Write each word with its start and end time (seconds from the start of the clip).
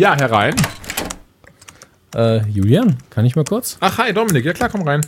Ja, 0.00 0.16
herein. 0.18 0.54
Äh, 2.14 2.40
Julian, 2.48 2.96
kann 3.10 3.26
ich 3.26 3.36
mal 3.36 3.44
kurz? 3.44 3.76
Ach, 3.80 3.98
hi, 3.98 4.14
Dominik. 4.14 4.46
Ja, 4.46 4.54
klar, 4.54 4.70
komm 4.70 4.80
rein. 4.88 5.04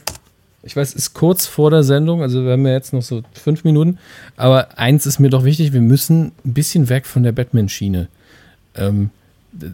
Ich 0.62 0.76
weiß, 0.76 0.90
es 0.90 0.94
ist 0.96 1.14
kurz 1.14 1.46
vor 1.46 1.70
der 1.70 1.82
Sendung, 1.82 2.20
also 2.20 2.44
wir 2.44 2.52
haben 2.52 2.66
ja 2.66 2.74
jetzt 2.74 2.92
noch 2.92 3.00
so 3.00 3.22
fünf 3.32 3.64
Minuten. 3.64 3.98
Aber 4.36 4.78
eins 4.78 5.06
ist 5.06 5.18
mir 5.18 5.30
doch 5.30 5.44
wichtig, 5.44 5.72
wir 5.72 5.80
müssen 5.80 6.32
ein 6.44 6.52
bisschen 6.52 6.90
weg 6.90 7.06
von 7.06 7.22
der 7.22 7.32
Batman-Schiene. 7.32 8.08
Ähm, 8.76 9.08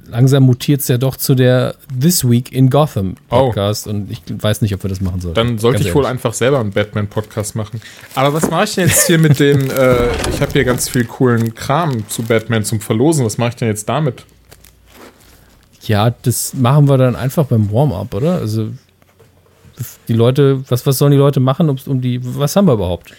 langsam 0.07 0.45
mutiert 0.45 0.83
es 0.83 0.89
ja 0.89 0.99
doch 0.99 1.17
zu 1.17 1.35
der 1.35 1.75
This 2.01 2.23
Week 2.23 2.53
in 2.53 2.71
Gotham 2.71 3.17
Podcast 3.29 3.89
oh. 3.89 3.91
und 3.91 4.13
ich 4.13 4.23
weiß 4.29 4.63
nicht, 4.63 4.73
ob 4.73 4.85
wir 4.85 4.89
das 4.89 5.01
machen 5.01 5.21
sollen. 5.21 5.35
Dann 5.35 5.59
sollte 5.59 5.83
ich 5.83 5.93
wohl 5.97 6.07
einfach 6.07 6.33
selber 6.33 6.61
einen 6.61 6.71
Batman-Podcast 6.71 7.57
machen. 7.57 7.81
Aber 8.15 8.35
was 8.35 8.49
mache 8.49 8.65
ich 8.67 8.77
denn 8.77 8.87
jetzt 8.87 9.09
hier 9.09 9.19
mit 9.19 9.41
den, 9.41 9.69
äh, 9.69 10.11
ich 10.33 10.41
habe 10.41 10.53
hier 10.53 10.63
ganz 10.63 10.89
viel 10.89 11.07
coolen 11.07 11.57
Kram 11.57 12.09
zu 12.09 12.23
Batman 12.23 12.63
zum 12.63 12.81
Verlosen. 12.81 13.27
Was 13.27 13.37
mache 13.37 13.49
ich 13.49 13.57
denn 13.57 13.67
jetzt 13.67 13.89
damit? 13.89 14.25
Ja, 15.89 16.11
das 16.11 16.53
machen 16.55 16.87
wir 16.89 16.99
dann 16.99 17.17
einfach 17.17 17.47
beim 17.47 17.73
Warm-up, 17.73 18.15
oder? 18.15 18.35
Also 18.35 18.71
die 20.07 20.13
Leute, 20.13 20.63
was, 20.69 20.87
was 20.87 20.99
sollen 20.99 21.13
die 21.13 21.19
Leute 21.19 21.41
machen, 21.41 21.71
um 21.71 22.01
die, 22.01 22.21
was 22.23 22.57
haben 22.57 22.67
wir 22.67 22.75
überhaupt? 22.75 23.15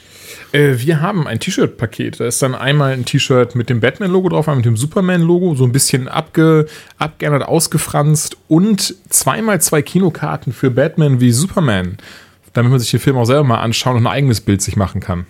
Äh, 0.52 0.76
wir 0.78 1.02
haben 1.02 1.26
ein 1.26 1.40
T-Shirt-Paket. 1.40 2.20
Da 2.20 2.28
ist 2.28 2.42
dann 2.44 2.54
einmal 2.54 2.94
ein 2.94 3.06
T-Shirt 3.06 3.56
mit 3.56 3.70
dem 3.70 3.80
Batman-Logo 3.80 4.30
drauf, 4.30 4.48
mit 4.48 4.66
dem 4.66 4.78
Superman-Logo, 4.78 5.56
so 5.56 5.64
ein 5.64 5.72
bisschen 5.72 6.08
abge, 6.08 6.68
abgeändert, 7.00 7.44
ausgefranst 7.44 8.38
und 8.48 8.96
zweimal 9.10 9.60
zwei 9.62 9.82
Kinokarten 9.82 10.54
für 10.54 10.70
Batman 10.70 11.20
wie 11.20 11.32
Superman, 11.32 11.98
damit 12.54 12.72
man 12.72 12.80
sich 12.80 12.92
den 12.92 13.00
Film 13.00 13.18
auch 13.18 13.26
selber 13.26 13.44
mal 13.46 13.62
anschauen 13.62 13.98
und 13.98 14.06
ein 14.06 14.14
eigenes 14.14 14.42
Bild 14.42 14.62
sich 14.62 14.76
machen 14.76 15.02
kann. 15.02 15.26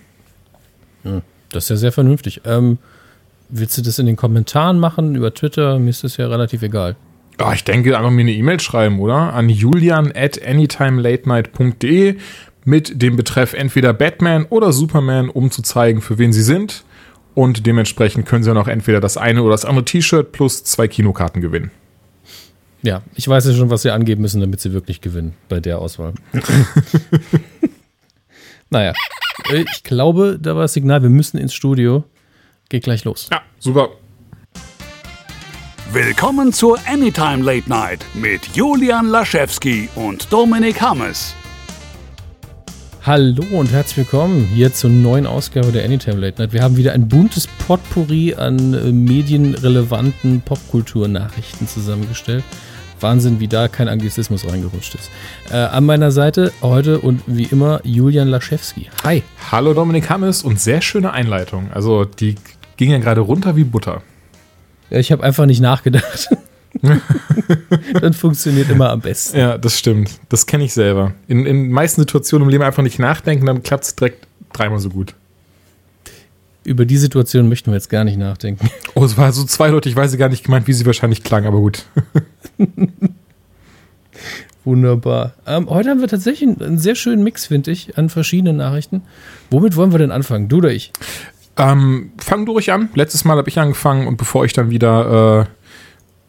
Hm, 1.04 1.22
das 1.50 1.64
ist 1.64 1.70
ja 1.70 1.76
sehr 1.76 1.92
vernünftig. 1.92 2.42
Ähm, 2.44 2.76
willst 3.48 3.78
du 3.78 3.82
das 3.82 3.98
in 3.98 4.04
den 4.04 4.16
Kommentaren 4.16 4.78
machen, 4.78 5.14
über 5.14 5.32
Twitter? 5.32 5.78
Mir 5.78 5.90
ist 5.90 6.04
das 6.04 6.18
ja 6.18 6.26
relativ 6.26 6.60
egal. 6.62 6.96
Oh, 7.42 7.52
ich 7.54 7.64
denke, 7.64 7.96
einfach 7.96 8.10
mir 8.10 8.20
eine 8.20 8.32
E-Mail 8.32 8.60
schreiben, 8.60 9.00
oder? 9.00 9.32
An 9.32 9.48
julian 9.48 10.12
at 10.14 10.44
anytimelatenight.de 10.44 12.16
mit 12.64 13.00
dem 13.00 13.16
Betreff 13.16 13.54
entweder 13.54 13.94
Batman 13.94 14.44
oder 14.50 14.72
Superman, 14.72 15.30
um 15.30 15.50
zu 15.50 15.62
zeigen, 15.62 16.02
für 16.02 16.18
wen 16.18 16.32
sie 16.32 16.42
sind. 16.42 16.84
Und 17.34 17.66
dementsprechend 17.66 18.26
können 18.26 18.42
sie 18.42 18.50
dann 18.50 18.58
auch 18.58 18.68
entweder 18.68 19.00
das 19.00 19.16
eine 19.16 19.42
oder 19.42 19.52
das 19.52 19.64
andere 19.64 19.84
T-Shirt 19.84 20.32
plus 20.32 20.64
zwei 20.64 20.88
Kinokarten 20.88 21.40
gewinnen. 21.40 21.70
Ja, 22.82 23.02
ich 23.14 23.28
weiß 23.28 23.46
ja 23.46 23.54
schon, 23.54 23.70
was 23.70 23.82
sie 23.82 23.90
angeben 23.90 24.22
müssen, 24.22 24.40
damit 24.40 24.60
sie 24.60 24.72
wirklich 24.72 25.00
gewinnen 25.00 25.34
bei 25.48 25.60
der 25.60 25.78
Auswahl. 25.78 26.14
naja, 28.70 28.92
ich 29.52 29.82
glaube, 29.84 30.38
da 30.40 30.54
war 30.54 30.62
das 30.62 30.74
Signal, 30.74 31.02
wir 31.02 31.10
müssen 31.10 31.38
ins 31.38 31.54
Studio. 31.54 32.04
Geht 32.68 32.84
gleich 32.84 33.04
los. 33.04 33.28
Ja, 33.30 33.42
super. 33.58 33.90
Willkommen 35.92 36.52
zur 36.52 36.78
Anytime 36.86 37.42
Late 37.42 37.68
Night 37.68 38.06
mit 38.14 38.54
Julian 38.54 39.08
Laschewski 39.08 39.88
und 39.96 40.32
Dominik 40.32 40.80
Hammes. 40.80 41.34
Hallo 43.02 43.42
und 43.50 43.72
herzlich 43.72 43.96
willkommen 43.96 44.44
hier 44.54 44.72
zur 44.72 44.90
neuen 44.90 45.26
Ausgabe 45.26 45.72
der 45.72 45.84
Anytime 45.84 46.20
Late 46.20 46.40
Night. 46.40 46.52
Wir 46.52 46.62
haben 46.62 46.76
wieder 46.76 46.92
ein 46.92 47.08
buntes 47.08 47.48
Potpourri 47.66 48.36
an 48.36 48.72
äh, 48.72 48.92
medienrelevanten 48.92 50.42
Popkulturnachrichten 50.42 51.66
zusammengestellt. 51.66 52.44
Wahnsinn, 53.00 53.40
wie 53.40 53.48
da 53.48 53.66
kein 53.66 53.88
Anglizismus 53.88 54.48
reingerutscht 54.48 54.94
ist. 54.94 55.10
Äh, 55.50 55.56
an 55.56 55.86
meiner 55.86 56.12
Seite 56.12 56.52
heute 56.62 57.00
und 57.00 57.22
wie 57.26 57.48
immer 57.50 57.80
Julian 57.82 58.28
Laschewski. 58.28 58.90
Hi. 59.02 59.24
Hallo 59.50 59.74
Dominik 59.74 60.08
Hammes 60.08 60.44
und 60.44 60.60
sehr 60.60 60.82
schöne 60.82 61.12
Einleitung. 61.12 61.68
Also 61.74 62.04
die 62.04 62.36
ging 62.76 62.92
ja 62.92 62.98
gerade 62.98 63.22
runter 63.22 63.56
wie 63.56 63.64
Butter. 63.64 64.02
Ja, 64.90 64.98
ich 64.98 65.12
habe 65.12 65.22
einfach 65.22 65.46
nicht 65.46 65.60
nachgedacht. 65.60 66.28
Dann 68.00 68.12
funktioniert 68.12 68.70
immer 68.70 68.90
am 68.90 69.00
besten. 69.00 69.38
Ja, 69.38 69.58
das 69.58 69.78
stimmt. 69.78 70.20
Das 70.28 70.46
kenne 70.46 70.64
ich 70.64 70.72
selber. 70.72 71.14
In, 71.28 71.44
den 71.44 71.70
meisten 71.70 72.00
Situationen 72.00 72.46
im 72.46 72.50
Leben 72.50 72.64
einfach 72.64 72.82
nicht 72.82 72.98
nachdenken, 72.98 73.46
dann 73.46 73.62
klappt 73.62 73.84
es 73.84 73.96
direkt 73.96 74.26
dreimal 74.52 74.78
so 74.78 74.90
gut. 74.90 75.14
Über 76.62 76.84
die 76.84 76.96
Situation 76.96 77.48
möchten 77.48 77.70
wir 77.70 77.76
jetzt 77.76 77.90
gar 77.90 78.04
nicht 78.04 78.18
nachdenken. 78.18 78.70
Oh, 78.94 79.04
es 79.04 79.16
war 79.16 79.32
so 79.32 79.44
zweideutig, 79.44 79.92
ich 79.92 79.96
weiß 79.96 80.16
gar 80.16 80.28
nicht 80.28 80.44
gemeint, 80.44 80.66
wie 80.66 80.72
sie 80.72 80.86
wahrscheinlich 80.86 81.22
klang, 81.22 81.46
aber 81.46 81.58
gut. 81.58 81.86
Wunderbar. 84.64 85.34
Ähm, 85.46 85.70
heute 85.70 85.88
haben 85.88 86.00
wir 86.00 86.08
tatsächlich 86.08 86.60
einen 86.60 86.78
sehr 86.78 86.94
schönen 86.94 87.24
Mix, 87.24 87.46
finde 87.46 87.70
ich, 87.70 87.96
an 87.96 88.10
verschiedenen 88.10 88.58
Nachrichten. 88.58 89.02
Womit 89.50 89.74
wollen 89.74 89.92
wir 89.92 89.98
denn 89.98 90.10
anfangen? 90.10 90.48
Du 90.48 90.58
oder 90.58 90.70
ich? 90.70 90.92
Ähm, 91.60 92.12
fang 92.18 92.46
du 92.46 92.52
ruhig 92.52 92.72
an. 92.72 92.88
Letztes 92.94 93.24
Mal 93.24 93.36
habe 93.36 93.48
ich 93.48 93.58
angefangen 93.58 94.06
und 94.06 94.16
bevor 94.16 94.46
ich 94.46 94.54
dann 94.54 94.70
wieder 94.70 95.46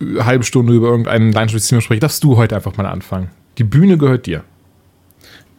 äh, 0.02 0.04
eine 0.04 0.26
halbe 0.26 0.44
Stunde 0.44 0.74
über 0.74 0.90
irgendein 0.90 1.32
Leinschaftsthema 1.32 1.82
spreche, 1.82 2.02
darfst 2.02 2.24
du 2.24 2.36
heute 2.36 2.56
einfach 2.56 2.76
mal 2.76 2.86
anfangen. 2.86 3.30
Die 3.58 3.64
Bühne 3.64 3.98
gehört 3.98 4.26
dir. 4.26 4.44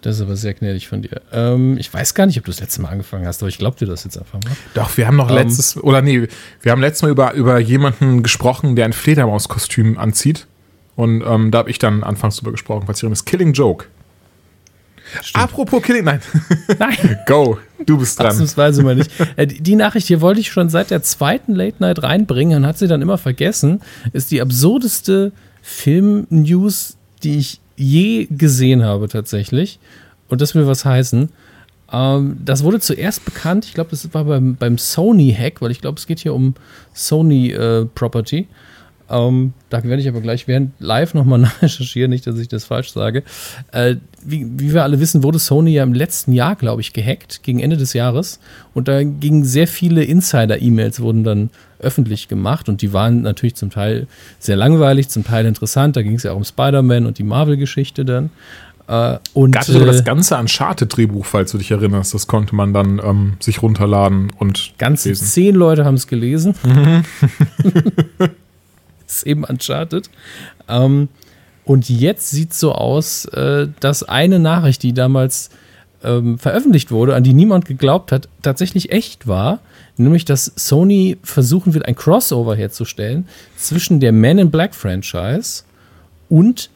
Das 0.03 0.16
ist 0.16 0.22
aber 0.22 0.37
sehr 0.37 0.53
gnädig 0.53 0.88
von 0.88 1.00
dir. 1.00 1.22
Ähm, 1.33 1.78
ich 1.78 1.93
weiß 1.93 2.15
gar 2.15 2.27
nicht, 2.27 2.37
ob 2.37 2.44
du 2.44 2.50
das 2.50 2.60
letzte 2.60 2.83
Mal 2.83 2.88
angefangen 2.91 3.27
hast, 3.27 3.41
aber 3.41 3.49
ich 3.49 3.56
glaube 3.56 3.78
dir 3.78 3.87
das 3.87 4.05
jetzt 4.05 4.19
einfach 4.19 4.41
mal. 4.44 4.53
Doch, 4.75 4.94
wir 4.97 5.06
haben 5.06 5.16
noch 5.16 5.31
ähm, 5.31 5.37
letztes, 5.37 5.77
oder 5.77 6.03
nee, 6.03 6.28
wir 6.60 6.72
haben 6.72 6.81
letztes 6.81 7.03
Mal 7.03 7.12
über, 7.12 7.33
über 7.34 7.59
jemanden 7.59 8.22
gesprochen, 8.22 8.77
der 8.77 8.84
ein 8.84 8.93
Fledermauskostüm 8.93 9.97
anzieht. 9.97 10.49
Und 10.97 11.22
ähm, 11.25 11.50
da 11.50 11.59
habe 11.59 11.71
ich 11.71 11.78
dann 11.78 12.03
anfangs 12.03 12.37
drüber 12.37 12.50
gesprochen, 12.50 12.83
was 12.87 13.00
hier 13.00 13.10
ist 13.10 13.25
Killing 13.25 13.53
Joke. 13.53 13.87
Stimmt. 15.20 15.44
Apropos 15.44 15.82
Killing, 15.82 16.04
nein. 16.04 16.20
Nein. 16.78 17.18
Go, 17.26 17.58
du 17.84 17.98
bist 17.98 18.18
dran. 18.18 18.28
Ausnahmsweise 18.28 18.82
mal 18.82 18.94
nicht. 18.94 19.10
Äh, 19.36 19.46
die 19.46 19.76
Nachricht 19.76 20.06
hier 20.06 20.20
wollte 20.20 20.40
ich 20.40 20.50
schon 20.50 20.68
seit 20.68 20.90
der 20.90 21.02
zweiten 21.02 21.54
Late 21.54 21.76
Night 21.80 22.02
reinbringen 22.02 22.58
und 22.58 22.66
hat 22.66 22.78
sie 22.78 22.88
dann 22.88 23.02
immer 23.02 23.18
vergessen. 23.18 23.80
Ist 24.12 24.30
die 24.30 24.40
absurdeste 24.40 25.32
Film-News, 25.62 26.96
die 27.22 27.38
ich 27.38 27.60
je 27.76 28.26
gesehen 28.30 28.82
habe, 28.84 29.08
tatsächlich. 29.08 29.78
Und 30.28 30.40
das 30.40 30.54
will 30.54 30.66
was 30.66 30.84
heißen. 30.84 31.28
Ähm, 31.92 32.36
das 32.44 32.64
wurde 32.64 32.80
zuerst 32.80 33.24
bekannt, 33.24 33.66
ich 33.66 33.74
glaube, 33.74 33.90
das 33.90 34.12
war 34.14 34.24
beim, 34.24 34.56
beim 34.56 34.78
Sony-Hack, 34.78 35.60
weil 35.60 35.70
ich 35.70 35.80
glaube, 35.80 35.98
es 35.98 36.06
geht 36.06 36.20
hier 36.20 36.34
um 36.34 36.54
Sony-Property. 36.94 38.38
Äh, 38.38 38.46
ähm, 39.12 39.52
da 39.68 39.84
werde 39.84 40.00
ich 40.00 40.08
aber 40.08 40.22
gleich 40.22 40.48
während 40.48 40.72
live 40.78 41.12
nochmal 41.12 41.38
nachrecherchieren, 41.40 42.10
nicht, 42.10 42.26
dass 42.26 42.38
ich 42.38 42.48
das 42.48 42.64
falsch 42.64 42.92
sage. 42.92 43.22
Äh, 43.70 43.96
wie, 44.24 44.46
wie, 44.56 44.72
wir 44.72 44.82
alle 44.82 45.00
wissen, 45.00 45.22
wurde 45.22 45.38
Sony 45.38 45.72
ja 45.72 45.82
im 45.82 45.92
letzten 45.92 46.32
Jahr, 46.32 46.56
glaube 46.56 46.80
ich, 46.80 46.94
gehackt, 46.94 47.42
gegen 47.42 47.60
Ende 47.60 47.76
des 47.76 47.92
Jahres. 47.92 48.40
Und 48.72 48.88
da 48.88 49.02
gingen 49.02 49.44
sehr 49.44 49.68
viele 49.68 50.02
Insider-E-Mails, 50.02 51.00
wurden 51.00 51.24
dann 51.24 51.50
öffentlich 51.78 52.28
gemacht. 52.28 52.70
Und 52.70 52.80
die 52.80 52.94
waren 52.94 53.20
natürlich 53.20 53.54
zum 53.54 53.68
Teil 53.68 54.06
sehr 54.38 54.56
langweilig, 54.56 55.08
zum 55.10 55.24
Teil 55.24 55.44
interessant. 55.44 55.96
Da 55.96 56.02
ging 56.02 56.14
es 56.14 56.22
ja 56.22 56.32
auch 56.32 56.36
um 56.36 56.44
Spider-Man 56.44 57.04
und 57.04 57.18
die 57.18 57.24
Marvel-Geschichte 57.24 58.06
dann. 58.06 58.30
Äh, 58.88 59.18
und, 59.34 59.52
Gab 59.52 59.64
sogar 59.64 59.82
äh, 59.82 59.86
das 59.86 60.04
ganze 60.04 60.38
Uncharted-Drehbuch, 60.38 61.26
falls 61.26 61.52
du 61.52 61.58
dich 61.58 61.70
erinnerst. 61.70 62.14
Das 62.14 62.26
konnte 62.28 62.54
man 62.54 62.72
dann 62.72 62.98
ähm, 63.04 63.34
sich 63.40 63.60
runterladen 63.60 64.32
und. 64.38 64.72
Ganze 64.78 65.10
lesen. 65.10 65.26
zehn 65.26 65.54
Leute 65.54 65.84
haben 65.84 65.96
es 65.96 66.06
gelesen. 66.06 66.54
Mhm. 66.64 67.04
ist 69.16 69.26
eben 69.26 69.44
Uncharted. 69.44 70.10
Ähm, 70.68 71.08
und 71.64 71.88
jetzt 71.88 72.30
sieht 72.30 72.52
es 72.52 72.60
so 72.60 72.72
aus, 72.72 73.24
äh, 73.26 73.68
dass 73.80 74.02
eine 74.02 74.38
Nachricht, 74.38 74.82
die 74.82 74.92
damals 74.92 75.50
ähm, 76.02 76.38
veröffentlicht 76.38 76.90
wurde, 76.90 77.14
an 77.14 77.22
die 77.22 77.34
niemand 77.34 77.64
geglaubt 77.64 78.12
hat, 78.12 78.28
tatsächlich 78.42 78.90
echt 78.90 79.26
war. 79.26 79.60
Nämlich, 79.96 80.24
dass 80.24 80.52
Sony 80.56 81.18
versuchen 81.22 81.74
wird, 81.74 81.86
ein 81.86 81.94
Crossover 81.94 82.56
herzustellen 82.56 83.28
zwischen 83.56 84.00
der 84.00 84.12
Man 84.12 84.38
in 84.38 84.50
Black 84.50 84.74
Franchise 84.74 85.64
und 86.28 86.70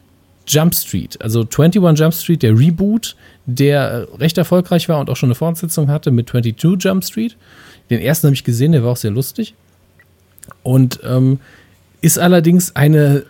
Jump 0.46 0.74
Street. 0.74 1.20
Also 1.20 1.40
21 1.40 1.98
Jump 1.98 2.14
Street, 2.14 2.42
der 2.42 2.56
Reboot, 2.56 3.16
der 3.46 4.06
recht 4.18 4.38
erfolgreich 4.38 4.88
war 4.88 5.00
und 5.00 5.10
auch 5.10 5.16
schon 5.16 5.28
eine 5.28 5.34
Fortsetzung 5.34 5.88
hatte 5.88 6.10
mit 6.10 6.28
22 6.28 6.84
Jump 6.84 7.04
Street. 7.04 7.36
Den 7.90 8.00
ersten 8.00 8.28
habe 8.28 8.34
ich 8.34 8.44
gesehen, 8.44 8.72
der 8.72 8.84
war 8.84 8.92
auch 8.92 8.96
sehr 8.96 9.10
lustig. 9.10 9.54
Und 10.62 11.00
ähm, 11.04 11.40
ist 12.06 12.18
allerdings 12.20 12.76
eine, 12.76 13.24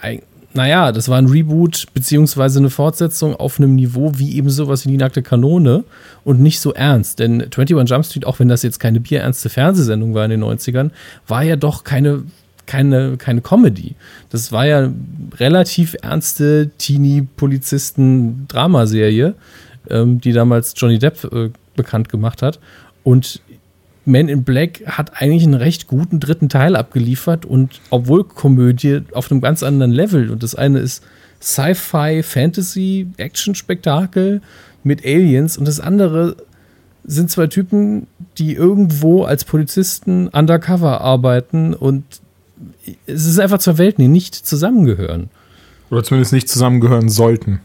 ein, 0.00 0.22
naja, 0.52 0.90
das 0.90 1.08
war 1.08 1.16
ein 1.16 1.26
Reboot 1.26 1.86
beziehungsweise 1.94 2.58
eine 2.58 2.68
Fortsetzung 2.68 3.36
auf 3.36 3.60
einem 3.60 3.76
Niveau 3.76 4.10
wie 4.16 4.34
eben 4.34 4.50
sowas 4.50 4.84
wie 4.84 4.90
die 4.90 4.96
nackte 4.96 5.22
Kanone 5.22 5.84
und 6.24 6.40
nicht 6.40 6.58
so 6.58 6.74
ernst. 6.74 7.20
Denn 7.20 7.40
21 7.40 7.88
Jump 7.88 8.04
Street, 8.04 8.26
auch 8.26 8.40
wenn 8.40 8.48
das 8.48 8.64
jetzt 8.64 8.80
keine 8.80 8.98
bierernste 8.98 9.48
Fernsehsendung 9.48 10.12
war 10.12 10.24
in 10.24 10.32
den 10.32 10.42
90ern, 10.42 10.90
war 11.28 11.44
ja 11.44 11.54
doch 11.54 11.84
keine, 11.84 12.24
keine, 12.66 13.16
keine 13.16 13.42
Comedy. 13.42 13.94
Das 14.30 14.50
war 14.50 14.66
ja 14.66 14.90
relativ 15.38 15.94
ernste 16.02 16.72
Teenie-Polizisten-Dramaserie, 16.78 19.34
ähm, 19.88 20.20
die 20.20 20.32
damals 20.32 20.74
Johnny 20.76 20.98
Depp 20.98 21.32
äh, 21.32 21.50
bekannt 21.76 22.08
gemacht 22.08 22.42
hat. 22.42 22.58
Und 23.04 23.40
man 24.04 24.28
in 24.28 24.44
Black 24.44 24.82
hat 24.86 25.20
eigentlich 25.20 25.44
einen 25.44 25.54
recht 25.54 25.86
guten 25.86 26.20
dritten 26.20 26.48
Teil 26.48 26.76
abgeliefert 26.76 27.44
und 27.44 27.80
obwohl 27.90 28.24
Komödie 28.24 29.02
auf 29.12 29.30
einem 29.30 29.40
ganz 29.40 29.62
anderen 29.62 29.92
Level 29.92 30.30
und 30.30 30.42
das 30.42 30.54
eine 30.54 30.78
ist 30.78 31.04
Sci-Fi, 31.40 32.22
Fantasy, 32.22 33.06
Action-Spektakel 33.16 34.42
mit 34.84 35.04
Aliens 35.04 35.56
und 35.56 35.66
das 35.66 35.80
andere 35.80 36.36
sind 37.04 37.30
zwei 37.30 37.46
Typen, 37.46 38.06
die 38.38 38.54
irgendwo 38.54 39.24
als 39.24 39.44
Polizisten 39.44 40.28
undercover 40.28 41.00
arbeiten 41.00 41.74
und 41.74 42.04
es 43.06 43.26
ist 43.26 43.38
einfach 43.38 43.58
zur 43.58 43.78
Welt, 43.78 43.98
die 43.98 44.08
nicht 44.08 44.34
zusammengehören. 44.34 45.30
Oder 45.90 46.04
zumindest 46.04 46.32
nicht 46.32 46.48
zusammengehören 46.48 47.08
sollten. 47.08 47.60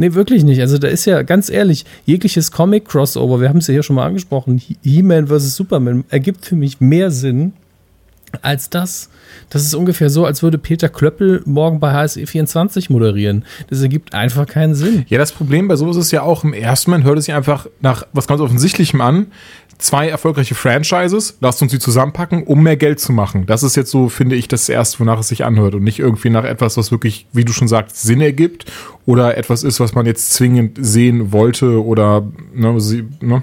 Nee, 0.00 0.14
wirklich 0.14 0.44
nicht. 0.44 0.62
Also 0.62 0.78
da 0.78 0.88
ist 0.88 1.04
ja 1.04 1.20
ganz 1.20 1.50
ehrlich, 1.50 1.84
jegliches 2.06 2.50
Comic-Crossover, 2.50 3.38
wir 3.42 3.50
haben 3.50 3.58
es 3.58 3.66
ja 3.66 3.72
hier 3.72 3.82
schon 3.82 3.96
mal 3.96 4.06
angesprochen, 4.06 4.58
He-Man 4.82 5.26
vs. 5.26 5.54
Superman, 5.54 6.04
ergibt 6.08 6.46
für 6.46 6.56
mich 6.56 6.80
mehr 6.80 7.10
Sinn 7.10 7.52
als 8.40 8.70
das. 8.70 9.10
Das 9.50 9.62
ist 9.62 9.74
ungefähr 9.74 10.08
so, 10.08 10.24
als 10.24 10.42
würde 10.42 10.56
Peter 10.56 10.88
Klöppel 10.88 11.42
morgen 11.44 11.80
bei 11.80 11.92
HSE 11.92 12.26
24 12.26 12.88
moderieren. 12.88 13.44
Das 13.68 13.82
ergibt 13.82 14.14
einfach 14.14 14.46
keinen 14.46 14.74
Sinn. 14.74 15.04
Ja, 15.08 15.18
das 15.18 15.32
Problem 15.32 15.68
bei 15.68 15.76
sowas 15.76 15.98
ist 15.98 16.12
ja 16.12 16.22
auch, 16.22 16.44
im 16.44 16.54
ersten 16.54 16.92
Moment 16.92 17.06
hört 17.06 17.18
es 17.18 17.26
sich 17.26 17.34
einfach 17.34 17.66
nach 17.82 18.06
was 18.14 18.26
ganz 18.26 18.40
Offensichtlichem 18.40 19.02
an. 19.02 19.26
Zwei 19.80 20.08
erfolgreiche 20.10 20.54
Franchises, 20.54 21.38
lasst 21.40 21.62
uns 21.62 21.72
sie 21.72 21.78
zusammenpacken, 21.78 22.44
um 22.44 22.62
mehr 22.62 22.76
Geld 22.76 23.00
zu 23.00 23.12
machen. 23.12 23.46
Das 23.46 23.62
ist 23.62 23.76
jetzt 23.76 23.90
so, 23.90 24.10
finde 24.10 24.36
ich, 24.36 24.46
das 24.46 24.68
Erste, 24.68 25.00
wonach 25.00 25.18
es 25.18 25.28
sich 25.28 25.44
anhört 25.44 25.74
und 25.74 25.82
nicht 25.82 25.98
irgendwie 25.98 26.28
nach 26.28 26.44
etwas, 26.44 26.76
was 26.76 26.90
wirklich, 26.90 27.26
wie 27.32 27.46
du 27.46 27.52
schon 27.52 27.66
sagst, 27.66 28.02
Sinn 28.02 28.20
ergibt 28.20 28.66
oder 29.06 29.38
etwas 29.38 29.62
ist, 29.62 29.80
was 29.80 29.94
man 29.94 30.04
jetzt 30.04 30.34
zwingend 30.34 30.78
sehen 30.80 31.32
wollte 31.32 31.82
oder, 31.82 32.28
ne, 32.54 32.78
sie, 32.78 33.08
ne? 33.20 33.42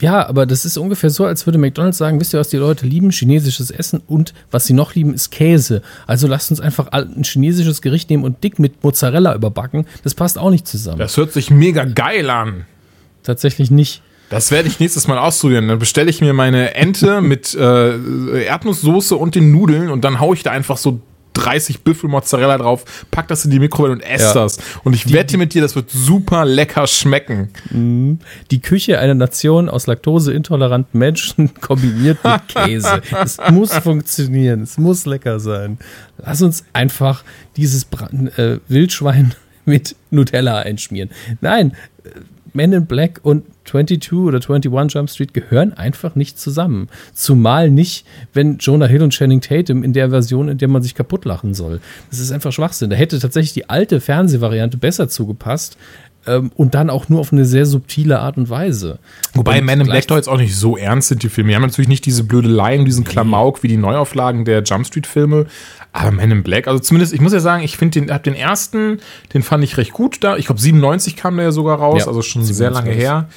Ja, 0.00 0.28
aber 0.28 0.46
das 0.46 0.64
ist 0.64 0.76
ungefähr 0.76 1.10
so, 1.10 1.24
als 1.24 1.46
würde 1.46 1.58
McDonald's 1.58 1.98
sagen, 1.98 2.20
wisst 2.20 2.34
ihr, 2.34 2.40
was 2.40 2.48
die 2.48 2.56
Leute 2.56 2.86
lieben? 2.86 3.10
Chinesisches 3.10 3.70
Essen 3.70 4.02
und 4.06 4.34
was 4.50 4.66
sie 4.66 4.74
noch 4.74 4.94
lieben, 4.94 5.14
ist 5.14 5.30
Käse. 5.30 5.82
Also 6.06 6.26
lasst 6.26 6.50
uns 6.50 6.60
einfach 6.60 6.88
ein 6.88 7.22
chinesisches 7.24 7.80
Gericht 7.80 8.10
nehmen 8.10 8.22
und 8.22 8.44
dick 8.44 8.58
mit 8.58 8.84
Mozzarella 8.84 9.34
überbacken. 9.34 9.86
Das 10.02 10.14
passt 10.14 10.38
auch 10.38 10.50
nicht 10.50 10.68
zusammen. 10.68 10.98
Das 10.98 11.16
hört 11.16 11.32
sich 11.32 11.50
mega 11.50 11.84
geil 11.84 12.28
an. 12.28 12.66
Tatsächlich 13.22 13.70
nicht. 13.70 14.02
Das 14.30 14.50
werde 14.50 14.68
ich 14.68 14.80
nächstes 14.80 15.06
Mal 15.06 15.18
ausprobieren. 15.18 15.68
Dann 15.68 15.78
bestelle 15.78 16.10
ich 16.10 16.20
mir 16.20 16.32
meine 16.32 16.74
Ente 16.74 17.20
mit 17.20 17.54
äh, 17.54 18.44
Erdnusssoße 18.44 19.16
und 19.16 19.34
den 19.34 19.52
Nudeln 19.52 19.90
und 19.90 20.04
dann 20.04 20.20
haue 20.20 20.34
ich 20.34 20.42
da 20.42 20.50
einfach 20.50 20.76
so 20.76 21.00
30 21.34 21.82
Büffel 21.82 22.08
Mozzarella 22.08 22.58
drauf, 22.58 22.84
pack 23.10 23.28
das 23.28 23.44
in 23.44 23.50
die 23.50 23.58
Mikrowelle 23.58 23.94
und 23.94 24.00
esse 24.00 24.26
ja. 24.26 24.34
das. 24.34 24.58
Und 24.84 24.94
ich 24.94 25.12
wette 25.12 25.36
mit 25.36 25.52
dir, 25.52 25.62
das 25.62 25.74
wird 25.74 25.90
super 25.90 26.44
lecker 26.44 26.86
schmecken. 26.86 27.50
Mhm. 27.70 28.20
Die 28.50 28.60
Küche 28.60 28.98
einer 28.98 29.14
Nation 29.14 29.68
aus 29.68 29.86
laktoseintoleranten 29.86 30.98
Menschen 30.98 31.52
kombiniert 31.60 32.18
mit 32.24 32.48
Käse. 32.54 33.02
es 33.22 33.38
muss 33.50 33.76
funktionieren, 33.76 34.62
es 34.62 34.78
muss 34.78 35.06
lecker 35.06 35.40
sein. 35.40 35.78
Lass 36.18 36.40
uns 36.40 36.64
einfach 36.72 37.24
dieses 37.56 37.84
Brand, 37.84 38.38
äh, 38.38 38.60
Wildschwein 38.68 39.34
mit 39.64 39.96
Nutella 40.10 40.58
einschmieren. 40.58 41.10
Nein, 41.40 41.72
äh, 42.04 42.10
Men 42.54 42.72
in 42.72 42.86
Black 42.86 43.20
und 43.22 43.44
22 43.64 44.12
oder 44.12 44.38
21 44.38 44.94
Jump 44.94 45.10
Street 45.10 45.34
gehören 45.34 45.72
einfach 45.72 46.14
nicht 46.14 46.38
zusammen. 46.38 46.88
Zumal 47.12 47.68
nicht, 47.68 48.06
wenn 48.32 48.58
Jonah 48.58 48.86
Hill 48.86 49.02
und 49.02 49.12
Channing 49.12 49.40
Tatum 49.40 49.82
in 49.82 49.92
der 49.92 50.10
Version, 50.10 50.48
in 50.48 50.58
der 50.58 50.68
man 50.68 50.82
sich 50.82 50.94
kaputt 50.94 51.24
lachen 51.24 51.52
soll. 51.52 51.80
Das 52.10 52.20
ist 52.20 52.30
einfach 52.30 52.52
Schwachsinn. 52.52 52.90
Da 52.90 52.96
hätte 52.96 53.18
tatsächlich 53.18 53.54
die 53.54 53.68
alte 53.68 54.00
Fernsehvariante 54.00 54.76
besser 54.76 55.08
zugepasst. 55.08 55.76
Ähm, 56.26 56.50
und 56.54 56.74
dann 56.74 56.90
auch 56.90 57.08
nur 57.08 57.20
auf 57.20 57.32
eine 57.32 57.44
sehr 57.44 57.66
subtile 57.66 58.20
Art 58.20 58.36
und 58.36 58.48
Weise. 58.48 58.98
Wobei 59.34 59.58
und 59.58 59.66
Men 59.66 59.80
in 59.80 59.86
Black 59.86 60.06
doch 60.06 60.16
jetzt 60.16 60.28
auch 60.28 60.38
nicht 60.38 60.56
so 60.56 60.76
ernst 60.76 61.08
sind, 61.08 61.22
die 61.22 61.28
Filme. 61.28 61.50
Die 61.50 61.56
haben 61.56 61.62
natürlich 61.62 61.88
nicht 61.88 62.06
diese 62.06 62.24
Blödeleien, 62.24 62.84
diesen 62.84 63.04
Klamauk 63.04 63.62
wie 63.62 63.68
die 63.68 63.76
Neuauflagen 63.76 64.44
der 64.44 64.62
Jump 64.62 64.86
Street-Filme. 64.86 65.46
Aber 65.92 66.10
Men 66.10 66.30
in 66.30 66.42
Black, 66.42 66.66
also 66.66 66.80
zumindest, 66.80 67.12
ich 67.12 67.20
muss 67.20 67.32
ja 67.32 67.40
sagen, 67.40 67.62
ich 67.62 67.76
finde 67.76 68.00
den, 68.00 68.10
hab 68.10 68.22
den 68.22 68.34
ersten, 68.34 68.98
den 69.32 69.42
fand 69.42 69.62
ich 69.64 69.76
recht 69.76 69.92
gut 69.92 70.24
da. 70.24 70.36
Ich 70.36 70.46
glaube, 70.46 70.60
97 70.60 71.16
kam 71.16 71.36
der 71.36 71.46
ja 71.46 71.52
sogar 71.52 71.78
raus, 71.78 72.00
ja, 72.00 72.06
also 72.08 72.22
schon 72.22 72.42
97. 72.42 72.56
sehr 72.56 72.70
lange 72.70 72.90
her. 72.90 73.28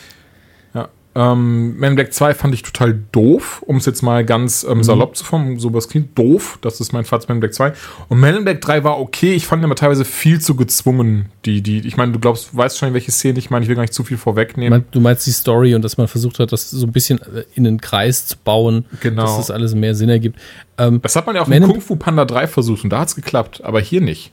Ähm, 1.18 1.80
Man 1.80 1.92
in 1.92 1.96
Black 1.96 2.14
2 2.14 2.36
fand 2.36 2.54
ich 2.54 2.62
total 2.62 3.00
doof, 3.12 3.64
um 3.66 3.78
es 3.78 3.88
jetzt 3.88 4.04
mal 4.04 4.24
ganz 4.24 4.64
ähm, 4.64 4.78
mhm. 4.78 4.84
salopp 4.84 5.16
zu 5.18 5.26
formen, 5.26 5.58
so 5.58 5.74
was 5.74 5.90
klingt 5.90 6.16
doof, 6.16 6.60
das 6.62 6.80
ist 6.80 6.94
mein 6.94 7.06
Fazit 7.06 7.28
Man 7.28 7.38
in 7.38 7.40
Black 7.40 7.56
2. 7.56 7.74
Und 8.08 8.20
Man 8.20 8.36
in 8.36 8.44
Black 8.44 8.62
3 8.62 8.84
war 8.84 9.00
okay, 9.00 9.34
ich 9.34 9.48
fand 9.48 9.64
ihn 9.64 9.66
aber 9.66 9.74
teilweise 9.74 10.06
viel 10.06 10.40
zu 10.40 10.56
gezwungen, 10.56 11.30
die, 11.46 11.64
die, 11.64 11.80
ich 11.80 11.98
meine, 11.98 12.12
du 12.12 12.20
glaubst, 12.20 12.56
weißt 12.56 12.78
schon, 12.78 12.94
welche 12.94 13.12
Szene 13.12 13.40
ich 13.40 13.50
meine, 13.50 13.64
ich 13.64 13.70
will 13.70 13.76
gar 13.76 13.82
nicht 13.82 13.96
zu 13.96 14.04
viel 14.04 14.18
vorwegnehmen. 14.18 14.86
Du 14.92 15.00
meinst 15.00 15.26
die 15.26 15.32
Story 15.32 15.74
und 15.74 15.82
dass 15.82 15.98
man 15.98 16.08
versucht 16.08 16.38
hat, 16.38 16.52
das 16.52 16.70
so 16.70 16.86
ein 16.86 16.92
bisschen 16.92 17.20
äh, 17.20 17.46
in 17.56 17.66
einen 17.66 17.82
Kreis 17.82 18.28
zu 18.28 18.36
bauen, 18.38 18.86
genau. 19.02 19.24
dass 19.24 19.38
das 19.38 19.50
alles 19.50 19.74
mehr 19.74 19.96
Sinn 19.96 20.10
ergibt. 20.10 20.40
Ähm, 20.78 21.02
das 21.02 21.16
hat 21.16 21.26
man 21.26 21.36
ja 21.36 21.42
auch 21.42 21.48
Man 21.48 21.64
in 21.64 21.68
Kung 21.68 21.82
Fu 21.82 21.96
Panda 21.96 22.26
3 22.26 22.46
versucht 22.46 22.84
und 22.84 22.92
da 22.92 23.00
hat 23.00 23.08
es 23.08 23.16
geklappt, 23.16 23.64
aber 23.64 23.82
hier 23.82 24.02
nicht. 24.02 24.32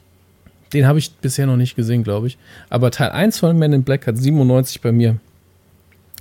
Den 0.75 0.87
habe 0.87 0.99
ich 0.99 1.15
bisher 1.15 1.47
noch 1.47 1.57
nicht 1.57 1.77
gesehen, 1.77 2.05
glaube 2.05 2.27
ich. 2.27 2.37
Aber 2.69 2.91
Teil 2.91 3.11
1 3.11 3.39
von 3.39 3.59
Man 3.59 3.73
in 3.73 3.85
Black 3.85 4.07
hat 4.07 4.19
97 4.19 4.83
bei 4.83 4.93
mir 4.93 5.17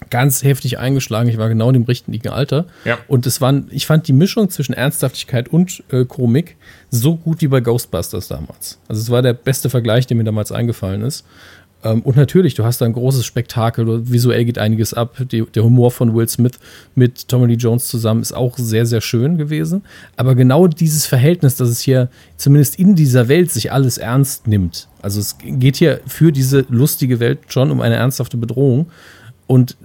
ganz 0.10 0.44
heftig 0.44 0.80
eingeschlagen. 0.80 1.30
Ich 1.30 1.38
war 1.38 1.50
genau 1.50 1.70
in 1.70 1.74
dem 1.74 1.84
richtigen 1.84 2.30
Alter. 2.30 2.66
Ja. 2.86 2.98
Und 3.08 3.26
es 3.26 3.42
waren, 3.42 3.68
ich 3.72 3.86
fand 3.86 4.08
die 4.08 4.14
Mischung 4.14 4.50
zwischen 4.50 4.74
Ernsthaftigkeit 4.74 5.50
und 5.50 5.84
äh, 5.92 6.06
Komik 6.06 6.58
so 6.90 7.16
gut 7.16 7.42
wie 7.42 7.48
bei 7.48 7.62
Ghostbusters 7.62 8.28
damals. 8.28 8.80
Also 8.88 9.02
es 9.02 9.10
war 9.10 9.22
der 9.22 9.34
beste 9.34 9.70
Vergleich, 9.70 10.08
der 10.08 10.18
mir 10.18 10.24
damals 10.24 10.52
eingefallen 10.52 11.02
ist. 11.02 11.26
Ähm, 11.84 12.02
und 12.02 12.16
natürlich, 12.16 12.54
du 12.54 12.64
hast 12.64 12.80
da 12.82 12.86
ein 12.86 12.94
großes 12.94 13.26
Spektakel, 13.26 14.10
visuell 14.10 14.46
geht 14.46 14.58
einiges 14.58 14.94
ab. 14.94 15.18
Die, 15.32 15.44
der 15.44 15.64
Humor 15.64 15.92
von 15.92 16.16
Will 16.16 16.28
Smith 16.28 16.54
mit 16.96 17.28
Tommy 17.28 17.48
Lee 17.48 17.56
Jones 17.56 17.88
zusammen 17.88 18.22
ist 18.22 18.34
auch 18.34 18.58
sehr, 18.58 18.86
sehr 18.86 19.02
schön 19.02 19.38
gewesen. 19.38 19.84
Aber 20.16 20.36
genau 20.36 20.68
dieses 20.68 21.06
Verhältnis, 21.06 21.56
dass 21.56 21.70
es 21.70 21.82
hier 21.82 22.10
zumindest 22.38 22.80
in 22.80 22.96
dieser 22.96 23.28
Welt 23.28 23.52
sich 23.52 23.72
alles 23.72 23.98
ernst 23.98 24.48
nimmt. 24.48 24.88
Also 25.02 25.20
es 25.20 25.38
geht 25.40 25.76
hier 25.76 26.00
für 26.08 26.32
diese 26.32 26.66
lustige 26.70 27.20
Welt 27.20 27.40
schon 27.48 27.72
um 27.72 27.82
eine 27.82 27.96
ernsthafte 27.96 28.38
Bedrohung. 28.38 28.88
Und 29.48 29.78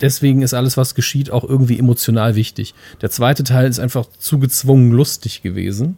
deswegen 0.00 0.42
ist 0.42 0.54
alles, 0.54 0.76
was 0.76 0.94
geschieht, 0.94 1.30
auch 1.30 1.44
irgendwie 1.44 1.78
emotional 1.78 2.34
wichtig. 2.34 2.74
Der 3.00 3.10
zweite 3.10 3.44
Teil 3.44 3.68
ist 3.68 3.78
einfach 3.78 4.06
zu 4.18 4.38
gezwungen 4.38 4.92
lustig 4.92 5.42
gewesen. 5.42 5.96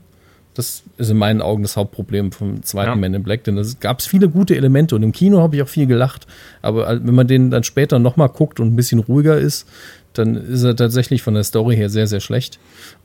Das 0.55 0.85
ist 0.97 1.11
in 1.11 1.19
meinen 1.19 1.43
Augen 1.43 1.62
das 1.62 1.76
Hauptproblem 1.76 2.32
vom 2.32 2.62
zweiten 2.62 2.88
ja. 2.88 2.97
Man 2.97 3.12
in 3.12 3.23
Black, 3.23 3.44
denn 3.44 3.58
es 3.58 3.79
gab 3.79 4.00
viele 4.00 4.31
gute 4.31 4.56
Elemente 4.56 4.97
und 4.97 5.03
im 5.03 5.12
Kino 5.12 5.41
habe 5.41 5.56
ich 5.56 5.62
auch 5.62 5.69
viel 5.69 5.87
gelacht. 5.87 6.26
Aber 6.62 6.88
wenn 7.05 7.14
man 7.14 7.29
den 7.29 7.50
dann 7.50 7.62
später 7.62 7.99
nochmal 7.99 8.31
guckt 8.31 8.58
und 8.58 8.69
ein 8.69 8.76
bisschen 8.76 9.00
ruhiger 9.00 9.37
ist, 9.37 9.69
dann 10.14 10.35
ist 10.35 10.62
er 10.62 10.75
tatsächlich 10.75 11.23
von 11.23 11.35
der 11.35 11.44
Story 11.44 11.76
her 11.76 11.91
sehr, 11.91 12.06
sehr 12.06 12.20
schlecht. 12.20 12.59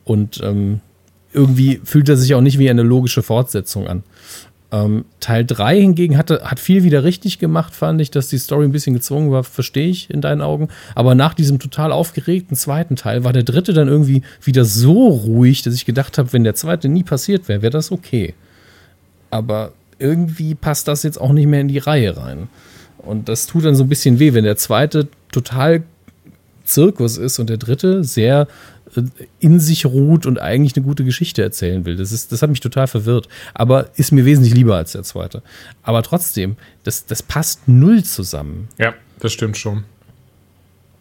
Und 0.05 0.39
ähm, 0.41 0.79
irgendwie 1.33 1.81
fühlt 1.83 2.07
er 2.07 2.15
sich 2.15 2.33
auch 2.35 2.41
nicht 2.41 2.57
wie 2.57 2.69
eine 2.69 2.83
logische 2.83 3.21
Fortsetzung 3.21 3.87
an. 3.87 4.03
Ähm, 4.73 5.05
Teil 5.19 5.45
3 5.45 5.81
hingegen 5.81 6.17
hatte, 6.17 6.41
hat 6.43 6.59
viel 6.59 6.83
wieder 6.83 7.03
richtig 7.03 7.39
gemacht, 7.39 7.75
fand 7.75 7.99
ich, 7.99 8.09
dass 8.09 8.29
die 8.29 8.37
Story 8.37 8.65
ein 8.65 8.71
bisschen 8.71 8.93
gezwungen 8.93 9.29
war, 9.29 9.43
verstehe 9.43 9.89
ich 9.89 10.09
in 10.09 10.21
deinen 10.21 10.41
Augen. 10.41 10.69
Aber 10.95 11.13
nach 11.13 11.33
diesem 11.33 11.59
total 11.59 11.91
aufgeregten 11.91 12.55
zweiten 12.55 12.95
Teil 12.95 13.23
war 13.25 13.33
der 13.33 13.43
dritte 13.43 13.73
dann 13.73 13.89
irgendwie 13.89 14.21
wieder 14.41 14.63
so 14.63 15.07
ruhig, 15.07 15.61
dass 15.61 15.73
ich 15.73 15.85
gedacht 15.85 16.17
habe, 16.17 16.31
wenn 16.31 16.45
der 16.45 16.55
zweite 16.55 16.87
nie 16.87 17.03
passiert 17.03 17.49
wäre, 17.49 17.61
wäre 17.61 17.71
das 17.71 17.91
okay. 17.91 18.33
Aber 19.29 19.73
irgendwie 19.99 20.55
passt 20.55 20.87
das 20.87 21.03
jetzt 21.03 21.19
auch 21.19 21.33
nicht 21.33 21.47
mehr 21.47 21.61
in 21.61 21.67
die 21.67 21.77
Reihe 21.77 22.15
rein. 22.15 22.47
Und 22.97 23.29
das 23.29 23.47
tut 23.47 23.65
dann 23.65 23.75
so 23.75 23.83
ein 23.83 23.89
bisschen 23.89 24.19
weh, 24.19 24.33
wenn 24.33 24.43
der 24.43 24.57
zweite 24.57 25.07
total 25.31 25.83
Zirkus 26.63 27.17
ist 27.17 27.39
und 27.39 27.49
der 27.49 27.57
dritte 27.57 28.03
sehr 28.03 28.47
in 29.39 29.59
sich 29.59 29.85
ruht 29.85 30.25
und 30.25 30.39
eigentlich 30.39 30.75
eine 30.75 30.85
gute 30.85 31.03
Geschichte 31.03 31.41
erzählen 31.41 31.85
will. 31.85 31.95
Das, 31.95 32.11
ist, 32.11 32.31
das 32.31 32.41
hat 32.41 32.49
mich 32.49 32.59
total 32.59 32.87
verwirrt. 32.87 33.27
Aber 33.53 33.89
ist 33.95 34.11
mir 34.11 34.25
wesentlich 34.25 34.53
lieber 34.53 34.75
als 34.75 34.91
der 34.91 35.03
zweite. 35.03 35.41
Aber 35.83 36.03
trotzdem, 36.03 36.57
das, 36.83 37.05
das 37.05 37.23
passt 37.23 37.67
null 37.67 38.03
zusammen. 38.03 38.67
Ja, 38.77 38.93
das 39.19 39.33
stimmt 39.33 39.57
schon. 39.57 39.83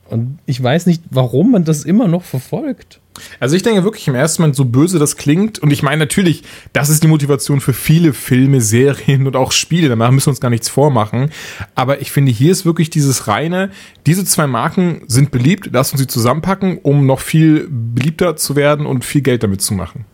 Und 0.08 0.38
ich 0.46 0.62
weiß 0.62 0.86
nicht, 0.86 1.02
warum 1.10 1.52
man 1.52 1.64
das 1.64 1.84
immer 1.84 2.08
noch 2.08 2.22
verfolgt. 2.22 2.99
Also 3.38 3.56
ich 3.56 3.62
denke 3.62 3.84
wirklich 3.84 4.06
im 4.08 4.14
ersten 4.14 4.42
Moment, 4.42 4.56
so 4.56 4.64
böse 4.64 4.98
das 4.98 5.16
klingt, 5.16 5.58
und 5.58 5.72
ich 5.72 5.82
meine 5.82 5.98
natürlich, 5.98 6.42
das 6.72 6.88
ist 6.88 7.02
die 7.02 7.08
Motivation 7.08 7.60
für 7.60 7.72
viele 7.72 8.12
Filme, 8.12 8.60
Serien 8.60 9.26
und 9.26 9.36
auch 9.36 9.52
Spiele, 9.52 9.88
danach 9.88 10.10
müssen 10.10 10.26
wir 10.26 10.32
uns 10.32 10.40
gar 10.40 10.50
nichts 10.50 10.68
vormachen. 10.68 11.30
Aber 11.74 12.00
ich 12.00 12.12
finde, 12.12 12.32
hier 12.32 12.52
ist 12.52 12.64
wirklich 12.64 12.90
dieses 12.90 13.28
reine, 13.28 13.70
diese 14.06 14.24
zwei 14.24 14.46
Marken 14.46 15.02
sind 15.06 15.30
beliebt, 15.30 15.70
lass 15.72 15.92
uns 15.92 16.00
sie 16.00 16.06
zusammenpacken, 16.06 16.78
um 16.78 17.06
noch 17.06 17.20
viel 17.20 17.68
beliebter 17.70 18.36
zu 18.36 18.56
werden 18.56 18.86
und 18.86 19.04
viel 19.04 19.22
Geld 19.22 19.42
damit 19.42 19.60
zu 19.60 19.74
machen. 19.74 20.04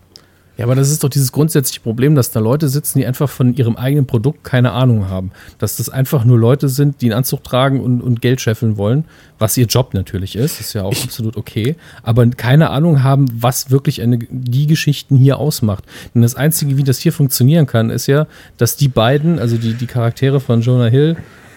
Ja, 0.57 0.65
aber 0.65 0.75
das 0.75 0.91
ist 0.91 1.05
doch 1.05 1.11
dieses 1.11 1.33
grundsätzliche 1.33 1.81
Problem, 1.81 2.15
dass 2.15 2.31
da 2.31 2.41
Leute 2.41 2.69
sitzen, 2.69 2.99
die 2.99 3.07
einfach 3.07 3.29
von 3.29 3.55
ihrem 3.55 3.77
eigenen 3.77 4.07
Produkt 4.07 4.43
keine 4.43 4.73
Ahnung 4.73 5.09
haben. 5.09 5.31
Dass 5.59 5.77
das 5.77 5.91
einfach 5.91 6.25
nur 6.25 6.39
Leute 6.39 6.69
sind, 6.69 7.03
die 7.03 7.07
einen 7.07 7.19
Anzug 7.19 7.45
tragen 7.45 7.81
und, 7.81 8.01
und 8.01 8.23
Geld 8.23 8.41
scheffeln 8.41 8.79
wollen, 8.79 9.05
was 9.39 9.57
ihr 9.59 9.67
Job 9.67 9.93
natürlich 9.93 10.35
ist, 10.35 10.61
ist 10.61 10.73
ja 10.73 10.83
auch 10.83 10.97
absolut 11.05 11.37
okay, 11.37 11.77
aber 12.03 12.27
keine 12.31 12.71
Ahnung 12.71 13.03
haben, 13.03 13.27
was 13.35 13.71
wirklich 13.71 14.01
eine, 14.01 14.19
die 14.31 14.67
Geschichten 14.67 15.17
hier 15.17 15.39
ausmacht. 15.39 15.85
Denn 16.15 16.23
das 16.23 16.35
Einzige, 16.35 16.79
wie 16.79 16.85
das 16.85 16.99
hier 16.99 17.13
funktionieren 17.13 17.67
kann, 17.67 17.91
ist 17.91 18.07
ja, 18.07 18.27
dass 18.57 18.77
die 18.77 18.89
beiden, 18.89 19.39
also 19.39 19.59
die, 19.59 19.75
die 19.75 19.87
Charaktere 19.87 20.41
von 20.41 20.63
Jonah 20.63 20.87
Hill 20.87 21.17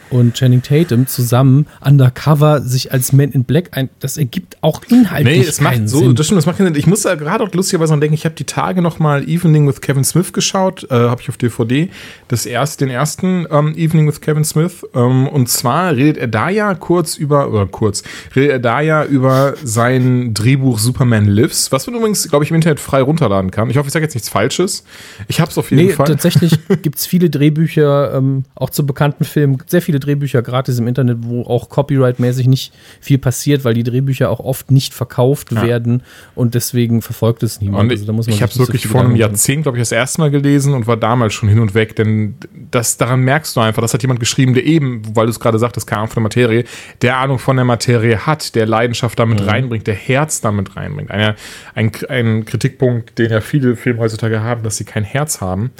und 0.10 0.34
Channing 0.36 0.62
Tatum 0.62 1.08
zusammen 1.08 1.68
undercover 1.82 2.62
sich 2.62 2.92
als 2.92 3.13
Man 3.13 3.32
in 3.32 3.44
Black 3.44 3.70
ein. 3.72 3.89
Das 4.00 4.18
ergibt 4.18 4.58
auch 4.62 4.82
inhaltlich 4.89 5.39
Nee, 5.39 5.46
es 5.46 5.62
macht 5.62 5.88
so, 5.89 6.00
Sinn. 6.00 6.16
das 6.16 6.25
stimmt, 6.25 6.38
das 6.39 6.46
macht 6.46 6.58
keinen 6.58 6.68
Sinn. 6.68 6.75
Ich 6.75 6.88
muss 6.88 7.01
da 7.04 7.16
gerade 7.16 7.44
auch 7.44 7.51
lustigerweise 7.54 7.92
dran 7.92 8.01
denken, 8.01 8.13
ich 8.16 8.25
habe 8.25 8.36
die 8.36 8.44
Tage 8.46 8.82
noch 8.82 9.00
mal 9.00 9.28
Evening 9.28 9.68
with 9.68 9.82
Kevin 9.82 10.04
Smith 10.04 10.34
geschaut, 10.34 10.86
äh, 10.89 10.96
habe 10.96 11.22
ich 11.22 11.30
auf 11.30 11.38
DVD, 11.38 11.89
das 12.28 12.46
erst, 12.46 12.82
den 12.82 12.89
ersten 12.89 13.46
ähm, 13.51 13.75
Evening 13.75 14.08
with 14.08 14.22
Kevin 14.22 14.44
Smith. 14.44 14.86
Ähm, 14.96 15.28
und 15.28 15.50
zwar 15.50 15.96
redet 15.96 16.18
er 16.18 16.28
da 16.28 16.50
ja 16.50 16.74
kurz 16.75 17.18
über, 17.18 17.50
oder 17.50 17.66
kurz, 17.66 18.04
redet 18.36 18.51
er 18.51 18.60
da 18.60 18.82
ja 18.82 19.04
über 19.06 19.54
sein 19.63 20.34
Drehbuch 20.34 20.80
Superman 20.80 21.25
Lives, 21.25 21.72
was 21.72 21.86
man 21.88 21.96
übrigens, 21.98 22.28
glaube 22.30 22.44
ich, 22.46 22.51
im 22.51 22.56
Internet 22.56 22.80
frei 22.80 23.01
runterladen 23.01 23.51
kann. 23.51 23.70
Ich 23.70 23.78
hoffe, 23.78 23.88
ich 23.88 23.94
sage 23.94 24.06
jetzt 24.06 24.16
nichts 24.16 24.30
Falsches. 24.30 24.84
Ich 25.28 25.39
habe 25.39 25.51
es 25.51 25.58
auf 25.58 25.72
jeden 25.72 25.88
Nee, 25.88 25.94
Fall. 25.94 26.08
tatsächlich 26.08 26.58
gibt's 26.82 27.06
viele 27.06 27.30
Drehbücher, 27.30 28.13
ähm, 28.16 28.46
auch 28.56 28.70
zu 28.70 28.86
bekannten 28.86 29.24
Filmen, 29.24 29.58
sehr 29.68 29.82
viele 29.82 29.99
Drehbücher 30.00 30.41
gratis 30.41 30.79
im 30.79 30.88
Internet, 30.88 31.18
wo 31.22 31.44
auch 31.44 31.70
copyright-mäßig 31.70 32.48
nicht 32.48 32.74
viel 33.00 33.18
passiert, 33.18 33.63
weil 33.63 33.74
die 33.74 33.84
Drehbücher 33.84 34.29
auch 34.29 34.39
oft 34.39 34.72
nicht 34.72 34.94
verkauft 34.94 35.53
werden 35.53 36.03
und 36.36 36.56
deswegen 36.56 37.01
verfolgt 37.01 37.44
es 37.44 37.62
niemand. 37.62 37.91
Also 37.91 38.29
ich 38.29 38.41
habe 38.41 38.50
es 38.50 38.56
so 38.56 38.68
wirklich 38.68 38.84
viel 38.84 38.91
vor 38.91 39.01
einem. 39.01 39.15
Jahrzehnt, 39.15 39.63
glaube 39.63 39.77
ich, 39.77 39.82
das 39.82 39.91
erste 39.91 40.22
Mal 40.22 40.32
gelesen 40.32 40.74
und 40.74 40.88
war 40.88 40.98
damals 40.98 41.34
schon 41.34 41.50
hin 41.50 41.60
und 41.60 41.74
weg, 41.74 41.96
denn 41.96 42.36
das 42.72 42.98
daran 42.98 43.22
merkst 43.22 43.56
du 43.56 43.60
einfach, 43.60 43.82
das 43.82 43.94
hat 43.94 44.01
jemand 44.01 44.20
geschrieben, 44.20 44.53
der 44.53 44.65
eben, 44.65 45.01
weil 45.15 45.25
du 45.25 45.32
es 45.32 45.39
gerade 45.39 45.60
sagtest, 45.60 45.88
keine 45.88 46.01
Ahnung 46.01 46.12
von 46.12 46.24
der 46.24 46.29
Materie, 46.29 46.63
der 47.01 47.18
Ahnung 47.18 47.39
von 47.39 47.56
der 47.56 47.65
Materie 47.65 48.25
hat, 48.25 48.56
der 48.56 48.65
Leidenschaft 48.65 49.20
damit 49.20 49.46
reinbringt, 49.46 49.88
der 49.88 49.96
Herz 49.96 50.41
damit 50.41 50.75
reinbringt. 50.75 51.12
Eine, 51.12 51.36
ein, 51.75 51.91
ein 52.08 52.46
Kritikpunkt, 52.46 53.18
den 53.18 53.32
ja 53.32 53.41
viele 53.41 53.75
Filme 53.75 54.00
heutzutage 54.00 54.41
haben, 54.41 54.63
dass 54.63 54.77
sie 54.77 54.86
kein 54.86 55.03
Herz 55.03 55.41
haben. 55.41 55.72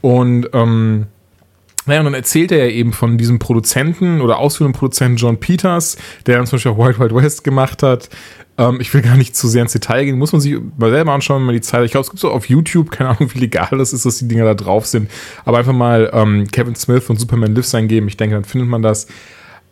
Und 0.00 0.48
ähm, 0.52 1.06
naja, 1.86 2.00
und 2.00 2.06
dann 2.06 2.14
erzählt 2.14 2.52
er 2.52 2.66
ja 2.66 2.70
eben 2.70 2.92
von 2.92 3.16
diesem 3.18 3.38
Produzenten 3.38 4.20
oder 4.20 4.38
ausführenden 4.38 4.78
Produzenten 4.78 5.16
John 5.16 5.40
Peters, 5.40 5.96
der 6.26 6.36
dann 6.36 6.46
zum 6.46 6.56
Beispiel 6.56 6.72
auch 6.72 6.78
Wild 6.78 6.98
Wild 6.98 7.14
West 7.14 7.44
gemacht 7.44 7.82
hat. 7.82 8.10
Ähm, 8.58 8.78
ich 8.80 8.92
will 8.92 9.00
gar 9.00 9.16
nicht 9.16 9.34
zu 9.34 9.48
sehr 9.48 9.62
ins 9.62 9.72
Detail 9.72 10.04
gehen, 10.04 10.18
muss 10.18 10.32
man 10.32 10.40
sich 10.40 10.56
mal 10.76 10.90
selber 10.90 11.12
anschauen, 11.12 11.40
wenn 11.40 11.46
man 11.46 11.54
die 11.54 11.62
Zeit. 11.62 11.84
Ich 11.84 11.92
glaube, 11.92 12.04
es 12.04 12.10
gibt 12.10 12.20
so 12.20 12.30
auf 12.30 12.48
YouTube, 12.48 12.90
keine 12.90 13.10
Ahnung, 13.10 13.30
wie 13.32 13.38
legal 13.38 13.78
das 13.78 13.92
ist, 13.92 14.04
dass 14.04 14.18
die 14.18 14.28
Dinger 14.28 14.44
da 14.44 14.54
drauf 14.54 14.86
sind. 14.86 15.10
Aber 15.44 15.58
einfach 15.58 15.72
mal 15.72 16.10
ähm, 16.12 16.46
Kevin 16.52 16.74
Smith 16.74 17.08
und 17.08 17.18
Superman 17.18 17.54
Lives 17.54 17.74
eingeben. 17.74 18.08
Ich 18.08 18.16
denke, 18.16 18.34
dann 18.34 18.44
findet 18.44 18.68
man 18.68 18.82
das. 18.82 19.06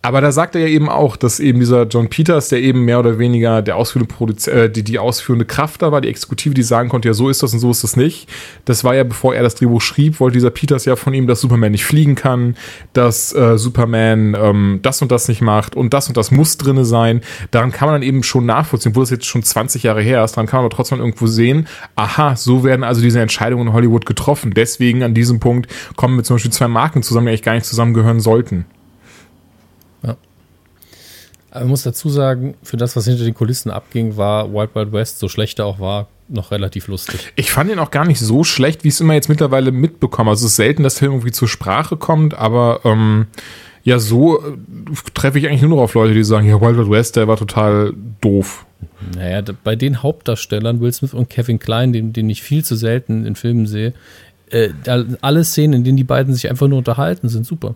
Aber 0.00 0.20
da 0.20 0.30
sagt 0.30 0.54
er 0.54 0.60
ja 0.60 0.68
eben 0.68 0.88
auch, 0.88 1.16
dass 1.16 1.40
eben 1.40 1.58
dieser 1.58 1.82
John 1.82 2.08
Peters, 2.08 2.48
der 2.48 2.60
eben 2.60 2.84
mehr 2.84 3.00
oder 3.00 3.18
weniger 3.18 3.62
der 3.62 3.76
ausführende 3.76 4.12
Produz 4.12 4.46
äh, 4.46 4.70
die, 4.70 4.84
die 4.84 4.98
ausführende 5.00 5.44
Kraft 5.44 5.82
da 5.82 5.90
war, 5.90 6.00
die 6.00 6.08
Exekutive, 6.08 6.54
die 6.54 6.62
sagen 6.62 6.88
konnte, 6.88 7.08
ja, 7.08 7.14
so 7.14 7.28
ist 7.28 7.42
das 7.42 7.52
und 7.52 7.58
so 7.58 7.70
ist 7.72 7.82
das 7.82 7.96
nicht. 7.96 8.28
Das 8.64 8.84
war 8.84 8.94
ja, 8.94 9.02
bevor 9.02 9.34
er 9.34 9.42
das 9.42 9.56
Drehbuch 9.56 9.80
schrieb, 9.80 10.20
wollte 10.20 10.34
dieser 10.34 10.50
Peters 10.50 10.84
ja 10.84 10.94
von 10.94 11.14
ihm, 11.14 11.26
dass 11.26 11.40
Superman 11.40 11.72
nicht 11.72 11.84
fliegen 11.84 12.14
kann, 12.14 12.56
dass 12.92 13.34
äh, 13.34 13.58
Superman 13.58 14.36
ähm, 14.40 14.78
das 14.82 15.02
und 15.02 15.10
das 15.10 15.26
nicht 15.26 15.40
macht 15.40 15.74
und 15.74 15.92
das 15.92 16.06
und 16.06 16.16
das 16.16 16.30
muss 16.30 16.56
drinne 16.58 16.84
sein. 16.84 17.20
Daran 17.50 17.72
kann 17.72 17.88
man 17.88 17.96
dann 17.96 18.08
eben 18.08 18.22
schon 18.22 18.46
nachvollziehen, 18.46 18.92
obwohl 18.92 19.02
das 19.02 19.10
jetzt 19.10 19.26
schon 19.26 19.42
20 19.42 19.82
Jahre 19.82 20.00
her 20.00 20.22
ist, 20.22 20.32
daran 20.36 20.46
kann 20.46 20.58
man 20.58 20.66
aber 20.66 20.76
trotzdem 20.76 21.00
irgendwo 21.00 21.26
sehen, 21.26 21.66
aha, 21.96 22.36
so 22.36 22.62
werden 22.62 22.84
also 22.84 23.00
diese 23.00 23.20
Entscheidungen 23.20 23.66
in 23.66 23.72
Hollywood 23.72 24.06
getroffen. 24.06 24.54
Deswegen 24.54 25.02
an 25.02 25.12
diesem 25.12 25.40
Punkt 25.40 25.68
kommen 25.96 26.16
wir 26.16 26.22
zum 26.22 26.36
Beispiel 26.36 26.52
zwei 26.52 26.68
Marken 26.68 27.02
zusammen, 27.02 27.26
die 27.26 27.30
eigentlich 27.30 27.42
gar 27.42 27.54
nicht 27.54 27.66
zusammengehören 27.66 28.20
sollten. 28.20 28.64
Man 31.58 31.68
muss 31.68 31.82
dazu 31.82 32.08
sagen, 32.08 32.54
für 32.62 32.76
das, 32.76 32.96
was 32.96 33.06
hinter 33.06 33.24
den 33.24 33.34
Kulissen 33.34 33.70
abging, 33.70 34.16
war 34.16 34.52
Wild 34.52 34.74
Wild 34.74 34.92
West, 34.92 35.18
so 35.18 35.28
schlecht 35.28 35.58
er 35.58 35.66
auch 35.66 35.80
war, 35.80 36.08
noch 36.28 36.50
relativ 36.50 36.88
lustig. 36.88 37.32
Ich 37.36 37.50
fand 37.50 37.70
ihn 37.70 37.78
auch 37.78 37.90
gar 37.90 38.04
nicht 38.04 38.20
so 38.20 38.44
schlecht, 38.44 38.84
wie 38.84 38.88
ich 38.88 38.94
es 38.94 39.00
immer 39.00 39.14
jetzt 39.14 39.28
mittlerweile 39.28 39.72
mitbekomme. 39.72 40.30
Also 40.30 40.46
es 40.46 40.52
ist 40.52 40.56
selten, 40.56 40.82
dass 40.82 40.94
der 40.94 41.00
Film 41.00 41.12
irgendwie 41.12 41.32
zur 41.32 41.48
Sprache 41.48 41.96
kommt, 41.96 42.34
aber 42.34 42.80
ähm, 42.84 43.26
ja, 43.82 43.98
so 43.98 44.40
äh, 44.40 44.56
treffe 45.14 45.38
ich 45.38 45.48
eigentlich 45.48 45.62
nur 45.62 45.70
noch 45.70 45.82
auf 45.82 45.94
Leute, 45.94 46.14
die 46.14 46.24
sagen, 46.24 46.46
ja, 46.46 46.60
Wild 46.60 46.76
Wild 46.76 46.90
West, 46.90 47.16
der 47.16 47.28
war 47.28 47.36
total 47.36 47.94
doof. 48.20 48.66
Naja, 49.14 49.42
bei 49.64 49.76
den 49.76 50.02
Hauptdarstellern, 50.02 50.80
Will 50.80 50.92
Smith 50.92 51.14
und 51.14 51.30
Kevin 51.30 51.58
Klein, 51.58 51.92
den, 51.92 52.12
den 52.12 52.28
ich 52.30 52.42
viel 52.42 52.64
zu 52.64 52.76
selten 52.76 53.24
in 53.26 53.34
Filmen 53.34 53.66
sehe, 53.66 53.94
äh, 54.50 54.70
alle 55.20 55.44
Szenen, 55.44 55.74
in 55.74 55.84
denen 55.84 55.96
die 55.96 56.04
beiden 56.04 56.34
sich 56.34 56.48
einfach 56.50 56.68
nur 56.68 56.78
unterhalten, 56.78 57.28
sind 57.28 57.46
super. 57.46 57.74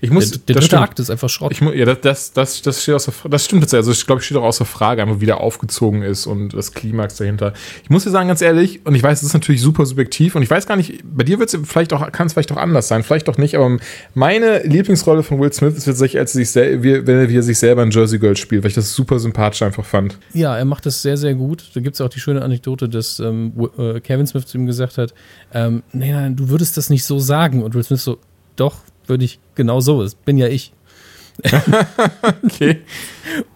Ich 0.00 0.08
Der, 0.08 0.12
muss, 0.12 0.30
der 0.30 0.38
das 0.38 0.46
dritte 0.46 0.66
stimmt. 0.66 0.82
Akt 0.82 1.00
ist 1.00 1.10
einfach 1.10 1.28
Schrott. 1.28 1.52
Ich 1.52 1.60
ja, 1.60 1.84
das, 1.84 2.00
das, 2.00 2.32
das, 2.32 2.62
das 2.62 2.82
steht 2.82 2.94
außer 2.94 3.12
Das 3.28 3.44
stimmt 3.44 3.62
tatsächlich. 3.62 3.88
Also 3.88 3.92
ich 3.92 4.06
glaube, 4.06 4.20
es 4.20 4.26
steht 4.26 4.36
auch 4.36 4.44
außer 4.44 4.64
Frage, 4.64 5.02
einfach 5.02 5.20
wie 5.20 5.26
der 5.26 5.40
aufgezogen 5.40 6.02
ist 6.02 6.26
und 6.26 6.54
das 6.54 6.72
Klimax 6.72 7.16
dahinter. 7.16 7.52
Ich 7.82 7.90
muss 7.90 8.04
dir 8.04 8.10
sagen, 8.10 8.28
ganz 8.28 8.42
ehrlich, 8.42 8.80
und 8.84 8.94
ich 8.94 9.02
weiß, 9.02 9.18
es 9.20 9.28
ist 9.28 9.34
natürlich 9.34 9.60
super 9.60 9.86
subjektiv 9.86 10.34
und 10.34 10.42
ich 10.42 10.50
weiß 10.50 10.66
gar 10.66 10.76
nicht, 10.76 11.02
bei 11.04 11.24
dir 11.24 11.38
wird 11.38 11.52
es 11.52 11.60
vielleicht 11.64 11.92
auch, 11.92 12.10
kann 12.12 12.26
es 12.26 12.32
vielleicht 12.32 12.52
auch 12.52 12.56
anders 12.56 12.88
sein, 12.88 13.02
vielleicht 13.02 13.28
auch 13.28 13.38
nicht, 13.38 13.56
aber 13.56 13.76
meine 14.14 14.62
Lieblingsrolle 14.62 15.22
von 15.22 15.40
Will 15.40 15.52
Smith 15.52 15.76
ist 15.76 15.84
tatsächlich, 15.84 16.18
als 16.18 16.34
er 16.34 16.44
sich 16.44 16.82
wie, 16.82 17.06
wenn 17.06 17.18
er, 17.18 17.28
wie 17.28 17.36
er 17.36 17.42
sich 17.42 17.58
selber 17.58 17.82
in 17.82 17.90
Jersey 17.90 18.18
Girl 18.18 18.36
spielt, 18.36 18.62
weil 18.62 18.68
ich 18.68 18.74
das 18.74 18.94
super 18.94 19.18
sympathisch 19.18 19.62
einfach 19.62 19.84
fand. 19.84 20.18
Ja, 20.32 20.56
er 20.56 20.64
macht 20.64 20.86
das 20.86 21.02
sehr, 21.02 21.16
sehr 21.16 21.34
gut. 21.34 21.70
Da 21.74 21.80
gibt 21.80 21.94
es 21.94 22.00
auch 22.00 22.08
die 22.08 22.20
schöne 22.20 22.42
Anekdote, 22.42 22.88
dass 22.88 23.18
ähm, 23.20 23.52
äh, 23.78 24.00
Kevin 24.00 24.26
Smith 24.26 24.46
zu 24.46 24.58
ihm 24.58 24.66
gesagt 24.66 24.98
hat, 24.98 25.14
ähm, 25.52 25.82
nein, 25.92 26.12
nein, 26.12 26.36
du 26.36 26.48
würdest 26.48 26.76
das 26.76 26.90
nicht 26.90 27.04
so 27.04 27.18
sagen. 27.18 27.62
Und 27.62 27.74
Will 27.74 27.82
Smith 27.82 28.02
so, 28.02 28.18
doch, 28.56 28.76
würde 29.08 29.24
ich 29.24 29.38
genau 29.54 29.80
so. 29.80 30.02
Das 30.02 30.14
bin 30.14 30.38
ja 30.38 30.48
ich. 30.48 30.72
Okay. 32.42 32.80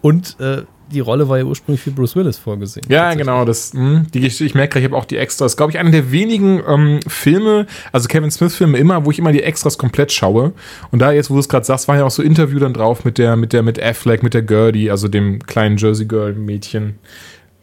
Und 0.01 0.39
äh, 0.39 0.63
die 0.91 0.99
Rolle 0.99 1.29
war 1.29 1.37
ja 1.37 1.45
ursprünglich 1.45 1.81
für 1.81 1.91
Bruce 1.91 2.15
Willis 2.15 2.37
vorgesehen. 2.37 2.85
Ja, 2.89 3.13
genau, 3.13 3.45
das, 3.45 3.73
mh, 3.73 4.05
die 4.13 4.19
Geschichte, 4.19 4.45
ich 4.45 4.55
merke, 4.55 4.79
ich 4.79 4.85
habe 4.85 4.95
auch 4.95 5.05
die 5.05 5.17
Extras. 5.17 5.57
Glaube 5.57 5.71
ich, 5.71 5.79
einer 5.79 5.91
der 5.91 6.11
wenigen 6.11 6.61
ähm, 6.67 6.99
Filme, 7.07 7.65
also 7.91 8.07
Kevin 8.07 8.31
Smith-Filme 8.31 8.77
immer, 8.77 9.05
wo 9.05 9.11
ich 9.11 9.19
immer 9.19 9.31
die 9.31 9.43
Extras 9.43 9.77
komplett 9.77 10.11
schaue. 10.11 10.53
Und 10.91 10.99
da 10.99 11.11
jetzt, 11.11 11.29
wo 11.29 11.35
du 11.35 11.39
es 11.39 11.49
gerade 11.49 11.65
sagst, 11.65 11.87
war 11.87 11.97
ja 11.97 12.05
auch 12.05 12.11
so 12.11 12.21
Interview 12.21 12.59
dann 12.59 12.73
drauf 12.73 13.05
mit 13.05 13.17
der, 13.17 13.35
mit 13.35 13.53
der, 13.53 13.63
mit 13.63 13.81
Affleck, 13.81 14.23
mit 14.23 14.33
der 14.33 14.43
Gertie, 14.43 14.91
also 14.91 15.07
dem 15.07 15.39
kleinen 15.45 15.77
Jersey 15.77 16.05
Girl-Mädchen 16.05 16.95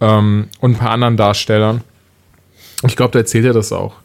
ähm, 0.00 0.49
und 0.61 0.73
ein 0.73 0.78
paar 0.78 0.90
anderen 0.90 1.16
Darstellern. 1.16 1.83
Ich 2.87 2.97
glaube, 2.97 3.12
da 3.12 3.18
erzählt 3.21 3.45
er 3.45 3.52
das 3.52 3.73
auch. 3.73 3.97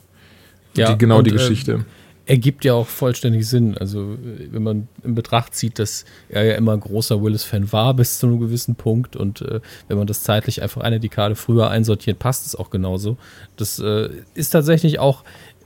Ja, 0.76 0.92
die, 0.92 0.98
genau 0.98 1.20
und, 1.20 1.28
die 1.28 1.32
äh, 1.32 1.34
Geschichte. 1.34 1.86
Ergibt 2.26 2.64
ja 2.64 2.74
auch 2.74 2.88
vollständig 2.88 3.48
Sinn. 3.48 3.78
Also, 3.78 4.18
wenn 4.52 4.64
man 4.64 4.88
in 5.04 5.16
Betracht 5.16 5.56
zieht, 5.56 5.80
dass 5.80 6.06
er 6.30 6.44
ja 6.44 6.56
immer 6.56 6.74
ein 6.74 6.80
großer 6.80 7.22
Willis-Fan 7.22 7.72
war 7.72 7.94
bis 7.94 8.20
zu 8.20 8.28
einem 8.28 8.40
gewissen 8.40 8.76
Punkt 8.76 9.16
und 9.16 9.42
äh, 9.42 9.60
wenn 9.88 9.98
man 9.98 10.08
das 10.08 10.24
zeitlich 10.24 10.62
einfach 10.62 10.82
eine 10.82 11.00
Dekade 11.00 11.36
früher 11.36 11.70
einsortiert, 11.70 12.20
passt 12.20 12.46
es 12.46 12.56
auch 12.56 12.70
genauso. 12.70 13.18
Das 13.58 13.80
äh, 13.80 14.10
ist 14.34 14.52
tatsächlich 14.52 15.00
auch. 15.00 15.24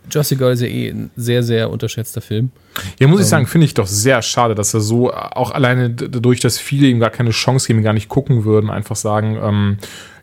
Jersey 0.10 0.38
Girl 0.38 0.54
ist 0.54 0.62
ja 0.62 0.68
eh 0.68 0.90
ein 0.90 1.10
sehr, 1.16 1.44
sehr 1.44 1.70
unterschätzter 1.70 2.22
Film. 2.22 2.52
Ja, 3.00 3.08
muss 3.08 3.22
ich 3.22 3.28
sagen, 3.28 3.48
finde 3.48 3.66
ich 3.66 3.74
doch 3.74 3.88
sehr 3.88 4.22
schade, 4.22 4.56
dass 4.56 4.74
er 4.74 4.82
so, 4.82 5.12
auch 5.14 5.52
alleine 5.52 5.90
dadurch, 5.90 6.40
dass 6.40 6.60
viele 6.60 6.88
ihm 6.88 7.00
gar 7.00 7.10
keine 7.10 7.32
Chance 7.32 7.68
geben, 7.68 7.84
gar 7.84 7.94
nicht 7.94 8.10
gucken 8.10 8.46
würden, 8.46 8.70
einfach 8.70 8.96
sagen, 8.96 9.38
ähm, 9.42 9.78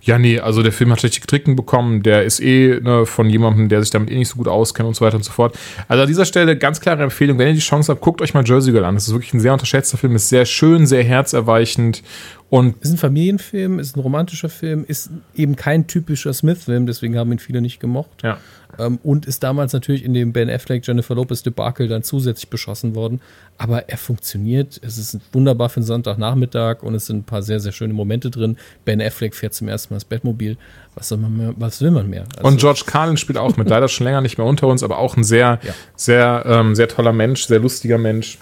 ja, 0.04 0.18
nee, 0.18 0.38
also 0.38 0.62
der 0.62 0.72
Film 0.72 0.92
hat 0.92 1.00
schlechte 1.00 1.20
Kritiken 1.20 1.56
bekommen, 1.56 2.02
der 2.02 2.24
ist 2.24 2.40
eh 2.40 2.78
ne, 2.80 3.06
von 3.06 3.30
jemandem, 3.30 3.70
der 3.70 3.80
sich 3.80 3.90
damit 3.90 4.10
eh 4.10 4.16
nicht 4.16 4.28
so 4.28 4.36
gut 4.36 4.48
auskennt 4.48 4.86
und 4.86 4.94
so 4.94 5.04
weiter 5.04 5.16
und 5.16 5.24
so 5.24 5.32
fort. 5.32 5.56
Also 5.88 6.02
an 6.02 6.08
dieser 6.08 6.26
Stelle 6.26 6.58
ganz 6.58 6.80
klare 6.80 7.02
Empfehlung, 7.02 7.38
wenn 7.38 7.48
ihr 7.48 7.54
die 7.54 7.60
Chance 7.60 7.90
habt, 7.90 8.02
guckt 8.02 8.20
euch 8.20 8.34
mal 8.34 8.44
Jersey 8.44 8.72
Girl 8.72 8.84
an. 8.84 8.96
Das 8.96 9.08
ist 9.08 9.14
wirklich 9.14 9.32
ein 9.32 9.40
sehr 9.40 9.54
unterschätzter 9.54 9.96
Film, 9.96 10.14
ist 10.14 10.28
sehr 10.28 10.44
schön, 10.44 10.86
sehr 10.86 11.02
herzerweichend 11.04 12.02
und 12.50 12.76
Ist 12.82 12.92
ein 12.92 12.98
Familienfilm, 12.98 13.78
ist 13.78 13.96
ein 13.96 14.00
romantischer 14.00 14.50
Film, 14.50 14.84
ist 14.86 15.10
eben 15.34 15.56
kein 15.56 15.86
typischer 15.86 16.34
Smith-Film, 16.34 16.86
deswegen 16.86 17.16
haben 17.16 17.32
ihn 17.32 17.38
viele 17.38 17.62
nicht 17.62 17.80
gemocht. 17.80 18.22
ja. 18.22 18.38
Ähm, 18.78 18.98
und 19.02 19.26
ist 19.26 19.42
damals 19.42 19.72
natürlich 19.72 20.04
in 20.04 20.14
dem 20.14 20.32
Ben 20.32 20.48
Affleck, 20.50 20.86
Jennifer 20.86 21.14
Lopez 21.14 21.42
Debakel 21.42 21.88
dann 21.88 22.02
zusätzlich 22.02 22.48
beschossen 22.48 22.94
worden. 22.94 23.20
Aber 23.58 23.88
er 23.88 23.96
funktioniert. 23.98 24.80
Es 24.82 24.98
ist 24.98 25.18
wunderbar 25.32 25.68
für 25.68 25.76
einen 25.78 25.86
Sonntagnachmittag 25.86 26.82
und 26.82 26.94
es 26.94 27.06
sind 27.06 27.18
ein 27.18 27.24
paar 27.24 27.42
sehr, 27.42 27.60
sehr 27.60 27.72
schöne 27.72 27.94
Momente 27.94 28.30
drin. 28.30 28.56
Ben 28.84 29.00
Affleck 29.00 29.34
fährt 29.34 29.54
zum 29.54 29.68
ersten 29.68 29.92
Mal 29.94 29.96
das 29.96 30.04
Bettmobil. 30.04 30.56
Was, 30.94 31.08
soll 31.08 31.18
man 31.18 31.36
mehr, 31.36 31.54
was 31.56 31.80
will 31.80 31.90
man 31.90 32.08
mehr? 32.08 32.24
Also, 32.36 32.46
Und 32.48 32.58
George 32.60 32.82
Carlin 32.86 33.16
spielt 33.16 33.38
auch 33.38 33.56
mit, 33.56 33.68
leider 33.68 33.88
schon 33.88 34.04
länger 34.04 34.20
nicht 34.20 34.38
mehr 34.38 34.46
unter 34.46 34.66
uns, 34.68 34.82
aber 34.82 34.98
auch 34.98 35.16
ein 35.16 35.24
sehr, 35.24 35.58
Ja. 35.62 35.74
sehr, 35.96 36.44
ähm, 36.46 36.74
sehr 36.74 36.88
toller 36.88 37.12
Mensch, 37.12 37.44
sehr 37.46 37.60
lustiger 37.60 37.98
Mensch. 37.98 38.38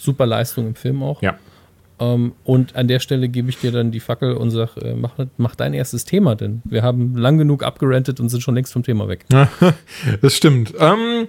super 0.00 0.26
Leistung 0.26 0.66
im 0.66 0.74
Film 0.74 1.00
auch. 1.02 1.22
Ja. 1.22 1.36
Ähm, 2.02 2.32
und 2.44 2.74
an 2.74 2.88
der 2.88 2.98
Stelle 2.98 3.28
gebe 3.28 3.48
ich 3.48 3.58
dir 3.58 3.70
dann 3.70 3.92
die 3.92 4.00
Fackel 4.00 4.34
und 4.34 4.50
sag, 4.50 4.76
äh, 4.78 4.94
mach, 4.94 5.12
mach 5.36 5.54
dein 5.54 5.72
erstes 5.72 6.04
Thema, 6.04 6.34
denn 6.34 6.62
wir 6.64 6.82
haben 6.82 7.16
lang 7.16 7.38
genug 7.38 7.62
abgerantet 7.62 8.18
und 8.18 8.28
sind 8.28 8.42
schon 8.42 8.54
längst 8.54 8.72
vom 8.72 8.82
Thema 8.82 9.08
weg. 9.08 9.24
Das 10.20 10.36
stimmt. 10.36 10.74
Ähm, 10.78 11.28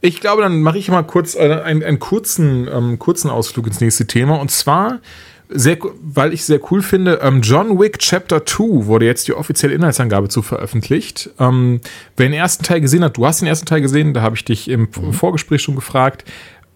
ich 0.00 0.20
glaube, 0.20 0.42
dann 0.42 0.62
mache 0.62 0.78
ich 0.78 0.88
mal 0.88 1.02
kurz 1.02 1.34
äh, 1.34 1.60
einen, 1.64 1.82
einen 1.82 1.98
kurzen, 1.98 2.68
ähm, 2.72 2.98
kurzen 2.98 3.30
Ausflug 3.30 3.66
ins 3.66 3.80
nächste 3.80 4.06
Thema. 4.06 4.40
Und 4.40 4.50
zwar, 4.50 5.00
sehr, 5.48 5.78
weil 6.02 6.32
ich 6.32 6.44
sehr 6.44 6.60
cool 6.70 6.82
finde, 6.82 7.20
ähm, 7.22 7.42
John 7.42 7.78
Wick 7.78 7.98
Chapter 7.98 8.44
2 8.44 8.86
wurde 8.86 9.06
jetzt 9.06 9.28
die 9.28 9.34
offizielle 9.34 9.74
Inhaltsangabe 9.74 10.28
zu 10.28 10.42
veröffentlicht. 10.42 11.30
Ähm, 11.38 11.80
wer 12.16 12.26
den 12.26 12.34
ersten 12.34 12.64
Teil 12.64 12.80
gesehen 12.80 13.04
hat, 13.04 13.16
du 13.16 13.26
hast 13.26 13.40
den 13.40 13.48
ersten 13.48 13.66
Teil 13.66 13.80
gesehen, 13.80 14.14
da 14.14 14.22
habe 14.22 14.36
ich 14.36 14.44
dich 14.44 14.68
im 14.68 14.92
Vorgespräch 14.92 15.62
schon 15.62 15.74
gefragt. 15.74 16.24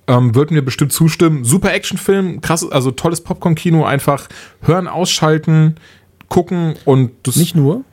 Ähm, 0.09 0.35
würden 0.35 0.55
wir 0.55 0.65
bestimmt 0.65 0.93
zustimmen. 0.93 1.45
Super 1.45 1.73
Actionfilm, 1.73 2.41
krass, 2.41 2.69
also 2.69 2.91
tolles 2.91 3.21
Popcorn-Kino, 3.21 3.85
einfach 3.85 4.29
hören, 4.63 4.89
ausschalten, 4.89 5.77
gucken 6.29 6.77
und 6.87 7.13
das 7.25 7.37
Nicht 7.37 7.55
nur, 7.55 7.85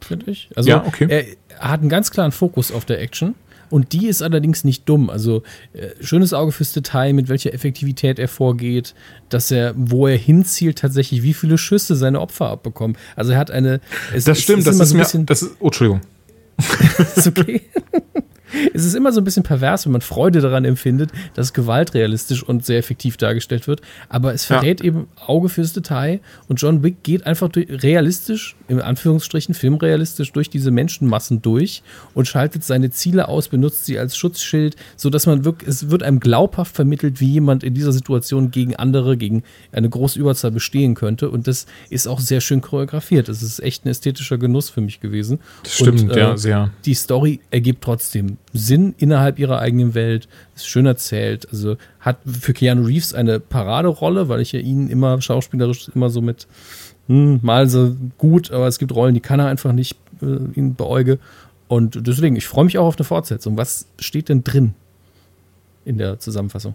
finde 0.00 0.30
ich. 0.30 0.50
Also 0.54 0.70
Ja, 0.70 0.84
okay. 0.86 1.06
er, 1.08 1.24
hat 1.58 1.80
einen 1.80 1.88
ganz 1.88 2.10
klaren 2.10 2.32
Fokus 2.32 2.72
auf 2.72 2.84
der 2.84 3.00
Action 3.00 3.34
Und 3.70 3.92
die 3.92 4.06
ist 4.06 4.22
allerdings 4.22 4.62
nicht 4.62 4.88
dumm. 4.88 5.10
Also 5.10 5.42
äh, 5.72 5.88
schönes 6.00 6.32
Auge 6.32 6.52
fürs 6.52 6.72
Detail, 6.72 7.12
mit 7.12 7.28
welcher 7.28 7.52
Effektivität 7.52 8.20
er 8.20 8.28
vorgeht, 8.28 8.94
dass 9.28 9.50
er, 9.50 9.74
wo 9.76 10.06
er 10.06 10.16
hinzielt, 10.16 10.78
tatsächlich, 10.78 11.22
wie 11.24 11.34
viele 11.34 11.58
Schüsse 11.58 11.96
seine 11.96 12.20
Opfer 12.20 12.50
abbekommen. 12.50 12.96
Also 13.16 13.32
er 13.32 13.38
hat 13.38 13.50
eine. 13.50 13.80
Es, 14.14 14.24
das 14.24 14.40
stimmt, 14.40 14.66
das 14.66 14.78
ist, 14.78 14.90
so 14.90 14.96
mir. 14.96 15.26
Das 15.26 15.42
ist, 15.42 15.56
oh, 15.58 15.66
Entschuldigung. 15.66 16.02
ist 17.16 17.26
okay. 17.26 17.62
es 18.72 18.84
ist 18.84 18.94
immer 18.94 19.12
so 19.12 19.20
ein 19.20 19.24
bisschen 19.24 19.42
pervers, 19.42 19.84
wenn 19.86 19.92
man 19.92 20.00
Freude 20.00 20.40
daran 20.40 20.64
empfindet, 20.64 21.10
dass 21.34 21.52
Gewalt 21.52 21.94
realistisch 21.94 22.42
und 22.42 22.64
sehr 22.64 22.78
effektiv 22.78 23.16
dargestellt 23.16 23.66
wird. 23.66 23.80
Aber 24.08 24.34
es 24.34 24.44
verrät 24.44 24.80
ja. 24.80 24.86
eben 24.86 25.08
Auge 25.26 25.48
fürs 25.48 25.72
Detail 25.72 26.20
und 26.48 26.60
John 26.60 26.82
Wick 26.82 27.02
geht 27.02 27.26
einfach 27.26 27.50
realistisch, 27.54 28.56
in 28.68 28.80
Anführungsstrichen 28.80 29.54
filmrealistisch, 29.54 30.32
durch 30.32 30.48
diese 30.48 30.70
Menschenmassen 30.70 31.42
durch 31.42 31.82
und 32.14 32.26
schaltet 32.26 32.64
seine 32.64 32.90
Ziele 32.90 33.28
aus, 33.28 33.48
benutzt 33.48 33.84
sie 33.84 33.98
als 33.98 34.16
Schutzschild, 34.16 34.76
sodass 34.96 35.26
man 35.26 35.44
wirklich, 35.44 35.68
es 35.68 35.90
wird 35.90 36.02
einem 36.02 36.20
glaubhaft 36.20 36.74
vermittelt, 36.74 37.20
wie 37.20 37.30
jemand 37.30 37.62
in 37.62 37.74
dieser 37.74 37.92
Situation 37.92 38.50
gegen 38.50 38.76
andere, 38.76 39.16
gegen 39.16 39.42
eine 39.72 39.88
große 39.88 40.18
Überzahl 40.18 40.50
bestehen 40.50 40.94
könnte. 40.94 41.30
Und 41.30 41.46
das 41.46 41.66
ist 41.90 42.06
auch 42.06 42.20
sehr 42.20 42.40
schön 42.40 42.60
choreografiert. 42.60 43.28
Das 43.28 43.42
ist 43.42 43.60
echt 43.60 43.84
ein 43.84 43.88
ästhetischer 43.88 44.38
Genuss 44.38 44.70
für 44.70 44.80
mich 44.80 45.00
gewesen. 45.00 45.40
Das 45.62 45.74
stimmt, 45.74 46.02
und, 46.02 46.10
äh, 46.12 46.18
ja, 46.18 46.36
sehr. 46.36 46.70
Die 46.84 46.94
Story 46.94 47.40
ergibt 47.50 47.84
trotzdem 47.84 48.38
Sinn 48.52 48.94
innerhalb 48.98 49.38
ihrer 49.38 49.58
eigenen 49.58 49.94
Welt, 49.94 50.28
ist 50.54 50.66
schön 50.66 50.86
erzählt. 50.86 51.48
Also 51.50 51.76
hat 52.00 52.18
für 52.24 52.52
Keanu 52.52 52.84
Reeves 52.84 53.14
eine 53.14 53.40
Paraderolle, 53.40 54.28
weil 54.28 54.40
ich 54.40 54.52
ja 54.52 54.60
ihn 54.60 54.88
immer 54.88 55.20
schauspielerisch 55.20 55.88
immer 55.94 56.10
so 56.10 56.20
mit 56.20 56.46
hm, 57.08 57.40
mal 57.42 57.68
so 57.68 57.94
gut, 58.18 58.50
aber 58.50 58.66
es 58.66 58.78
gibt 58.78 58.94
Rollen, 58.94 59.14
die 59.14 59.20
kann 59.20 59.40
er 59.40 59.46
einfach 59.46 59.72
nicht 59.72 59.96
äh, 60.22 60.58
ihn 60.58 60.74
beäuge. 60.74 61.18
Und 61.68 62.06
deswegen, 62.06 62.36
ich 62.36 62.46
freue 62.46 62.64
mich 62.64 62.78
auch 62.78 62.86
auf 62.86 62.96
eine 62.96 63.04
Fortsetzung. 63.04 63.56
Was 63.56 63.86
steht 63.98 64.28
denn 64.28 64.44
drin 64.44 64.74
in 65.84 65.98
der 65.98 66.18
Zusammenfassung? 66.18 66.74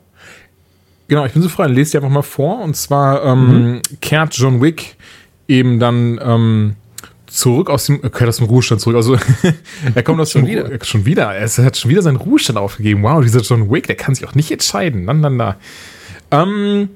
Genau, 1.08 1.26
ich 1.26 1.34
bin 1.34 1.42
so 1.42 1.50
frei, 1.50 1.68
lese 1.68 1.92
die 1.92 1.98
einfach 1.98 2.10
mal 2.10 2.22
vor. 2.22 2.62
Und 2.62 2.76
zwar 2.76 3.24
ähm, 3.24 3.72
mhm. 3.72 3.82
kehrt 4.02 4.36
John 4.36 4.62
Wick 4.62 4.96
eben 5.48 5.80
dann 5.80 6.20
ähm, 6.22 6.76
zurück 7.26 7.70
aus 7.70 7.86
dem, 7.88 8.02
okay, 8.04 8.28
aus 8.28 8.38
dem 8.38 8.48
Ruhestand 8.48 8.82
zurück. 8.82 8.96
Also 8.96 9.18
er 9.96 10.04
kommt 10.04 10.20
aus 10.20 10.32
schon 10.32 10.46
dem 10.46 10.52
wieder. 10.52 10.86
schon 10.86 11.06
wieder. 11.06 11.34
Er 11.34 11.48
hat 11.48 11.78
schon 11.78 11.90
wieder 11.90 12.02
seinen 12.02 12.18
Ruhestand 12.18 12.60
aufgegeben. 12.60 13.02
Wow, 13.04 13.24
dieser 13.24 13.42
John 13.42 13.72
Wick, 13.72 13.88
der 13.88 13.96
kann 13.96 14.16
sich 14.16 14.28
auch 14.28 14.36
nicht 14.36 14.52
entscheiden. 14.52 15.06
Na, 15.06 15.14
na, 15.14 15.30
na. 15.30 15.56
Ähm, 16.32 16.90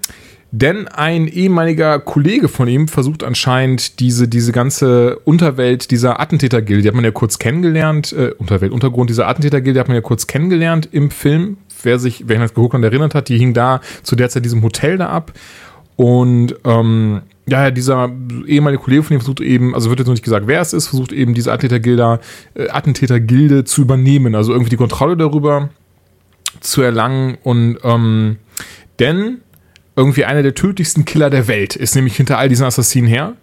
denn 0.56 0.88
ein 0.88 1.28
ehemaliger 1.28 1.98
Kollege 1.98 2.48
von 2.48 2.68
ihm 2.68 2.88
versucht 2.88 3.24
anscheinend 3.24 4.00
diese, 4.00 4.28
diese 4.28 4.52
ganze 4.52 5.18
Unterwelt 5.24 5.90
dieser 5.90 6.20
Attentätergilde, 6.20 6.84
die 6.84 6.88
hat 6.88 6.94
man 6.94 7.04
ja 7.04 7.10
kurz 7.10 7.40
kennengelernt, 7.40 8.14
äh, 8.14 8.36
Unterwelt, 8.38 8.72
Untergrund 8.72 9.10
dieser 9.10 9.28
Attentätergilde 9.28 9.80
hat 9.80 9.88
man 9.88 9.96
ja 9.96 10.02
kurz 10.02 10.28
kennengelernt 10.28 10.88
im 10.92 11.10
Film. 11.10 11.58
Wer 11.82 11.98
sich, 11.98 12.26
wer 12.28 12.38
das 12.38 12.54
geguckt 12.54 12.76
und 12.76 12.84
erinnert 12.84 13.16
hat, 13.16 13.30
die 13.30 13.40
hing 13.40 13.56
da 13.56 13.82
zu 14.04 14.16
der 14.16 14.30
Zeit 14.30 14.46
diesem 14.46 14.62
Hotel 14.62 15.00
da 15.00 15.10
ab. 15.10 15.32
Und 15.96 16.56
ähm, 16.66 17.24
ja, 17.48 17.72
dieser 17.72 18.12
ehemalige 18.46 18.84
Kollege 18.84 19.02
von 19.02 19.16
ihm 19.16 19.22
versucht 19.22 19.42
eben, 19.42 19.74
also 19.74 19.90
wird 19.90 19.98
jetzt 19.98 20.08
noch 20.08 20.14
nicht 20.14 20.24
gesagt, 20.24 20.46
wer 20.46 20.62
es 20.62 20.74
ist, 20.74 20.88
versucht 20.88 21.12
eben 21.12 21.34
diese 21.34 21.52
Attentätergilde, 21.52 22.20
äh, 22.54 22.70
Attentätergilde 22.70 23.64
zu 23.64 23.82
übernehmen, 23.82 24.36
also 24.36 24.52
irgendwie 24.52 24.70
die 24.70 24.78
Kontrolle 24.78 25.18
darüber 25.18 25.70
zu 26.60 26.84
erlangen 26.84 27.40
und 27.42 27.80
ähm, 27.84 28.38
denn 29.00 29.40
irgendwie 29.96 30.26
einer 30.26 30.44
der 30.44 30.56
tödlichsten 30.56 31.06
Killer 31.06 31.30
der 31.30 31.48
Welt 31.48 31.76
ist 31.76 31.96
nämlich 31.96 32.16
hinter 32.16 32.38
all 32.38 32.50
diesen 32.50 32.66
Assassinen 32.66 33.08
her 33.08 33.36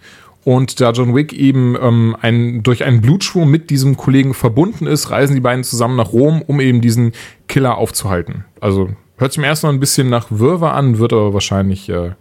und 0.44 0.80
da 0.80 0.90
John 0.92 1.14
Wick 1.14 1.32
eben 1.32 1.76
ähm, 1.80 2.16
ein, 2.20 2.62
durch 2.62 2.84
einen 2.84 3.00
Blutschwur 3.00 3.46
mit 3.46 3.70
diesem 3.70 3.96
Kollegen 3.96 4.34
verbunden 4.34 4.86
ist, 4.86 5.10
reisen 5.10 5.34
die 5.34 5.40
beiden 5.40 5.64
zusammen 5.64 5.96
nach 5.96 6.12
Rom, 6.12 6.42
um 6.42 6.60
eben 6.60 6.80
diesen 6.80 7.12
Killer 7.46 7.76
aufzuhalten. 7.76 8.44
Also 8.60 8.90
hört 9.16 9.32
sich 9.32 9.38
im 9.38 9.44
ersten 9.44 9.66
Mal 9.66 9.74
ein 9.74 9.80
bisschen 9.80 10.08
nach 10.08 10.28
Wirrwarr 10.30 10.74
an, 10.74 10.98
wird 10.98 11.12
aber 11.12 11.34
wahrscheinlich 11.34 11.88
äh, 11.90 12.12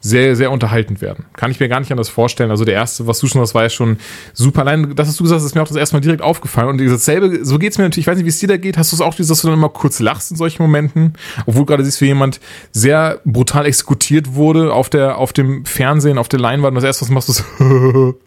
sehr, 0.00 0.36
sehr 0.36 0.50
unterhaltend 0.50 1.00
werden. 1.00 1.24
Kann 1.34 1.50
ich 1.50 1.58
mir 1.58 1.68
gar 1.68 1.80
nicht 1.80 1.90
anders 1.90 2.08
vorstellen. 2.08 2.50
Also 2.50 2.64
der 2.64 2.74
erste, 2.74 3.06
was 3.06 3.18
du 3.18 3.26
schon 3.26 3.40
hast, 3.40 3.54
war 3.54 3.64
ja 3.64 3.70
schon 3.70 3.98
super. 4.32 4.60
Allein 4.60 4.94
das, 4.94 5.08
was 5.08 5.16
du 5.16 5.24
gesagt 5.24 5.40
hast, 5.40 5.46
ist 5.46 5.54
mir 5.54 5.62
auch 5.62 5.68
das 5.68 5.76
erste 5.76 5.96
Mal 5.96 6.00
direkt 6.00 6.22
aufgefallen. 6.22 6.68
Und 6.68 6.80
dasselbe, 6.80 7.44
so 7.44 7.58
geht 7.58 7.72
es 7.72 7.78
mir 7.78 7.84
natürlich, 7.84 8.04
ich 8.04 8.06
weiß 8.06 8.16
nicht, 8.16 8.24
wie 8.24 8.30
es 8.30 8.38
dir 8.38 8.48
da 8.48 8.56
geht. 8.56 8.78
Hast 8.78 8.92
du 8.92 8.96
es 8.96 9.00
auch, 9.00 9.14
dass 9.14 9.26
du 9.26 9.48
dann 9.48 9.56
immer 9.56 9.68
kurz 9.68 9.98
lachst 9.98 10.30
in 10.30 10.36
solchen 10.36 10.62
Momenten? 10.62 11.14
Obwohl 11.46 11.66
gerade 11.66 11.84
siehst, 11.84 12.00
wie 12.00 12.06
jemand 12.06 12.40
sehr 12.72 13.20
brutal 13.24 13.66
exekutiert 13.66 14.34
wurde 14.34 14.72
auf 14.72 14.90
der, 14.90 15.18
auf 15.18 15.32
dem 15.32 15.64
Fernsehen, 15.64 16.18
auf 16.18 16.28
der 16.28 16.40
Leinwand. 16.40 16.76
Und 16.76 16.82
das 16.82 16.84
erste, 16.84 17.02
was 17.02 17.10
machst 17.10 17.28
du, 17.28 17.32
ist 17.32 17.44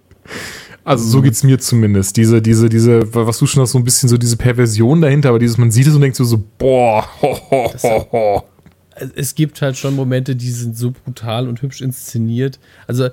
Also 0.84 1.08
so 1.08 1.22
geht's 1.22 1.44
mir 1.44 1.60
zumindest. 1.60 2.17
Diese, 2.17 2.41
diese, 2.41 2.67
diese, 2.67 3.13
was 3.13 3.38
du 3.38 3.46
schon 3.46 3.62
hast, 3.62 3.72
so 3.72 3.78
ein 3.78 3.84
bisschen 3.84 4.10
so 4.10 4.17
diese 4.17 4.38
Perversion 4.38 5.02
dahinter, 5.02 5.30
aber 5.30 5.39
dieses, 5.39 5.58
man 5.58 5.72
sieht 5.72 5.86
es 5.88 5.94
und 5.94 6.02
denkt 6.02 6.15
so, 6.17 6.24
so 6.24 6.41
boah, 6.58 7.06
ho, 7.22 7.38
ho, 7.52 7.74
ho, 7.84 8.08
ho 8.12 8.44
es 9.16 9.36
gibt 9.36 9.62
halt 9.62 9.78
schon 9.78 9.96
Momente, 9.96 10.36
die 10.36 10.50
sind 10.52 10.78
so 10.78 10.92
brutal 10.92 11.48
und 11.48 11.62
hübsch 11.62 11.82
inszeniert. 11.82 12.60
Also 12.88 13.10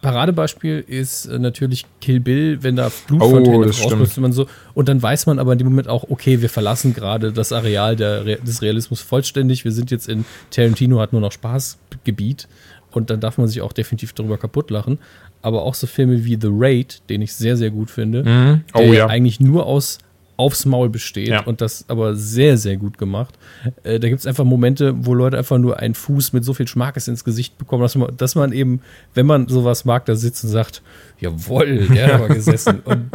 Paradebeispiel 0.00 0.84
ist 0.86 1.26
äh, 1.26 1.38
natürlich 1.38 1.86
Kill 2.00 2.20
Bill, 2.20 2.62
wenn 2.62 2.76
da 2.76 2.90
Blutfontäne 3.06 3.56
oh, 3.58 3.62
rauskommt, 3.62 4.16
man 4.18 4.32
so 4.32 4.46
und 4.74 4.88
dann 4.88 5.02
weiß 5.02 5.26
man 5.26 5.38
aber 5.38 5.52
in 5.52 5.58
dem 5.58 5.68
Moment 5.68 5.88
auch, 5.88 6.04
okay, 6.10 6.40
wir 6.40 6.48
verlassen 6.48 6.94
gerade 6.94 7.32
das 7.32 7.52
Areal 7.52 7.96
der, 7.96 8.24
des 8.36 8.62
Realismus 8.62 9.00
vollständig. 9.00 9.64
Wir 9.64 9.72
sind 9.72 9.90
jetzt 9.90 10.08
in 10.08 10.24
Tarantino 10.50 11.00
hat 11.00 11.12
nur 11.12 11.20
noch 11.20 11.32
Spaßgebiet 11.32 12.48
und 12.90 13.10
dann 13.10 13.20
darf 13.20 13.38
man 13.38 13.48
sich 13.48 13.60
auch 13.62 13.72
definitiv 13.72 14.12
darüber 14.12 14.38
kaputt 14.38 14.70
lachen. 14.70 14.98
Aber 15.42 15.62
auch 15.62 15.74
so 15.74 15.86
Filme 15.86 16.24
wie 16.24 16.38
The 16.40 16.50
Raid, 16.50 17.02
den 17.08 17.22
ich 17.22 17.34
sehr 17.34 17.56
sehr 17.56 17.70
gut 17.70 17.90
finde, 17.90 18.24
mhm. 18.24 18.64
oh, 18.74 18.78
der 18.78 18.92
ja. 18.92 19.06
eigentlich 19.06 19.40
nur 19.40 19.66
aus 19.66 19.98
aufs 20.40 20.64
Maul 20.64 20.88
besteht 20.88 21.28
ja. 21.28 21.42
und 21.44 21.60
das 21.60 21.84
aber 21.88 22.16
sehr, 22.16 22.56
sehr 22.56 22.78
gut 22.78 22.96
gemacht. 22.96 23.38
Äh, 23.82 24.00
da 24.00 24.08
gibt 24.08 24.20
es 24.20 24.26
einfach 24.26 24.44
Momente, 24.44 24.94
wo 25.04 25.12
Leute 25.12 25.36
einfach 25.36 25.58
nur 25.58 25.78
einen 25.78 25.94
Fuß 25.94 26.32
mit 26.32 26.44
so 26.44 26.54
viel 26.54 26.66
Schmackes 26.66 27.08
ins 27.08 27.24
Gesicht 27.24 27.58
bekommen, 27.58 27.82
dass 27.82 27.94
man, 27.94 28.16
dass 28.16 28.34
man 28.34 28.52
eben, 28.52 28.80
wenn 29.12 29.26
man 29.26 29.48
sowas 29.48 29.84
mag, 29.84 30.06
da 30.06 30.14
sitzt 30.14 30.42
und 30.44 30.50
sagt, 30.50 30.80
jawohl, 31.20 31.88
der 31.88 32.06
hat 32.06 32.12
aber 32.14 32.28
gesessen. 32.34 32.80
und 32.86 33.10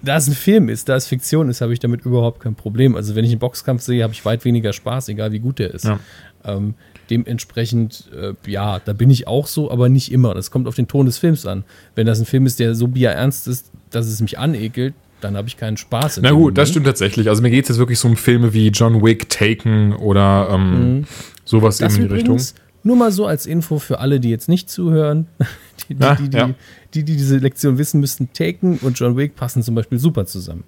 da 0.00 0.16
es 0.16 0.28
ein 0.28 0.34
Film 0.34 0.68
ist, 0.68 0.88
da 0.88 0.94
es 0.94 1.08
Fiktion 1.08 1.48
ist, 1.48 1.60
habe 1.60 1.72
ich 1.72 1.80
damit 1.80 2.04
überhaupt 2.04 2.40
kein 2.40 2.54
Problem. 2.54 2.94
Also 2.94 3.16
wenn 3.16 3.24
ich 3.24 3.32
einen 3.32 3.40
Boxkampf 3.40 3.82
sehe, 3.82 4.04
habe 4.04 4.12
ich 4.12 4.24
weit 4.24 4.44
weniger 4.44 4.72
Spaß, 4.72 5.08
egal 5.08 5.32
wie 5.32 5.40
gut 5.40 5.58
der 5.58 5.74
ist. 5.74 5.86
Ja. 5.86 5.98
Ähm, 6.44 6.74
dementsprechend, 7.10 8.10
äh, 8.14 8.34
ja, 8.48 8.78
da 8.78 8.92
bin 8.92 9.10
ich 9.10 9.26
auch 9.26 9.48
so, 9.48 9.70
aber 9.70 9.88
nicht 9.88 10.12
immer. 10.12 10.34
Das 10.34 10.52
kommt 10.52 10.68
auf 10.68 10.76
den 10.76 10.86
Ton 10.86 11.06
des 11.06 11.18
Films 11.18 11.46
an. 11.46 11.64
Wenn 11.96 12.06
das 12.06 12.20
ein 12.20 12.26
Film 12.26 12.46
ist, 12.46 12.60
der 12.60 12.76
so 12.76 12.86
bierernst 12.86 13.48
ist, 13.48 13.72
dass 13.90 14.06
es 14.06 14.20
mich 14.20 14.38
anekelt, 14.38 14.94
dann 15.20 15.36
habe 15.36 15.48
ich 15.48 15.56
keinen 15.56 15.76
Spaß. 15.76 16.20
Na 16.22 16.30
gut, 16.30 16.38
Moment. 16.38 16.58
das 16.58 16.70
stimmt 16.70 16.86
tatsächlich. 16.86 17.28
Also 17.28 17.42
mir 17.42 17.50
geht 17.50 17.64
es 17.64 17.70
jetzt 17.70 17.78
wirklich 17.78 17.98
so 17.98 18.08
um 18.08 18.16
Filme 18.16 18.52
wie 18.52 18.68
John 18.68 19.02
Wick, 19.02 19.28
Taken 19.28 19.94
oder 19.94 20.48
ähm, 20.50 20.98
mhm. 20.98 21.04
sowas 21.44 21.78
das 21.78 21.96
in 21.96 22.08
die 22.08 22.14
Richtung. 22.14 22.40
Nur 22.82 22.96
mal 22.96 23.10
so 23.10 23.26
als 23.26 23.46
Info 23.46 23.78
für 23.78 23.98
alle, 23.98 24.20
die 24.20 24.30
jetzt 24.30 24.48
nicht 24.48 24.70
zuhören, 24.70 25.26
die, 25.88 25.94
die, 25.94 26.02
ja, 26.02 26.14
die, 26.14 26.36
ja. 26.36 26.50
die, 26.94 27.02
die, 27.04 27.16
diese 27.16 27.38
Lektion 27.38 27.78
wissen 27.78 28.00
müssten, 28.00 28.32
Taken 28.32 28.78
und 28.78 28.98
John 28.98 29.16
Wick 29.16 29.34
passen 29.34 29.62
zum 29.62 29.74
Beispiel 29.74 29.98
super 29.98 30.26
zusammen. 30.26 30.64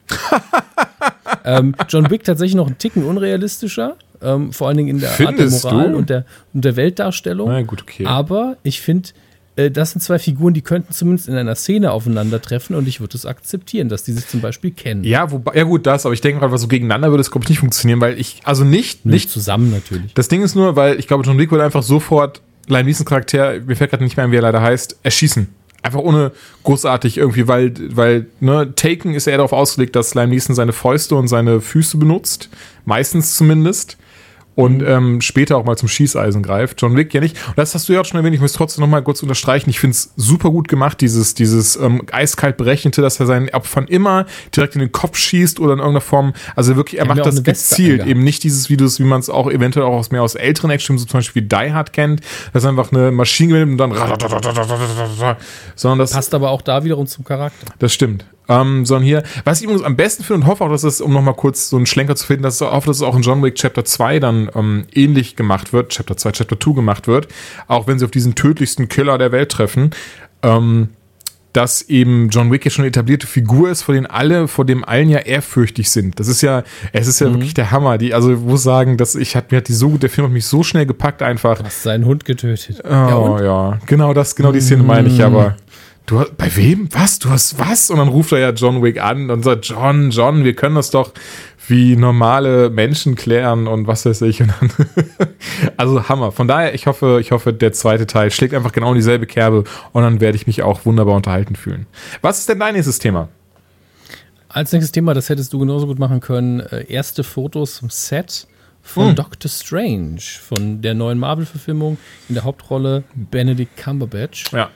ähm, 1.45 1.75
John 1.89 2.11
Wick 2.11 2.25
tatsächlich 2.25 2.57
noch 2.57 2.67
einen 2.67 2.79
Ticken 2.79 3.05
unrealistischer, 3.05 3.97
ähm, 4.21 4.53
vor 4.53 4.69
allen 4.69 4.79
Dingen 4.79 4.89
in 4.89 5.01
der 5.01 5.11
Findest 5.11 5.65
Art 5.65 5.73
der 5.73 5.79
Moral 5.79 5.95
und 5.95 6.11
der, 6.11 6.25
und 6.55 6.65
der 6.65 6.77
Weltdarstellung. 6.77 7.49
Na 7.49 7.63
gut, 7.63 7.83
okay. 7.83 8.07
Aber 8.07 8.57
ich 8.63 8.81
finde, 8.81 9.11
äh, 9.59 9.71
das 9.71 9.91
sind 9.91 10.01
zwei 10.01 10.19
Figuren, 10.19 10.55
die 10.55 10.63
könnten 10.63 10.93
zumindest 10.93 11.29
in 11.29 11.35
einer 11.35 11.55
Szene 11.57 11.91
aufeinandertreffen 11.91 12.77
und 12.77 12.87
ich 12.87 13.01
würde 13.01 13.17
es 13.17 13.27
akzeptieren, 13.27 13.89
dass 13.89 14.05
die 14.05 14.13
sich 14.13 14.29
zum 14.29 14.41
Beispiel 14.41 14.71
kennen. 14.71 15.05
Ja, 15.05 15.31
wobei, 15.31 15.57
ja 15.57 15.65
gut, 15.65 15.87
das, 15.87 16.07
aber 16.07 16.15
ich 16.15 16.21
denke 16.21 16.41
gerade, 16.41 16.57
so 16.57 16.69
gegeneinander 16.69 17.11
würde 17.11 17.21
es, 17.21 17.31
glaube 17.31 17.45
ich, 17.45 17.51
nicht 17.51 17.59
funktionieren, 17.59 18.01
weil 18.01 18.19
ich, 18.19 18.41
also 18.45 18.65
nicht, 18.65 19.05
nicht, 19.05 19.15
nicht 19.15 19.31
zusammen 19.31 19.71
natürlich. 19.71 20.15
Das 20.15 20.29
Ding 20.29 20.43
ist 20.43 20.55
nur, 20.55 20.77
weil 20.77 20.99
ich 20.99 21.09
glaube, 21.09 21.25
John 21.25 21.39
Wick 21.39 21.51
würde 21.51 21.65
einfach 21.65 21.83
sofort 21.83 22.41
Liam 22.69 22.87
Neeson 22.87 23.05
Charakter, 23.05 23.61
mir 23.61 23.77
fällt 23.77 23.91
gerade 23.91 24.05
nicht 24.05 24.17
mehr 24.17 24.25
ein, 24.25 24.33
wie 24.33 24.37
er 24.37 24.43
leider 24.43 24.63
heißt, 24.63 25.01
erschießen. 25.03 25.49
Einfach 25.83 26.01
ohne 26.01 26.33
großartig 26.65 27.19
irgendwie, 27.19 27.47
weil, 27.49 27.73
weil, 27.95 28.27
ne, 28.41 28.75
Taken 28.75 29.15
ist 29.15 29.27
eher 29.27 29.39
darauf 29.39 29.53
ausgelegt, 29.53 29.97
dass 29.97 30.15
Liam 30.15 30.31
Neeson 30.31 30.55
seine 30.55 30.73
Fäuste 30.73 31.17
und 31.17 31.29
seine 31.29 31.61
Füße 31.61 31.99
benutzt. 31.99 32.49
Meistens 32.85 33.37
zumindest 33.37 33.97
und 34.59 34.83
ähm, 34.83 35.21
später 35.21 35.57
auch 35.57 35.65
mal 35.65 35.77
zum 35.77 35.87
Schießeisen 35.87 36.43
greift. 36.43 36.83
John 36.83 36.97
Wick 36.97 37.15
ja 37.15 37.21
nicht. 37.21 37.37
Und 37.47 37.57
das 37.57 37.77
hast 37.77 37.89
du 37.89 37.93
ja 37.93 38.01
auch 38.01 38.05
schon 38.05 38.19
erwähnt, 38.19 38.35
ich 38.35 38.41
muss 38.41 38.55
trotzdem 38.55 38.83
noch 38.83 38.89
mal 38.89 39.05
kurz 39.05 39.23
unterstreichen. 39.23 39.71
Ich 39.71 39.79
finde 39.79 39.95
es 39.95 40.13
super 40.17 40.51
gut 40.51 40.67
gemacht, 40.67 41.01
dieses, 41.01 41.35
dieses 41.35 41.77
ähm, 41.77 42.03
eiskalt 42.11 42.57
berechnete, 42.57 43.01
dass 43.01 43.21
er 43.21 43.27
seinen 43.27 43.51
Opfern 43.51 43.87
immer 43.87 44.27
direkt 44.57 44.75
in 44.75 44.81
den 44.81 44.91
Kopf 44.91 45.17
schießt 45.17 45.61
oder 45.61 45.75
in 45.75 45.79
irgendeiner 45.79 46.01
Form, 46.01 46.33
also 46.57 46.75
wirklich, 46.75 46.99
er 46.99 47.07
macht 47.07 47.25
das 47.25 47.45
gezielt, 47.45 48.05
eben 48.05 48.25
nicht 48.25 48.43
dieses 48.43 48.69
Videos, 48.69 48.99
wie 48.99 49.05
man 49.05 49.21
es 49.21 49.31
auch 49.31 49.49
eventuell 49.49 49.87
auch 49.87 49.93
aus 49.93 50.11
mehr 50.11 50.25
aus 50.25 50.35
älteren 50.35 50.71
Action, 50.71 50.99
so 50.99 51.05
zum 51.05 51.19
Beispiel 51.19 51.45
wie 51.45 51.47
Die 51.47 51.73
Hard 51.73 51.93
kennt, 51.93 52.23
dass 52.53 52.65
er 52.65 52.71
einfach 52.71 52.91
eine 52.91 53.13
Maschine 53.13 53.63
und 53.63 53.79
dann 53.79 53.93
sondern 55.77 56.01
das 56.01 56.11
passt 56.11 56.35
aber 56.35 56.51
auch 56.51 56.63
da 56.63 56.83
wiederum 56.83 57.07
zum 57.07 57.25
Charakter. 57.25 57.67
Das 57.79 57.95
stimmt. 57.95 58.25
Ähm, 58.49 58.87
sondern 58.87 59.05
hier, 59.05 59.23
was 59.45 59.59
ich 59.59 59.65
übrigens 59.65 59.85
am 59.85 59.97
besten 59.97 60.25
finde 60.25 60.43
und 60.43 60.47
hoffe 60.47 60.65
auch, 60.65 60.71
dass 60.71 60.83
es, 60.83 61.01
um 61.01 61.13
nochmal 61.13 61.35
kurz 61.35 61.69
so 61.69 61.77
einen 61.77 61.87
Schlenker 61.87 62.17
zu 62.17 62.27
finden, 62.27 62.45
dass 62.45 62.61
ich 62.61 62.67
hoffe, 62.67 62.87
dass 62.87 62.97
es 62.97 63.03
auch 63.03 63.15
in 63.15 63.23
John 63.23 63.43
Wick 63.43 63.57
Chapter 63.57 63.85
2 63.85 64.21
dann 64.21 64.51
ähm, 64.55 64.87
ähnlich 64.95 65.37
gemacht 65.37 65.73
wird, 65.73 65.91
Chapter 65.91 66.17
2, 66.17 66.33
Chapter 66.33 66.59
2 66.59 66.73
gemacht 66.73 67.07
wird, 67.07 67.29
auch 67.67 67.87
wenn 67.87 67.99
sie 67.99 68.05
auf 68.07 68.11
diesen 68.11 68.35
tödlichsten 68.35 68.89
Killer 68.89 69.19
der 69.19 69.33
Welt 69.33 69.51
treffen. 69.51 69.91
Ähm, 70.43 70.89
dass 71.53 71.83
eben 71.83 72.29
John 72.29 72.53
Wick 72.53 72.65
jetzt 72.65 72.75
schon 72.75 72.85
eine 72.85 72.91
etablierte 72.91 73.27
Figur 73.27 73.71
ist, 73.71 73.83
vor 73.83 73.95
denen 73.95 74.07
alle, 74.07 74.49
vor 74.49 74.65
dem 74.65 74.85
allen 74.85 75.09
ja 75.09 75.19
ehrfürchtig 75.19 75.91
sind. 75.91 76.21
Das 76.21 76.29
ist 76.29 76.43
ja, 76.43 76.63
es 76.93 77.09
ist 77.09 77.21
ja 77.21 77.29
mhm. 77.29 77.35
wirklich 77.35 77.55
der 77.55 77.71
Hammer. 77.71 77.99
Die, 77.99 78.15
also 78.15 78.33
ich 78.33 78.39
muss 78.39 78.63
sagen, 78.63 78.97
dass 78.97 79.15
ich 79.15 79.35
hat 79.35 79.51
mir 79.51 79.59
hat 79.59 79.69
die 79.69 79.73
so 79.73 79.89
gut, 79.91 80.03
der 80.03 80.11
Film 80.11 80.27
hat 80.27 80.33
mich 80.33 80.47
so 80.47 80.63
schnell 80.63 80.87
gepackt 80.87 81.23
einfach. 81.23 81.59
Du 81.59 81.65
hast 81.65 81.83
seinen 81.83 82.05
Hund 82.05 82.25
getötet. 82.25 82.83
Oh 82.85 82.89
ja, 82.89 83.43
ja. 83.43 83.79
genau 83.87 84.15
das, 84.15 84.37
genau 84.37 84.53
die 84.53 84.61
Szene 84.61 84.83
meine 84.83 85.09
ich, 85.09 85.23
aber. 85.23 85.57
Du, 86.09 86.25
bei 86.39 86.57
wem? 86.57 86.89
Was? 86.93 87.19
Du 87.19 87.29
hast 87.29 87.59
was? 87.59 87.91
Und 87.91 87.99
dann 87.99 88.09
ruft 88.09 88.33
er 88.33 88.39
ja 88.39 88.51
John 88.51 88.83
Wick 88.83 88.99
an 88.99 89.31
und 89.31 89.43
sagt, 89.43 89.67
John, 89.67 90.11
John, 90.11 90.43
wir 90.43 90.55
können 90.55 90.75
das 90.75 90.89
doch 90.91 91.13
wie 91.67 91.97
normale 91.97 92.71
Menschen 92.71 93.15
klären 93.15 93.67
und 93.67 93.87
was 93.87 94.07
weiß 94.07 94.23
ich. 94.23 94.43
Also 95.77 96.09
Hammer. 96.09 96.33
Von 96.33 96.49
daher, 96.49 96.75
ich 96.75 96.87
hoffe, 96.87 97.19
ich 97.21 97.31
hoffe, 97.31 97.53
der 97.53 97.73
zweite 97.73 98.07
Teil 98.07 98.31
schlägt 98.31 98.55
einfach 98.55 98.73
genau 98.73 98.91
in 98.91 98.95
dieselbe 98.95 99.27
Kerbe 99.27 99.65
und 99.93 100.03
dann 100.03 100.21
werde 100.21 100.37
ich 100.37 100.47
mich 100.47 100.63
auch 100.63 100.87
wunderbar 100.87 101.15
unterhalten 101.15 101.57
fühlen. 101.57 101.87
Was 102.23 102.39
ist 102.39 102.49
denn 102.49 102.59
dein 102.59 102.75
nächstes 102.75 102.99
Thema? 102.99 103.29
Als 104.49 104.73
nächstes 104.73 104.93
Thema, 104.93 105.15
das 105.15 105.29
hättest 105.29 105.53
du 105.53 105.59
genauso 105.59 105.87
gut 105.87 105.99
machen 105.99 106.21
können, 106.21 106.61
äh, 106.61 106.85
erste 106.89 107.23
Fotos 107.23 107.79
vom 107.79 107.91
Set 107.91 108.47
von 108.83 109.09
hm. 109.09 109.15
Doctor 109.17 109.51
Strange, 109.51 110.21
von 110.21 110.81
der 110.81 110.95
neuen 110.95 111.19
Marvel-Verfilmung 111.19 111.99
in 112.29 112.35
der 112.35 112.45
Hauptrolle 112.45 113.05
Benedict 113.15 113.77
Cumberbatch. 113.77 114.53
Ja. 114.53 114.71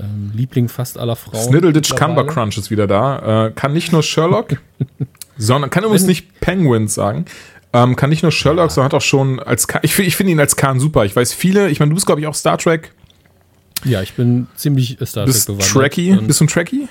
Ähm, 0.00 0.32
Liebling 0.34 0.68
fast 0.68 0.98
aller 0.98 1.16
Frauen. 1.16 1.42
Sniddleditch 1.42 1.94
Cumbercrunch 1.94 2.56
ist 2.58 2.70
wieder 2.70 2.86
da. 2.86 3.46
Äh, 3.46 3.50
kann 3.52 3.72
nicht 3.72 3.92
nur 3.92 4.02
Sherlock, 4.02 4.56
sondern 5.36 5.70
kann 5.70 5.84
übrigens 5.84 6.06
nicht 6.06 6.40
Penguins 6.40 6.94
sagen. 6.94 7.26
Ähm, 7.72 7.96
kann 7.96 8.10
nicht 8.10 8.22
nur 8.22 8.32
Sherlock, 8.32 8.70
sondern 8.70 8.86
hat 8.86 8.94
auch 8.94 9.04
schon 9.04 9.40
als 9.40 9.66
Khan, 9.66 9.80
ich, 9.84 9.98
ich 9.98 10.16
finde 10.16 10.32
ihn 10.32 10.40
als 10.40 10.56
Khan 10.56 10.78
super. 10.78 11.04
Ich 11.04 11.14
weiß 11.14 11.32
viele, 11.32 11.70
ich 11.70 11.80
meine, 11.80 11.90
du 11.90 11.94
bist 11.94 12.06
glaube 12.06 12.20
ich 12.20 12.26
auch 12.26 12.34
Star 12.34 12.58
Trek. 12.58 12.92
Ja, 13.84 14.00
ich 14.00 14.14
bin 14.14 14.46
ziemlich 14.54 14.98
Star 15.04 15.26
Trek 15.26 15.46
bewandert. 15.46 15.68
Trekkie? 15.68 16.16
Bist 16.16 16.40
du 16.40 16.44
ein 16.44 16.48
Trekkie? 16.48 16.88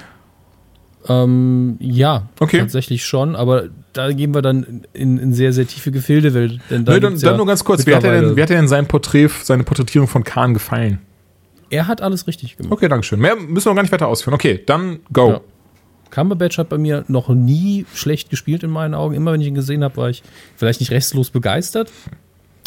Ähm, 1.07 1.77
ja, 1.79 2.29
okay. 2.39 2.59
tatsächlich 2.59 3.05
schon, 3.05 3.35
aber 3.35 3.65
da 3.91 4.11
gehen 4.11 4.33
wir 4.33 4.41
dann 4.41 4.83
in, 4.93 5.17
in 5.17 5.33
sehr, 5.33 5.51
sehr 5.53 5.67
tiefe 5.67 5.91
Gefilde. 5.91 6.33
Weil, 6.33 6.59
denn 6.69 6.85
da 6.85 6.93
nee, 6.93 6.99
dann, 6.99 7.19
dann 7.19 7.37
nur 7.37 7.45
ganz 7.45 7.63
kurz, 7.63 7.85
wie 7.85 7.95
hat, 7.95 8.03
er 8.03 8.21
denn, 8.21 8.35
wie 8.35 8.41
hat 8.41 8.49
er 8.49 8.57
denn 8.57 8.67
sein 8.67 8.87
Porträt, 8.87 9.29
seine 9.43 9.63
Porträtierung 9.63 10.07
von 10.07 10.23
Khan 10.23 10.53
gefallen? 10.53 10.99
Er 11.69 11.87
hat 11.87 12.01
alles 12.01 12.27
richtig 12.27 12.57
gemacht. 12.57 12.73
Okay, 12.73 12.87
danke 12.87 13.05
schön. 13.05 13.19
Mehr 13.19 13.35
müssen 13.35 13.69
wir 13.69 13.75
gar 13.75 13.81
nicht 13.81 13.91
weiter 13.91 14.07
ausführen. 14.07 14.33
Okay, 14.33 14.61
dann 14.65 14.99
go. 15.11 15.29
Ja. 15.29 15.41
Cumberbatch 16.11 16.59
hat 16.59 16.69
bei 16.69 16.77
mir 16.77 17.05
noch 17.07 17.29
nie 17.29 17.85
schlecht 17.93 18.29
gespielt 18.29 18.63
in 18.63 18.69
meinen 18.69 18.93
Augen. 18.93 19.15
Immer 19.15 19.33
wenn 19.33 19.41
ich 19.41 19.47
ihn 19.47 19.55
gesehen 19.55 19.83
habe, 19.83 19.97
war 19.97 20.09
ich 20.09 20.21
vielleicht 20.55 20.79
nicht 20.79 20.91
restlos 20.91 21.31
begeistert. 21.31 21.91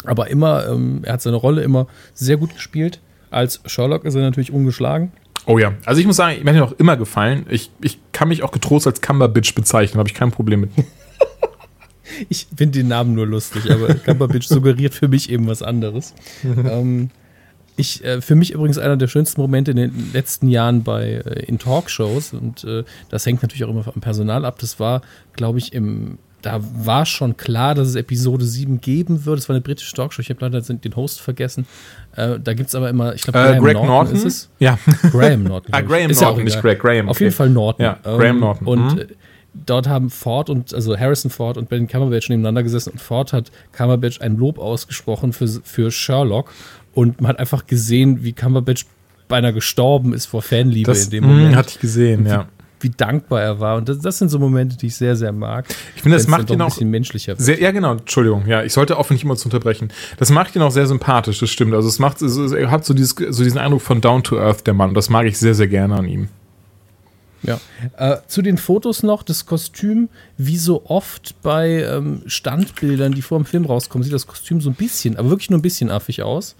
Aber 0.03 0.29
immer, 0.29 0.67
ähm, 0.67 0.99
er 1.03 1.13
hat 1.13 1.21
seine 1.21 1.37
Rolle 1.37 1.63
immer 1.63 1.87
sehr 2.13 2.37
gut 2.37 2.53
gespielt. 2.53 2.99
Als 3.31 3.61
Sherlock 3.65 4.05
ist 4.05 4.15
er 4.15 4.21
natürlich 4.21 4.51
ungeschlagen. 4.51 5.11
Oh 5.45 5.57
ja, 5.57 5.73
also 5.85 6.01
ich 6.01 6.07
muss 6.07 6.17
sagen, 6.17 6.43
mir 6.43 6.49
hat 6.51 6.57
mir 6.57 6.63
auch 6.65 6.79
immer 6.79 6.97
gefallen. 6.97 7.45
Ich, 7.49 7.71
ich 7.81 7.99
kann 8.11 8.27
mich 8.27 8.43
auch 8.43 8.51
getrost 8.51 8.85
als 8.85 8.99
Cumberbitch 8.99 9.55
bezeichnen, 9.55 9.97
habe 9.97 10.09
ich 10.09 10.15
kein 10.15 10.31
Problem 10.31 10.61
mit. 10.61 10.71
ich 12.29 12.47
finde 12.55 12.79
den 12.79 12.89
Namen 12.89 13.15
nur 13.15 13.25
lustig, 13.25 13.71
aber 13.71 13.93
Cumberbitch 13.93 14.47
suggeriert 14.47 14.93
für 14.93 15.07
mich 15.07 15.29
eben 15.29 15.47
was 15.47 15.61
anderes. 15.61 16.13
ähm, 16.43 17.11
ich, 17.77 18.03
äh, 18.03 18.21
für 18.21 18.35
mich 18.35 18.51
übrigens 18.51 18.77
einer 18.77 18.97
der 18.97 19.07
schönsten 19.07 19.39
Momente 19.39 19.71
in 19.71 19.77
den 19.77 20.11
letzten 20.11 20.49
Jahren 20.49 20.83
bei 20.83 21.21
äh, 21.25 21.45
in 21.45 21.59
Talkshows 21.59 22.33
und 22.33 22.63
äh, 22.63 22.83
das 23.09 23.25
hängt 23.25 23.41
natürlich 23.41 23.63
auch 23.63 23.69
immer 23.69 23.83
vom 23.83 24.01
Personal 24.01 24.43
ab. 24.45 24.57
Das 24.59 24.79
war, 24.79 25.01
glaube 25.33 25.59
ich, 25.59 25.73
im 25.73 26.17
da 26.43 26.59
war 26.61 27.05
schon 27.05 27.35
klar, 27.35 27.73
dass 27.75 27.87
es 27.87 27.95
Episode 27.95 28.45
7 28.45 28.79
geben 28.79 29.25
würde. 29.25 29.41
Das 29.41 29.49
war 29.49 29.55
eine 29.55 29.61
britische 29.61 29.93
Talkshow. 29.93 30.21
Ich 30.21 30.29
habe 30.29 30.39
leider 30.41 30.61
den 30.61 30.95
Host 30.95 31.19
vergessen. 31.19 31.65
Äh, 32.15 32.39
da 32.39 32.53
gibt 32.53 32.69
es 32.69 32.75
aber 32.75 32.89
immer, 32.89 33.15
ich 33.15 33.23
glaube, 33.23 33.39
äh, 33.39 33.59
Greg 33.59 33.73
Norton, 33.73 33.87
Norton, 33.87 34.15
ist 34.15 34.25
es. 34.25 34.49
Ja. 34.59 34.77
Graham 35.11 35.43
Norton. 35.43 35.73
ah, 35.73 35.81
Graham 35.81 36.11
ist 36.11 36.21
Norton, 36.21 36.39
ja 36.39 36.43
nicht 36.45 36.61
Greg, 36.61 36.79
Graham. 36.79 37.05
Okay. 37.05 37.09
Auf 37.09 37.19
jeden 37.19 37.33
Fall 37.33 37.49
Norton. 37.49 37.83
Ja, 37.83 37.99
Graham 38.03 38.21
ähm, 38.21 38.39
Norton. 38.39 38.67
Und 38.67 38.93
mhm. 38.93 38.99
Äh, 38.99 39.07
dort 39.65 39.87
haben 39.87 40.09
Ford 40.09 40.49
und, 40.49 40.73
also 40.73 40.97
Harrison 40.97 41.31
Ford 41.31 41.57
und 41.57 41.69
Ben 41.69 41.87
Cumberbatch 41.87 42.29
nebeneinander 42.29 42.63
gesessen 42.63 42.91
und 42.91 43.01
Ford 43.01 43.33
hat 43.33 43.51
Cumberbatch 43.71 44.21
ein 44.21 44.37
Lob 44.37 44.59
ausgesprochen 44.59 45.33
für, 45.33 45.47
für 45.47 45.91
Sherlock 45.91 46.51
und 46.97 47.21
man 47.21 47.29
hat 47.29 47.37
einfach 47.37 47.67
gesehen, 47.67 48.23
wie 48.23 48.33
Cumberbatch 48.33 48.87
beinahe 49.27 49.53
gestorben 49.53 50.13
ist 50.13 50.25
vor 50.25 50.41
Fanliebe 50.41 50.89
das, 50.89 51.05
in 51.05 51.11
dem 51.11 51.25
Moment. 51.25 51.51
Mh, 51.51 51.55
hatte 51.57 51.69
ich 51.69 51.79
gesehen, 51.79 52.25
wie, 52.25 52.29
ja. 52.29 52.47
Wie 52.79 52.89
dankbar 52.89 53.39
er 53.39 53.59
war. 53.59 53.77
Und 53.77 53.87
das, 53.87 53.99
das, 53.99 54.17
sind 54.17 54.29
so 54.29 54.39
Momente, 54.39 54.77
die 54.77 54.87
ich 54.87 54.95
sehr, 54.95 55.15
sehr 55.15 55.31
mag. 55.31 55.65
Ich 55.95 56.01
finde, 56.01 56.17
das 56.17 56.27
macht 56.27 56.49
ihn 56.49 56.59
auch 56.59 56.65
ein 56.65 56.69
bisschen 56.69 56.89
menschlicher. 56.89 57.35
Sehr, 57.37 57.61
ja, 57.61 57.69
genau. 57.69 57.91
Entschuldigung. 57.91 58.47
Ja, 58.47 58.63
ich 58.63 58.73
sollte 58.73 58.97
auch 58.97 59.11
nicht 59.11 59.23
immer 59.23 59.35
zu 59.35 59.45
unterbrechen. 59.45 59.89
Das 60.17 60.31
macht 60.31 60.55
ihn 60.55 60.63
auch 60.63 60.71
sehr 60.71 60.87
sympathisch. 60.87 61.39
Das 61.39 61.51
stimmt. 61.51 61.75
Also 61.75 61.87
es 61.87 61.99
macht, 61.99 62.19
er 62.23 62.71
hat 62.71 62.83
so, 62.83 62.95
dieses, 62.95 63.15
so 63.29 63.43
diesen 63.43 63.59
Eindruck 63.59 63.83
von 63.83 64.01
Down 64.01 64.23
to 64.23 64.39
Earth, 64.39 64.65
der 64.65 64.73
Mann. 64.73 64.89
Und 64.89 64.95
das 64.95 65.11
mag 65.11 65.27
ich 65.27 65.37
sehr, 65.37 65.53
sehr 65.53 65.67
gerne 65.67 65.95
an 65.97 66.05
ihm. 66.05 66.29
Ja. 67.43 67.59
Äh, 67.97 68.17
zu 68.27 68.41
den 68.41 68.57
Fotos 68.57 69.03
noch, 69.03 69.23
das 69.23 69.45
Kostüm, 69.45 70.09
wie 70.37 70.57
so 70.57 70.85
oft 70.85 71.41
bei 71.43 71.83
ähm, 71.83 72.23
Standbildern, 72.25 73.13
die 73.13 73.21
vor 73.21 73.37
dem 73.37 73.45
Film 73.45 73.65
rauskommen, 73.65 74.03
sieht 74.03 74.13
das 74.13 74.27
Kostüm 74.27 74.61
so 74.61 74.69
ein 74.69 74.75
bisschen, 74.75 75.17
aber 75.17 75.29
wirklich 75.29 75.49
nur 75.49 75.59
ein 75.59 75.61
bisschen 75.61 75.91
affig 75.91 76.23
aus. 76.23 76.55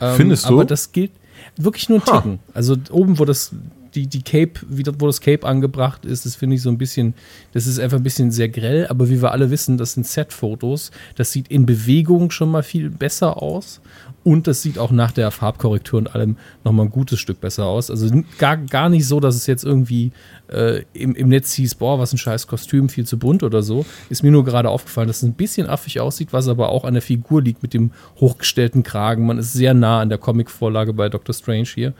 Ähm, 0.00 0.16
Findest 0.16 0.48
du? 0.48 0.54
Aber 0.54 0.64
das 0.64 0.92
gilt 0.92 1.12
wirklich 1.56 1.88
nur 1.88 1.98
ein 1.98 2.04
Ticken. 2.04 2.32
Ha. 2.48 2.52
Also 2.54 2.76
oben, 2.90 3.18
wo 3.18 3.24
das 3.24 3.52
die, 3.94 4.06
die 4.06 4.22
Cape, 4.22 4.60
wie, 4.68 4.84
wo 4.98 5.06
das 5.06 5.20
Cape 5.20 5.46
angebracht 5.46 6.04
ist, 6.04 6.26
das 6.26 6.36
finde 6.36 6.56
ich 6.56 6.62
so 6.62 6.68
ein 6.68 6.78
bisschen, 6.78 7.14
das 7.52 7.66
ist 7.66 7.78
einfach 7.78 7.96
ein 7.96 8.02
bisschen 8.02 8.30
sehr 8.30 8.48
grell, 8.48 8.86
aber 8.86 9.08
wie 9.08 9.20
wir 9.20 9.32
alle 9.32 9.50
wissen, 9.50 9.78
das 9.78 9.94
sind 9.94 10.06
Set-Fotos. 10.06 10.90
Das 11.16 11.32
sieht 11.32 11.48
in 11.48 11.66
Bewegung 11.66 12.30
schon 12.30 12.50
mal 12.50 12.62
viel 12.62 12.90
besser 12.90 13.42
aus. 13.42 13.80
Und 14.28 14.46
das 14.46 14.60
sieht 14.60 14.78
auch 14.78 14.90
nach 14.90 15.10
der 15.10 15.30
Farbkorrektur 15.30 15.96
und 15.96 16.14
allem 16.14 16.36
nochmal 16.62 16.84
ein 16.84 16.90
gutes 16.90 17.18
Stück 17.18 17.40
besser 17.40 17.64
aus. 17.64 17.90
Also 17.90 18.10
gar, 18.36 18.58
gar 18.58 18.90
nicht 18.90 19.06
so, 19.06 19.20
dass 19.20 19.34
es 19.34 19.46
jetzt 19.46 19.64
irgendwie 19.64 20.12
äh, 20.48 20.82
im, 20.92 21.14
im 21.14 21.30
Netz 21.30 21.54
hieß, 21.54 21.76
boah, 21.76 21.98
was 21.98 22.12
ein 22.12 22.18
scheiß 22.18 22.46
Kostüm, 22.46 22.90
viel 22.90 23.06
zu 23.06 23.18
bunt 23.18 23.42
oder 23.42 23.62
so. 23.62 23.86
Ist 24.10 24.22
mir 24.22 24.30
nur 24.30 24.44
gerade 24.44 24.68
aufgefallen, 24.68 25.08
dass 25.08 25.22
es 25.22 25.22
ein 25.22 25.32
bisschen 25.32 25.66
affig 25.66 25.98
aussieht, 26.00 26.34
was 26.34 26.46
aber 26.46 26.68
auch 26.68 26.84
an 26.84 26.92
der 26.92 27.00
Figur 27.00 27.40
liegt 27.40 27.62
mit 27.62 27.72
dem 27.72 27.90
hochgestellten 28.20 28.82
Kragen. 28.82 29.24
Man 29.24 29.38
ist 29.38 29.54
sehr 29.54 29.72
nah 29.72 30.02
an 30.02 30.10
der 30.10 30.18
Comic-Vorlage 30.18 30.92
bei 30.92 31.08
Doctor 31.08 31.34
Strange 31.34 31.68
hier. 31.74 31.94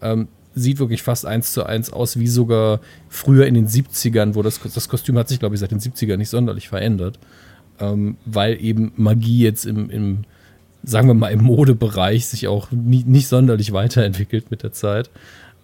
Ähm, 0.00 0.28
sieht 0.54 0.78
wirklich 0.78 1.02
fast 1.02 1.26
eins 1.26 1.52
zu 1.52 1.66
eins 1.66 1.92
aus, 1.92 2.16
wie 2.16 2.28
sogar 2.28 2.78
früher 3.08 3.46
in 3.46 3.54
den 3.54 3.66
70ern, 3.66 4.36
wo 4.36 4.42
das, 4.42 4.60
das 4.72 4.88
Kostüm 4.88 5.18
hat 5.18 5.28
sich, 5.28 5.40
glaube 5.40 5.56
ich, 5.56 5.60
seit 5.60 5.72
den 5.72 5.80
70ern 5.80 6.16
nicht 6.16 6.30
sonderlich 6.30 6.68
verändert. 6.68 7.18
Ähm, 7.80 8.18
weil 8.24 8.62
eben 8.62 8.92
Magie 8.94 9.42
jetzt 9.42 9.66
im, 9.66 9.90
im, 9.90 10.18
sagen 10.82 11.08
wir 11.08 11.14
mal, 11.14 11.28
im 11.28 11.42
Modebereich 11.42 12.26
sich 12.26 12.48
auch 12.48 12.70
nie, 12.70 13.04
nicht 13.04 13.28
sonderlich 13.28 13.72
weiterentwickelt 13.72 14.50
mit 14.50 14.62
der 14.62 14.72
Zeit. 14.72 15.10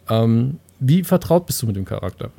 Ähm, 0.09 0.59
wie 0.81 1.05
vertraut 1.05 1.47
bist 1.47 1.61
du 1.63 1.67
mit 1.67 1.77
dem 1.77 1.85
Charakter? 1.85 2.31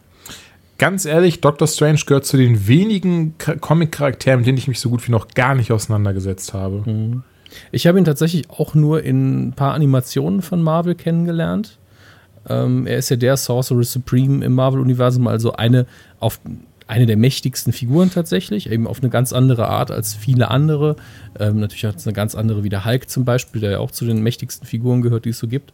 Ganz 0.77 1.03
ehrlich, 1.03 1.41
Doctor 1.41 1.67
Strange 1.67 1.99
gehört 2.05 2.25
zu 2.25 2.37
den 2.37 2.67
wenigen 2.67 3.35
Comic-Charakteren, 3.37 4.39
mit 4.39 4.47
denen 4.47 4.57
ich 4.57 4.69
mich 4.69 4.79
so 4.79 4.89
gut 4.89 5.05
wie 5.05 5.11
noch 5.11 5.27
gar 5.27 5.53
nicht 5.53 5.73
auseinandergesetzt 5.73 6.53
habe. 6.53 6.83
Mhm. 6.89 7.23
Ich 7.71 7.85
habe 7.85 7.97
ihn 7.97 8.05
tatsächlich 8.05 8.49
auch 8.49 8.75
nur 8.75 9.03
in 9.03 9.49
ein 9.49 9.53
paar 9.53 9.73
Animationen 9.73 10.41
von 10.41 10.61
Marvel 10.61 10.95
kennengelernt. 10.95 11.77
Ähm, 12.47 12.87
er 12.87 12.97
ist 12.97 13.09
ja 13.09 13.17
der 13.17 13.35
Sorcerer 13.35 13.83
Supreme 13.83 14.45
im 14.45 14.53
Marvel-Universum, 14.53 15.27
also 15.27 15.51
eine, 15.53 15.85
auf, 16.19 16.39
eine 16.89 17.05
der 17.05 17.17
mächtigsten 17.17 17.71
Figuren 17.71 18.09
tatsächlich, 18.09 18.71
eben 18.71 18.87
auf 18.87 18.99
eine 18.99 19.11
ganz 19.11 19.31
andere 19.31 19.67
Art 19.67 19.91
als 19.91 20.15
viele 20.15 20.49
andere. 20.49 20.95
Ähm, 21.39 21.59
natürlich 21.59 21.85
hat 21.85 21.97
es 21.97 22.07
eine 22.07 22.15
ganz 22.15 22.33
andere 22.33 22.63
wie 22.63 22.69
der 22.69 22.83
Hulk 22.83 23.11
zum 23.11 23.25
Beispiel, 23.25 23.61
der 23.61 23.71
ja 23.71 23.79
auch 23.79 23.91
zu 23.91 24.05
den 24.05 24.23
mächtigsten 24.23 24.65
Figuren 24.65 25.03
gehört, 25.03 25.25
die 25.25 25.29
es 25.29 25.37
so 25.37 25.47
gibt. 25.47 25.71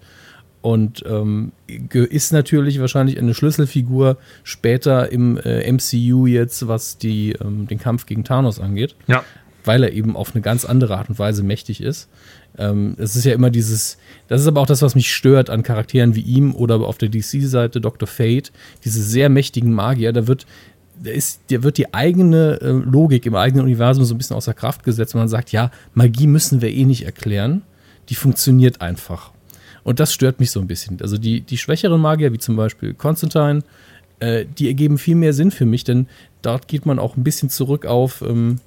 Und 0.61 1.05
ähm, 1.07 1.53
ist 1.93 2.33
natürlich 2.33 2.81
wahrscheinlich 2.81 3.17
eine 3.17 3.33
Schlüsselfigur 3.33 4.17
später 4.43 5.09
im 5.09 5.37
äh, 5.37 5.71
MCU 5.71 6.25
jetzt, 6.25 6.67
was 6.67 6.97
die, 6.97 7.31
ähm, 7.33 7.65
den 7.67 7.79
Kampf 7.79 8.07
gegen 8.07 8.25
Thanos 8.25 8.59
angeht. 8.59 8.95
Ja. 9.07 9.23
Weil 9.63 9.83
er 9.83 9.93
eben 9.93 10.17
auf 10.17 10.35
eine 10.35 10.41
ganz 10.41 10.65
andere 10.65 10.97
Art 10.97 11.07
und 11.07 11.17
Weise 11.17 11.43
mächtig 11.43 11.81
ist. 11.81 12.09
Ähm, 12.57 12.95
es 12.97 13.15
ist 13.15 13.23
ja 13.23 13.33
immer 13.33 13.51
dieses, 13.51 13.97
das 14.27 14.41
ist 14.41 14.47
aber 14.47 14.59
auch 14.59 14.65
das, 14.65 14.81
was 14.81 14.95
mich 14.95 15.13
stört 15.13 15.49
an 15.49 15.63
Charakteren 15.63 16.15
wie 16.15 16.21
ihm 16.21 16.53
oder 16.53 16.75
auf 16.81 16.97
der 16.97 17.09
DC-Seite 17.09 17.79
Dr. 17.79 18.07
Fate, 18.07 18.51
diese 18.83 19.01
sehr 19.01 19.29
mächtigen 19.29 19.73
Magier, 19.73 20.13
da 20.13 20.27
wird, 20.27 20.45
ist, 21.03 21.41
da 21.49 21.63
wird 21.63 21.77
die 21.77 21.93
eigene 21.93 22.59
äh, 22.61 22.69
Logik 22.69 23.25
im 23.25 23.35
eigenen 23.35 23.65
Universum 23.65 24.05
so 24.05 24.15
ein 24.15 24.17
bisschen 24.17 24.35
außer 24.35 24.53
Kraft 24.53 24.83
gesetzt, 24.83 25.13
wenn 25.13 25.21
man 25.21 25.27
sagt, 25.27 25.51
ja, 25.51 25.71
Magie 25.93 26.27
müssen 26.27 26.61
wir 26.61 26.69
eh 26.69 26.85
nicht 26.85 27.05
erklären, 27.05 27.61
die 28.09 28.15
funktioniert 28.15 28.81
einfach. 28.81 29.31
Und 29.83 29.99
das 29.99 30.13
stört 30.13 30.39
mich 30.39 30.51
so 30.51 30.59
ein 30.59 30.67
bisschen. 30.67 30.99
Also 31.01 31.17
die, 31.17 31.41
die 31.41 31.57
schwächeren 31.57 32.01
Magier, 32.01 32.33
wie 32.33 32.39
zum 32.39 32.55
Beispiel 32.55 32.93
Constantine, 32.93 33.63
äh, 34.19 34.45
die 34.57 34.67
ergeben 34.67 34.97
viel 34.97 35.15
mehr 35.15 35.33
Sinn 35.33 35.51
für 35.51 35.65
mich, 35.65 35.83
denn 35.83 36.07
dort 36.41 36.67
geht 36.67 36.85
man 36.85 36.99
auch 36.99 37.17
ein 37.17 37.23
bisschen 37.23 37.49
zurück 37.49 37.85
auf, 37.85 38.21
ähm, 38.21 38.59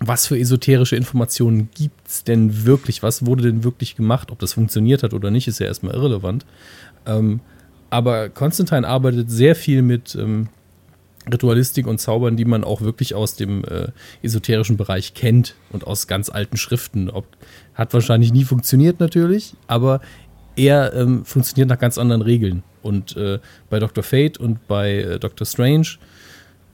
was 0.00 0.26
für 0.26 0.38
esoterische 0.38 0.96
Informationen 0.96 1.70
gibt 1.74 2.06
es 2.06 2.24
denn 2.24 2.64
wirklich? 2.64 3.02
Was 3.02 3.26
wurde 3.26 3.42
denn 3.42 3.64
wirklich 3.64 3.96
gemacht? 3.96 4.30
Ob 4.30 4.38
das 4.38 4.52
funktioniert 4.52 5.02
hat 5.02 5.12
oder 5.12 5.30
nicht, 5.30 5.48
ist 5.48 5.58
ja 5.58 5.66
erstmal 5.66 5.94
irrelevant. 5.94 6.46
Ähm, 7.06 7.40
aber 7.90 8.28
Konstantin 8.28 8.84
arbeitet 8.84 9.30
sehr 9.30 9.56
viel 9.56 9.82
mit 9.82 10.14
ähm, 10.14 10.48
Ritualistik 11.32 11.86
und 11.86 11.98
Zaubern, 11.98 12.36
die 12.36 12.44
man 12.44 12.64
auch 12.64 12.80
wirklich 12.80 13.14
aus 13.14 13.34
dem 13.34 13.64
äh, 13.64 13.88
esoterischen 14.22 14.76
Bereich 14.76 15.14
kennt 15.14 15.54
und 15.70 15.86
aus 15.86 16.06
ganz 16.06 16.30
alten 16.30 16.56
Schriften. 16.56 17.10
Ob, 17.10 17.26
hat 17.74 17.94
wahrscheinlich 17.94 18.32
nie 18.32 18.44
funktioniert 18.44 19.00
natürlich, 19.00 19.54
aber 19.66 20.00
er 20.56 20.92
ähm, 20.94 21.24
funktioniert 21.24 21.68
nach 21.68 21.78
ganz 21.78 21.98
anderen 21.98 22.22
Regeln. 22.22 22.62
Und 22.82 23.16
äh, 23.16 23.38
bei 23.70 23.78
Dr. 23.78 24.02
Fate 24.02 24.38
und 24.38 24.66
bei 24.66 24.96
äh, 24.96 25.18
Dr. 25.18 25.46
Strange 25.46 25.98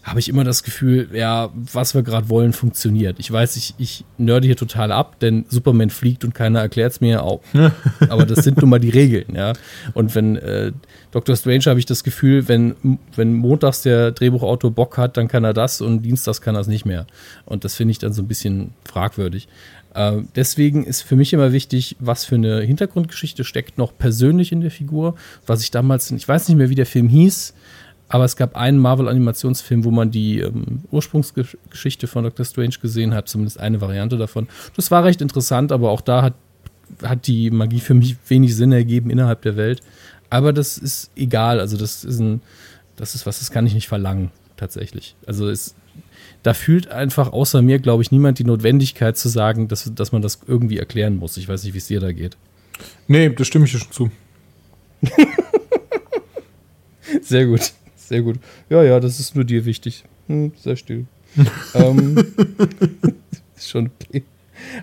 habe 0.04 0.20
ich 0.20 0.28
immer 0.28 0.44
das 0.44 0.62
Gefühl, 0.62 1.08
ja, 1.14 1.50
was 1.54 1.94
wir 1.94 2.02
gerade 2.02 2.28
wollen, 2.28 2.52
funktioniert. 2.52 3.18
Ich 3.18 3.32
weiß, 3.32 3.56
ich, 3.56 3.74
ich 3.78 4.04
nörde 4.18 4.46
hier 4.46 4.56
total 4.56 4.92
ab, 4.92 5.18
denn 5.20 5.46
Superman 5.48 5.88
fliegt 5.88 6.24
und 6.24 6.34
keiner 6.34 6.60
erklärt 6.60 6.92
es 6.92 7.00
mir 7.00 7.22
auch. 7.22 7.40
Aber 8.10 8.26
das 8.26 8.44
sind 8.44 8.60
nun 8.60 8.68
mal 8.68 8.78
die 8.78 8.90
Regeln, 8.90 9.34
ja. 9.34 9.54
Und 9.94 10.14
wenn 10.14 10.36
äh, 10.36 10.72
Dr. 11.14 11.36
Strange 11.36 11.62
habe 11.66 11.78
ich 11.78 11.86
das 11.86 12.02
Gefühl, 12.02 12.48
wenn, 12.48 12.74
wenn 13.14 13.34
montags 13.34 13.82
der 13.82 14.10
Drehbuchautor 14.10 14.72
Bock 14.72 14.98
hat, 14.98 15.16
dann 15.16 15.28
kann 15.28 15.44
er 15.44 15.52
das 15.52 15.80
und 15.80 16.02
dienstags 16.02 16.40
kann 16.40 16.56
er 16.56 16.62
es 16.62 16.66
nicht 16.66 16.84
mehr. 16.84 17.06
Und 17.44 17.64
das 17.64 17.76
finde 17.76 17.92
ich 17.92 17.98
dann 17.98 18.12
so 18.12 18.20
ein 18.20 18.26
bisschen 18.26 18.72
fragwürdig. 18.84 19.46
Äh, 19.94 20.22
deswegen 20.34 20.82
ist 20.82 21.02
für 21.02 21.14
mich 21.14 21.32
immer 21.32 21.52
wichtig, 21.52 21.94
was 22.00 22.24
für 22.24 22.34
eine 22.34 22.62
Hintergrundgeschichte 22.62 23.44
steckt 23.44 23.78
noch 23.78 23.96
persönlich 23.96 24.50
in 24.50 24.60
der 24.60 24.72
Figur. 24.72 25.14
Was 25.46 25.62
ich 25.62 25.70
damals, 25.70 26.10
ich 26.10 26.26
weiß 26.26 26.48
nicht 26.48 26.58
mehr, 26.58 26.68
wie 26.68 26.74
der 26.74 26.84
Film 26.84 27.08
hieß, 27.08 27.54
aber 28.08 28.24
es 28.24 28.34
gab 28.34 28.56
einen 28.56 28.78
Marvel-Animationsfilm, 28.78 29.84
wo 29.84 29.92
man 29.92 30.10
die 30.10 30.40
ähm, 30.40 30.82
Ursprungsgeschichte 30.90 32.08
von 32.08 32.24
Doctor 32.24 32.44
Strange 32.44 32.74
gesehen 32.82 33.14
hat, 33.14 33.28
zumindest 33.28 33.60
eine 33.60 33.80
Variante 33.80 34.16
davon. 34.16 34.48
Das 34.74 34.90
war 34.90 35.04
recht 35.04 35.22
interessant, 35.22 35.70
aber 35.70 35.90
auch 35.90 36.00
da 36.00 36.22
hat, 36.22 36.34
hat 37.04 37.28
die 37.28 37.52
Magie 37.52 37.78
für 37.78 37.94
mich 37.94 38.16
wenig 38.26 38.56
Sinn 38.56 38.72
ergeben 38.72 39.10
innerhalb 39.10 39.42
der 39.42 39.56
Welt. 39.56 39.80
Aber 40.34 40.52
das 40.52 40.78
ist 40.78 41.12
egal, 41.14 41.60
also 41.60 41.76
das 41.76 42.02
ist 42.02 42.18
ein, 42.18 42.42
das 42.96 43.14
ist 43.14 43.24
was, 43.24 43.38
das 43.38 43.52
kann 43.52 43.68
ich 43.68 43.74
nicht 43.74 43.86
verlangen, 43.86 44.32
tatsächlich. 44.56 45.14
Also 45.28 45.48
es, 45.48 45.76
da 46.42 46.54
fühlt 46.54 46.88
einfach 46.88 47.32
außer 47.32 47.62
mir, 47.62 47.78
glaube 47.78 48.02
ich, 48.02 48.10
niemand 48.10 48.40
die 48.40 48.44
Notwendigkeit 48.44 49.16
zu 49.16 49.28
sagen, 49.28 49.68
dass, 49.68 49.94
dass 49.94 50.10
man 50.10 50.22
das 50.22 50.40
irgendwie 50.44 50.78
erklären 50.78 51.18
muss. 51.18 51.36
Ich 51.36 51.46
weiß 51.46 51.62
nicht, 51.62 51.74
wie 51.74 51.78
es 51.78 51.86
dir 51.86 52.00
da 52.00 52.10
geht. 52.10 52.36
Nee, 53.06 53.28
das 53.28 53.46
stimme 53.46 53.66
ich 53.66 53.70
dir 53.70 53.78
schon 53.78 53.92
zu. 53.92 54.10
Sehr 57.22 57.46
gut. 57.46 57.72
Sehr 57.94 58.22
gut. 58.22 58.40
Ja, 58.68 58.82
ja, 58.82 58.98
das 58.98 59.20
ist 59.20 59.36
nur 59.36 59.44
dir 59.44 59.64
wichtig. 59.64 60.02
Hm, 60.26 60.50
sehr 60.56 60.74
still. 60.74 61.06
ähm, 61.74 62.16
ist 63.56 63.70
schon 63.70 63.92
okay. 64.02 64.24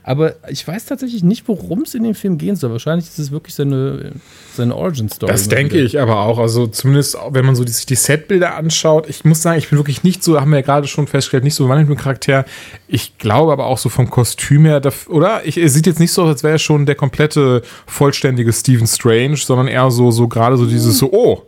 Aber 0.03 0.35
ich 0.49 0.67
weiß 0.67 0.85
tatsächlich 0.85 1.23
nicht, 1.23 1.47
worum 1.47 1.81
es 1.81 1.95
in 1.95 2.03
dem 2.03 2.15
Film 2.15 2.37
gehen 2.37 2.55
soll. 2.55 2.71
Wahrscheinlich 2.71 3.07
ist 3.07 3.19
es 3.19 3.31
wirklich 3.31 3.55
seine, 3.55 4.13
seine 4.55 4.75
Origin-Story. 4.75 5.31
Das 5.31 5.47
denke 5.47 5.79
ich 5.79 5.99
aber 5.99 6.21
auch. 6.21 6.39
Also 6.39 6.67
zumindest, 6.67 7.17
wenn 7.29 7.45
man 7.45 7.55
so 7.55 7.63
die, 7.63 7.71
sich 7.71 7.85
die 7.85 7.95
Setbilder 7.95 8.55
anschaut. 8.55 9.09
Ich 9.09 9.25
muss 9.25 9.41
sagen, 9.41 9.59
ich 9.59 9.69
bin 9.69 9.79
wirklich 9.79 10.03
nicht 10.03 10.23
so, 10.23 10.39
haben 10.39 10.51
wir 10.51 10.59
ja 10.59 10.65
gerade 10.65 10.87
schon 10.87 11.07
festgestellt, 11.07 11.43
nicht 11.43 11.55
so 11.55 11.67
wandelt 11.69 11.89
mit 11.89 11.97
dem 11.97 12.01
Charakter. 12.01 12.45
Ich 12.87 13.17
glaube 13.17 13.51
aber 13.51 13.65
auch 13.65 13.77
so 13.77 13.89
vom 13.89 14.09
Kostüm 14.09 14.65
her, 14.65 14.81
oder? 15.07 15.41
Ich, 15.45 15.57
er 15.57 15.69
sieht 15.69 15.87
jetzt 15.87 15.99
nicht 15.99 16.11
so 16.11 16.23
aus, 16.23 16.29
als 16.29 16.43
wäre 16.43 16.53
er 16.53 16.59
schon 16.59 16.85
der 16.85 16.95
komplette, 16.95 17.61
vollständige 17.85 18.51
Stephen 18.53 18.87
Strange, 18.87 19.37
sondern 19.37 19.67
eher 19.67 19.91
so, 19.91 20.11
so 20.11 20.27
gerade 20.27 20.57
so 20.57 20.65
dieses 20.65 20.97
so, 20.97 21.11
oh, 21.11 21.43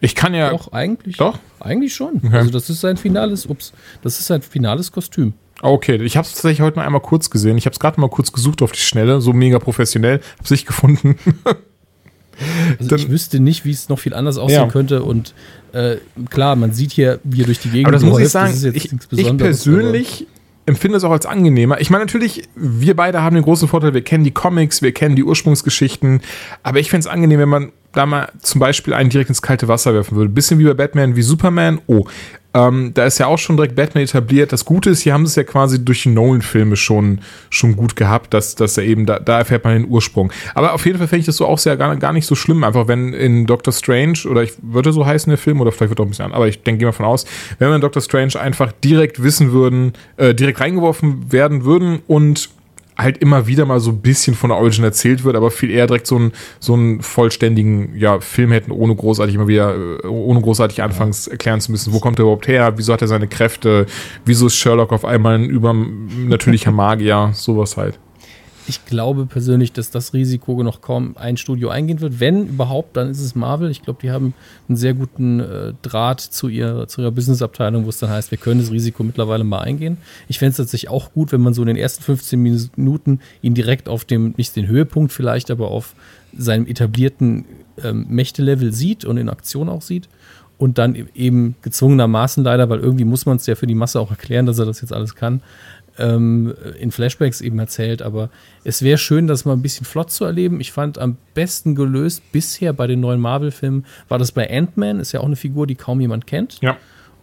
ich 0.00 0.14
kann 0.14 0.34
ja. 0.34 0.50
Doch, 0.50 0.72
eigentlich. 0.72 1.16
Doch? 1.16 1.38
Eigentlich 1.60 1.94
schon. 1.94 2.20
Okay. 2.24 2.36
Also, 2.36 2.50
das 2.50 2.70
ist 2.70 2.80
sein 2.80 2.96
finales, 2.96 3.46
ups, 3.46 3.72
das 4.02 4.18
ist 4.20 4.26
sein 4.26 4.42
finales 4.42 4.92
Kostüm. 4.92 5.34
Okay, 5.60 5.96
ich 6.02 6.16
habe 6.16 6.26
es 6.26 6.32
tatsächlich 6.32 6.60
heute 6.60 6.76
mal 6.76 6.86
einmal 6.86 7.00
kurz 7.00 7.30
gesehen. 7.30 7.58
Ich 7.58 7.66
habe 7.66 7.74
es 7.74 7.80
gerade 7.80 8.00
mal 8.00 8.08
kurz 8.08 8.32
gesucht 8.32 8.62
auf 8.62 8.72
die 8.72 8.80
Schnelle, 8.80 9.20
so 9.20 9.32
mega 9.32 9.58
professionell. 9.58 10.18
Habe 10.18 10.44
es 10.44 10.50
nicht 10.50 10.66
gefunden. 10.66 11.16
also 12.78 12.88
Dann, 12.90 12.98
ich 12.98 13.10
wüsste 13.10 13.40
nicht, 13.40 13.64
wie 13.64 13.72
es 13.72 13.88
noch 13.88 13.98
viel 13.98 14.14
anders 14.14 14.38
aussehen 14.38 14.62
ja. 14.62 14.68
könnte. 14.68 15.02
Und 15.02 15.34
äh, 15.72 15.96
klar, 16.30 16.54
man 16.56 16.72
sieht 16.72 16.92
hier, 16.92 17.18
wie 17.24 17.42
er 17.42 17.46
durch 17.46 17.58
die 17.58 17.70
Gegend 17.70 17.86
Aber 17.86 17.92
das 17.92 18.02
läuft. 18.02 18.12
muss 18.12 18.22
ich 18.22 18.28
sagen, 18.28 18.54
ich, 18.74 18.92
ich 19.10 19.36
persönlich 19.36 20.26
empfinde 20.68 20.98
es 20.98 21.04
auch 21.04 21.10
als 21.10 21.26
angenehmer. 21.26 21.80
Ich 21.80 21.90
meine, 21.90 22.04
natürlich, 22.04 22.48
wir 22.54 22.94
beide 22.94 23.22
haben 23.22 23.34
den 23.34 23.42
großen 23.42 23.66
Vorteil, 23.68 23.94
wir 23.94 24.02
kennen 24.02 24.22
die 24.22 24.30
Comics, 24.30 24.82
wir 24.82 24.92
kennen 24.92 25.16
die 25.16 25.24
Ursprungsgeschichten, 25.24 26.20
aber 26.62 26.78
ich 26.78 26.90
fände 26.90 27.00
es 27.00 27.06
angenehm, 27.06 27.40
wenn 27.40 27.48
man 27.48 27.72
da 27.92 28.04
mal 28.04 28.30
zum 28.40 28.60
Beispiel 28.60 28.92
einen 28.92 29.08
direkt 29.08 29.30
ins 29.30 29.40
kalte 29.40 29.66
Wasser 29.66 29.94
werfen 29.94 30.16
würde. 30.16 30.30
Bisschen 30.30 30.58
wie 30.58 30.64
bei 30.64 30.74
Batman, 30.74 31.16
wie 31.16 31.22
Superman. 31.22 31.80
Oh, 31.86 32.04
ähm, 32.54 32.92
da 32.94 33.04
ist 33.04 33.18
ja 33.18 33.26
auch 33.26 33.38
schon 33.38 33.56
direkt 33.56 33.76
Batman 33.76 34.04
etabliert. 34.04 34.52
Das 34.52 34.64
Gute 34.64 34.90
ist, 34.90 35.02
hier 35.02 35.12
haben 35.12 35.26
sie 35.26 35.30
es 35.30 35.36
ja 35.36 35.44
quasi 35.44 35.84
durch 35.84 36.02
die 36.04 36.08
Nolan-Filme 36.08 36.76
schon, 36.76 37.20
schon 37.50 37.76
gut 37.76 37.94
gehabt, 37.94 38.32
dass, 38.32 38.54
dass 38.54 38.78
er 38.78 38.84
eben, 38.84 39.04
da, 39.04 39.18
da 39.18 39.38
erfährt 39.38 39.64
man 39.64 39.74
den 39.74 39.88
Ursprung. 39.88 40.32
Aber 40.54 40.72
auf 40.72 40.86
jeden 40.86 40.98
Fall 40.98 41.08
fände 41.08 41.20
ich 41.20 41.26
das 41.26 41.36
so 41.36 41.46
auch 41.46 41.58
sehr 41.58 41.76
gar, 41.76 41.94
gar 41.96 42.12
nicht 42.12 42.26
so 42.26 42.34
schlimm. 42.34 42.64
Einfach 42.64 42.88
wenn 42.88 43.12
in 43.12 43.46
Doctor 43.46 43.72
Strange, 43.72 44.20
oder 44.28 44.42
ich 44.42 44.52
würde 44.62 44.92
so 44.92 45.04
heißen 45.04 45.30
der 45.30 45.38
Film, 45.38 45.60
oder 45.60 45.72
vielleicht 45.72 45.90
wird 45.90 46.00
auch 46.00 46.04
ein 46.04 46.10
bisschen 46.10 46.24
an, 46.24 46.32
aber 46.32 46.48
ich 46.48 46.62
denke, 46.62 46.86
wir 46.86 46.92
von 46.92 47.06
aus, 47.06 47.26
wenn 47.58 47.68
wir 47.68 47.74
in 47.74 47.80
Doctor 47.82 48.02
Strange 48.02 48.40
einfach 48.40 48.72
direkt 48.72 49.22
wissen 49.22 49.52
würden, 49.52 49.92
äh, 50.16 50.34
direkt 50.34 50.60
reingeworfen 50.60 51.30
werden 51.30 51.64
würden 51.64 52.00
und 52.06 52.48
halt 52.98 53.18
immer 53.18 53.46
wieder 53.46 53.64
mal 53.64 53.78
so 53.78 53.90
ein 53.90 54.00
bisschen 54.00 54.34
von 54.34 54.50
der 54.50 54.58
Origin 54.58 54.84
erzählt 54.84 55.22
wird, 55.22 55.36
aber 55.36 55.50
viel 55.50 55.70
eher 55.70 55.86
direkt 55.86 56.06
so 56.06 56.16
einen, 56.16 56.32
so 56.58 56.74
einen 56.74 57.00
vollständigen 57.00 57.96
ja, 57.96 58.18
Film 58.20 58.50
hätten, 58.50 58.72
ohne 58.72 58.94
großartig 58.94 59.36
immer 59.36 59.46
wieder, 59.46 59.74
äh, 59.74 60.06
ohne 60.06 60.40
großartig 60.40 60.82
anfangs 60.82 61.28
erklären 61.28 61.60
zu 61.60 61.70
müssen, 61.70 61.92
wo 61.92 62.00
kommt 62.00 62.18
er 62.18 62.24
überhaupt 62.24 62.48
her, 62.48 62.72
wieso 62.76 62.92
hat 62.92 63.02
er 63.02 63.08
seine 63.08 63.28
Kräfte, 63.28 63.86
wieso 64.24 64.48
ist 64.48 64.56
Sherlock 64.56 64.92
auf 64.92 65.04
einmal 65.04 65.36
ein 65.36 65.44
übernatürlicher 65.44 66.72
Magier, 66.72 67.30
sowas 67.34 67.76
halt 67.76 67.98
ich 68.68 68.84
glaube 68.84 69.26
persönlich, 69.26 69.72
dass 69.72 69.90
das 69.90 70.12
Risiko 70.12 70.62
noch 70.62 70.82
kaum 70.82 71.16
ein 71.16 71.36
Studio 71.36 71.70
eingehen 71.70 72.00
wird. 72.00 72.20
Wenn 72.20 72.46
überhaupt, 72.46 72.96
dann 72.96 73.10
ist 73.10 73.20
es 73.20 73.34
Marvel. 73.34 73.70
Ich 73.70 73.82
glaube, 73.82 74.00
die 74.02 74.10
haben 74.10 74.34
einen 74.68 74.76
sehr 74.76 74.92
guten 74.92 75.40
äh, 75.40 75.72
Draht 75.82 76.20
zu 76.20 76.48
ihrer, 76.48 76.86
zu 76.86 77.00
ihrer 77.00 77.10
Businessabteilung, 77.10 77.86
wo 77.86 77.88
es 77.88 77.98
dann 77.98 78.10
heißt, 78.10 78.30
wir 78.30 78.38
können 78.38 78.60
das 78.60 78.70
Risiko 78.70 79.02
mittlerweile 79.02 79.44
mal 79.44 79.60
eingehen. 79.60 79.96
Ich 80.28 80.38
fände 80.38 80.50
es 80.50 80.56
tatsächlich 80.58 80.90
auch 80.90 81.12
gut, 81.12 81.32
wenn 81.32 81.40
man 81.40 81.54
so 81.54 81.62
in 81.62 81.68
den 81.68 81.76
ersten 81.76 82.02
15 82.02 82.40
Minuten 82.76 83.20
ihn 83.40 83.54
direkt 83.54 83.88
auf 83.88 84.04
dem, 84.04 84.34
nicht 84.36 84.54
den 84.54 84.66
Höhepunkt 84.66 85.12
vielleicht, 85.12 85.50
aber 85.50 85.68
auf 85.70 85.94
seinem 86.36 86.66
etablierten 86.66 87.46
ähm, 87.82 88.06
Mächtelevel 88.08 88.72
sieht 88.72 89.04
und 89.04 89.16
in 89.16 89.30
Aktion 89.30 89.68
auch 89.68 89.82
sieht. 89.82 90.08
Und 90.58 90.76
dann 90.76 90.94
e-, 90.94 91.06
eben 91.14 91.54
gezwungenermaßen 91.62 92.44
leider, 92.44 92.68
weil 92.68 92.80
irgendwie 92.80 93.04
muss 93.04 93.24
man 93.24 93.36
es 93.36 93.46
ja 93.46 93.54
für 93.54 93.66
die 93.66 93.74
Masse 93.74 93.98
auch 94.00 94.10
erklären, 94.10 94.44
dass 94.44 94.58
er 94.58 94.66
das 94.66 94.80
jetzt 94.82 94.92
alles 94.92 95.14
kann, 95.14 95.40
ähm, 95.98 96.54
in 96.78 96.90
Flashbacks 96.90 97.40
eben 97.40 97.58
erzählt, 97.58 98.02
aber 98.02 98.30
es 98.64 98.82
wäre 98.82 98.98
schön, 98.98 99.26
das 99.26 99.44
mal 99.44 99.52
ein 99.52 99.62
bisschen 99.62 99.86
flott 99.86 100.10
zu 100.10 100.24
erleben. 100.24 100.60
Ich 100.60 100.72
fand 100.72 100.98
am 100.98 101.16
besten 101.34 101.74
gelöst 101.74 102.22
bisher 102.32 102.72
bei 102.72 102.86
den 102.86 103.00
neuen 103.00 103.20
Marvel-Filmen 103.20 103.84
war 104.08 104.18
das 104.18 104.32
bei 104.32 104.48
Ant-Man, 104.50 105.00
ist 105.00 105.12
ja 105.12 105.20
auch 105.20 105.26
eine 105.26 105.36
Figur, 105.36 105.66
die 105.66 105.74
kaum 105.74 106.00
jemand 106.00 106.26
kennt. 106.26 106.60
Ja. 106.60 106.76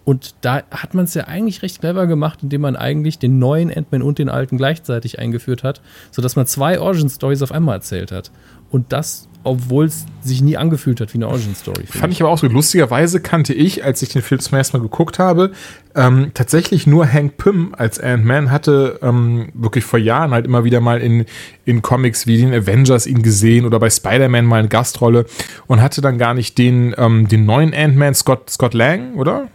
Und 0.03 0.35
da 0.41 0.61
hat 0.69 0.93
man 0.93 1.05
es 1.05 1.15
ja 1.15 1.23
eigentlich 1.23 1.63
recht 1.63 1.79
clever 1.79 2.05
gemacht, 2.05 2.39
indem 2.43 2.61
man 2.61 2.75
eigentlich 2.75 3.17
den 3.17 3.39
neuen 3.39 3.75
Ant-Man 3.75 4.03
und 4.03 4.19
den 4.19 4.29
alten 4.29 4.57
gleichzeitig 4.57 5.17
eingeführt 5.17 5.63
hat, 5.63 5.81
sodass 6.11 6.35
man 6.35 6.45
zwei 6.45 6.79
Origin-Stories 6.79 7.41
auf 7.41 7.51
einmal 7.51 7.77
erzählt 7.77 8.11
hat. 8.11 8.31
Und 8.69 8.93
das 8.93 9.27
obwohl 9.45 9.85
es 9.85 10.05
sich 10.21 10.41
nie 10.41 10.57
angefühlt 10.57 10.99
hat 10.99 11.13
wie 11.13 11.17
eine 11.17 11.27
Origin-Story. 11.27 11.85
Fand 11.87 12.11
ich 12.11 12.21
aber 12.21 12.31
auch 12.31 12.37
so. 12.37 12.47
Lustigerweise 12.47 13.19
kannte 13.19 13.53
ich, 13.53 13.83
als 13.83 14.01
ich 14.01 14.09
den 14.09 14.21
Film 14.21 14.41
zum 14.41 14.57
ersten 14.57 14.77
Mal 14.77 14.83
geguckt 14.83 15.19
habe, 15.19 15.51
ähm, 15.95 16.31
tatsächlich 16.33 16.87
nur 16.87 17.11
Hank 17.11 17.37
Pym 17.37 17.73
als 17.77 17.99
Ant-Man 17.99 18.51
hatte 18.51 18.99
ähm, 19.01 19.49
wirklich 19.53 19.85
vor 19.85 19.99
Jahren 19.99 20.31
halt 20.31 20.45
immer 20.45 20.63
wieder 20.63 20.81
mal 20.81 20.99
in, 20.99 21.25
in 21.63 21.81
Comics 21.81 22.27
wie 22.27 22.37
den 22.37 22.53
Avengers 22.53 23.07
ihn 23.07 23.21
gesehen 23.21 23.65
oder 23.65 23.79
bei 23.79 23.89
Spider-Man 23.89 24.45
mal 24.45 24.59
eine 24.59 24.67
Gastrolle 24.67 25.25
und 25.67 25.81
hatte 25.81 26.01
dann 26.01 26.17
gar 26.17 26.33
nicht 26.33 26.57
den, 26.57 26.95
ähm, 26.97 27.27
den 27.27 27.45
neuen 27.45 27.73
Ant-Man, 27.73 28.15
Scott, 28.15 28.49
Scott 28.49 28.73
Lang, 28.73 29.13
oder? 29.15 29.47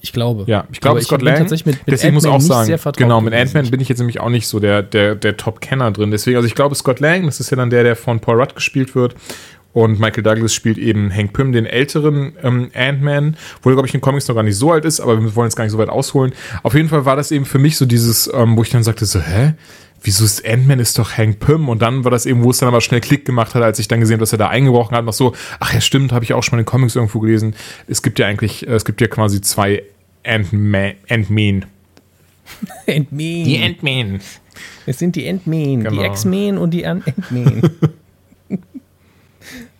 Ich 0.00 0.12
glaube. 0.12 0.44
Ja, 0.46 0.64
ich 0.72 0.80
glaube, 0.80 1.02
Scott 1.02 1.22
Lang. 1.22 1.36
Tatsächlich 1.38 1.66
mit, 1.66 1.86
mit 1.86 1.92
deswegen 1.92 2.14
muss 2.14 2.24
auch 2.24 2.40
sagen, 2.40 2.74
genau, 2.96 3.20
mit 3.20 3.34
Ant-Man 3.34 3.70
bin 3.70 3.80
ich 3.80 3.88
jetzt 3.88 3.98
nämlich 3.98 4.20
auch 4.20 4.30
nicht 4.30 4.46
so 4.46 4.58
der, 4.58 4.82
der, 4.82 5.14
der 5.14 5.36
Top-Kenner 5.36 5.90
drin. 5.90 6.10
Deswegen, 6.10 6.36
also 6.36 6.46
ich 6.46 6.54
glaube, 6.54 6.74
Scott 6.74 7.00
Lang, 7.00 7.26
das 7.26 7.40
ist 7.40 7.50
ja 7.50 7.56
dann 7.56 7.70
der, 7.70 7.82
der 7.82 7.96
von 7.96 8.20
Paul 8.20 8.40
Rudd 8.40 8.54
gespielt 8.54 8.94
wird. 8.94 9.14
Und 9.72 10.00
Michael 10.00 10.22
Douglas 10.22 10.52
spielt 10.52 10.78
eben 10.78 11.14
Hank 11.14 11.32
Pym, 11.32 11.52
den 11.52 11.66
älteren 11.66 12.32
ähm, 12.42 12.70
Ant-Man, 12.74 13.36
wo 13.62 13.70
er, 13.70 13.74
glaube 13.74 13.86
ich, 13.86 13.94
in 13.94 13.98
den 13.98 14.04
Comics 14.04 14.26
noch 14.26 14.34
gar 14.34 14.42
nicht 14.42 14.56
so 14.56 14.72
alt 14.72 14.84
ist, 14.84 15.00
aber 15.00 15.20
wir 15.22 15.36
wollen 15.36 15.46
jetzt 15.46 15.56
gar 15.56 15.64
nicht 15.64 15.72
so 15.72 15.78
weit 15.78 15.88
ausholen. 15.88 16.32
Auf 16.62 16.74
jeden 16.74 16.88
Fall 16.88 17.04
war 17.04 17.16
das 17.16 17.30
eben 17.30 17.44
für 17.44 17.58
mich 17.58 17.76
so 17.76 17.86
dieses, 17.86 18.28
ähm, 18.34 18.56
wo 18.56 18.62
ich 18.62 18.70
dann 18.70 18.82
sagte 18.82 19.06
so, 19.06 19.20
hä? 19.20 19.54
wieso 20.02 20.24
ist 20.24 20.46
Ant-Man 20.46 20.78
ist 20.80 20.98
doch 20.98 21.16
Hank 21.16 21.40
Pym 21.40 21.68
und 21.68 21.82
dann 21.82 22.04
war 22.04 22.10
das 22.10 22.26
eben, 22.26 22.42
wo 22.42 22.50
es 22.50 22.58
dann 22.58 22.68
aber 22.68 22.80
schnell 22.80 23.00
Klick 23.00 23.24
gemacht 23.24 23.54
hat, 23.54 23.62
als 23.62 23.78
ich 23.78 23.88
dann 23.88 24.00
gesehen 24.00 24.14
habe, 24.14 24.22
dass 24.22 24.32
er 24.32 24.38
da 24.38 24.48
eingebrochen 24.48 24.96
hat, 24.96 25.04
noch 25.04 25.12
so, 25.12 25.34
ach 25.58 25.74
ja 25.74 25.80
stimmt, 25.80 26.12
habe 26.12 26.24
ich 26.24 26.32
auch 26.32 26.42
schon 26.42 26.56
mal 26.56 26.60
in 26.60 26.64
den 26.64 26.70
Comics 26.70 26.96
irgendwo 26.96 27.20
gelesen. 27.20 27.54
Es 27.86 28.02
gibt 28.02 28.18
ja 28.18 28.26
eigentlich, 28.26 28.66
äh, 28.66 28.72
es 28.72 28.84
gibt 28.84 29.00
ja 29.00 29.08
quasi 29.08 29.40
zwei 29.40 29.82
Ant-Man. 30.24 30.94
Ant-Man. 31.08 31.66
Ant-Man. 32.86 33.44
Die 33.44 33.62
Ant-Man. 33.62 34.20
Es 34.86 34.98
sind 34.98 35.16
die 35.16 35.28
Ant-Man, 35.28 35.84
genau. 35.84 35.90
die 35.90 36.06
X-Men 36.06 36.58
und 36.58 36.70
die 36.72 36.86
Ant-Man. 36.86 37.62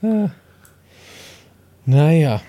ah. 0.02 0.30
Naja. 1.86 2.42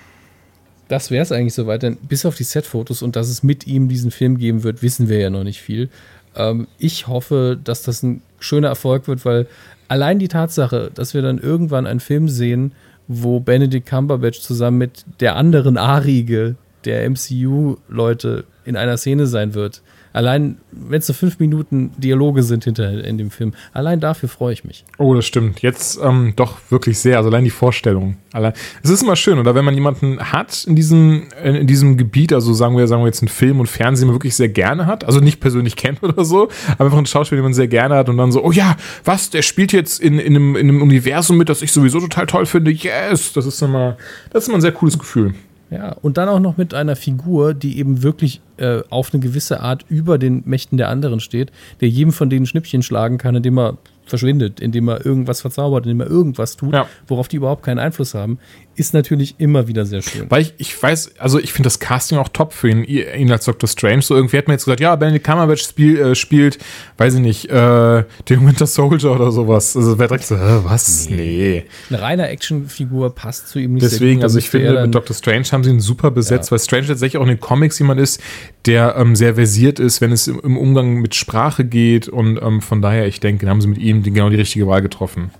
Das 0.88 1.10
wäre 1.10 1.24
es 1.24 1.32
eigentlich 1.32 1.54
soweit, 1.54 1.84
denn 1.84 1.96
bis 1.96 2.26
auf 2.26 2.36
die 2.36 2.44
Set-Fotos 2.44 3.02
und 3.02 3.16
dass 3.16 3.30
es 3.30 3.44
mit 3.44 3.66
ihm 3.66 3.88
diesen 3.88 4.12
Film 4.12 4.38
geben 4.38 4.64
wird, 4.64 4.82
wissen 4.82 5.08
wir 5.08 5.20
ja 5.20 5.30
noch 5.30 5.46
nicht 5.46 5.62
viel. 5.62 5.90
Ähm, 6.36 6.68
ich 6.78 7.08
hoffe, 7.08 7.58
dass 7.64 7.82
das 7.82 8.04
ein 8.04 8.22
schöner 8.40 8.68
Erfolg 8.68 9.08
wird, 9.08 9.24
weil 9.24 9.48
allein 9.88 10.20
die 10.20 10.28
Tatsache, 10.28 10.92
dass 10.94 11.14
wir 11.14 11.22
dann 11.22 11.38
irgendwann 11.38 11.88
einen 11.88 12.02
Film 12.02 12.28
sehen, 12.28 12.74
wo 13.08 13.40
Benedict 13.40 13.88
Cumberbatch 13.88 14.42
zusammen 14.42 14.78
mit 14.78 15.06
der 15.20 15.36
anderen 15.36 15.78
Arige 15.78 16.56
der 16.86 17.10
MCU-Leute 17.10 18.46
in 18.66 18.76
einer 18.76 18.98
Szene 18.98 19.28
sein 19.28 19.54
wird, 19.54 19.82
Allein, 20.14 20.58
wenn 20.72 21.00
es 21.00 21.08
so 21.08 21.14
fünf 21.14 21.40
Minuten 21.40 21.92
Dialoge 21.98 22.44
sind 22.44 22.66
hinter 22.66 23.04
in 23.04 23.18
dem 23.18 23.32
Film, 23.32 23.54
allein 23.74 24.00
dafür 24.00 24.30
freue 24.30 24.54
ich 24.54 24.64
mich. 24.64 24.84
Oh, 24.98 25.14
das 25.14 25.26
stimmt. 25.26 25.62
Jetzt 25.62 26.00
ähm, 26.04 26.34
doch 26.36 26.58
wirklich 26.70 27.00
sehr. 27.00 27.18
Also 27.18 27.30
allein 27.30 27.44
die 27.44 27.50
Vorstellung. 27.50 28.18
Allein, 28.34 28.54
es 28.84 28.90
ist 28.90 29.04
immer 29.04 29.16
schön, 29.16 29.40
oder 29.40 29.56
wenn 29.56 29.66
man 29.66 29.74
jemanden 29.74 30.20
hat 30.32 30.64
in 30.66 30.76
diesem, 30.76 31.28
in 31.44 31.68
diesem 31.68 31.98
Gebiet, 31.98 32.34
also 32.34 32.54
sagen 32.54 32.78
wir, 32.78 32.88
sagen 32.88 33.02
wir 33.04 33.08
jetzt 33.08 33.22
einen 33.22 33.30
Film 33.30 33.60
und 33.60 33.68
Fernsehen, 33.68 34.06
den 34.06 34.08
man 34.08 34.16
wirklich 34.16 34.36
sehr 34.36 34.50
gerne 34.50 34.86
hat, 34.86 35.04
also 35.04 35.20
nicht 35.20 35.40
persönlich 35.40 35.76
kennt 35.82 36.04
oder 36.04 36.26
so, 36.26 36.50
aber 36.74 36.86
einfach 36.86 36.98
einen 36.98 37.06
Schauspieler, 37.06 37.40
den 37.40 37.46
man 37.46 37.54
sehr 37.54 37.68
gerne 37.68 37.96
hat 37.96 38.10
und 38.10 38.18
dann 38.18 38.32
so, 38.32 38.44
oh 38.44 38.52
ja, 38.52 38.78
was, 39.04 39.30
der 39.30 39.42
spielt 39.42 39.72
jetzt 39.74 40.02
in, 40.02 40.20
in, 40.20 40.36
einem, 40.36 40.56
in 40.56 40.70
einem 40.70 40.82
Universum 40.82 41.38
mit, 41.38 41.50
das 41.50 41.62
ich 41.62 41.72
sowieso 41.72 42.00
total 42.00 42.26
toll 42.26 42.46
finde. 42.46 42.72
Yes! 42.72 43.34
Das 43.34 43.46
ist 43.46 43.62
immer, 43.62 43.98
das 44.32 44.44
ist 44.44 44.48
immer 44.50 44.58
ein 44.58 44.62
sehr 44.62 44.72
cooles 44.72 44.98
Gefühl. 44.98 45.34
Ja, 45.72 45.94
und 46.02 46.18
dann 46.18 46.28
auch 46.28 46.42
noch 46.42 46.58
mit 46.58 46.74
einer 46.74 46.98
Figur, 46.98 47.54
die 47.54 47.80
eben 47.80 48.04
wirklich 48.04 48.42
äh, 48.58 48.82
auf 48.90 49.14
eine 49.14 49.24
gewisse 49.24 49.62
Art 49.62 49.86
über 49.88 50.18
den 50.18 50.44
Mächten 50.46 50.78
der 50.78 50.90
anderen 50.90 51.22
steht, 51.22 51.52
der 51.80 51.88
jedem 51.88 52.12
von 52.12 52.30
denen 52.30 52.46
Schnippchen 52.46 52.84
schlagen 52.84 53.18
kann, 53.18 53.36
indem 53.38 53.58
er 53.58 53.78
verschwindet, 54.06 54.60
indem 54.60 54.90
er 54.90 55.06
irgendwas 55.06 55.40
verzaubert, 55.40 55.86
indem 55.86 56.02
er 56.02 56.08
irgendwas 56.08 56.58
tut, 56.58 56.74
Ja. 56.74 56.88
worauf 57.08 57.30
die 57.30 57.38
überhaupt 57.38 57.64
keinen 57.64 57.80
Einfluss 57.80 58.14
haben, 58.14 58.38
ist 58.76 58.94
natürlich 58.94 59.36
immer 59.38 59.68
wieder 59.68 59.86
sehr 59.86 60.02
schön. 60.02 60.26
Weil 60.30 60.44
ich, 60.44 60.54
ich 60.58 60.82
weiß, 60.82 61.18
also 61.20 61.40
ich 61.40 61.52
finde 61.52 61.68
das 61.68 61.80
Casting 61.80 62.18
auch 62.18 62.30
top 62.30 62.54
für 62.54 62.70
ihn, 62.70 62.84
ihn 62.84 63.32
als 63.32 63.46
Dr. 63.46 63.68
Strange. 63.68 64.02
So 64.02 64.16
irgendwie 64.16 64.38
hat 64.38 64.48
man 64.48 64.56
jetzt 64.56 64.64
gesagt, 64.66 64.80
ja, 64.80 64.96
Benedict 64.96 65.26
Cumberbatch 65.26 65.62
spiel, 65.64 66.00
äh, 66.00 66.16
spielt, 66.16 66.58
weiß 66.98 67.16
ich 67.16 67.20
nicht, 67.20 67.50
äh, 67.50 68.04
den 68.30 68.48
Winter 68.48 68.66
Soldier 68.66 69.12
oder 69.12 69.32
sowas. 69.32 69.76
Also 69.76 70.00
wäre 70.00 70.08
direkt 70.08 70.26
so, 70.26 70.36
äh, 70.36 70.64
was? 70.64 71.10
Nee. 71.10 71.66
Eine 71.90 72.02
reine 72.02 72.28
Actionfigur 72.30 73.14
passt 73.14 73.50
zu 73.50 73.60
ihm 73.60 73.74
nicht 73.74 73.84
Deswegen, 73.84 74.16
gut, 74.16 74.24
also 74.24 74.40
ich 74.40 74.50
finde, 74.50 74.82
mit 74.82 74.96
Dr. 74.96 75.16
Strange 75.16 75.46
haben 75.52 75.64
sie 75.64 75.70
ihn 75.72 75.80
super 75.82 76.10
besetzt, 76.10 76.50
Ja. 76.50 76.52
weil 76.54 76.60
Strange 76.60 76.88
tatsächlich 76.88 77.18
auch 77.18 77.24
in 77.24 77.30
den 77.30 77.40
Comics 77.42 77.78
jemand 77.78 78.00
ist, 78.00 78.22
der 78.66 78.96
ähm, 78.98 79.16
sehr 79.16 79.36
versiert 79.36 79.80
ist, 79.80 80.02
wenn 80.02 80.12
es 80.12 80.28
im, 80.28 80.40
im 80.40 80.58
Umgang 80.58 81.02
mit 81.02 81.14
Sprache 81.14 81.66
geht. 81.66 82.08
Und 82.08 82.42
ähm, 82.42 82.62
von 82.62 82.82
daher, 82.82 83.06
ich 83.08 83.20
denke, 83.20 83.48
haben 83.50 83.60
sie 83.62 83.68
mit 83.68 83.80
ihm 83.80 84.02
die, 84.04 84.12
genau 84.12 84.30
die 84.30 84.38
richtige 84.38 84.66
Wahl 84.68 84.82
getroffen. 84.82 85.32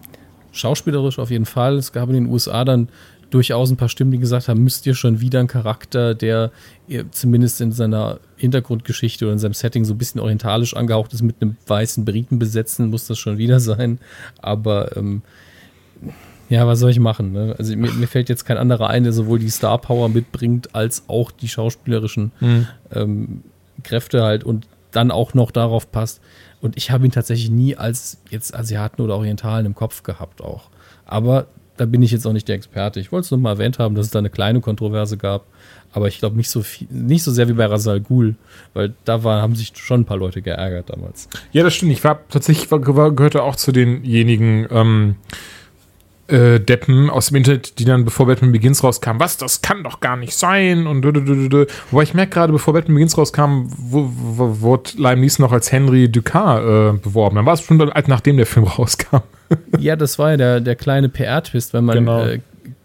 schauspielerisch 0.52 1.18
auf 1.20 1.30
jeden 1.32 1.46
Fall. 1.46 1.78
Es 1.78 1.92
gab 1.94 2.10
in 2.10 2.16
den 2.16 2.26
USA 2.28 2.66
dann 2.66 2.90
durchaus 3.32 3.72
ein 3.72 3.78
paar 3.78 3.90
Stimmen, 3.90 4.12
die 4.12 4.20
gesagt 4.20 4.48
haben, 4.48 4.64
müsst 4.64 4.86
ihr 4.86 4.94
schon 4.94 5.22
wieder 5.22 5.40
einen 5.40 5.48
Charakter, 5.48 6.14
der 6.14 6.52
zumindest 7.12 7.62
in 7.62 7.72
seiner 7.72 8.20
Hintergrundgeschichte 8.36 9.26
oder 9.26 9.34
in 9.34 9.40
seinem 9.40 9.54
Setting 9.54 9.86
so 9.86 9.94
ein 9.94 9.98
bisschen 9.98 10.22
orientalisch 10.22 10.76
angehaucht 10.76 11.14
ist, 11.14 11.24
mit 11.24 11.38
einem 11.42 11.56
weißen 11.66 12.06
Briten 12.06 12.38
besetzen, 12.38 12.90
muss 12.90 13.08
das 13.08 13.18
schon 13.18 13.38
wieder 13.38 13.60
sein. 13.60 14.00
Aber 14.42 14.96
ähm, 14.98 15.24
ja, 16.50 16.68
was 16.68 16.80
soll 16.80 16.92
ich 16.92 17.00
machen? 17.00 17.32
Ne? 17.32 17.56
Also 17.58 17.76
mir, 17.76 17.92
mir 17.94 18.08
fällt 18.08 18.28
jetzt 18.28 18.44
kein 18.44 18.58
anderer 18.58 18.90
ein, 18.90 19.04
der 19.04 19.14
sowohl 19.14 19.40
die 19.40 19.50
Star 19.50 19.78
Power 19.78 20.10
mitbringt, 20.10 20.76
als 20.76 21.04
auch 21.08 21.32
die 21.32 21.48
schauspielerischen 21.48 22.32
ähm, 22.94 23.44
Kräfte 23.84 24.24
halt 24.24 24.44
und 24.44 24.68
dann 24.92 25.12
auch 25.12 25.34
noch 25.34 25.52
darauf 25.52 25.90
passt. 25.92 26.20
Und 26.60 26.76
ich 26.76 26.92
habe 26.92 27.06
ihn 27.06 27.12
tatsächlich 27.12 27.50
nie 27.50 27.78
als 27.78 28.18
jetzt 28.30 28.54
Asiaten 28.54 29.02
oder 29.02 29.16
Orientalen 29.16 29.66
im 29.66 29.76
Kopf 29.76 30.04
gehabt 30.04 30.42
auch. 30.42 30.70
Aber 31.06 31.48
da 31.82 31.88
bin 31.88 32.04
ich 32.04 32.12
jetzt 32.12 32.28
auch 32.28 32.34
nicht 32.34 32.48
der 32.48 32.56
Experte. 32.56 33.00
Ich 33.00 33.12
wollte 33.12 33.26
es 33.26 33.32
nur 33.32 33.40
mal 33.40 33.54
erwähnt 33.54 33.80
haben, 33.80 33.96
dass 33.96 34.06
es 34.06 34.12
da 34.12 34.20
eine 34.20 34.30
kleine 34.30 34.62
Kontroverse 34.62 35.18
gab. 35.18 35.46
Aber 35.94 36.08
ich 36.08 36.20
glaube 36.20 36.38
nicht 36.38 36.52
so 36.52 36.62
viel, 36.62 36.88
nicht 36.92 37.24
so 37.24 37.32
sehr 37.32 37.50
wie 37.50 37.54
bei 37.54 37.66
Rasal 37.66 38.00
Ghul, 38.02 38.36
weil 38.76 38.94
da 39.04 39.24
war, 39.24 39.42
haben 39.42 39.56
sich 39.56 39.74
schon 39.76 40.02
ein 40.02 40.06
paar 40.06 40.18
Leute 40.18 40.44
geärgert 40.44 40.92
damals. 40.92 41.28
Ja, 41.52 41.64
das 41.64 41.74
stimmt. 41.74 41.92
Ich 41.92 42.04
war 42.04 42.20
tatsächlich 42.30 42.70
war, 42.70 42.80
gehörte 42.80 43.42
auch 43.42 43.56
zu 43.56 43.72
denjenigen 43.72 44.68
ähm, 44.70 45.16
äh, 46.28 46.60
Deppen 46.60 47.10
aus 47.10 47.30
dem 47.30 47.38
Internet, 47.38 47.80
die 47.80 47.86
dann, 47.86 48.06
bevor 48.06 48.28
Batman 48.28 48.52
Begins 48.52 48.84
rauskam, 48.84 49.18
was, 49.18 49.38
das 49.38 49.64
kann 49.64 49.84
doch 49.84 50.02
gar 50.02 50.18
nicht 50.18 50.36
sein 50.36 50.86
und 50.86 51.02
dü. 51.02 51.66
Wobei 51.90 52.04
ich 52.04 52.14
merke 52.14 52.36
gerade, 52.36 52.54
bevor 52.54 52.76
Batman 52.76 52.94
Begins 52.94 53.18
rauskam, 53.18 53.66
wurde 53.68 54.92
Liam 54.98 55.20
Neeson 55.20 55.44
noch 55.44 55.52
als 55.52 55.72
Henry 55.72 56.10
Ducard 56.10 56.62
äh, 56.62 56.98
beworben. 57.00 57.38
Dann 57.38 57.48
war 57.48 57.56
es 57.56 57.62
schon 57.62 57.80
dann, 57.80 57.92
nachdem 58.06 58.38
der 58.38 58.46
Film 58.46 58.66
rauskam. 58.78 59.24
ja, 59.80 59.96
das 59.96 60.18
war 60.20 60.32
ja 60.32 60.38
der, 60.38 60.60
der 60.62 60.76
kleine 60.76 61.10
PR-Twist, 61.10 61.74
wenn 61.74 61.86
man 61.86 61.98
Genau. 61.98 62.26
äh, 62.26 62.40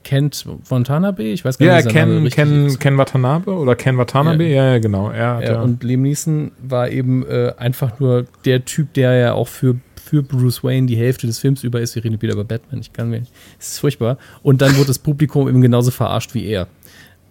kennt 0.05 0.47
Watanabe, 0.69 1.25
ich 1.25 1.45
weiß 1.45 1.59
gar 1.59 1.67
Ja, 1.67 1.77
nicht, 1.77 1.93
Name 1.95 2.29
Ken, 2.31 2.69
Ken. 2.69 2.79
Ken 2.79 2.97
Watanabe 2.99 3.53
oder 3.53 3.75
Ken 3.75 3.99
Watanabe, 3.99 4.45
ja, 4.45 4.73
ja, 4.73 4.79
genau. 4.79 5.11
Er 5.11 5.41
Ja, 5.41 5.41
ja, 5.43 5.61
und 5.63 5.83
Liam 5.83 6.03
Neeson 6.03 6.53
war 6.63 6.89
eben 6.91 7.27
äh, 7.27 7.53
einfach 7.57 7.99
nur 7.99 8.27
der 8.45 8.65
Typ, 8.65 8.95
der 8.95 9.15
ja 9.15 9.33
auch 9.33 9.49
für, 9.49 9.77
für 10.01 10.23
Bruce 10.23 10.63
Wayne 10.63 10.87
die 10.87 10.97
Hälfte 10.97 11.27
des 11.27 11.41
Films 11.41 11.65
über 11.65 11.81
ist. 11.81 11.97
Wir 11.97 12.05
reden 12.05 12.23
wieder 12.23 12.35
über 12.35 12.45
Batman, 12.45 12.81
ich 12.81 12.93
kann 12.93 13.11
mir 13.11 13.19
nicht. 13.21 13.33
Es 13.59 13.73
ist 13.73 13.79
furchtbar. 13.81 14.17
Und 14.45 14.63
dann 14.63 14.77
wurde 14.77 14.87
das 14.87 15.01
Publikum 15.01 15.49
eben 15.49 15.61
genauso 15.61 15.91
verarscht 15.91 16.35
wie 16.35 16.47
er. 16.47 16.69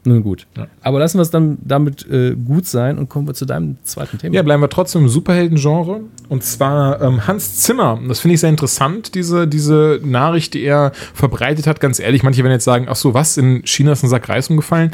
Nun 0.07 0.21
gut. 0.21 0.45
Ja. 0.55 0.67
Aber 0.81 0.99
lassen 0.99 1.17
wir 1.17 1.23
es 1.23 1.31
dann 1.31 1.57
damit 1.63 2.07
äh, 2.07 2.35
gut 2.35 2.67
sein 2.67 2.99
und 2.99 3.09
kommen 3.09 3.27
wir 3.27 3.33
zu 3.33 3.45
deinem 3.45 3.77
zweiten 3.83 4.19
Thema. 4.19 4.35
Ja, 4.35 4.43
bleiben 4.43 4.61
wir 4.61 4.69
trotzdem 4.69 5.01
im 5.03 5.09
Superhelden-Genre. 5.09 6.01
Und 6.29 6.43
zwar 6.43 7.01
ähm, 7.01 7.25
Hans 7.25 7.61
Zimmer. 7.61 7.99
Das 8.07 8.19
finde 8.19 8.35
ich 8.35 8.39
sehr 8.39 8.51
interessant, 8.51 9.15
diese, 9.15 9.47
diese 9.47 9.99
Nachricht, 10.03 10.53
die 10.53 10.63
er 10.63 10.91
verbreitet 11.15 11.65
hat. 11.65 11.79
Ganz 11.79 11.99
ehrlich, 11.99 12.21
manche 12.21 12.43
werden 12.43 12.53
jetzt 12.53 12.65
sagen, 12.65 12.85
ach 12.87 12.95
so, 12.95 13.15
was, 13.15 13.37
in 13.37 13.65
China 13.65 13.93
ist 13.93 14.03
ein 14.03 14.09
Sack 14.09 14.29
Reis 14.29 14.47
umgefallen. 14.47 14.91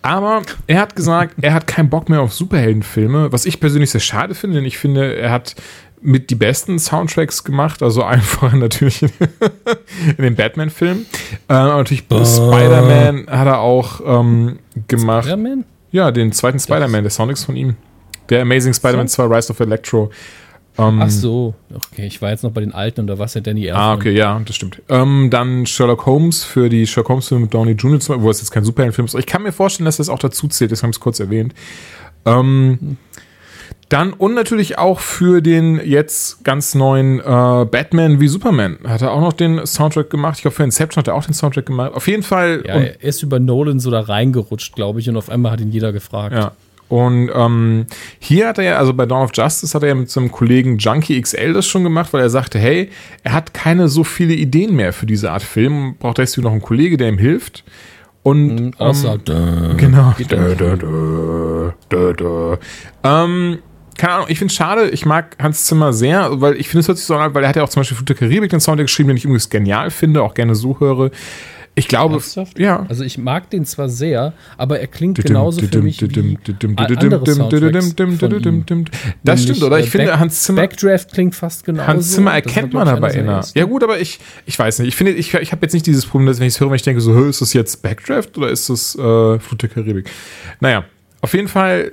Aber 0.00 0.40
er 0.66 0.80
hat 0.80 0.96
gesagt, 0.96 1.34
er 1.42 1.52
hat 1.52 1.66
keinen 1.66 1.90
Bock 1.90 2.08
mehr 2.08 2.22
auf 2.22 2.32
Superheldenfilme, 2.32 3.32
was 3.32 3.44
ich 3.44 3.60
persönlich 3.60 3.90
sehr 3.90 4.00
schade 4.00 4.34
finde, 4.34 4.56
denn 4.56 4.64
ich 4.64 4.78
finde, 4.78 5.14
er 5.14 5.30
hat 5.30 5.56
mit 6.04 6.28
die 6.30 6.34
besten 6.34 6.78
Soundtracks 6.78 7.42
gemacht, 7.42 7.82
also 7.82 8.02
einfach 8.04 8.52
natürlich 8.52 9.02
in 9.02 9.10
den 10.18 10.36
Batman-Filmen. 10.36 11.06
Äh, 11.48 11.54
natürlich 11.54 12.04
Spider-Man 12.04 13.26
hat 13.28 13.46
er 13.46 13.60
auch 13.60 14.00
ähm, 14.06 14.58
gemacht. 14.86 15.24
Spider-Man? 15.24 15.64
Ja, 15.90 16.10
den 16.10 16.32
zweiten 16.32 16.60
Spider-Man, 16.60 17.02
der 17.02 17.10
Sound 17.10 17.32
ist 17.32 17.44
von 17.44 17.56
ihm. 17.56 17.76
Der 18.28 18.42
Amazing 18.42 18.74
Spider-Man 18.74 19.08
2 19.08 19.24
Rise 19.24 19.52
of 19.52 19.60
Electro. 19.60 20.10
Ähm, 20.76 21.00
Ach 21.00 21.08
so. 21.08 21.54
Okay, 21.72 22.06
ich 22.06 22.20
war 22.20 22.30
jetzt 22.30 22.42
noch 22.42 22.50
bei 22.50 22.60
den 22.60 22.72
alten 22.72 23.02
und 23.02 23.06
da 23.06 23.18
war 23.18 23.26
es 23.26 23.34
ja 23.34 23.40
Danny 23.40 23.66
Elfman. 23.66 23.82
Ah, 23.82 23.94
okay, 23.94 24.10
ja, 24.10 24.40
das 24.44 24.56
stimmt. 24.56 24.82
Ähm, 24.88 25.28
dann 25.30 25.66
Sherlock 25.66 26.04
Holmes 26.04 26.42
für 26.42 26.68
die 26.68 26.86
Sherlock 26.86 27.10
Holmes-Filme 27.10 27.42
mit 27.44 27.54
Downey 27.54 27.72
Jr., 27.72 28.20
wo 28.20 28.30
es 28.30 28.40
jetzt 28.40 28.50
kein 28.50 28.64
Superheldenfilm 28.64 29.06
ist. 29.06 29.14
Ich 29.14 29.26
kann 29.26 29.42
mir 29.42 29.52
vorstellen, 29.52 29.84
dass 29.86 29.98
das 29.98 30.08
auch 30.08 30.18
dazu 30.18 30.48
zählt, 30.48 30.72
das 30.72 30.82
haben 30.82 30.90
wir 30.90 30.94
es 30.94 31.00
kurz 31.00 31.20
erwähnt. 31.20 31.54
Ähm, 32.26 32.96
dann 33.94 34.12
und 34.12 34.34
natürlich 34.34 34.76
auch 34.76 34.98
für 34.98 35.40
den 35.40 35.80
jetzt 35.84 36.42
ganz 36.42 36.74
neuen 36.74 37.20
äh, 37.20 37.22
Batman 37.22 38.18
wie 38.18 38.26
Superman 38.26 38.76
hat 38.84 39.02
er 39.02 39.12
auch 39.12 39.20
noch 39.20 39.32
den 39.32 39.64
Soundtrack 39.64 40.10
gemacht. 40.10 40.38
Ich 40.38 40.42
glaube, 40.42 40.56
für 40.56 40.64
Inception 40.64 41.00
hat 41.00 41.06
er 41.06 41.14
auch 41.14 41.24
den 41.24 41.32
Soundtrack 41.32 41.66
gemacht. 41.66 41.92
Auf 41.94 42.08
jeden 42.08 42.24
Fall. 42.24 42.64
Ja, 42.66 42.74
er 42.74 43.02
ist 43.04 43.22
über 43.22 43.38
Nolan 43.38 43.78
so 43.78 43.92
da 43.92 44.00
reingerutscht, 44.00 44.74
glaube 44.74 44.98
ich, 44.98 45.08
und 45.08 45.16
auf 45.16 45.30
einmal 45.30 45.52
hat 45.52 45.60
ihn 45.60 45.70
jeder 45.70 45.92
gefragt. 45.92 46.34
Ja. 46.34 46.52
Und 46.88 47.30
ähm, 47.32 47.86
hier 48.18 48.48
hat 48.48 48.58
er 48.58 48.64
ja, 48.64 48.76
also 48.78 48.92
bei 48.94 49.06
Dawn 49.06 49.22
of 49.22 49.30
Justice 49.32 49.72
hat 49.74 49.82
er 49.82 49.90
ja 49.90 49.94
mit 49.94 50.10
seinem 50.10 50.32
Kollegen 50.32 50.78
Junkie 50.78 51.20
XL 51.20 51.52
das 51.52 51.64
schon 51.64 51.84
gemacht, 51.84 52.12
weil 52.12 52.20
er 52.20 52.30
sagte, 52.30 52.58
hey, 52.58 52.90
er 53.22 53.32
hat 53.32 53.54
keine 53.54 53.88
so 53.88 54.02
viele 54.02 54.34
Ideen 54.34 54.74
mehr 54.74 54.92
für 54.92 55.06
diese 55.06 55.30
Art 55.30 55.44
Film, 55.44 55.94
braucht 56.00 56.18
deswegen 56.18 56.44
noch 56.44 56.52
einen 56.52 56.62
Kollege, 56.62 56.96
der 56.96 57.10
ihm 57.10 57.18
hilft. 57.18 57.62
Und 58.24 58.72
Außer, 58.80 59.18
ähm, 59.28 59.76
genau. 59.76 60.14
Dö, 60.18 60.54
dö, 60.56 60.76
dö, 60.76 61.70
dö, 61.90 62.12
dö. 62.14 62.56
Ähm, 63.04 63.58
keine 63.96 64.14
Ahnung, 64.14 64.26
ich 64.28 64.38
finde 64.38 64.50
es 64.52 64.56
schade, 64.56 64.90
ich 64.90 65.06
mag 65.06 65.36
Hans 65.40 65.64
Zimmer 65.66 65.92
sehr, 65.92 66.40
weil 66.40 66.56
ich 66.56 66.68
finde, 66.68 66.80
es 66.80 66.88
hört 66.88 66.98
sich 66.98 67.06
so 67.06 67.14
an, 67.16 67.34
weil 67.34 67.42
er 67.44 67.48
hat 67.48 67.56
ja 67.56 67.62
auch 67.62 67.68
zum 67.68 67.80
Beispiel 67.80 67.98
der 68.04 68.16
Karibik 68.16 68.50
den 68.50 68.60
Soundtrack 68.60 68.86
geschrieben, 68.86 69.08
den 69.08 69.16
ich 69.16 69.24
übrigens 69.24 69.48
genial 69.50 69.90
finde, 69.90 70.22
auch 70.22 70.34
gerne 70.34 70.54
so 70.54 70.78
höre. 70.80 71.10
Ich 71.76 71.88
glaube, 71.88 72.14
Ernsthaft? 72.14 72.56
ja. 72.60 72.86
Also 72.88 73.02
ich 73.02 73.18
mag 73.18 73.50
den 73.50 73.64
zwar 73.64 73.88
sehr, 73.88 74.32
aber 74.56 74.78
er 74.78 74.86
klingt 74.86 75.18
genauso 75.24 75.60
für 75.60 75.82
mich 75.82 76.00
wie 76.00 76.06
andere 76.84 77.24
Soundtracks 77.34 77.74
von. 78.20 78.88
Das 79.24 79.42
stimmt, 79.42 79.60
oder? 79.64 79.78
äh, 79.78 79.80
Ich 79.80 79.90
finde, 79.90 80.06
Back- 80.06 80.18
Hans 80.20 80.42
Zimmer, 80.44 80.60
Backdraft 80.62 81.12
klingt 81.12 81.34
fast 81.34 81.64
genauso. 81.64 81.88
Hans 81.88 82.12
Zimmer 82.12 82.32
erkennt 82.32 82.72
man 82.74 82.86
aber 82.86 83.10
seiner 83.10 83.44
Ja 83.54 83.64
gut, 83.64 83.82
aber 83.82 83.98
ich, 83.98 84.20
ich 84.46 84.56
weiß 84.56 84.78
nicht. 84.78 84.88
Ich 84.88 84.94
finde, 84.94 85.14
ich, 85.14 85.34
ich 85.34 85.50
habe 85.50 85.62
jetzt 85.62 85.72
nicht 85.72 85.86
dieses 85.86 86.06
Problem, 86.06 86.28
dass 86.28 86.38
wenn 86.38 86.46
ich 86.46 86.54
es 86.54 86.60
höre, 86.60 86.68
wenn 86.68 86.76
ich 86.76 86.82
denke 86.82 87.00
so, 87.00 87.24
ist 87.24 87.40
das 87.40 87.52
jetzt 87.54 87.82
Backdraft 87.82 88.38
oder 88.38 88.50
ist 88.50 88.70
das 88.70 88.94
äh, 88.94 89.00
der 89.00 89.68
Karibik? 89.68 90.08
Naja, 90.60 90.84
auf 91.22 91.34
jeden 91.34 91.48
Fall, 91.48 91.90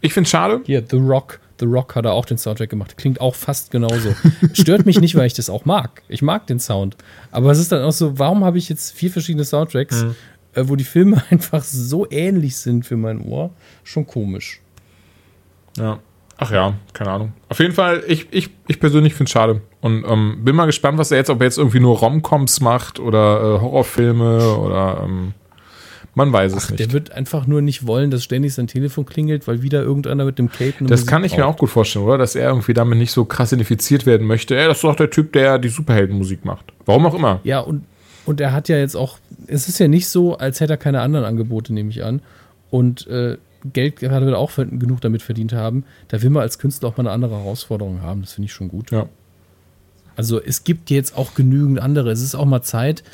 ich 0.00 0.12
finde 0.12 0.26
es 0.26 0.30
schade. 0.30 0.60
Hier, 0.64 0.82
The 0.88 0.96
Rock. 0.96 1.40
The 1.58 1.64
Rock 1.66 1.94
hat 1.94 2.04
er 2.04 2.12
auch 2.12 2.26
den 2.26 2.36
Soundtrack 2.36 2.68
gemacht. 2.68 2.98
Klingt 2.98 3.20
auch 3.20 3.34
fast 3.34 3.70
genauso. 3.70 4.14
Stört 4.52 4.84
mich 4.84 5.00
nicht, 5.00 5.14
weil 5.14 5.26
ich 5.26 5.32
das 5.34 5.48
auch 5.48 5.64
mag. 5.64 6.02
Ich 6.08 6.20
mag 6.20 6.46
den 6.46 6.60
Sound. 6.60 6.96
Aber 7.30 7.50
es 7.50 7.58
ist 7.58 7.72
dann 7.72 7.82
auch 7.82 7.92
so, 7.92 8.18
warum 8.18 8.44
habe 8.44 8.58
ich 8.58 8.68
jetzt 8.68 8.92
vier 8.94 9.10
verschiedene 9.10 9.44
Soundtracks, 9.44 10.02
Mhm. 10.04 10.14
äh, 10.52 10.68
wo 10.68 10.76
die 10.76 10.84
Filme 10.84 11.22
einfach 11.30 11.62
so 11.62 12.06
ähnlich 12.10 12.56
sind 12.56 12.84
für 12.84 12.96
mein 12.98 13.22
Ohr? 13.22 13.50
Schon 13.84 14.06
komisch. 14.06 14.60
Ja. 15.78 15.98
Ach 16.38 16.50
ja, 16.52 16.74
keine 16.92 17.10
Ahnung. 17.12 17.32
Auf 17.48 17.60
jeden 17.60 17.72
Fall, 17.72 18.04
ich, 18.06 18.26
ich, 18.30 18.50
ich 18.68 18.78
persönlich 18.78 19.14
finde 19.14 19.24
es 19.28 19.30
schade. 19.30 19.62
Und 19.80 20.04
ähm, 20.06 20.40
bin 20.44 20.54
mal 20.54 20.66
gespannt, 20.66 20.98
was 20.98 21.10
er 21.10 21.16
jetzt, 21.16 21.30
ob 21.30 21.40
er 21.40 21.44
jetzt 21.46 21.56
irgendwie 21.56 21.80
nur 21.80 21.96
Romcoms 21.96 22.60
macht 22.60 23.00
oder 23.00 23.56
äh, 23.56 23.60
Horrorfilme 23.62 24.56
oder 24.58 25.00
ähm, 25.04 25.32
man 26.16 26.32
weiß 26.32 26.54
es 26.54 26.70
nicht. 26.70 26.80
Der 26.80 26.92
wird 26.92 27.12
einfach 27.12 27.46
nur 27.46 27.60
nicht 27.60 27.86
wollen, 27.86 28.10
dass 28.10 28.24
ständig 28.24 28.54
sein 28.54 28.66
Telefon 28.66 29.04
klingelt, 29.04 29.46
weil 29.46 29.60
wieder 29.62 29.82
irgendeiner 29.82 30.24
mit 30.24 30.38
dem 30.38 30.50
Cape 30.50 30.72
Das 30.80 30.90
Musik 30.90 31.06
kann 31.06 31.24
ich 31.24 31.36
mir 31.36 31.42
braucht. 31.44 31.56
auch 31.56 31.58
gut 31.58 31.70
vorstellen, 31.70 32.06
oder? 32.06 32.16
Dass 32.16 32.34
er 32.34 32.48
irgendwie 32.48 32.72
damit 32.72 32.98
nicht 32.98 33.12
so 33.12 33.26
krass 33.26 33.52
identifiziert 33.52 34.06
werden 34.06 34.26
möchte. 34.26 34.56
Ey, 34.56 34.66
das 34.66 34.78
ist 34.78 34.84
doch 34.84 34.96
der 34.96 35.10
Typ, 35.10 35.34
der 35.34 35.58
die 35.58 35.68
Superheldenmusik 35.68 36.44
macht. 36.46 36.72
Warum 36.86 37.04
auch 37.04 37.14
immer. 37.14 37.40
Ja, 37.44 37.60
und, 37.60 37.84
und 38.24 38.40
er 38.40 38.54
hat 38.54 38.70
ja 38.70 38.78
jetzt 38.78 38.96
auch, 38.96 39.18
es 39.46 39.68
ist 39.68 39.78
ja 39.78 39.88
nicht 39.88 40.08
so, 40.08 40.38
als 40.38 40.60
hätte 40.60 40.72
er 40.72 40.78
keine 40.78 41.02
anderen 41.02 41.26
Angebote, 41.26 41.74
nehme 41.74 41.90
ich 41.90 42.02
an. 42.02 42.22
Und 42.70 43.06
äh, 43.08 43.36
Geld 43.74 43.96
gerade 43.96 44.36
auch 44.38 44.52
genug 44.56 45.02
damit 45.02 45.20
verdient 45.20 45.52
haben. 45.52 45.84
Da 46.08 46.22
will 46.22 46.30
man 46.30 46.42
als 46.42 46.58
Künstler 46.58 46.88
auch 46.88 46.96
mal 46.96 47.02
eine 47.02 47.10
andere 47.10 47.36
Herausforderung 47.36 48.00
haben. 48.00 48.22
Das 48.22 48.32
finde 48.32 48.46
ich 48.46 48.52
schon 48.54 48.68
gut. 48.68 48.90
Ja. 48.90 49.06
Also 50.16 50.40
es 50.42 50.64
gibt 50.64 50.88
jetzt 50.88 51.16
auch 51.16 51.34
genügend 51.34 51.78
andere. 51.78 52.10
Es 52.10 52.22
ist 52.22 52.34
auch 52.34 52.46
mal 52.46 52.62
Zeit, 52.62 53.04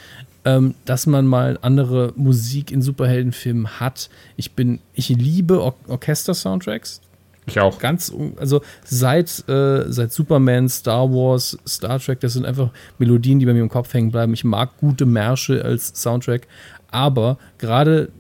ähm, 0.45 0.75
dass 0.85 1.07
man 1.07 1.27
mal 1.27 1.59
andere 1.63 2.13
Musik 2.17 2.71
in 2.71 2.83
Superheldenfilmen 2.83 3.81
hat. 3.81 4.11
Ich 4.37 4.53
bin, 4.53 4.81
ich 4.95 5.09
liebe 5.09 5.63
Or 5.63 5.75
Orchester-Soundtracks. 5.89 7.01
Ich 7.47 7.59
auch. 7.59 7.79
Ganz, 7.79 8.13
also 8.37 8.63
seit, 8.85 9.49
äh, 9.49 9.91
seit 9.91 10.13
Superman, 10.13 10.69
Star 10.69 11.11
Wars, 11.11 11.59
Star 11.67 11.99
Trek, 11.99 12.21
das 12.21 12.35
sind 12.35 12.47
einfach 12.47 12.71
Melodien, 12.99 13.41
die 13.41 13.47
bei 13.47 13.53
mir 13.53 13.63
im 13.63 13.69
Kopf 13.69 13.93
hängen 13.95 14.13
bleiben. 14.13 14.33
Ich 14.33 14.45
mag 14.45 14.77
gute 14.79 15.07
Märsche 15.07 15.65
als 15.65 15.93
Soundtrack, 16.01 16.47
aber 16.91 17.39
gerade 17.59 18.11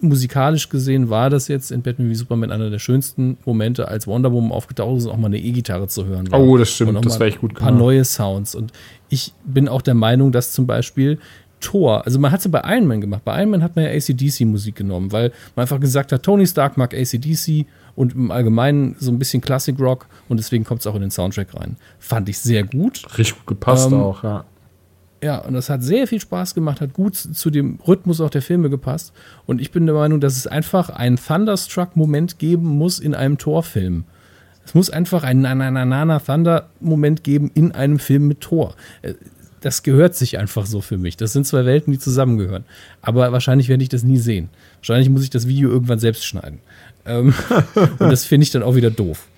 musikalisch 0.00 0.68
gesehen 0.68 1.10
war 1.10 1.30
das 1.30 1.48
jetzt 1.48 1.70
in 1.70 1.82
Batman 1.82 2.10
wie 2.10 2.14
Superman 2.14 2.50
einer 2.50 2.70
der 2.70 2.78
schönsten 2.78 3.38
Momente, 3.44 3.88
als 3.88 4.06
Wonder 4.06 4.32
Woman 4.32 4.52
aufgetaucht 4.52 4.98
ist 4.98 5.06
und 5.06 5.12
auch 5.12 5.16
mal 5.16 5.28
eine 5.28 5.38
E-Gitarre 5.38 5.88
zu 5.88 6.04
hören 6.04 6.30
war. 6.30 6.40
Oh, 6.40 6.56
das 6.56 6.70
stimmt, 6.70 7.04
das 7.04 7.18
wäre 7.18 7.30
echt 7.30 7.40
gut 7.40 7.52
Ein 7.52 7.56
paar 7.56 7.72
neue 7.72 8.04
Sounds. 8.04 8.54
Und 8.54 8.72
ich 9.08 9.32
bin 9.44 9.68
auch 9.68 9.82
der 9.82 9.94
Meinung, 9.94 10.32
dass 10.32 10.52
zum 10.52 10.66
Beispiel 10.66 11.18
Thor, 11.60 12.04
also 12.04 12.18
man 12.18 12.32
hat 12.32 12.40
es 12.40 12.50
bei 12.50 12.62
Iron 12.64 12.86
Man 12.86 13.00
gemacht. 13.00 13.24
Bei 13.24 13.38
Iron 13.40 13.50
Man 13.50 13.62
hat 13.62 13.76
man 13.76 13.86
ja 13.86 13.90
ACDC-Musik 13.90 14.76
genommen, 14.76 15.12
weil 15.12 15.32
man 15.54 15.62
einfach 15.62 15.80
gesagt 15.80 16.12
hat, 16.12 16.22
Tony 16.22 16.46
Stark 16.46 16.76
mag 16.76 16.94
ACDC 16.94 17.66
und 17.94 18.14
im 18.14 18.30
Allgemeinen 18.30 18.96
so 18.98 19.10
ein 19.10 19.18
bisschen 19.18 19.40
Classic 19.40 19.78
Rock 19.80 20.06
und 20.28 20.38
deswegen 20.38 20.64
kommt 20.64 20.80
es 20.80 20.86
auch 20.86 20.94
in 20.94 21.00
den 21.00 21.10
Soundtrack 21.10 21.54
rein. 21.54 21.76
Fand 21.98 22.28
ich 22.28 22.38
sehr 22.38 22.64
gut. 22.64 23.04
Richtig 23.16 23.36
gut 23.38 23.46
gepasst 23.46 23.90
ähm, 23.90 24.00
auch, 24.00 24.22
ja. 24.22 24.44
Ja, 25.22 25.38
und 25.38 25.54
das 25.54 25.70
hat 25.70 25.82
sehr 25.82 26.06
viel 26.06 26.20
Spaß 26.20 26.54
gemacht, 26.54 26.80
hat 26.80 26.92
gut 26.92 27.16
zu 27.16 27.50
dem 27.50 27.78
Rhythmus 27.88 28.20
auch 28.20 28.28
der 28.28 28.42
Filme 28.42 28.68
gepasst. 28.68 29.12
Und 29.46 29.62
ich 29.62 29.70
bin 29.70 29.86
der 29.86 29.94
Meinung, 29.94 30.20
dass 30.20 30.36
es 30.36 30.46
einfach 30.46 30.90
einen 30.90 31.16
Thunderstruck-Moment 31.16 32.38
geben 32.38 32.66
muss 32.66 32.98
in 32.98 33.14
einem 33.14 33.38
Torfilm. 33.38 34.04
Es 34.66 34.74
muss 34.74 34.90
einfach 34.90 35.22
einen 35.22 35.42
Nanana 35.42 36.18
Thunder-Moment 36.18 37.24
geben 37.24 37.50
in 37.54 37.72
einem 37.72 37.98
Film 37.98 38.28
mit 38.28 38.40
Tor. 38.40 38.74
Das 39.60 39.82
gehört 39.82 40.14
sich 40.14 40.38
einfach 40.38 40.66
so 40.66 40.80
für 40.80 40.98
mich. 40.98 41.16
Das 41.16 41.32
sind 41.32 41.46
zwei 41.46 41.64
Welten, 41.64 41.92
die 41.92 41.98
zusammengehören. 41.98 42.64
Aber 43.00 43.32
wahrscheinlich 43.32 43.68
werde 43.68 43.82
ich 43.82 43.88
das 43.88 44.02
nie 44.02 44.18
sehen. 44.18 44.50
Wahrscheinlich 44.80 45.08
muss 45.08 45.22
ich 45.22 45.30
das 45.30 45.48
Video 45.48 45.70
irgendwann 45.70 45.98
selbst 45.98 46.24
schneiden. 46.24 46.60
Ähm, 47.04 47.34
und 47.98 48.10
das 48.10 48.24
finde 48.24 48.44
ich 48.44 48.50
dann 48.50 48.62
auch 48.62 48.74
wieder 48.74 48.90
doof. 48.90 49.28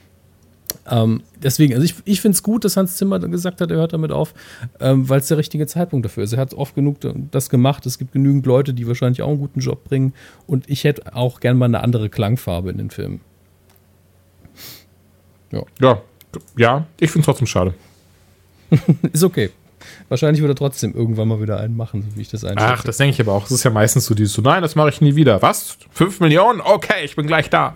Ähm, 0.90 1.22
deswegen, 1.42 1.74
also 1.74 1.84
ich, 1.84 1.94
ich 2.04 2.20
finde 2.20 2.34
es 2.34 2.42
gut, 2.42 2.64
dass 2.64 2.76
Hans 2.76 2.96
Zimmer 2.96 3.18
gesagt 3.18 3.60
hat, 3.60 3.70
er 3.70 3.76
hört 3.76 3.92
damit 3.92 4.10
auf, 4.10 4.34
ähm, 4.80 5.08
weil 5.08 5.20
es 5.20 5.28
der 5.28 5.36
richtige 5.36 5.66
Zeitpunkt 5.66 6.04
dafür 6.04 6.24
ist. 6.24 6.32
Er 6.32 6.40
hat 6.40 6.54
oft 6.54 6.74
genug 6.74 6.98
das 7.30 7.50
gemacht. 7.50 7.86
Es 7.86 7.98
gibt 7.98 8.12
genügend 8.12 8.46
Leute, 8.46 8.74
die 8.74 8.86
wahrscheinlich 8.86 9.22
auch 9.22 9.28
einen 9.28 9.38
guten 9.38 9.60
Job 9.60 9.84
bringen. 9.84 10.14
Und 10.46 10.68
ich 10.68 10.84
hätte 10.84 11.14
auch 11.14 11.40
gern 11.40 11.56
mal 11.58 11.66
eine 11.66 11.82
andere 11.82 12.08
Klangfarbe 12.08 12.70
in 12.70 12.78
den 12.78 12.90
Filmen. 12.90 13.20
Ja, 15.52 15.62
ja, 15.80 16.02
ja 16.56 16.86
ich 16.98 17.10
finde 17.10 17.22
es 17.22 17.26
trotzdem 17.26 17.46
schade. 17.46 17.74
ist 19.12 19.24
okay. 19.24 19.50
Wahrscheinlich 20.08 20.42
wird 20.42 20.52
er 20.52 20.56
trotzdem 20.56 20.94
irgendwann 20.94 21.28
mal 21.28 21.40
wieder 21.40 21.58
einen 21.58 21.76
machen, 21.76 22.02
so 22.02 22.16
wie 22.16 22.22
ich 22.22 22.30
das 22.30 22.44
einschätze. 22.44 22.72
Ach, 22.72 22.84
das 22.84 22.96
denke 22.96 23.14
ich 23.14 23.20
aber 23.20 23.32
auch. 23.32 23.44
Es 23.44 23.50
ist 23.50 23.64
ja 23.64 23.70
meistens 23.70 24.06
so 24.06 24.14
dieses 24.14 24.32
so, 24.32 24.42
nein, 24.42 24.62
das 24.62 24.74
mache 24.74 24.88
ich 24.88 25.00
nie 25.00 25.14
wieder. 25.14 25.42
Was? 25.42 25.78
Fünf 25.90 26.20
Millionen? 26.20 26.60
Okay, 26.60 27.04
ich 27.04 27.16
bin 27.16 27.26
gleich 27.26 27.50
da. 27.50 27.74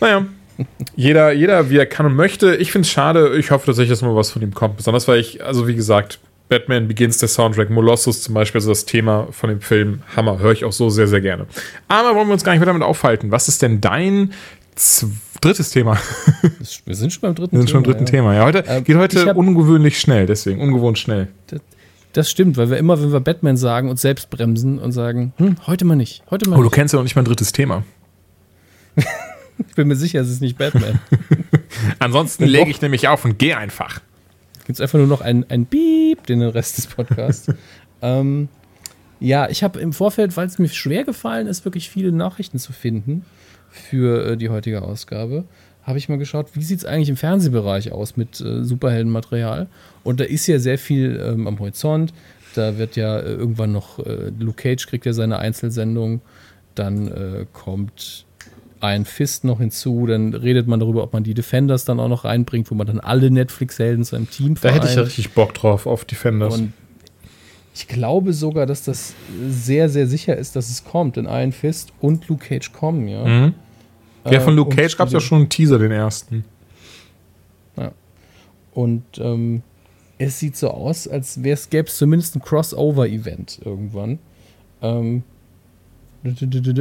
Naja, 0.00 0.26
jeder, 0.96 1.32
jeder 1.32 1.70
wie 1.70 1.78
er 1.78 1.86
kann 1.86 2.06
und 2.06 2.14
möchte. 2.14 2.56
Ich 2.56 2.72
finde 2.72 2.86
es 2.86 2.90
schade. 2.90 3.36
Ich 3.36 3.50
hoffe 3.50 3.66
tatsächlich, 3.66 3.90
dass 3.90 4.02
mal 4.02 4.16
was 4.16 4.30
von 4.30 4.42
ihm 4.42 4.54
kommt. 4.54 4.76
Besonders 4.76 5.08
weil 5.08 5.20
ich, 5.20 5.44
also 5.44 5.66
wie 5.66 5.74
gesagt, 5.74 6.18
Batman 6.48 6.88
Begins 6.88 7.18
der 7.18 7.28
Soundtrack, 7.28 7.70
Molossus 7.70 8.22
zum 8.22 8.34
Beispiel, 8.34 8.58
also 8.58 8.70
das 8.70 8.84
Thema 8.84 9.28
von 9.30 9.50
dem 9.50 9.60
Film, 9.60 10.02
Hammer, 10.16 10.40
höre 10.40 10.52
ich 10.52 10.64
auch 10.64 10.72
so 10.72 10.90
sehr, 10.90 11.06
sehr 11.06 11.20
gerne. 11.20 11.46
Aber 11.86 12.16
wollen 12.16 12.26
wir 12.26 12.32
uns 12.32 12.44
gar 12.44 12.52
nicht 12.52 12.60
mehr 12.60 12.66
damit 12.66 12.82
aufhalten. 12.82 13.30
Was 13.30 13.48
ist 13.48 13.62
denn 13.62 13.80
dein 13.80 14.32
drittes 15.40 15.70
Thema? 15.70 15.98
Wir 16.84 16.94
sind 16.94 17.12
schon 17.12 17.22
beim 17.22 17.34
dritten 17.34 17.50
Thema. 17.50 17.52
Wir 17.52 17.60
sind 17.60 17.70
schon 17.70 17.82
beim 17.82 17.92
dritten 17.92 18.04
ja. 18.04 18.10
Thema. 18.10 18.34
Ja, 18.34 18.44
heute 18.44 18.64
ähm, 18.66 18.84
geht 18.84 18.96
heute 18.96 19.34
ungewöhnlich 19.34 19.98
schnell, 19.98 20.26
deswegen 20.26 20.60
ungewohnt 20.60 20.98
schnell. 20.98 21.28
Das, 21.48 21.60
das, 22.12 22.30
stimmt, 22.30 22.56
weil 22.56 22.70
wir 22.70 22.78
immer, 22.78 23.00
wenn 23.00 23.12
wir 23.12 23.20
Batman 23.20 23.56
sagen, 23.56 23.88
uns 23.88 24.02
selbst 24.02 24.30
bremsen 24.30 24.78
und 24.78 24.92
sagen, 24.92 25.32
hm, 25.36 25.56
heute 25.66 25.84
mal 25.84 25.96
nicht, 25.96 26.22
heute 26.30 26.48
mal 26.48 26.56
Oh, 26.56 26.62
nicht. 26.62 26.72
du 26.72 26.74
kennst 26.74 26.92
ja 26.92 26.98
noch 26.98 27.04
nicht 27.04 27.16
mein 27.16 27.24
drittes 27.24 27.52
Thema. 27.52 27.84
Ich 29.68 29.74
bin 29.74 29.88
mir 29.88 29.96
sicher, 29.96 30.22
es 30.22 30.30
ist 30.30 30.40
nicht 30.40 30.56
Batman. 30.56 31.00
Ansonsten 31.98 32.46
lege 32.46 32.70
ich 32.70 32.80
nämlich 32.80 33.08
auf 33.08 33.26
und 33.26 33.38
gehe 33.38 33.58
einfach. 33.58 34.00
Gibt 34.66 34.78
es 34.78 34.80
einfach 34.80 34.98
nur 34.98 35.06
noch 35.06 35.20
ein, 35.20 35.44
ein 35.50 35.66
Beep, 35.66 36.26
den 36.26 36.40
Rest 36.40 36.78
des 36.78 36.86
Podcasts. 36.86 37.52
ähm, 38.02 38.48
ja, 39.20 39.50
ich 39.50 39.62
habe 39.62 39.78
im 39.78 39.92
Vorfeld, 39.92 40.34
weil 40.38 40.46
es 40.46 40.58
mir 40.58 40.68
schwer 40.68 41.04
gefallen 41.04 41.46
ist, 41.46 41.66
wirklich 41.66 41.90
viele 41.90 42.10
Nachrichten 42.10 42.58
zu 42.58 42.72
finden 42.72 43.26
für 43.70 44.32
äh, 44.32 44.36
die 44.36 44.48
heutige 44.48 44.82
Ausgabe, 44.82 45.44
habe 45.82 45.98
ich 45.98 46.08
mal 46.08 46.18
geschaut, 46.18 46.48
wie 46.54 46.62
sieht 46.62 46.78
es 46.78 46.84
eigentlich 46.84 47.08
im 47.08 47.16
Fernsehbereich 47.16 47.92
aus 47.92 48.16
mit 48.16 48.40
äh, 48.40 48.64
Superheldenmaterial. 48.64 49.68
Und 50.04 50.20
da 50.20 50.24
ist 50.24 50.46
ja 50.46 50.58
sehr 50.58 50.78
viel 50.78 51.20
ähm, 51.22 51.46
am 51.46 51.58
Horizont. 51.58 52.12
Da 52.54 52.78
wird 52.78 52.96
ja 52.96 53.18
äh, 53.18 53.32
irgendwann 53.32 53.72
noch, 53.72 53.98
äh, 53.98 54.30
Luke 54.38 54.62
Cage 54.62 54.86
kriegt 54.86 55.06
ja 55.06 55.12
seine 55.12 55.38
Einzelsendung. 55.38 56.20
Dann 56.74 57.08
äh, 57.08 57.46
kommt 57.52 58.26
ein 58.80 59.04
Fist 59.04 59.44
noch 59.44 59.58
hinzu, 59.58 60.06
dann 60.06 60.32
redet 60.32 60.66
man 60.66 60.80
darüber, 60.80 61.02
ob 61.02 61.12
man 61.12 61.22
die 61.22 61.34
Defenders 61.34 61.84
dann 61.84 62.00
auch 62.00 62.08
noch 62.08 62.24
reinbringt, 62.24 62.70
wo 62.70 62.74
man 62.74 62.86
dann 62.86 62.98
alle 62.98 63.30
Netflix-Helden 63.30 64.04
zu 64.04 64.16
einem 64.16 64.30
Team 64.30 64.56
vereint. 64.56 64.78
Da 64.78 64.82
hätte 64.82 64.90
ich 64.90 64.96
ja 64.96 65.02
richtig 65.02 65.32
Bock 65.32 65.52
drauf, 65.52 65.86
auf 65.86 66.04
Defenders. 66.04 66.54
Und 66.54 66.72
ich 67.74 67.86
glaube 67.88 68.32
sogar, 68.32 68.66
dass 68.66 68.84
das 68.84 69.14
sehr, 69.48 69.88
sehr 69.88 70.06
sicher 70.06 70.36
ist, 70.36 70.56
dass 70.56 70.70
es 70.70 70.84
kommt, 70.84 71.16
denn 71.16 71.26
Iron 71.26 71.52
Fist 71.52 71.92
und 72.00 72.28
Luke 72.28 72.46
Cage 72.46 72.72
kommen, 72.72 73.08
ja. 73.08 73.24
Mhm. 73.24 73.54
Ja, 74.28 74.40
von 74.40 74.54
Luke 74.54 74.74
Cage 74.74 74.96
gab 74.96 75.06
es 75.06 75.14
ja 75.14 75.20
schon 75.20 75.38
einen 75.38 75.48
Teaser, 75.48 75.78
den 75.78 75.92
ersten. 75.92 76.44
Ja. 77.76 77.92
Und 78.74 79.04
ähm, 79.18 79.62
es 80.18 80.38
sieht 80.38 80.56
so 80.56 80.70
aus, 80.70 81.08
als 81.08 81.40
gäbe 81.42 81.88
es 81.88 81.96
zumindest 81.96 82.36
ein 82.36 82.42
Crossover-Event 82.42 83.60
irgendwann. 83.64 84.18
Ähm, 84.82 85.22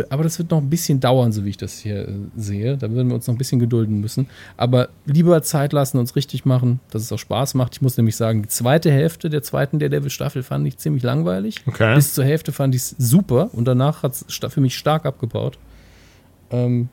aber 0.09 0.23
das 0.23 0.37
wird 0.37 0.51
noch 0.51 0.57
ein 0.57 0.69
bisschen 0.69 0.99
dauern, 0.99 1.31
so 1.31 1.45
wie 1.45 1.49
ich 1.49 1.57
das 1.57 1.79
hier 1.79 2.07
äh, 2.07 2.13
sehe. 2.35 2.77
Da 2.77 2.93
werden 2.93 3.07
wir 3.07 3.15
uns 3.15 3.27
noch 3.27 3.35
ein 3.35 3.37
bisschen 3.37 3.59
gedulden 3.59 4.01
müssen. 4.01 4.27
Aber 4.57 4.89
lieber 5.05 5.41
Zeit 5.43 5.71
lassen, 5.71 5.97
uns 5.97 6.15
richtig 6.15 6.45
machen, 6.45 6.79
dass 6.91 7.03
es 7.03 7.11
auch 7.11 7.19
Spaß 7.19 7.53
macht. 7.53 7.75
Ich 7.75 7.81
muss 7.81 7.95
nämlich 7.95 8.17
sagen, 8.17 8.41
die 8.41 8.49
zweite 8.49 8.91
Hälfte 8.91 9.29
der 9.29 9.41
zweiten 9.41 9.79
Daredevil-Staffel 9.79 10.43
fand 10.43 10.67
ich 10.67 10.77
ziemlich 10.77 11.03
langweilig. 11.03 11.63
Okay. 11.65 11.95
Bis 11.95 12.13
zur 12.13 12.25
Hälfte 12.25 12.51
fand 12.51 12.75
ich 12.75 12.81
es 12.81 12.95
super 12.97 13.49
und 13.53 13.65
danach 13.65 14.03
hat 14.03 14.13
es 14.13 14.25
für 14.49 14.61
mich 14.61 14.77
stark 14.77 15.05
abgebaut. 15.05 15.57
Ähm, 16.51 16.89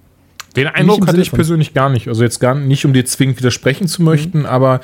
den 0.57 0.68
Eindruck 0.68 1.07
hatte 1.07 1.20
ich 1.20 1.32
persönlich 1.32 1.74
gar 1.74 1.90
nicht. 1.90 2.09
Also 2.09 2.22
jetzt 2.22 2.38
gar 2.40 2.55
nicht, 2.55 2.84
um 2.86 2.92
dir 2.92 3.05
zwingend 3.05 3.38
widersprechen 3.38 3.88
zu 3.88 4.03
möchten, 4.03 4.40
mhm. 4.40 4.47
aber 4.47 4.80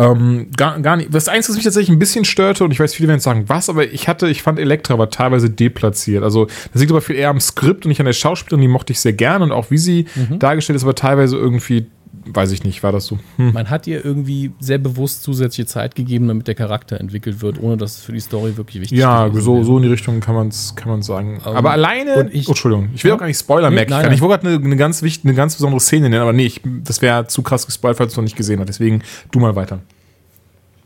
ähm, 0.00 0.50
gar, 0.56 0.80
gar 0.80 0.96
nicht. 0.96 1.12
Das 1.12 1.28
Einzige, 1.28 1.50
was 1.50 1.56
mich 1.56 1.64
tatsächlich 1.64 1.94
ein 1.94 1.98
bisschen 1.98 2.24
störte, 2.24 2.64
und 2.64 2.70
ich 2.70 2.80
weiß, 2.80 2.94
viele 2.94 3.08
werden 3.08 3.20
sagen, 3.20 3.44
was, 3.48 3.68
aber 3.68 3.84
ich 3.84 4.08
hatte, 4.08 4.28
ich 4.28 4.42
fand 4.42 4.58
Elektra 4.58 4.94
aber 4.94 5.10
teilweise 5.10 5.50
deplatziert. 5.50 6.22
Also, 6.22 6.46
das 6.72 6.80
liegt 6.80 6.90
aber 6.90 7.02
viel 7.02 7.16
eher 7.16 7.28
am 7.28 7.40
Skript 7.40 7.84
und 7.84 7.90
nicht 7.90 8.00
an 8.00 8.06
der 8.06 8.12
Schauspielerin, 8.14 8.62
die 8.62 8.68
mochte 8.68 8.92
ich 8.92 9.00
sehr 9.00 9.12
gern 9.12 9.42
und 9.42 9.52
auch 9.52 9.70
wie 9.70 9.78
sie 9.78 10.06
mhm. 10.14 10.38
dargestellt 10.38 10.76
ist, 10.76 10.84
aber 10.84 10.94
teilweise 10.94 11.36
irgendwie 11.36 11.86
weiß 12.26 12.50
ich 12.52 12.64
nicht, 12.64 12.82
war 12.82 12.92
das 12.92 13.06
so. 13.06 13.18
Hm. 13.36 13.52
Man 13.52 13.70
hat 13.70 13.86
ihr 13.86 14.04
irgendwie 14.04 14.52
sehr 14.60 14.78
bewusst 14.78 15.22
zusätzliche 15.22 15.66
Zeit 15.66 15.94
gegeben, 15.94 16.28
damit 16.28 16.48
der 16.48 16.54
Charakter 16.54 17.00
entwickelt 17.00 17.40
wird, 17.40 17.60
ohne 17.60 17.76
dass 17.76 17.98
es 17.98 18.04
für 18.04 18.12
die 18.12 18.20
Story 18.20 18.56
wirklich 18.56 18.80
wichtig 18.82 18.98
ist. 18.98 19.02
Ja, 19.02 19.30
so, 19.32 19.62
so 19.62 19.76
in 19.78 19.84
die 19.84 19.88
Richtung 19.88 20.20
kann 20.20 20.34
man 20.34 20.48
es 20.48 20.74
kann 20.76 21.02
sagen. 21.02 21.40
Um, 21.44 21.52
ähm, 21.52 21.56
aber 21.56 21.70
alleine. 21.72 22.30
Ich, 22.32 22.48
oh, 22.48 22.52
Entschuldigung, 22.52 22.90
ich 22.94 23.04
will 23.04 23.10
ja? 23.10 23.14
auch 23.14 23.20
gar 23.20 23.26
nicht 23.26 23.38
Spoiler 23.38 23.70
nee, 23.70 23.76
merken. 23.76 23.94
Ich, 24.08 24.14
ich 24.14 24.20
wollte 24.20 24.42
gerade 24.42 24.56
eine, 24.56 24.64
eine, 24.64 24.76
ganz 24.76 25.02
wichtige, 25.02 25.28
eine 25.28 25.36
ganz 25.36 25.54
besondere 25.54 25.80
Szene 25.80 26.10
nennen, 26.10 26.22
aber 26.22 26.32
nee, 26.32 26.46
ich, 26.46 26.60
das 26.84 27.00
wäre 27.02 27.26
zu 27.26 27.42
krass 27.42 27.66
gespoilt, 27.66 27.96
falls 27.96 28.14
du 28.14 28.20
noch 28.20 28.24
nicht 28.24 28.36
gesehen 28.36 28.60
hast. 28.60 28.68
Deswegen 28.68 29.02
du 29.30 29.40
mal 29.40 29.56
weiter. 29.56 29.80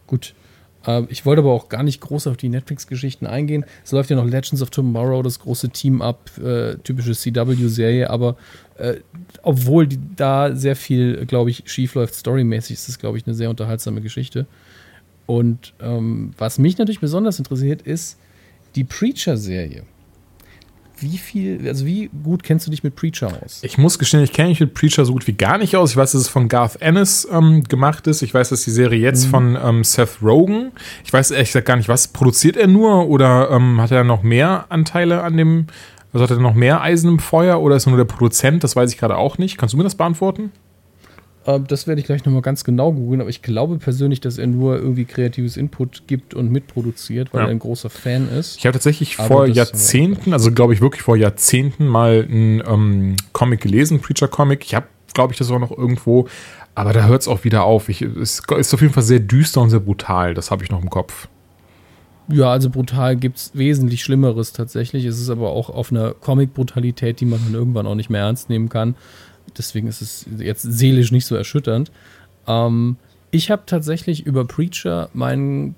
Gut. 0.07 0.35
Ähm, 0.87 1.07
ich 1.11 1.25
wollte 1.27 1.41
aber 1.41 1.53
auch 1.53 1.69
gar 1.69 1.83
nicht 1.83 2.01
groß 2.01 2.27
auf 2.27 2.37
die 2.37 2.49
Netflix-Geschichten 2.49 3.27
eingehen. 3.27 3.65
Es 3.85 3.93
läuft 3.93 4.11
ja 4.11 4.17
noch 4.17 4.27
Legends 4.27 4.63
of 4.63 4.71
Tomorrow, 4.71 5.23
das 5.23 5.39
große 5.39 5.71
Team-Up, 5.71 6.31
äh, 6.39 6.77
typische 6.77 7.13
CW-Serie, 7.13 8.11
aber 8.11 8.37
äh, 8.79 8.97
obwohl 9.43 9.87
die, 9.87 9.99
da 10.17 10.55
sehr 10.55 10.77
viel, 10.77 11.27
glaube 11.27 11.51
ich, 11.51 11.65
schief 11.67 11.95
läuft, 11.95 12.15
storymäßig, 12.15 12.75
ist 12.75 12.89
es, 12.89 12.99
glaube 12.99 13.19
ich, 13.19 13.27
eine 13.27 13.35
sehr 13.35 13.51
unterhaltsame 13.51 14.01
Geschichte. 14.01 14.47
Und 15.27 15.73
ähm, 15.81 16.33
was 16.37 16.59
mich 16.59 16.77
natürlich 16.79 17.01
besonders 17.01 17.39
interessiert, 17.39 17.83
ist 17.83 18.19
die 18.75 18.85
Preacher-Serie 18.85 19.85
wie 20.99 21.19
viel, 21.19 21.67
also 21.69 21.87
wie 21.87 22.11
gut 22.23 22.43
kennst 22.43 22.67
du 22.67 22.71
dich 22.71 22.83
mit 22.83 22.95
Preacher 22.95 23.29
aus? 23.43 23.61
Ich 23.63 23.79
muss 23.79 23.99
gestehen, 23.99 24.23
ich 24.23 24.33
kenne 24.33 24.51
mich 24.51 24.61
mit 24.61 24.75
Preacher 24.75 25.05
so 25.05 25.13
gut 25.13 25.27
wie 25.27 25.33
gar 25.33 25.59
nicht 25.59 25.77
aus. 25.77 25.91
Ich 25.91 25.97
weiß, 25.97 26.13
dass 26.13 26.23
es 26.23 26.29
von 26.29 26.49
Garth 26.49 26.81
Ennis 26.81 27.27
ähm, 27.31 27.65
gemacht 27.65 28.07
ist. 28.07 28.23
Ich 28.23 28.33
weiß, 28.33 28.51
dass 28.51 28.65
die 28.65 28.71
Serie 28.71 29.01
jetzt 29.01 29.27
mhm. 29.27 29.31
von 29.31 29.59
ähm, 29.63 29.85
Seth 29.85 30.23
Rogen. 30.23 30.73
Ich 31.05 31.13
weiß 31.13 31.33
ehrlich 31.33 31.49
gesagt 31.49 31.67
gar 31.67 31.77
nicht, 31.77 31.89
was 31.89 32.09
produziert 32.09 32.57
er 32.57 32.69
nur 32.69 33.09
oder 33.09 33.51
ähm, 33.51 33.81
hat 33.81 33.91
er 33.91 34.05
noch 34.05 34.23
mehr 34.23 34.67
Anteile 34.69 35.23
an 35.23 35.37
dem, 35.37 35.67
also 36.15 36.23
hat 36.25 36.31
er 36.31 36.39
noch 36.39 36.55
mehr 36.55 36.81
Eisen 36.81 37.11
im 37.11 37.19
Feuer 37.19 37.61
oder 37.61 37.77
ist 37.77 37.87
er 37.87 37.91
nur 37.91 37.99
der 37.99 38.05
Produzent? 38.05 38.65
Das 38.65 38.75
weiß 38.77 38.91
ich 38.93 38.99
gerade 38.99 39.17
auch 39.19 39.37
nicht. 39.37 39.59
Kannst 39.59 39.75
du 39.75 39.77
mir 39.77 39.85
das 39.85 39.95
beantworten? 39.97 40.51
Ähm, 41.47 41.67
das 41.69 41.87
werde 41.87 42.01
ich 42.01 42.07
gleich 42.07 42.25
nochmal 42.25 42.41
ganz 42.41 42.65
genau 42.65 42.93
googeln, 42.93 43.21
aber 43.21 43.29
ich 43.29 43.43
glaube 43.43 43.77
persönlich, 43.77 44.21
dass 44.23 44.39
er 44.39 44.47
nur 44.47 44.77
irgendwie 44.77 45.05
kreatives 45.05 45.59
Input 45.59 46.05
gibt 46.07 46.33
und 46.33 46.51
mitproduziert, 46.51 47.35
weil 47.35 47.41
Ja. 47.43 47.47
er 47.49 47.51
ein 47.51 47.59
großer 47.59 47.91
Fan 47.91 48.29
ist. 48.31 48.57
Ich 48.57 48.65
habe 48.65 48.73
tatsächlich 48.73 49.19
Aber 49.19 49.29
vor 49.29 49.47
das- 49.49 49.57
Jahrzehnten, 49.57 50.33
also 50.33 50.53
glaube 50.53 50.73
ich 50.73 50.81
wirklich 50.81 51.03
vor 51.03 51.17
Jahrzehnten 51.17 51.87
mal 51.87 52.27
einen 52.31 52.63
ähm, 52.67 53.17
Comic 53.33 53.61
gelesen, 53.61 54.01
Preacher-Comic. 54.01 54.65
Ich 54.65 54.75
habe, 54.75 54.87
glaube 55.13 55.33
ich, 55.35 55.39
das 55.39 55.51
auch 55.51 55.59
noch 55.59 55.71
irgendwo, 55.77 56.27
aber 56.75 56.93
da 56.95 57.05
hört 57.07 57.21
es 57.21 57.29
auch 57.29 57.45
wieder 57.45 57.65
auf. 57.65 57.91
Ich, 57.91 58.01
es 58.01 58.41
ist 58.57 58.73
auf 58.75 58.81
jeden 58.81 58.95
Fall 58.95 59.03
sehr 59.03 59.21
düster 59.21 59.61
und 59.61 59.69
sehr 59.69 59.81
brutal, 59.81 60.33
das 60.33 60.51
habe 60.51 60.65
ich 60.65 60.71
noch 60.71 60.81
im 60.83 60.89
Kopf. 60.89 61.29
Ja, 62.29 62.51
also 62.51 62.71
brutal 62.71 63.17
gibt 63.17 63.37
es 63.37 63.51
wesentlich 63.55 64.03
Schlimmeres 64.03 64.53
tatsächlich. 64.53 65.05
Es 65.05 65.21
ist 65.21 65.29
aber 65.29 65.51
auch 65.51 65.69
auf 65.69 65.91
einer 65.91 66.13
Comic-Brutalität, 66.13 67.21
die 67.21 67.27
man 67.27 67.41
dann 67.45 67.55
irgendwann 67.55 67.87
auch 67.87 67.95
nicht 67.95 68.09
mehr 68.09 68.23
ernst 68.23 68.49
nehmen 68.49 68.69
kann. 68.69 68.95
Deswegen 69.59 69.89
ist 69.89 70.01
es 70.01 70.27
jetzt 70.39 70.63
seelisch 70.63 71.13
nicht 71.13 71.27
so 71.27 71.37
erschütternd. 71.37 71.93
Ähm, 72.47 72.97
ich 73.31 73.51
habe 73.51 73.65
tatsächlich 73.67 74.25
über 74.25 74.47
Preacher 74.47 75.11
meinen, 75.13 75.75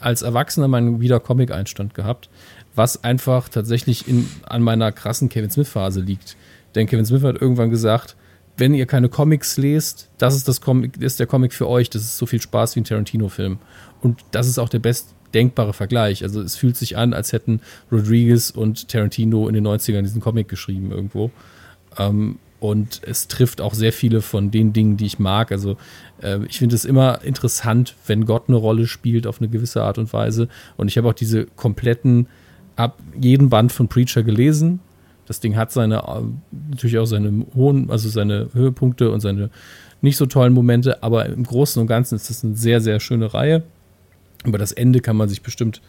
als 0.00 0.22
Erwachsener 0.22 0.68
meinen 0.68 1.00
wieder 1.00 1.20
Comic-Einstand 1.20 1.92
gehabt, 1.92 2.30
was 2.74 3.04
einfach 3.04 3.48
tatsächlich 3.48 4.08
in, 4.08 4.28
an 4.46 4.62
meiner 4.62 4.90
krassen 4.90 5.28
Kevin 5.28 5.50
Smith-Phase 5.50 6.00
liegt. 6.00 6.36
Denn 6.74 6.86
Kevin 6.86 7.04
Smith 7.04 7.22
hat 7.24 7.40
irgendwann 7.40 7.70
gesagt, 7.70 8.16
wenn 8.56 8.74
ihr 8.74 8.86
keine 8.86 9.08
Comics 9.08 9.56
lest, 9.56 10.08
das 10.18 10.34
ist, 10.34 10.48
das 10.48 10.60
Comic, 10.60 10.96
ist 10.96 11.20
der 11.20 11.26
Comic 11.26 11.52
für 11.52 11.68
euch. 11.68 11.90
Das 11.90 12.02
ist 12.02 12.16
so 12.16 12.26
viel 12.26 12.40
Spaß 12.40 12.74
wie 12.74 12.80
ein 12.80 12.84
Tarantino-Film. 12.84 13.58
Und 14.00 14.24
das 14.30 14.48
ist 14.48 14.58
auch 14.58 14.68
der 14.68 14.80
best 14.80 15.14
denkbare 15.34 15.72
Vergleich. 15.72 16.22
Also 16.22 16.40
es 16.40 16.56
fühlt 16.56 16.76
sich 16.76 16.96
an, 16.96 17.12
als 17.12 17.32
hätten 17.32 17.60
Rodriguez 17.90 18.50
und 18.50 18.88
Tarantino 18.88 19.48
in 19.48 19.54
den 19.54 19.66
90ern 19.66 20.02
diesen 20.02 20.20
Comic 20.20 20.48
geschrieben 20.48 20.90
irgendwo. 20.90 21.30
Ähm, 21.98 22.38
und 22.60 23.02
es 23.04 23.28
trifft 23.28 23.60
auch 23.60 23.74
sehr 23.74 23.92
viele 23.92 24.20
von 24.20 24.50
den 24.50 24.72
Dingen, 24.72 24.96
die 24.96 25.06
ich 25.06 25.18
mag. 25.18 25.52
Also 25.52 25.76
äh, 26.22 26.40
ich 26.48 26.58
finde 26.58 26.74
es 26.74 26.84
immer 26.84 27.22
interessant, 27.22 27.94
wenn 28.06 28.24
Gott 28.24 28.44
eine 28.48 28.56
Rolle 28.56 28.86
spielt 28.86 29.26
auf 29.26 29.40
eine 29.40 29.48
gewisse 29.48 29.82
Art 29.82 29.98
und 29.98 30.12
Weise. 30.12 30.48
Und 30.76 30.88
ich 30.88 30.98
habe 30.98 31.08
auch 31.08 31.14
diese 31.14 31.46
kompletten, 31.46 32.26
ab 32.74 32.98
jeden 33.20 33.48
Band 33.48 33.70
von 33.70 33.88
Preacher 33.88 34.22
gelesen. 34.22 34.80
Das 35.26 35.40
Ding 35.40 35.56
hat 35.56 35.70
seine, 35.70 35.98
äh, 35.98 36.22
natürlich 36.70 36.98
auch 36.98 37.06
seine 37.06 37.46
hohen, 37.54 37.90
also 37.90 38.08
seine 38.08 38.48
Höhepunkte 38.52 39.10
und 39.10 39.20
seine 39.20 39.50
nicht 40.00 40.16
so 40.16 40.26
tollen 40.26 40.52
Momente, 40.52 41.02
aber 41.02 41.26
im 41.26 41.44
Großen 41.44 41.80
und 41.80 41.86
Ganzen 41.88 42.16
ist 42.16 42.30
das 42.30 42.44
eine 42.44 42.54
sehr, 42.54 42.80
sehr 42.80 43.00
schöne 43.00 43.34
Reihe. 43.34 43.64
Über 44.44 44.58
das 44.58 44.72
Ende 44.72 45.00
kann 45.00 45.16
man 45.16 45.28
sich 45.28 45.42
bestimmt 45.42 45.80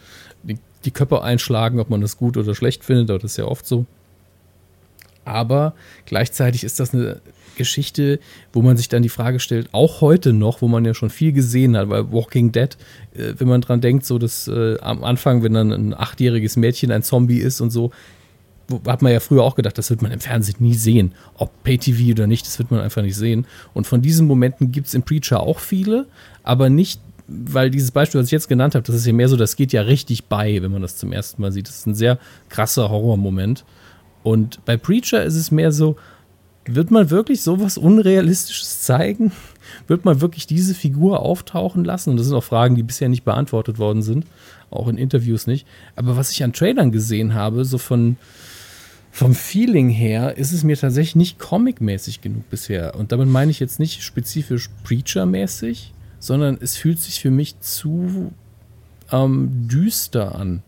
die, 0.44 0.58
die 0.86 0.92
Köpfe 0.92 1.22
einschlagen, 1.22 1.80
ob 1.80 1.90
man 1.90 2.02
das 2.02 2.18
gut 2.18 2.38
oder 2.38 2.56
schlecht 2.56 2.84
findet, 2.84 3.10
aber 3.10 3.20
das 3.20 3.32
ist 3.32 3.38
ja 3.38 3.46
oft 3.46 3.66
so. 3.66 3.86
Aber 5.26 5.74
gleichzeitig 6.06 6.64
ist 6.64 6.80
das 6.80 6.94
eine 6.94 7.22
Geschichte, 7.56 8.20
wo 8.54 8.62
man 8.62 8.78
sich 8.78 8.90
dann 8.90 9.04
die 9.04 9.10
Frage 9.10 9.40
stellt, 9.40 9.70
auch 9.74 10.02
heute 10.02 10.34
noch, 10.34 10.62
wo 10.62 10.68
man 10.68 10.86
ja 10.86 10.94
schon 10.94 11.10
viel 11.10 11.34
gesehen 11.34 11.78
hat, 11.78 11.90
weil 11.90 12.12
Walking 12.12 12.52
Dead, 12.52 12.76
äh, 13.14 13.34
wenn 13.38 13.48
man 13.48 13.62
dran 13.62 13.82
denkt, 13.82 14.06
so 14.06 14.18
dass 14.18 14.48
äh, 14.48 14.80
am 14.80 15.04
Anfang, 15.04 15.44
wenn 15.44 15.54
dann 15.54 15.72
ein 15.72 15.94
achtjähriges 15.94 16.56
Mädchen 16.56 16.92
ein 16.92 17.04
Zombie 17.04 17.40
ist 17.40 17.62
und 17.62 17.70
so, 17.70 17.92
hat 18.88 19.02
man 19.02 19.12
ja 19.12 19.20
früher 19.20 19.44
auch 19.44 19.56
gedacht, 19.56 19.78
das 19.78 19.90
wird 19.90 20.02
man 20.02 20.12
im 20.12 20.20
Fernsehen 20.20 20.58
nie 20.60 20.76
sehen. 20.76 21.14
Ob 21.36 21.64
Pay-TV 21.64 22.12
oder 22.12 22.28
nicht, 22.28 22.46
das 22.46 22.60
wird 22.60 22.72
man 22.72 22.82
einfach 22.82 23.02
nicht 23.02 23.16
sehen. 23.16 23.46
Und 23.74 23.88
von 23.88 24.02
diesen 24.02 24.28
Momenten 24.28 24.72
gibt 24.72 24.88
es 24.88 24.94
im 24.94 25.04
Preacher 25.04 25.42
auch 25.42 25.60
viele, 25.60 26.06
aber 26.44 26.70
nicht, 26.70 27.02
weil 27.30 27.70
dieses 27.70 27.92
Beispiel, 27.92 28.20
was 28.20 28.28
ich 28.28 28.32
jetzt 28.32 28.50
genannt 28.50 28.76
habe, 28.76 28.86
das 28.86 28.96
ist 28.96 29.06
ja 29.06 29.14
mehr 29.14 29.30
so, 29.30 29.38
das 29.38 29.56
geht 29.56 29.72
ja 29.72 29.82
richtig 29.82 30.26
bei, 30.26 30.62
wenn 30.62 30.72
man 30.72 30.82
das 30.82 30.98
zum 30.98 31.12
ersten 31.12 31.42
Mal 31.42 31.52
sieht. 31.52 31.68
Das 31.68 31.80
ist 31.80 31.88
ein 31.88 31.96
sehr 31.96 32.18
krasser 32.50 32.90
Horrormoment. 32.90 33.66
Und 34.24 34.64
bei 34.66 34.78
Preacher 34.78 35.24
ist 35.24 35.36
es 35.36 35.52
mehr 35.52 35.72
so, 35.72 35.96
wird 36.66 36.92
man 36.92 37.10
wirklich 37.10 37.42
sowas 37.42 37.78
Unrealistisches 37.78 38.82
zeigen? 38.82 39.32
Wird 39.88 40.04
man 40.04 40.20
wirklich 40.20 40.48
diese 40.48 40.74
Figur 40.74 41.20
auftauchen 41.20 41.84
lassen? 41.84 42.10
Und 42.10 42.18
das 42.18 42.26
sind 42.26 42.36
auch 42.36 42.44
Fragen, 42.44 42.76
die 42.76 42.82
bisher 42.82 43.08
nicht 43.08 43.24
beantwortet 43.24 43.78
worden 43.78 44.02
sind, 44.02 44.26
auch 44.72 44.88
in 44.88 44.98
Interviews 44.98 45.46
nicht. 45.46 45.68
Aber 45.96 46.18
was 46.18 46.32
ich 46.32 46.44
an 46.44 46.54
Trailern 46.54 46.92
gesehen 46.92 47.36
habe, 47.36 47.66
so 47.66 47.78
von 47.78 48.18
vom 49.12 49.36
Feeling 49.36 49.90
her, 49.90 50.38
ist 50.38 50.52
es 50.52 50.64
mir 50.64 50.78
tatsächlich 50.78 51.16
nicht 51.16 51.40
comic-mäßig 51.40 52.22
genug 52.22 52.50
bisher. 52.50 52.96
Und 52.96 53.12
damit 53.12 53.28
meine 53.28 53.52
ich 53.52 53.60
jetzt 53.60 53.80
nicht 53.80 54.04
spezifisch 54.04 54.70
Preacher-mäßig, 54.84 55.94
sondern 56.20 56.58
es 56.62 56.78
fühlt 56.78 57.00
sich 57.00 57.20
für 57.20 57.32
mich 57.32 57.60
zu 57.60 58.32
ähm, 59.12 59.68
düster 59.68 60.36
an. 60.36 60.64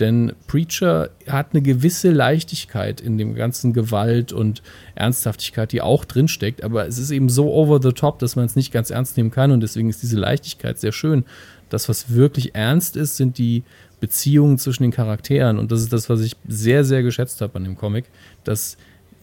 Denn 0.00 0.32
Preacher 0.46 1.10
hat 1.28 1.48
eine 1.52 1.62
gewisse 1.62 2.10
Leichtigkeit 2.10 3.00
in 3.00 3.18
dem 3.18 3.34
ganzen 3.34 3.72
Gewalt 3.72 4.32
und 4.32 4.62
Ernsthaftigkeit, 4.94 5.70
die 5.70 5.82
auch 5.82 6.04
drinsteckt. 6.04 6.64
Aber 6.64 6.86
es 6.86 6.98
ist 6.98 7.10
eben 7.10 7.28
so 7.28 7.52
over 7.52 7.80
the 7.80 7.92
top, 7.92 8.18
dass 8.18 8.34
man 8.34 8.46
es 8.46 8.56
nicht 8.56 8.72
ganz 8.72 8.90
ernst 8.90 9.16
nehmen 9.16 9.30
kann. 9.30 9.52
Und 9.52 9.60
deswegen 9.60 9.90
ist 9.90 10.02
diese 10.02 10.18
Leichtigkeit 10.18 10.80
sehr 10.80 10.92
schön. 10.92 11.24
Das, 11.68 11.88
was 11.88 12.10
wirklich 12.14 12.54
ernst 12.54 12.96
ist, 12.96 13.16
sind 13.16 13.38
die 13.38 13.64
Beziehungen 14.00 14.58
zwischen 14.58 14.82
den 14.82 14.92
Charakteren. 14.92 15.58
Und 15.58 15.70
das 15.70 15.82
ist 15.82 15.92
das, 15.92 16.08
was 16.08 16.22
ich 16.22 16.36
sehr, 16.48 16.84
sehr 16.84 17.02
geschätzt 17.02 17.40
habe 17.42 17.54
an 17.56 17.64
dem 17.64 17.76
Comic. 17.76 18.06
Dass 18.44 18.78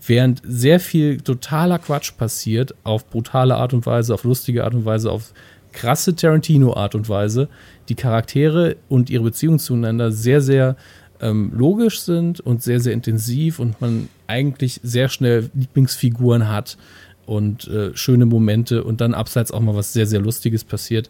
während 0.06 0.42
sehr 0.44 0.80
viel 0.80 1.20
totaler 1.20 1.80
Quatsch 1.80 2.16
passiert, 2.18 2.76
auf 2.84 3.10
brutale 3.10 3.56
Art 3.56 3.74
und 3.74 3.86
Weise, 3.86 4.14
auf 4.14 4.24
lustige 4.24 4.64
Art 4.64 4.74
und 4.74 4.86
Weise, 4.86 5.12
auf 5.12 5.34
krasse 5.72 6.16
Tarantino-Art 6.16 6.96
und 6.96 7.10
Weise, 7.10 7.50
die 7.90 7.96
Charaktere 7.96 8.78
und 8.88 9.10
ihre 9.10 9.24
Beziehungen 9.24 9.60
zueinander 9.60 10.12
sehr, 10.12 10.42
sehr 10.42 10.76
ähm, 11.22 11.52
logisch 11.54 12.02
sind 12.02 12.40
und 12.40 12.64
sehr, 12.64 12.80
sehr 12.80 12.94
intensiv 12.94 13.60
und 13.60 13.80
man 13.82 14.10
eigentlich 14.28 14.80
sehr 14.84 15.10
schnell 15.10 15.50
Lieblingsfiguren 15.54 16.48
hat 16.48 16.78
und 17.26 17.68
äh, 17.68 17.96
schöne 17.96 18.26
Momente 18.26 18.84
und 18.84 19.02
dann 19.02 19.14
abseits 19.14 19.52
auch 19.52 19.60
mal 19.60 19.76
was 19.76 19.94
sehr, 19.94 20.08
sehr 20.08 20.22
Lustiges 20.22 20.64
passiert. 20.64 21.10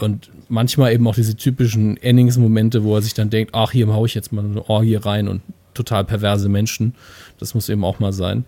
Und 0.00 0.30
manchmal 0.48 0.92
eben 0.92 1.06
auch 1.08 1.14
diese 1.14 1.36
typischen 1.36 1.96
Endings-Momente, 1.96 2.84
wo 2.84 2.94
er 2.94 3.02
sich 3.02 3.14
dann 3.14 3.30
denkt, 3.30 3.52
ach, 3.54 3.72
hier 3.72 3.88
hau 3.88 4.06
ich 4.06 4.14
jetzt 4.14 4.32
mal 4.32 4.44
eine 4.44 4.68
Orgie 4.68 4.94
rein 4.94 5.26
und 5.26 5.42
total 5.78 6.04
perverse 6.04 6.48
Menschen. 6.48 6.94
Das 7.38 7.54
muss 7.54 7.68
eben 7.68 7.84
auch 7.84 7.98
mal 8.00 8.12
sein. 8.12 8.44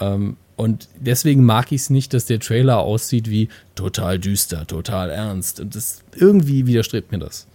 Ähm, 0.00 0.36
und 0.56 0.88
deswegen 1.00 1.44
mag 1.44 1.72
ich 1.72 1.80
es 1.82 1.90
nicht, 1.90 2.12
dass 2.14 2.26
der 2.26 2.38
Trailer 2.40 2.78
aussieht 2.78 3.28
wie 3.30 3.48
total 3.74 4.18
düster, 4.18 4.66
total 4.66 5.10
ernst. 5.10 5.60
Und 5.60 5.74
das 5.74 6.02
irgendwie 6.16 6.66
widerstrebt 6.66 7.10
mir 7.12 7.18
das. 7.18 7.46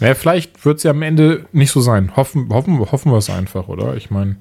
Naja, 0.00 0.14
vielleicht 0.14 0.64
wird 0.64 0.78
es 0.78 0.82
ja 0.82 0.90
am 0.90 1.02
Ende 1.02 1.44
nicht 1.52 1.70
so 1.70 1.80
sein. 1.80 2.16
Hoffen, 2.16 2.48
hoffen, 2.48 2.80
hoffen 2.80 3.12
wir 3.12 3.18
es 3.18 3.30
einfach, 3.30 3.68
oder? 3.68 3.94
Ich 3.96 4.10
meine. 4.10 4.36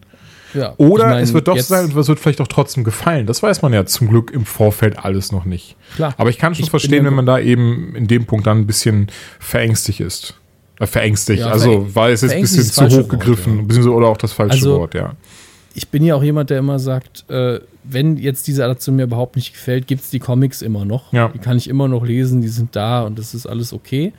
Ja, 0.53 0.73
Oder 0.77 1.05
ich 1.05 1.09
mein, 1.11 1.23
es 1.23 1.33
wird 1.33 1.47
doch 1.47 1.57
sein 1.59 1.85
und 1.85 1.97
es 1.97 2.07
wird 2.09 2.19
vielleicht 2.19 2.41
auch 2.41 2.47
trotzdem 2.47 2.83
gefallen. 2.83 3.25
Das 3.25 3.41
weiß 3.41 3.61
man 3.61 3.71
ja 3.71 3.85
zum 3.85 4.09
Glück 4.09 4.31
im 4.31 4.45
Vorfeld 4.45 4.99
alles 4.99 5.31
noch 5.31 5.45
nicht. 5.45 5.77
Klar. 5.95 6.13
Aber 6.17 6.29
ich 6.29 6.37
kann 6.37 6.53
schon 6.55 6.65
Ich 6.65 6.69
verstehen, 6.71 7.03
ja- 7.03 7.05
wenn 7.05 7.13
man 7.13 7.25
da 7.25 7.39
eben 7.39 7.95
in 7.95 8.07
dem 8.07 8.25
Punkt 8.25 8.47
dann 8.47 8.57
ein 8.57 8.67
bisschen 8.67 9.07
verängstigt 9.39 10.01
ist. 10.01 10.33
Äh, 10.81 10.87
verängstigt, 10.87 11.41
Ja, 11.41 11.49
also 11.51 11.87
weil 11.93 12.11
es 12.13 12.23
ist 12.23 12.31
ein 12.31 12.41
bisschen 12.41 12.63
zu 12.63 12.89
hoch 12.89 13.07
gegriffen, 13.07 13.57
Wort, 13.59 13.67
beziehungsweise 13.67 13.95
oder 13.95 14.07
auch 14.07 14.17
das 14.17 14.33
falsche 14.33 14.53
Also- 14.55 14.79
Wort, 14.79 14.95
ja. 14.95 15.13
ich 15.75 15.87
bin 15.89 16.03
ja 16.03 16.15
auch 16.15 16.23
jemand, 16.23 16.49
der 16.49 16.57
immer 16.59 16.79
sagt, 16.79 17.29
äh, 17.29 17.59
wenn 17.83 18.17
jetzt 18.17 18.47
diese 18.47 18.63
Adaption 18.65 18.95
mir 18.95 19.03
überhaupt 19.03 19.35
nicht 19.35 19.53
gefällt, 19.53 19.87
gibt 19.87 20.03
es 20.03 20.09
die 20.09 20.19
Comics 20.19 20.61
immer 20.61 20.85
noch. 20.85 21.13
Ja. 21.13 21.29
Die 21.29 21.39
kann 21.39 21.57
ich 21.57 21.67
immer 21.69 21.87
noch 21.87 22.05
lesen, 22.05 22.41
die 22.41 22.47
sind 22.47 22.75
da 22.75 23.03
und 23.03 23.17
das 23.19 23.33
ist 23.33 23.45
alles 23.45 23.73
okay. 23.73 24.13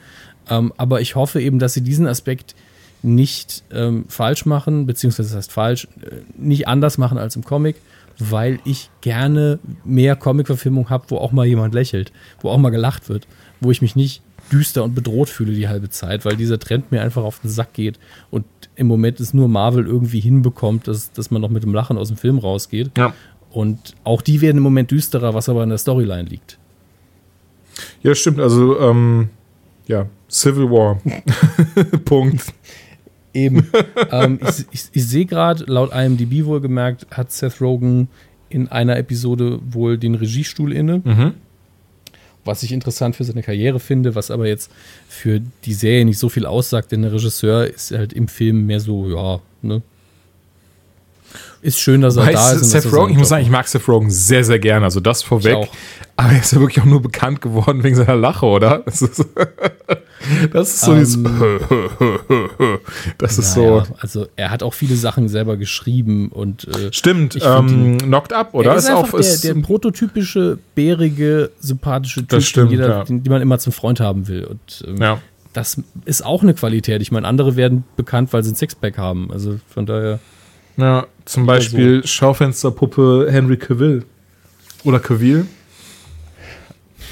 Ähm, 0.50 0.72
aber 0.76 1.00
ich 1.00 1.14
hoffe 1.16 1.40
eben, 1.40 1.58
dass 1.58 1.74
sie 1.74 1.82
diesen 1.82 2.06
Aspekt 2.06 2.54
nicht 3.02 3.64
ähm, 3.72 4.04
falsch 4.08 4.46
machen, 4.46 4.86
beziehungsweise 4.86 5.30
das 5.30 5.36
heißt 5.38 5.52
falsch, 5.52 5.88
äh, 6.02 6.16
nicht 6.36 6.68
anders 6.68 6.96
machen 6.98 7.18
als 7.18 7.34
im 7.36 7.44
Comic, 7.44 7.76
weil 8.18 8.58
ich 8.64 8.90
gerne 9.00 9.58
mehr 9.84 10.14
Comic-Verfilmung 10.16 10.90
habe, 10.90 11.04
wo 11.08 11.16
auch 11.18 11.32
mal 11.32 11.46
jemand 11.46 11.74
lächelt, 11.74 12.12
wo 12.40 12.50
auch 12.50 12.58
mal 12.58 12.70
gelacht 12.70 13.08
wird, 13.08 13.26
wo 13.60 13.70
ich 13.72 13.82
mich 13.82 13.96
nicht 13.96 14.22
düster 14.50 14.84
und 14.84 14.94
bedroht 14.94 15.28
fühle 15.28 15.52
die 15.52 15.68
halbe 15.68 15.90
Zeit, 15.90 16.24
weil 16.24 16.36
dieser 16.36 16.58
Trend 16.58 16.90
mir 16.92 17.02
einfach 17.02 17.22
auf 17.22 17.40
den 17.40 17.50
Sack 17.50 17.74
geht 17.74 17.98
und 18.30 18.44
im 18.74 18.86
Moment 18.86 19.20
ist 19.20 19.34
nur 19.34 19.48
Marvel 19.48 19.86
irgendwie 19.86 20.20
hinbekommt, 20.20 20.88
dass, 20.88 21.12
dass 21.12 21.30
man 21.30 21.42
noch 21.42 21.50
mit 21.50 21.62
dem 21.62 21.74
Lachen 21.74 21.98
aus 21.98 22.08
dem 22.08 22.16
Film 22.16 22.38
rausgeht. 22.38 22.90
Ja. 22.96 23.14
Und 23.50 23.94
auch 24.04 24.22
die 24.22 24.40
werden 24.40 24.56
im 24.56 24.62
Moment 24.62 24.90
düsterer, 24.90 25.34
was 25.34 25.48
aber 25.48 25.62
an 25.62 25.68
der 25.68 25.78
Storyline 25.78 26.28
liegt. 26.28 26.58
Ja, 28.02 28.14
stimmt, 28.14 28.40
also 28.40 28.78
ähm, 28.80 29.28
ja, 29.86 30.06
Civil 30.30 30.70
War. 30.70 31.00
Punkt. 32.04 32.52
Eben. 33.34 33.68
ähm, 34.10 34.40
ich 34.42 34.66
ich, 34.70 34.84
ich 34.92 35.06
sehe 35.06 35.26
gerade, 35.26 35.64
laut 35.64 35.92
IMDb 35.92 36.44
wohlgemerkt, 36.44 37.06
hat 37.10 37.30
Seth 37.32 37.60
Rogen 37.60 38.08
in 38.48 38.68
einer 38.68 38.96
Episode 38.96 39.60
wohl 39.66 39.98
den 39.98 40.14
Regiestuhl 40.14 40.72
inne. 40.72 41.02
Mhm. 41.04 41.34
Was 42.44 42.62
ich 42.62 42.72
interessant 42.72 43.14
für 43.16 43.24
seine 43.24 43.42
Karriere 43.42 43.78
finde, 43.78 44.14
was 44.14 44.30
aber 44.30 44.46
jetzt 44.46 44.70
für 45.08 45.40
die 45.64 45.74
Serie 45.74 46.04
nicht 46.04 46.18
so 46.18 46.28
viel 46.28 46.44
aussagt, 46.44 46.90
denn 46.90 47.02
der 47.02 47.12
Regisseur 47.12 47.66
ist 47.66 47.92
halt 47.92 48.12
im 48.12 48.26
Film 48.26 48.66
mehr 48.66 48.80
so, 48.80 49.08
ja, 49.08 49.40
ne? 49.62 49.82
Ist 51.62 51.78
schön, 51.78 52.00
dass 52.00 52.16
er 52.16 52.26
Weißt 52.26 52.36
da 52.36 52.52
ist. 52.52 52.70
Seth 52.70 52.92
Rogen, 52.92 53.12
ich 53.12 53.18
muss 53.18 53.28
sagen, 53.28 53.44
ich 53.44 53.50
mag 53.50 53.68
Seth 53.68 53.86
Rogen 53.86 54.10
sehr, 54.10 54.42
sehr 54.42 54.58
gerne. 54.58 54.84
Also 54.84 54.98
das 54.98 55.22
vorweg. 55.22 55.68
Aber 56.16 56.32
er 56.32 56.40
ist 56.40 56.52
ja 56.52 56.60
wirklich 56.60 56.80
auch 56.80 56.88
nur 56.88 57.00
bekannt 57.00 57.40
geworden 57.40 57.84
wegen 57.84 57.94
seiner 57.94 58.16
Lache, 58.16 58.46
oder? 58.46 58.84
Das 60.52 60.68
ist, 60.68 60.74
ist 60.74 60.80
so 60.82 60.92
Ähm, 60.92 60.98
dieses. 61.00 61.18
Das 63.18 63.38
ist 63.38 63.56
Naja, 63.56 63.84
so. 63.84 63.94
also 64.00 64.26
er 64.36 64.50
hat 64.50 64.62
auch 64.62 64.74
viele 64.74 64.96
Sachen 64.96 65.28
selber 65.28 65.56
geschrieben 65.56 66.28
und 66.28 66.66
äh, 66.68 66.92
Stimmt, 66.92 67.38
ähm, 67.42 67.98
Knocked 67.98 68.32
Up, 68.32 68.54
oder? 68.54 68.72
er 68.72 68.76
ist, 68.76 68.86
einfach 68.90 69.14
ist- 69.14 69.44
der, 69.44 69.54
der 69.54 69.62
prototypische, 69.62 70.58
bärige, 70.74 71.50
sympathische 71.60 72.20
Typ, 72.20 72.28
Das 72.30 72.44
stimmt, 72.46 72.70
den, 72.72 72.78
jeder, 72.78 72.88
ja. 72.88 73.04
den, 73.04 73.22
den 73.22 73.32
man 73.32 73.42
immer 73.42 73.58
zum 73.58 73.72
Freund 73.72 74.00
haben 74.00 74.28
will. 74.28 74.44
Und 74.44 74.84
ähm, 74.86 74.96
ja. 74.98 75.20
das 75.52 75.80
ist 76.04 76.24
auch 76.24 76.42
eine 76.42 76.54
Qualität. 76.54 77.02
Ich 77.02 77.12
meine, 77.12 77.26
andere 77.26 77.56
werden 77.56 77.84
bekannt, 77.96 78.32
weil 78.32 78.42
sie 78.42 78.52
ein 78.52 78.56
Sixpack 78.56 78.98
haben. 78.98 79.30
Also 79.32 79.58
von 79.68 79.86
daher, 79.86 80.18
ja, 80.76 81.06
zum 81.24 81.46
Beispiel 81.46 82.06
Schaufensterpuppe 82.06 83.28
Henry 83.30 83.56
Cavill. 83.56 84.04
Oder 84.84 84.98
Cavill. 84.98 85.46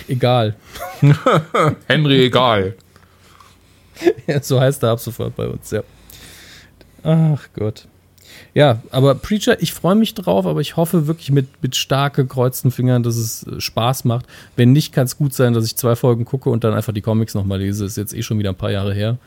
egal. 0.09 0.57
Henry, 1.87 2.25
egal. 2.27 2.75
So 4.42 4.61
heißt 4.61 4.82
er 4.82 4.90
ab 4.90 5.01
sofort 5.01 5.36
bei 5.36 5.46
uns, 5.46 5.70
ja. 5.70 5.82
Ach 7.03 7.48
Gott. 7.55 7.86
Ja, 8.55 8.82
aber 8.90 9.14
Preacher, 9.14 9.61
ich 9.61 9.72
freue 9.72 9.94
mich 9.94 10.14
drauf, 10.14 10.46
aber 10.46 10.61
ich 10.61 10.76
hoffe 10.76 11.07
wirklich 11.07 11.30
mit, 11.30 11.48
mit 11.62 11.76
stark 11.76 12.14
gekreuzten 12.14 12.70
Fingern, 12.70 13.03
dass 13.03 13.16
es 13.16 13.46
äh, 13.46 13.61
Spaß 13.61 14.05
macht. 14.05 14.26
Wenn 14.57 14.72
nicht, 14.72 14.92
kann 14.92 15.05
es 15.05 15.16
gut 15.16 15.34
sein, 15.34 15.53
dass 15.53 15.64
ich 15.66 15.76
zwei 15.76 15.96
Folgen 15.96 16.24
gucke 16.24 16.51
und 16.51 16.64
dann 16.64 16.74
einfach 16.74 16.92
die 16.92 17.01
Comics 17.01 17.34
nochmal 17.34 17.61
lese. 17.61 17.84
Ist 17.84 17.96
jetzt 17.96 18.14
eh 18.14 18.22
schon 18.22 18.38
wieder 18.38 18.51
ein 18.51 18.57
paar 18.57 18.70
Jahre 18.70 18.94
her. 18.94 19.18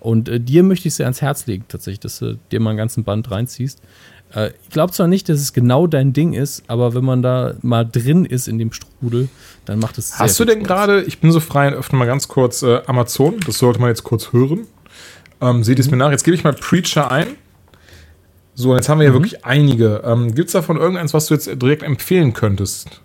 Und 0.00 0.28
äh, 0.28 0.40
dir 0.40 0.62
möchte 0.62 0.88
ich 0.88 0.94
sehr 0.94 1.06
ans 1.06 1.22
Herz 1.22 1.46
legen, 1.46 1.64
tatsächlich, 1.68 2.00
dass 2.00 2.18
du 2.18 2.38
dir 2.50 2.60
mal 2.60 2.70
einen 2.70 2.76
ganzen 2.76 3.04
Band 3.04 3.30
reinziehst. 3.30 3.80
Äh, 4.34 4.50
ich 4.62 4.70
glaube 4.70 4.92
zwar 4.92 5.08
nicht, 5.08 5.28
dass 5.28 5.40
es 5.40 5.52
genau 5.52 5.86
dein 5.86 6.12
Ding 6.12 6.32
ist, 6.32 6.62
aber 6.68 6.94
wenn 6.94 7.04
man 7.04 7.22
da 7.22 7.54
mal 7.62 7.84
drin 7.84 8.24
ist 8.24 8.48
in 8.48 8.58
dem 8.58 8.72
Strudel, 8.72 9.28
dann 9.64 9.78
macht 9.78 9.98
es 9.98 10.18
Hast 10.18 10.38
du 10.40 10.44
denn 10.44 10.62
gerade, 10.62 11.02
ich 11.02 11.20
bin 11.20 11.32
so 11.32 11.40
frei, 11.40 11.70
öffne 11.72 11.98
mal 11.98 12.06
ganz 12.06 12.28
kurz 12.28 12.62
äh, 12.62 12.80
Amazon, 12.86 13.40
das 13.46 13.58
sollte 13.58 13.80
man 13.80 13.88
jetzt 13.88 14.04
kurz 14.04 14.32
hören. 14.32 14.66
Ähm, 15.40 15.64
seht 15.64 15.78
es 15.78 15.90
mir 15.90 15.96
nach. 15.96 16.10
Jetzt 16.10 16.24
gebe 16.24 16.36
ich 16.36 16.44
mal 16.44 16.52
Preacher 16.52 17.10
ein. 17.10 17.26
So, 18.54 18.70
und 18.70 18.76
jetzt 18.76 18.88
haben 18.88 19.00
wir 19.00 19.06
ja 19.06 19.12
wirklich 19.12 19.44
einige. 19.44 20.02
Ähm, 20.04 20.34
Gibt 20.34 20.48
es 20.48 20.52
davon 20.52 20.76
irgendeins, 20.76 21.14
was 21.14 21.26
du 21.26 21.34
jetzt 21.34 21.46
direkt 21.60 21.82
empfehlen 21.82 22.32
könntest? 22.32 23.00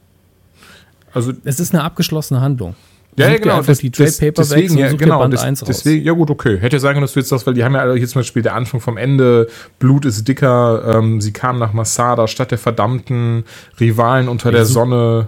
Also, 1.13 1.33
Es 1.45 1.59
ist 1.59 1.73
eine 1.73 1.83
abgeschlossene 1.83 2.41
Handlung. 2.41 2.75
Ja, 3.17 3.29
ja, 3.29 3.37
genau. 3.37 3.57
einfach 3.57 3.75
die 3.75 3.89
Trade 3.89 4.11
Paperbacks 4.11 4.49
deswegen, 4.49 4.77
ja, 4.77 4.91
genau. 4.93 5.19
Band 5.19 5.33
des- 5.33 5.41
1 5.41 5.61
raus. 5.63 5.67
deswegen, 5.67 6.05
ja, 6.05 6.13
gut, 6.13 6.29
okay. 6.29 6.57
Hätte 6.59 6.75
ja 6.75 6.79
sein 6.79 6.93
können, 6.93 7.01
dass 7.03 7.13
du 7.13 7.19
jetzt 7.19 7.31
das, 7.31 7.45
weil 7.47 7.53
die 7.55 7.63
haben 7.63 7.73
ja 7.73 7.91
hier 7.93 8.07
zum 8.07 8.19
Beispiel 8.19 8.43
der 8.43 8.55
Anfang 8.55 8.79
vom 8.79 8.97
Ende, 8.97 9.47
Blut 9.79 10.05
ist 10.05 10.27
dicker, 10.27 10.95
ähm, 10.97 11.19
sie 11.21 11.33
kamen 11.33 11.59
nach 11.59 11.73
Masada, 11.73 12.27
Stadt 12.27 12.51
der 12.51 12.57
Verdammten, 12.57 13.43
Rivalen 13.79 14.27
unter 14.29 14.51
der 14.51 14.65
such- 14.65 14.73
Sonne. 14.73 15.27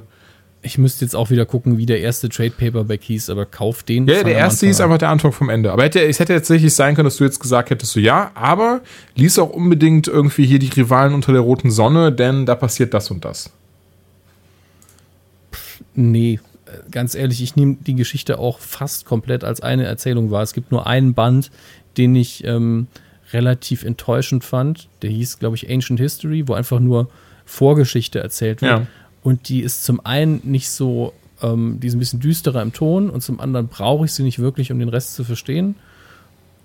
Ich 0.61 0.77
müsste 0.77 1.05
jetzt 1.05 1.15
auch 1.15 1.29
wieder 1.29 1.45
gucken, 1.45 1.77
wie 1.77 1.85
der 1.85 2.01
erste 2.01 2.27
Trade 2.27 2.51
Paperback 2.51 3.01
hieß, 3.01 3.29
aber 3.29 3.45
kauf 3.45 3.81
den. 3.81 4.05
Ja, 4.07 4.23
der 4.23 4.35
erste 4.35 4.67
hieß 4.67 4.81
einfach 4.81 4.97
der 4.97 5.07
Anfang 5.07 5.31
vom 5.31 5.47
Ende. 5.49 5.71
Aber 5.71 5.83
hätte, 5.83 6.01
es 6.03 6.19
hätte 6.19 6.33
tatsächlich 6.33 6.73
sein 6.75 6.95
können, 6.95 7.05
dass 7.05 7.15
du 7.15 7.23
jetzt 7.23 7.39
gesagt 7.39 7.69
hättest, 7.69 7.93
so 7.93 7.99
ja, 8.01 8.31
aber 8.35 8.81
lies 9.15 9.39
auch 9.39 9.51
unbedingt 9.51 10.09
irgendwie 10.09 10.45
hier 10.45 10.59
die 10.59 10.67
Rivalen 10.67 11.13
unter 11.13 11.31
der 11.31 11.39
roten 11.41 11.71
Sonne, 11.71 12.11
denn 12.11 12.45
da 12.45 12.55
passiert 12.55 12.93
das 12.93 13.09
und 13.09 13.23
das. 13.23 13.51
Nee, 15.95 16.39
ganz 16.91 17.15
ehrlich, 17.15 17.41
ich 17.41 17.55
nehme 17.55 17.77
die 17.85 17.95
Geschichte 17.95 18.39
auch 18.39 18.59
fast 18.59 19.05
komplett 19.05 19.43
als 19.43 19.61
eine 19.61 19.85
Erzählung 19.85 20.31
wahr. 20.31 20.43
Es 20.43 20.53
gibt 20.53 20.71
nur 20.71 20.87
einen 20.87 21.13
Band, 21.13 21.51
den 21.97 22.15
ich 22.15 22.43
ähm, 22.43 22.87
relativ 23.33 23.83
enttäuschend 23.83 24.43
fand. 24.43 24.87
Der 25.01 25.09
hieß, 25.09 25.39
glaube 25.39 25.55
ich, 25.55 25.69
Ancient 25.69 25.99
History, 25.99 26.47
wo 26.47 26.53
einfach 26.53 26.79
nur 26.79 27.09
Vorgeschichte 27.45 28.19
erzählt 28.19 28.61
wird. 28.61 28.71
Ja. 28.71 28.87
Und 29.21 29.49
die 29.49 29.61
ist 29.61 29.83
zum 29.83 30.05
einen 30.05 30.41
nicht 30.43 30.69
so, 30.69 31.13
ähm, 31.41 31.79
die 31.81 31.87
ist 31.87 31.95
ein 31.95 31.99
bisschen 31.99 32.19
düsterer 32.19 32.61
im 32.61 32.73
Ton 32.73 33.09
und 33.09 33.21
zum 33.21 33.39
anderen 33.39 33.67
brauche 33.67 34.05
ich 34.05 34.13
sie 34.13 34.23
nicht 34.23 34.39
wirklich, 34.39 34.71
um 34.71 34.79
den 34.79 34.89
Rest 34.89 35.15
zu 35.15 35.23
verstehen. 35.23 35.75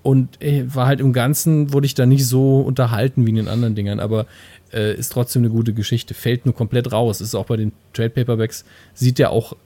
Und 0.03 0.43
äh, 0.43 0.65
war 0.75 0.87
halt 0.87 1.01
im 1.01 1.15
Ganzen, 1.15 1.73
wurde 1.73 1.87
ich 1.87 1.95
da 1.95 2.05
nicht 2.05 2.27
so 2.27 2.61
unterhalten 2.61 3.25
wie 3.25 3.31
in 3.31 3.37
den 3.37 3.49
anderen 3.49 3.75
Dingern, 3.75 4.01
aber 4.01 4.27
äh, 4.73 4.95
ist 4.95 5.13
trotzdem 5.13 5.43
eine 5.43 5.51
gute 5.51 5.73
Geschichte. 5.73 6.13
Fällt 6.13 6.45
nur 6.45 6.55
komplett 6.55 6.93
raus. 6.93 7.23
Ist 7.23 7.35
auch 7.35 7.47
bei 7.47 7.57
den 7.57 7.73
Trade 7.95 8.11
Paperbacks, 8.11 8.67
sieht 8.93 9.19
ja 9.19 9.31
auch 9.31 9.57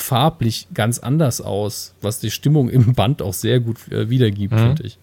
farblich 0.00 0.68
ganz 0.74 0.98
anders 0.98 1.40
aus, 1.40 1.94
was 2.00 2.18
die 2.20 2.30
Stimmung 2.30 2.68
im 2.68 2.94
Band 2.94 3.22
auch 3.22 3.34
sehr 3.34 3.60
gut 3.60 3.76
äh, 3.90 4.08
wiedergibt, 4.10 4.52
Mhm. 4.54 4.58
finde 4.58 4.82
ich. 4.84 4.98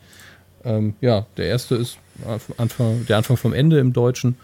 Ähm, 0.65 0.93
ja, 1.01 1.25
der 1.37 1.47
erste 1.47 1.75
ist 1.75 1.97
Anfang, 2.57 3.05
der 3.07 3.17
Anfang 3.17 3.37
vom 3.37 3.53
Ende 3.53 3.79
im 3.79 3.91
Deutschen. 3.93 4.35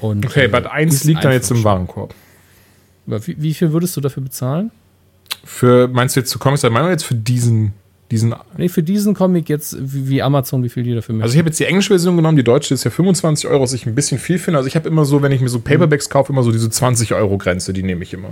Und, 0.00 0.24
Okay, 0.24 0.44
äh, 0.44 0.48
Band 0.48 0.66
1 0.66 0.94
ist 0.94 1.04
liegt 1.04 1.24
dann 1.24 1.32
einfach 1.32 1.40
jetzt 1.42 1.50
im. 1.50 1.64
Warenkorb. 1.64 2.14
Wie, 3.06 3.36
wie 3.38 3.54
viel 3.54 3.72
würdest 3.72 3.96
du 3.96 4.00
dafür 4.00 4.22
bezahlen? 4.22 4.70
Für, 5.44 5.88
meinst 5.88 6.14
du 6.16 6.20
jetzt 6.20 6.30
zu 6.30 6.38
Comics, 6.38 6.62
meinst 6.62 6.78
du 6.86 6.90
jetzt 6.90 7.04
für 7.04 7.14
diesen, 7.14 7.72
diesen 8.10 8.34
Nee, 8.56 8.68
für 8.68 8.82
diesen 8.82 9.14
Comic 9.14 9.48
jetzt, 9.48 9.76
wie, 9.80 10.22
Amazon, 10.22 10.62
wie 10.62 10.68
viel 10.68 10.82
die 10.82 10.94
dafür 10.94 11.20
Also 11.22 11.32
ich 11.34 11.38
habe 11.38 11.48
jetzt 11.48 11.58
die 11.58 11.64
englische 11.64 11.88
Version 11.88 12.16
genommen, 12.16 12.36
die 12.36 12.44
deutsche 12.44 12.74
ist 12.74 12.84
ja 12.84 12.90
25 12.90 13.48
Euro, 13.48 13.62
was 13.62 13.72
ich 13.72 13.86
ein 13.86 13.94
bisschen 13.94 14.18
viel 14.18 14.38
finde. 14.38 14.58
Also 14.58 14.68
ich 14.68 14.76
habe 14.76 14.88
immer 14.88 15.04
so, 15.04 15.22
wenn 15.22 15.32
ich 15.32 15.40
mir 15.40 15.48
so 15.48 15.58
Paperbacks 15.60 16.08
kaufe, 16.10 16.32
immer 16.32 16.42
so 16.42 16.52
diese 16.52 16.70
20 16.70 17.14
Euro 17.14 17.38
Grenze, 17.38 17.72
die 17.72 17.82
nehme 17.82 18.02
ich 18.02 18.12
immer. 18.14 18.30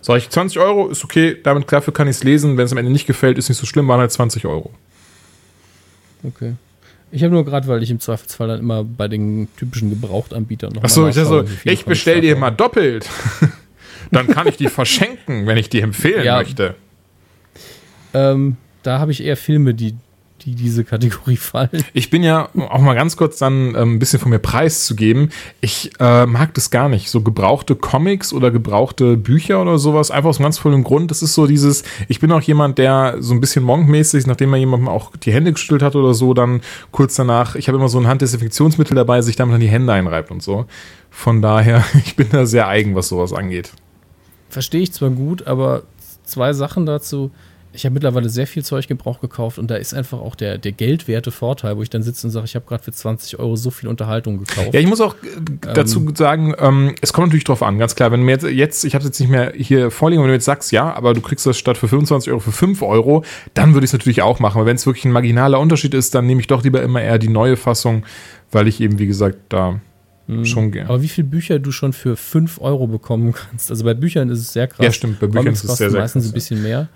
Sag 0.00 0.18
ich 0.18 0.28
20 0.30 0.58
Euro, 0.60 0.88
ist 0.88 1.02
okay, 1.04 1.36
damit 1.42 1.70
dafür 1.72 1.92
kann 1.92 2.06
ich 2.08 2.16
es 2.16 2.24
lesen. 2.24 2.56
Wenn 2.56 2.64
es 2.66 2.72
am 2.72 2.78
Ende 2.78 2.92
nicht 2.92 3.06
gefällt, 3.06 3.38
ist 3.38 3.48
nicht 3.48 3.58
so 3.58 3.66
schlimm, 3.66 3.88
waren 3.88 4.00
halt 4.00 4.12
20 4.12 4.44
Euro. 4.46 4.70
Okay. 6.22 6.54
Ich 7.12 7.22
habe 7.22 7.32
nur 7.32 7.44
gerade, 7.44 7.66
weil 7.68 7.82
ich 7.82 7.90
im 7.90 8.00
Zweifelsfall 8.00 8.48
dann 8.48 8.60
immer 8.60 8.82
bei 8.84 9.08
den 9.08 9.48
typischen 9.56 9.90
Gebrauchtanbietern 9.90 10.72
noch 10.72 10.82
Achso, 10.84 11.02
mal 11.02 11.10
ich 11.10 11.14
dachte 11.14 11.28
so, 11.28 11.34
nachschaue, 11.36 11.50
wie 11.50 11.56
viel 11.56 11.72
ich 11.72 11.84
Comics 11.84 11.98
bestell 11.98 12.14
da 12.16 12.20
dir 12.22 12.36
mal 12.36 12.50
doppelt. 12.50 13.08
Dann 14.12 14.28
kann 14.28 14.46
ich 14.46 14.56
die 14.56 14.68
verschenken, 14.68 15.46
wenn 15.46 15.56
ich 15.56 15.68
die 15.68 15.80
empfehlen 15.80 16.24
Ja. 16.24 16.36
möchte. 16.36 16.74
Ähm, 18.14 18.56
da 18.82 18.98
habe 19.00 19.10
ich 19.12 19.22
eher 19.22 19.36
Filme, 19.36 19.74
die, 19.74 19.94
die 20.46 20.54
diese 20.54 20.84
Kategorie 20.84 21.36
fallen. 21.36 21.84
Ich 21.92 22.08
bin 22.08 22.22
ja, 22.22 22.48
auch 22.54 22.80
mal 22.80 22.94
ganz 22.94 23.16
kurz 23.16 23.38
dann 23.38 23.74
ähm, 23.74 23.94
ein 23.94 23.98
bisschen 23.98 24.20
von 24.20 24.30
mir 24.30 24.38
preiszugeben, 24.38 25.30
ich 25.60 25.90
äh, 25.98 26.24
mag 26.24 26.54
das 26.54 26.70
gar 26.70 26.88
nicht. 26.88 27.10
So 27.10 27.20
gebrauchte 27.20 27.74
Comics 27.74 28.32
oder 28.32 28.50
gebrauchte 28.50 29.16
Bücher 29.16 29.60
oder 29.60 29.78
sowas, 29.78 30.10
einfach 30.10 30.30
aus 30.30 30.38
einem 30.38 30.44
ganz 30.44 30.58
vollen 30.58 30.84
Grund. 30.84 31.10
Das 31.10 31.22
ist 31.22 31.34
so 31.34 31.46
dieses, 31.46 31.82
ich 32.08 32.20
bin 32.20 32.30
auch 32.30 32.40
jemand, 32.40 32.78
der 32.78 33.16
so 33.18 33.34
ein 33.34 33.40
bisschen 33.40 33.64
monkmäßig, 33.64 34.26
nachdem 34.26 34.52
er 34.52 34.58
jemandem 34.58 34.88
auch 34.88 35.14
die 35.16 35.32
Hände 35.32 35.52
geschüttelt 35.52 35.82
hat 35.82 35.96
oder 35.96 36.14
so, 36.14 36.32
dann 36.32 36.60
kurz 36.92 37.16
danach, 37.16 37.56
ich 37.56 37.66
habe 37.68 37.76
immer 37.76 37.88
so 37.88 37.98
ein 37.98 38.06
Handdesinfektionsmittel 38.06 38.94
dabei, 38.94 39.20
sich 39.22 39.34
damit 39.34 39.54
dann 39.54 39.60
die 39.60 39.68
Hände 39.68 39.92
einreibt 39.92 40.30
und 40.30 40.42
so. 40.42 40.66
Von 41.10 41.42
daher, 41.42 41.84
ich 42.04 42.14
bin 42.14 42.28
da 42.30 42.46
sehr 42.46 42.68
eigen, 42.68 42.94
was 42.94 43.08
sowas 43.08 43.32
angeht. 43.32 43.72
Verstehe 44.48 44.82
ich 44.82 44.92
zwar 44.92 45.10
gut, 45.10 45.46
aber 45.48 45.82
zwei 46.24 46.52
Sachen 46.52 46.86
dazu. 46.86 47.32
Ich 47.76 47.84
habe 47.84 47.92
mittlerweile 47.92 48.28
sehr 48.28 48.46
viel 48.46 48.64
Zeug 48.64 48.88
Gebrauch 48.88 49.20
gekauft 49.20 49.58
und 49.58 49.70
da 49.70 49.76
ist 49.76 49.94
einfach 49.94 50.18
auch 50.18 50.34
der, 50.34 50.58
der 50.58 50.72
geldwerte 50.72 51.30
Vorteil, 51.30 51.76
wo 51.76 51.82
ich 51.82 51.90
dann 51.90 52.02
sitze 52.02 52.26
und 52.26 52.30
sage, 52.30 52.46
ich 52.46 52.54
habe 52.54 52.64
gerade 52.66 52.82
für 52.82 52.92
20 52.92 53.38
Euro 53.38 53.56
so 53.56 53.70
viel 53.70 53.88
Unterhaltung 53.88 54.38
gekauft. 54.38 54.72
Ja, 54.72 54.80
ich 54.80 54.86
muss 54.86 55.00
auch 55.00 55.14
äh, 55.14 55.74
dazu 55.74 56.12
sagen, 56.14 56.54
ähm, 56.58 56.94
es 57.00 57.12
kommt 57.12 57.28
natürlich 57.28 57.44
drauf 57.44 57.62
an, 57.62 57.78
ganz 57.78 57.94
klar. 57.94 58.10
Wenn 58.10 58.20
du 58.20 58.26
mir 58.26 58.32
jetzt, 58.32 58.44
jetzt 58.44 58.84
ich 58.84 58.94
habe 58.94 59.02
es 59.02 59.08
jetzt 59.08 59.20
nicht 59.20 59.30
mehr 59.30 59.52
hier 59.54 59.90
vorliegen, 59.90 60.22
wenn 60.22 60.28
du 60.28 60.34
jetzt 60.34 60.46
sagst, 60.46 60.72
ja, 60.72 60.92
aber 60.92 61.14
du 61.14 61.20
kriegst 61.20 61.46
das 61.46 61.58
statt 61.58 61.76
für 61.76 61.88
25 61.88 62.30
Euro 62.30 62.40
für 62.40 62.52
5 62.52 62.82
Euro, 62.82 63.24
dann 63.54 63.74
würde 63.74 63.84
ich 63.84 63.90
es 63.90 63.92
natürlich 63.92 64.22
auch 64.22 64.40
machen. 64.40 64.58
Aber 64.58 64.66
wenn 64.66 64.76
es 64.76 64.86
wirklich 64.86 65.04
ein 65.04 65.12
marginaler 65.12 65.60
Unterschied 65.60 65.94
ist, 65.94 66.14
dann 66.14 66.26
nehme 66.26 66.40
ich 66.40 66.46
doch 66.46 66.64
lieber 66.64 66.82
immer 66.82 67.02
eher 67.02 67.18
die 67.18 67.28
neue 67.28 67.56
Fassung, 67.56 68.04
weil 68.50 68.68
ich 68.68 68.80
eben, 68.80 68.98
wie 68.98 69.06
gesagt, 69.06 69.36
da 69.50 69.80
schon 70.42 70.72
gerne. 70.72 70.88
Aber 70.88 71.02
wie 71.02 71.08
viele 71.08 71.28
Bücher 71.28 71.58
du 71.58 71.70
schon 71.70 71.92
für 71.92 72.16
5 72.16 72.60
Euro 72.60 72.86
bekommen 72.86 73.32
kannst. 73.32 73.70
Also 73.70 73.84
bei 73.84 73.94
Büchern 73.94 74.28
ist 74.28 74.40
es 74.40 74.52
sehr 74.52 74.66
krass. 74.66 74.84
Ja, 74.84 74.92
stimmt, 74.92 75.20
bei 75.20 75.28
Büchern 75.28 75.44
Comics 75.44 75.62
ist 75.62 75.70
es 75.70 75.76
sehr, 75.76 75.90
sehr 75.90 76.00
meistens 76.00 76.24
krass, 76.24 76.32
ein 76.32 76.34
bisschen 76.34 76.62
mehr. 76.62 76.88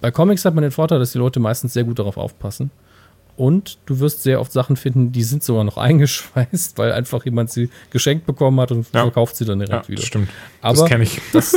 Bei 0.00 0.10
Comics 0.10 0.44
hat 0.44 0.54
man 0.54 0.62
den 0.62 0.70
Vorteil, 0.70 0.98
dass 0.98 1.12
die 1.12 1.18
Leute 1.18 1.40
meistens 1.40 1.72
sehr 1.72 1.84
gut 1.84 1.98
darauf 1.98 2.16
aufpassen. 2.16 2.70
Und 3.36 3.78
du 3.86 4.00
wirst 4.00 4.24
sehr 4.24 4.40
oft 4.40 4.50
Sachen 4.52 4.74
finden, 4.76 5.12
die 5.12 5.22
sind 5.22 5.44
sogar 5.44 5.62
noch 5.64 5.76
eingeschweißt, 5.78 6.76
weil 6.78 6.92
einfach 6.92 7.24
jemand 7.24 7.50
sie 7.50 7.70
geschenkt 7.90 8.26
bekommen 8.26 8.60
hat 8.60 8.72
und 8.72 8.86
Ja. 8.92 9.02
verkauft 9.02 9.36
sie 9.36 9.44
dann 9.44 9.60
Ja, 9.60 9.66
direkt 9.66 9.88
wieder. 9.88 10.02
stimmt. 10.02 10.28
Aber 10.60 10.76
das 10.80 10.88
kenne 10.88 11.04
ich. 11.04 11.20
Das, 11.32 11.56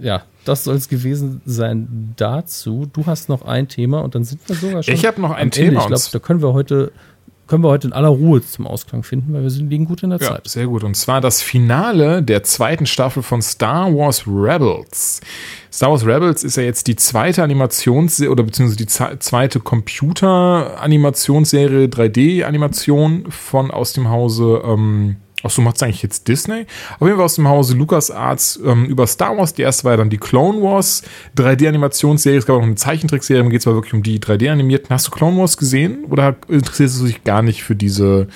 ja, 0.00 0.22
das 0.44 0.64
soll 0.64 0.76
es 0.76 0.88
gewesen 0.88 1.40
sein 1.46 2.12
dazu. 2.16 2.86
Du 2.92 3.06
hast 3.06 3.28
noch 3.30 3.42
ein 3.42 3.68
Thema 3.68 4.00
und 4.00 4.14
dann 4.14 4.24
sind 4.24 4.40
wir 4.46 4.54
sogar 4.56 4.82
schon. 4.82 4.92
Ich 4.94 5.06
habe 5.06 5.20
noch 5.20 5.30
ein 5.30 5.50
Thema, 5.50 5.66
Ende. 5.68 5.80
Ich 5.80 5.86
glaube, 5.86 6.02
da 6.12 6.18
können 6.18 6.42
wir 6.42 6.52
heute 6.52 6.92
können 7.46 7.62
wir 7.62 7.68
heute 7.68 7.86
in 7.88 7.92
aller 7.92 8.08
Ruhe 8.08 8.42
zum 8.42 8.66
Ausklang 8.66 9.02
finden, 9.02 9.34
weil 9.34 9.42
wir 9.42 9.50
sind, 9.50 9.68
liegen 9.70 9.84
gut 9.84 10.02
in 10.02 10.08
der 10.10 10.18
Ja, 10.18 10.28
Zeit. 10.28 10.48
sehr 10.48 10.66
gut. 10.66 10.82
Und 10.84 10.94
zwar 10.96 11.20
das 11.20 11.42
Finale 11.42 12.22
der 12.22 12.42
zweiten 12.42 12.86
Staffel 12.86 13.22
von 13.22 13.42
Star 13.42 13.92
Wars 13.94 14.26
Rebels. 14.26 15.20
Star 15.72 15.90
Wars 15.90 16.06
Rebels 16.06 16.42
ist 16.44 16.56
ja 16.56 16.62
jetzt 16.62 16.86
die 16.86 16.96
zweite 16.96 17.42
Animationsserie 17.42 18.30
oder 18.30 18.44
beziehungsweise 18.44 18.78
die 18.78 18.86
zweite 19.18 19.60
Computer-Animationsserie, 19.60 21.88
3D-Animation 21.88 23.26
von 23.30 23.70
aus 23.70 23.92
dem 23.92 24.08
Hause, 24.08 24.62
ähm, 24.64 25.16
ach 25.44 25.50
so, 25.50 25.62
macht's 25.62 25.82
eigentlich 25.82 26.02
jetzt 26.02 26.26
Disney? 26.26 26.66
Auf 26.98 27.06
jeden 27.06 27.16
Fall 27.16 27.26
aus 27.26 27.36
dem 27.36 27.48
Hause 27.48 27.76
LucasArts 27.76 28.58
ähm, 28.64 28.86
über 28.86 29.06
Star 29.06 29.36
Wars. 29.36 29.54
Die 29.54 29.62
erste 29.62 29.84
war 29.84 29.92
ja 29.92 29.96
dann 29.98 30.10
die 30.10 30.18
Clone 30.18 30.62
Wars 30.62 31.02
3D-Animationsserie. 31.36 32.38
Es 32.38 32.46
gab 32.46 32.56
auch 32.56 32.60
noch 32.60 32.66
eine 32.66 32.76
Zeichentrickserie, 32.76 33.42
da 33.42 33.48
geht 33.48 33.60
es 33.60 33.66
aber 33.66 33.76
wirklich 33.76 33.94
um 33.94 34.02
die 34.02 34.18
3D-Animierten. 34.18 34.90
Hast 34.90 35.06
du 35.06 35.10
Clone 35.10 35.38
Wars 35.38 35.56
gesehen 35.56 36.04
oder 36.10 36.34
interessierst 36.48 37.00
du 37.00 37.06
dich 37.06 37.22
gar 37.24 37.42
nicht 37.42 37.62
für 37.62 37.76
diese, 37.76 38.28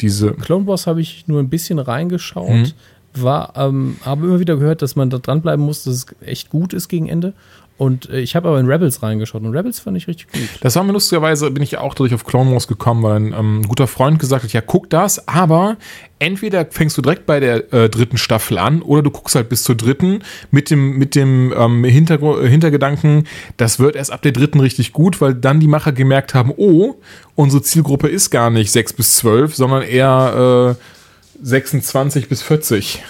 diese. 0.00 0.32
Clone 0.34 0.66
Wars 0.66 0.86
habe 0.86 1.00
ich 1.00 1.26
nur 1.26 1.40
ein 1.40 1.48
bisschen 1.48 1.78
reingeschaut. 1.78 2.48
Mhm. 2.48 2.72
War, 3.14 3.52
ähm, 3.56 3.98
habe 4.06 4.26
immer 4.26 4.40
wieder 4.40 4.56
gehört, 4.56 4.80
dass 4.80 4.96
man 4.96 5.10
da 5.10 5.18
dranbleiben 5.18 5.62
muss, 5.62 5.84
dass 5.84 5.94
es 5.94 6.06
echt 6.24 6.48
gut 6.48 6.72
ist 6.72 6.88
gegen 6.88 7.08
Ende. 7.08 7.34
Und 7.82 8.08
äh, 8.10 8.20
ich 8.20 8.36
habe 8.36 8.46
aber 8.46 8.60
in 8.60 8.66
Rebels 8.66 9.02
reingeschaut 9.02 9.42
und 9.42 9.56
Rebels 9.56 9.80
fand 9.80 9.96
ich 9.96 10.06
richtig 10.06 10.30
gut. 10.30 10.40
Das 10.60 10.76
war 10.76 10.84
mir 10.84 10.92
lustigerweise, 10.92 11.50
bin 11.50 11.64
ich 11.64 11.78
auch 11.78 11.94
durch 11.94 12.14
auf 12.14 12.24
Clone 12.24 12.52
Wars 12.52 12.68
gekommen, 12.68 13.02
weil 13.02 13.16
ein 13.16 13.34
ähm, 13.36 13.62
guter 13.66 13.88
Freund 13.88 14.20
gesagt 14.20 14.44
hat, 14.44 14.52
ja, 14.52 14.60
guck 14.60 14.88
das, 14.88 15.26
aber 15.26 15.78
entweder 16.20 16.64
fängst 16.70 16.96
du 16.96 17.02
direkt 17.02 17.26
bei 17.26 17.40
der 17.40 17.72
äh, 17.72 17.88
dritten 17.88 18.18
Staffel 18.18 18.58
an 18.58 18.82
oder 18.82 19.02
du 19.02 19.10
guckst 19.10 19.34
halt 19.34 19.48
bis 19.48 19.64
zur 19.64 19.74
dritten 19.74 20.20
mit 20.52 20.70
dem, 20.70 20.96
mit 20.96 21.16
dem 21.16 21.52
ähm, 21.56 21.82
Hintergr 21.82 22.46
Hintergedanken, 22.46 23.26
das 23.56 23.80
wird 23.80 23.96
erst 23.96 24.12
ab 24.12 24.22
der 24.22 24.30
dritten 24.30 24.60
richtig 24.60 24.92
gut, 24.92 25.20
weil 25.20 25.34
dann 25.34 25.58
die 25.58 25.66
Macher 25.66 25.90
gemerkt 25.90 26.34
haben, 26.34 26.52
oh, 26.56 26.94
unsere 27.34 27.64
Zielgruppe 27.64 28.06
ist 28.06 28.30
gar 28.30 28.50
nicht 28.50 28.70
6 28.70 28.92
bis 28.92 29.16
12, 29.16 29.56
sondern 29.56 29.82
eher 29.82 30.76
äh, 30.78 31.44
26 31.44 32.28
bis 32.28 32.42
40. 32.42 33.02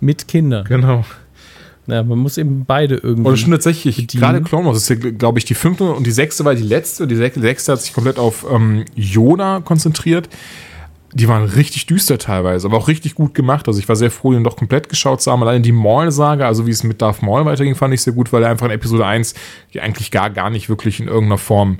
Mit 0.00 0.26
Kindern. 0.26 0.64
Genau. 0.64 1.04
Ja, 1.88 2.02
man 2.02 2.18
muss 2.18 2.36
eben 2.36 2.64
beide 2.66 2.96
irgendwie. 2.96 3.26
Und 3.26 3.32
das 3.32 3.40
stimmt 3.40 3.54
tatsächlich. 3.54 4.06
Gerade 4.08 4.42
Clone 4.42 4.66
Wars 4.66 4.76
ist 4.76 4.90
ja, 4.90 4.96
glaube 4.96 5.38
ich, 5.38 5.46
die 5.46 5.54
fünfte 5.54 5.84
und 5.84 6.06
die 6.06 6.10
sechste 6.10 6.44
war 6.44 6.54
die 6.54 6.62
letzte. 6.62 7.06
Die 7.06 7.16
sechste 7.16 7.72
hat 7.72 7.80
sich 7.80 7.94
komplett 7.94 8.18
auf 8.18 8.46
ähm, 8.50 8.84
Yoda 8.94 9.60
konzentriert. 9.60 10.28
Die 11.14 11.26
waren 11.26 11.44
richtig 11.44 11.86
düster 11.86 12.18
teilweise, 12.18 12.66
aber 12.66 12.76
auch 12.76 12.88
richtig 12.88 13.14
gut 13.14 13.32
gemacht. 13.32 13.66
Also 13.66 13.80
ich 13.80 13.88
war 13.88 13.96
sehr 13.96 14.10
froh, 14.10 14.32
den 14.32 14.44
doch 14.44 14.56
komplett 14.56 14.90
geschaut 14.90 15.22
zu 15.22 15.32
haben. 15.32 15.42
Allein 15.42 15.62
die 15.62 15.72
Maul-Sage, 15.72 16.44
also 16.44 16.66
wie 16.66 16.70
es 16.70 16.84
mit 16.84 17.00
Darth 17.00 17.22
Maul 17.22 17.46
weiterging, 17.46 17.74
fand 17.74 17.94
ich 17.94 18.02
sehr 18.02 18.12
gut, 18.12 18.30
weil 18.34 18.42
er 18.42 18.50
einfach 18.50 18.66
in 18.66 18.72
Episode 18.72 19.06
1 19.06 19.32
eigentlich 19.80 20.10
gar, 20.10 20.28
gar 20.28 20.50
nicht 20.50 20.68
wirklich 20.68 21.00
in 21.00 21.08
irgendeiner 21.08 21.38
Form 21.38 21.78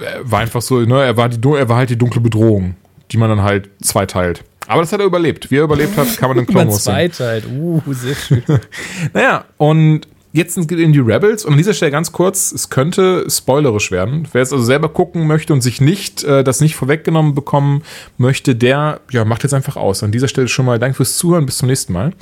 äh, 0.00 0.04
war 0.22 0.40
einfach 0.40 0.60
so, 0.60 0.80
ne, 0.80 1.02
er 1.02 1.16
war, 1.16 1.30
die, 1.30 1.48
er 1.48 1.70
war 1.70 1.78
halt 1.78 1.88
die 1.88 1.96
dunkle 1.96 2.20
Bedrohung, 2.20 2.76
die 3.10 3.16
man 3.16 3.30
dann 3.30 3.42
halt 3.42 3.70
zweiteilt. 3.80 4.44
Aber 4.68 4.82
das 4.82 4.92
hat 4.92 5.00
er 5.00 5.06
überlebt. 5.06 5.50
Wie 5.50 5.56
er 5.56 5.64
überlebt 5.64 5.96
hat, 5.96 6.16
kann 6.18 6.28
man 6.28 6.38
in 6.38 6.46
Clone 6.46 6.70
Wars 6.70 6.84
sehen. 6.84 6.94
halt. 7.18 7.44
Uh, 7.50 7.82
sehr 7.88 8.14
schön. 8.14 8.42
naja, 9.14 9.46
und 9.56 10.06
jetzt 10.32 10.54
sind 10.54 10.70
in 10.70 10.92
die 10.92 10.98
Rebels 10.98 11.44
und 11.44 11.52
an 11.52 11.58
dieser 11.58 11.72
Stelle 11.74 11.90
ganz 11.90 12.12
kurz, 12.12 12.52
es 12.52 12.68
könnte 12.70 13.24
spoilerisch 13.28 13.90
werden. 13.90 14.28
Wer 14.32 14.42
jetzt 14.42 14.52
also 14.52 14.64
selber 14.64 14.90
gucken 14.90 15.26
möchte 15.26 15.52
und 15.52 15.62
sich 15.62 15.80
nicht 15.80 16.22
äh, 16.22 16.44
das 16.44 16.60
nicht 16.60 16.76
vorweggenommen 16.76 17.34
bekommen 17.34 17.82
möchte, 18.18 18.54
der 18.54 19.00
ja, 19.10 19.24
macht 19.24 19.42
jetzt 19.42 19.54
einfach 19.54 19.76
aus. 19.76 20.02
An 20.02 20.12
dieser 20.12 20.28
Stelle 20.28 20.48
schon 20.48 20.66
mal 20.66 20.78
Danke 20.78 20.96
fürs 20.96 21.16
Zuhören, 21.16 21.46
bis 21.46 21.58
zum 21.58 21.68
nächsten 21.68 21.92
Mal. 21.92 22.12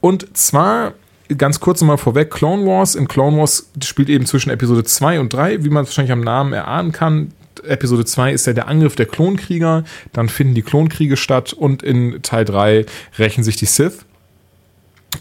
Und 0.00 0.36
zwar 0.36 0.94
ganz 1.36 1.60
kurz 1.60 1.80
nochmal 1.80 1.98
vorweg, 1.98 2.30
Clone 2.30 2.66
Wars. 2.66 2.94
In 2.94 3.08
Clone 3.08 3.36
Wars 3.38 3.70
spielt 3.82 4.08
eben 4.08 4.26
zwischen 4.26 4.50
Episode 4.50 4.84
2 4.84 5.20
und 5.20 5.32
3, 5.32 5.64
wie 5.64 5.70
man 5.70 5.84
es 5.84 5.90
wahrscheinlich 5.90 6.12
am 6.12 6.20
Namen 6.20 6.52
erahnen 6.52 6.92
kann. 6.92 7.32
Episode 7.66 8.04
2 8.04 8.32
ist 8.32 8.46
ja 8.46 8.52
der 8.52 8.68
Angriff 8.68 8.96
der 8.96 9.06
Klonkrieger, 9.06 9.84
dann 10.12 10.28
finden 10.28 10.54
die 10.54 10.62
Klonkriege 10.62 11.16
statt 11.16 11.52
und 11.52 11.82
in 11.82 12.22
Teil 12.22 12.44
3 12.44 12.86
rächen 13.18 13.44
sich 13.44 13.56
die 13.56 13.66
Sith. 13.66 14.04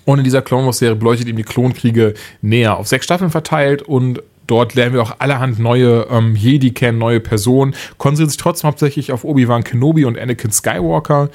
Und 0.05 0.17
in 0.17 0.23
dieser 0.23 0.41
Clone 0.41 0.65
Wars 0.65 0.79
Serie 0.79 0.95
beleuchtet 0.95 1.27
eben 1.27 1.37
die 1.37 1.43
Klonkriege 1.43 2.13
näher 2.41 2.77
auf 2.77 2.87
sechs 2.87 3.05
Staffeln 3.05 3.29
verteilt 3.29 3.81
und 3.83 4.21
dort 4.47 4.75
lernen 4.75 4.93
wir 4.93 5.01
auch 5.01 5.19
allerhand 5.19 5.59
neue 5.59 6.07
ähm, 6.09 6.35
Jedi 6.35 6.71
kennen, 6.71 6.97
neue 6.97 7.19
Personen, 7.19 7.75
konzentriert 7.97 8.31
sich 8.31 8.37
trotzdem 8.37 8.67
hauptsächlich 8.69 9.11
auf 9.11 9.23
Obi-Wan 9.23 9.63
Kenobi 9.63 10.05
und 10.05 10.17
Anakin 10.17 10.51
Skywalker, 10.51 11.29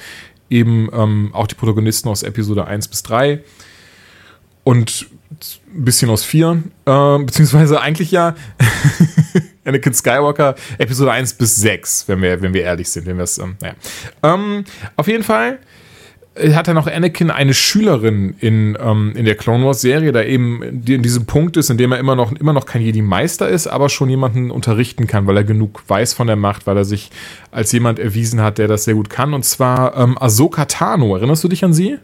eben 0.49 0.89
ähm, 0.93 1.29
auch 1.33 1.47
die 1.47 1.55
Protagonisten 1.55 2.09
aus 2.09 2.23
Episode 2.23 2.67
1 2.67 2.87
bis 2.87 3.03
3 3.03 3.39
und 4.63 5.07
ein 5.73 5.85
bisschen 5.85 6.09
aus 6.09 6.23
4, 6.23 6.63
äh, 6.85 7.17
beziehungsweise 7.19 7.81
eigentlich 7.81 8.11
ja 8.11 8.35
Anakin 9.65 9.93
Skywalker 9.93 10.55
Episode 10.77 11.11
1 11.11 11.33
bis 11.33 11.55
6, 11.57 12.07
wenn 12.07 12.21
wir, 12.21 12.41
wenn 12.41 12.53
wir 12.53 12.63
ehrlich 12.63 12.89
sind. 12.89 13.05
Wenn 13.05 13.17
wir 13.17 13.27
ähm, 13.39 13.55
naja. 13.61 13.75
ähm, 14.23 14.63
auf 14.95 15.07
jeden 15.07 15.23
Fall 15.23 15.59
hat 16.53 16.67
er 16.67 16.73
noch 16.73 16.87
Anakin 16.87 17.31
eine 17.31 17.53
Schülerin 17.53 18.35
in, 18.39 18.77
ähm, 18.79 19.13
in 19.15 19.25
der 19.25 19.35
Clone 19.35 19.65
Wars 19.65 19.81
Serie, 19.81 20.11
da 20.11 20.23
eben 20.23 20.63
in 20.63 21.03
diesem 21.03 21.25
Punkt 21.25 21.57
ist, 21.57 21.69
in 21.69 21.77
dem 21.77 21.91
er 21.91 21.99
immer 21.99 22.15
noch, 22.15 22.31
immer 22.31 22.53
noch 22.53 22.65
kein 22.65 22.81
Jedi-Meister 22.81 23.49
ist, 23.49 23.67
aber 23.67 23.89
schon 23.89 24.09
jemanden 24.09 24.51
unterrichten 24.51 25.07
kann, 25.07 25.27
weil 25.27 25.37
er 25.37 25.43
genug 25.43 25.83
weiß 25.87 26.13
von 26.13 26.27
der 26.27 26.35
Macht, 26.35 26.67
weil 26.67 26.77
er 26.77 26.85
sich 26.85 27.09
als 27.51 27.71
jemand 27.71 27.99
erwiesen 27.99 28.41
hat, 28.41 28.57
der 28.57 28.67
das 28.67 28.85
sehr 28.85 28.93
gut 28.93 29.09
kann. 29.09 29.33
Und 29.33 29.43
zwar 29.43 29.97
ähm, 29.97 30.17
Ahsoka 30.17 30.65
Tano. 30.65 31.15
Erinnerst 31.15 31.43
du 31.43 31.47
dich 31.47 31.63
an 31.65 31.73
sie? 31.73 31.97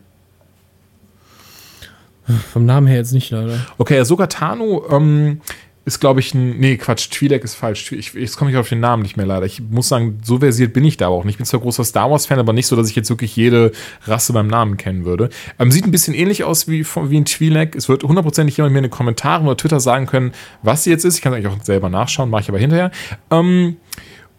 Vom 2.51 2.65
Namen 2.65 2.87
her 2.87 2.97
jetzt 2.97 3.13
nicht, 3.13 3.29
leider. 3.29 3.59
Okay, 3.77 3.99
Ahsoka 3.99 4.27
Tano 4.27 4.85
ähm, 4.89 5.41
ist, 5.85 5.99
glaube 5.99 6.19
ich, 6.19 6.33
ein. 6.33 6.59
Nee, 6.59 6.77
Quatsch, 6.77 7.09
Twi'lek 7.11 7.43
ist 7.43 7.53
falsch. 7.53 7.91
Ich, 7.91 8.13
jetzt 8.13 8.37
komme 8.37 8.49
ich 8.49 8.57
auf 8.57 8.67
den 8.67 8.79
Namen 8.79 9.03
nicht 9.03 9.17
mehr 9.17 9.25
leider. 9.27 9.45
Ich 9.45 9.61
muss 9.61 9.87
sagen, 9.87 10.19
so 10.23 10.39
versiert 10.39 10.73
bin 10.73 10.83
ich 10.83 10.97
da 10.97 11.07
auch 11.07 11.23
nicht. 11.23 11.35
Ich 11.35 11.37
bin 11.37 11.45
zwar 11.45 11.59
großer 11.59 11.83
Star 11.83 12.09
Wars-Fan, 12.09 12.39
aber 12.39 12.53
nicht 12.53 12.65
so, 12.65 12.75
dass 12.75 12.89
ich 12.89 12.95
jetzt 12.95 13.09
wirklich 13.09 13.35
jede 13.35 13.71
Rasse 14.05 14.33
beim 14.33 14.47
Namen 14.47 14.77
kennen 14.77 15.05
würde. 15.05 15.29
Ähm, 15.59 15.71
sieht 15.71 15.85
ein 15.85 15.91
bisschen 15.91 16.15
ähnlich 16.15 16.43
aus 16.43 16.67
wie, 16.67 16.83
wie 16.83 17.17
ein 17.17 17.25
Twi'lek. 17.25 17.77
Es 17.77 17.87
wird 17.87 18.03
hundertprozentig 18.03 18.57
jemand 18.57 18.73
mir 18.73 18.79
in 18.79 18.85
den 18.85 18.91
Kommentaren 18.91 19.45
oder 19.45 19.57
Twitter 19.57 19.79
sagen 19.79 20.07
können, 20.07 20.31
was 20.63 20.83
sie 20.83 20.89
jetzt 20.89 21.05
ist. 21.05 21.15
Ich 21.15 21.21
kann 21.21 21.33
es 21.33 21.37
eigentlich 21.37 21.53
auch 21.53 21.63
selber 21.63 21.89
nachschauen, 21.89 22.31
mache 22.31 22.41
ich 22.41 22.49
aber 22.49 22.59
hinterher. 22.59 22.89
Ähm, 23.29 23.77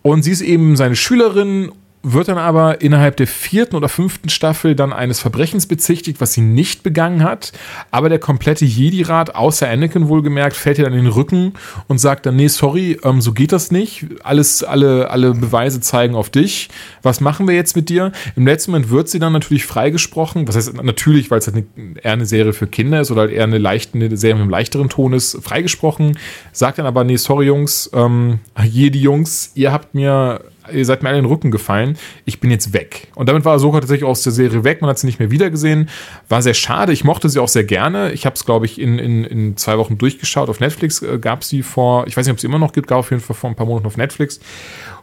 und 0.03 0.22
sie 0.22 0.32
ist 0.32 0.40
eben 0.40 0.76
seine 0.76 0.97
Schülerin 0.97 1.70
wird 2.03 2.28
dann 2.28 2.38
aber 2.38 2.80
innerhalb 2.80 3.16
der 3.16 3.26
vierten 3.26 3.74
oder 3.74 3.88
fünften 3.88 4.28
Staffel 4.28 4.74
dann 4.74 4.92
eines 4.92 5.18
Verbrechens 5.20 5.66
bezichtigt, 5.66 6.20
was 6.20 6.32
sie 6.32 6.40
nicht 6.40 6.82
begangen 6.82 7.24
hat. 7.24 7.53
Aber 7.90 8.09
der 8.09 8.18
komplette 8.18 8.64
Jedi-Rat, 8.64 9.34
außer 9.34 9.68
Anakin 9.68 10.09
wohlgemerkt, 10.09 10.57
fällt 10.57 10.78
ihr 10.78 10.84
dann 10.84 10.92
in 10.92 11.05
den 11.05 11.12
Rücken 11.12 11.55
und 11.88 11.99
sagt 11.99 12.26
dann, 12.26 12.36
nee, 12.36 12.49
sorry, 12.49 12.99
ähm, 13.03 13.20
so 13.20 13.32
geht 13.32 13.53
das 13.53 13.70
nicht. 13.70 14.07
Alles, 14.22 14.62
alle, 14.62 15.11
alle 15.11 15.34
Beweise 15.34 15.80
zeigen 15.80 16.14
auf 16.14 16.30
dich. 16.30 16.68
Was 17.03 17.20
machen 17.20 17.49
wir 17.49 17.55
jetzt 17.55 17.74
mit 17.74 17.88
dir? 17.88 18.12
Im 18.36 18.47
letzten 18.47 18.70
Moment 18.70 18.90
wird 18.90 19.09
sie 19.09 19.18
dann 19.18 19.32
natürlich 19.32 19.66
freigesprochen. 19.66 20.47
Was 20.47 20.57
heißt 20.57 20.82
natürlich, 20.82 21.30
weil 21.30 21.38
es 21.38 21.47
halt 21.49 21.57
eine, 21.57 21.99
eher 22.01 22.12
eine 22.12 22.26
Serie 22.26 22.53
für 22.53 22.68
Kinder 22.68 23.01
ist 23.01 23.11
oder 23.11 23.22
halt 23.22 23.32
eher 23.32 23.44
eine, 23.44 23.59
leichte, 23.59 23.94
eine 23.94 24.16
Serie 24.16 24.36
mit 24.36 24.42
einem 24.42 24.51
leichteren 24.51 24.88
Ton 24.88 25.12
ist, 25.12 25.38
freigesprochen. 25.42 26.18
Sagt 26.53 26.78
dann 26.78 26.86
aber, 26.86 27.05
nee, 27.05 27.16
sorry 27.16 27.47
Jungs, 27.47 27.90
ähm, 27.92 28.38
Jedi-Jungs, 28.62 29.53
ihr 29.55 29.72
habt 29.72 29.94
mir 29.94 30.40
ihr 30.73 30.85
seid 30.85 31.03
mir 31.03 31.11
alle 31.11 31.19
in 31.19 31.25
den 31.25 31.31
Rücken 31.31 31.51
gefallen, 31.51 31.99
ich 32.25 32.41
bin 32.41 32.51
jetzt 32.51 32.73
weg. 32.73 33.09
Und 33.14 33.29
damit 33.29 33.45
war 33.45 33.55
Ahsoka 33.55 33.81
tatsächlich 33.81 34.09
aus 34.09 34.23
der 34.23 34.33
Serie 34.33 34.64
weg, 34.64 34.81
man 34.81 34.91
hat 34.91 34.99
sie 34.99 35.07
nicht 35.07 35.19
mehr 35.19 35.31
wiedergesehen. 35.31 35.89
War 36.29 36.43
sehr 36.43 36.55
schade, 36.55 36.93
ich 36.93 37.05
mochte 37.05 37.29
sie 37.29 37.41
auch 37.41 37.49
sehr 37.49 37.64
gerne. 37.64 38.12
Ich 38.12 38.27
habe 38.27 38.35
es, 38.35 38.45
glaube 38.45 38.67
ich, 38.67 38.81
in, 38.81 38.99
in, 38.99 39.25
in 39.25 39.57
zwei 39.57 39.79
Wochen 39.79 39.99
durchgeschaut. 39.99 40.49
Auf 40.49 40.61
Netflix 40.61 41.03
äh, 41.03 41.19
gab 41.19 41.45
sie 41.45 41.62
vor, 41.62 42.07
ich 42.07 42.17
weiß 42.17 42.27
nicht, 42.27 42.33
ob 42.33 42.41
sie 42.41 42.47
immer 42.47 42.59
noch 42.59 42.73
gibt, 42.73 42.89
gab 42.89 42.99
auf 42.99 43.11
jeden 43.11 43.23
Fall 43.23 43.37
vor 43.37 43.51
ein 43.51 43.57
paar 43.57 43.67
Monaten 43.67 43.87
auf 43.87 43.97
Netflix. 43.97 44.41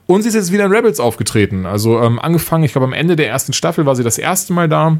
Und 0.05 0.23
sie 0.23 0.29
ist 0.29 0.35
jetzt 0.35 0.51
wieder 0.51 0.65
in 0.65 0.71
Rebels 0.71 0.99
aufgetreten. 0.99 1.65
Also 1.65 2.01
ähm, 2.01 2.19
angefangen, 2.19 2.63
ich 2.63 2.73
glaube, 2.73 2.85
am 2.85 2.93
Ende 2.93 3.15
der 3.15 3.29
ersten 3.29 3.53
Staffel 3.53 3.85
war 3.85 3.95
sie 3.95 4.03
das 4.03 4.17
erste 4.17 4.53
Mal 4.53 4.67
da. 4.67 4.97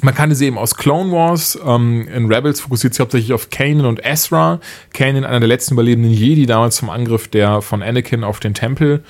Man 0.00 0.14
kannte 0.14 0.34
sie 0.34 0.46
eben 0.46 0.58
aus 0.58 0.74
Clone 0.76 1.12
Wars. 1.12 1.58
Ähm, 1.64 2.08
in 2.08 2.32
Rebels 2.32 2.60
fokussiert 2.60 2.94
sie 2.94 3.02
hauptsächlich 3.02 3.32
auf 3.34 3.50
Kanan 3.50 3.84
und 3.84 4.04
Ezra. 4.04 4.58
Kanan, 4.94 5.24
einer 5.24 5.40
der 5.40 5.48
letzten 5.48 5.74
überlebenden 5.74 6.12
Jedi, 6.12 6.46
damals 6.46 6.76
zum 6.76 6.88
Angriff 6.88 7.28
der 7.28 7.60
von 7.60 7.82
Anakin 7.82 8.24
auf 8.24 8.40
den 8.40 8.54
Tempel 8.54 9.04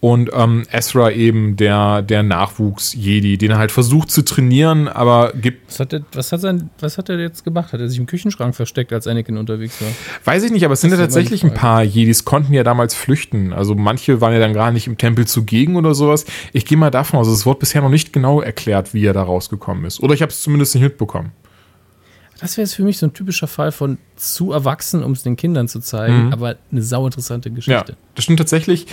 und 0.00 0.30
ähm, 0.32 0.64
Ezra 0.70 1.10
eben 1.10 1.56
der, 1.56 2.02
der 2.02 2.22
Nachwuchs-Jedi, 2.22 3.36
den 3.36 3.50
er 3.50 3.58
halt 3.58 3.72
versucht 3.72 4.10
zu 4.10 4.24
trainieren, 4.24 4.86
aber 4.86 5.32
gibt. 5.32 5.68
Was 5.68 5.80
hat, 5.80 5.92
er, 5.92 6.02
was, 6.12 6.30
hat 6.30 6.40
sein, 6.40 6.70
was 6.78 6.98
hat 6.98 7.08
er 7.08 7.18
jetzt 7.18 7.44
gemacht? 7.44 7.72
Hat 7.72 7.80
er 7.80 7.88
sich 7.88 7.98
im 7.98 8.06
Küchenschrank 8.06 8.54
versteckt, 8.54 8.92
als 8.92 9.08
Anakin 9.08 9.36
unterwegs 9.36 9.80
war? 9.80 9.88
Weiß 10.24 10.44
ich 10.44 10.52
nicht, 10.52 10.64
aber 10.64 10.74
es 10.74 10.80
sind 10.80 10.90
ja 10.90 10.96
tatsächlich 10.96 11.42
ein 11.42 11.54
paar 11.54 11.82
Jedis, 11.82 12.24
konnten 12.24 12.52
ja 12.52 12.62
damals 12.62 12.94
flüchten. 12.94 13.52
Also 13.52 13.74
manche 13.74 14.20
waren 14.20 14.32
ja 14.32 14.38
dann 14.38 14.54
gar 14.54 14.70
nicht 14.70 14.86
im 14.86 14.98
Tempel 14.98 15.26
zugegen 15.26 15.74
oder 15.74 15.94
sowas. 15.94 16.26
Ich 16.52 16.64
gehe 16.64 16.78
mal 16.78 16.90
davon 16.90 17.18
aus, 17.18 17.26
es 17.26 17.44
wurde 17.44 17.60
bisher 17.60 17.82
noch 17.82 17.90
nicht 17.90 18.12
genau 18.12 18.40
erklärt, 18.40 18.94
wie 18.94 19.04
er 19.04 19.12
da 19.12 19.22
rausgekommen 19.22 19.84
ist. 19.84 20.00
Oder 20.00 20.14
ich 20.14 20.22
habe 20.22 20.30
es 20.30 20.40
zumindest 20.42 20.76
nicht 20.76 20.84
mitbekommen. 20.84 21.32
Das 22.40 22.56
wäre 22.56 22.64
jetzt 22.64 22.74
für 22.74 22.84
mich 22.84 22.98
so 22.98 23.06
ein 23.06 23.12
typischer 23.12 23.48
Fall 23.48 23.72
von 23.72 23.98
zu 24.16 24.52
erwachsen, 24.52 25.02
um 25.02 25.12
es 25.12 25.24
den 25.24 25.36
Kindern 25.36 25.66
zu 25.66 25.80
zeigen, 25.80 26.26
mhm. 26.26 26.32
aber 26.32 26.56
eine 26.70 26.82
sauinteressante 26.82 27.50
Geschichte. 27.50 27.92
Ja, 27.92 27.96
das 28.14 28.24
stimmt 28.24 28.38
tatsächlich. 28.38 28.86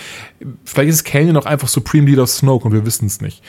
Vielleicht 0.63 0.89
ist 0.89 1.03
Kanan 1.03 1.37
auch 1.37 1.45
einfach 1.45 1.67
Supreme 1.67 2.09
Leader 2.09 2.25
Snoke 2.25 2.65
und 2.65 2.73
wir 2.73 2.85
wissen 2.85 3.05
es 3.05 3.21
nicht. 3.21 3.43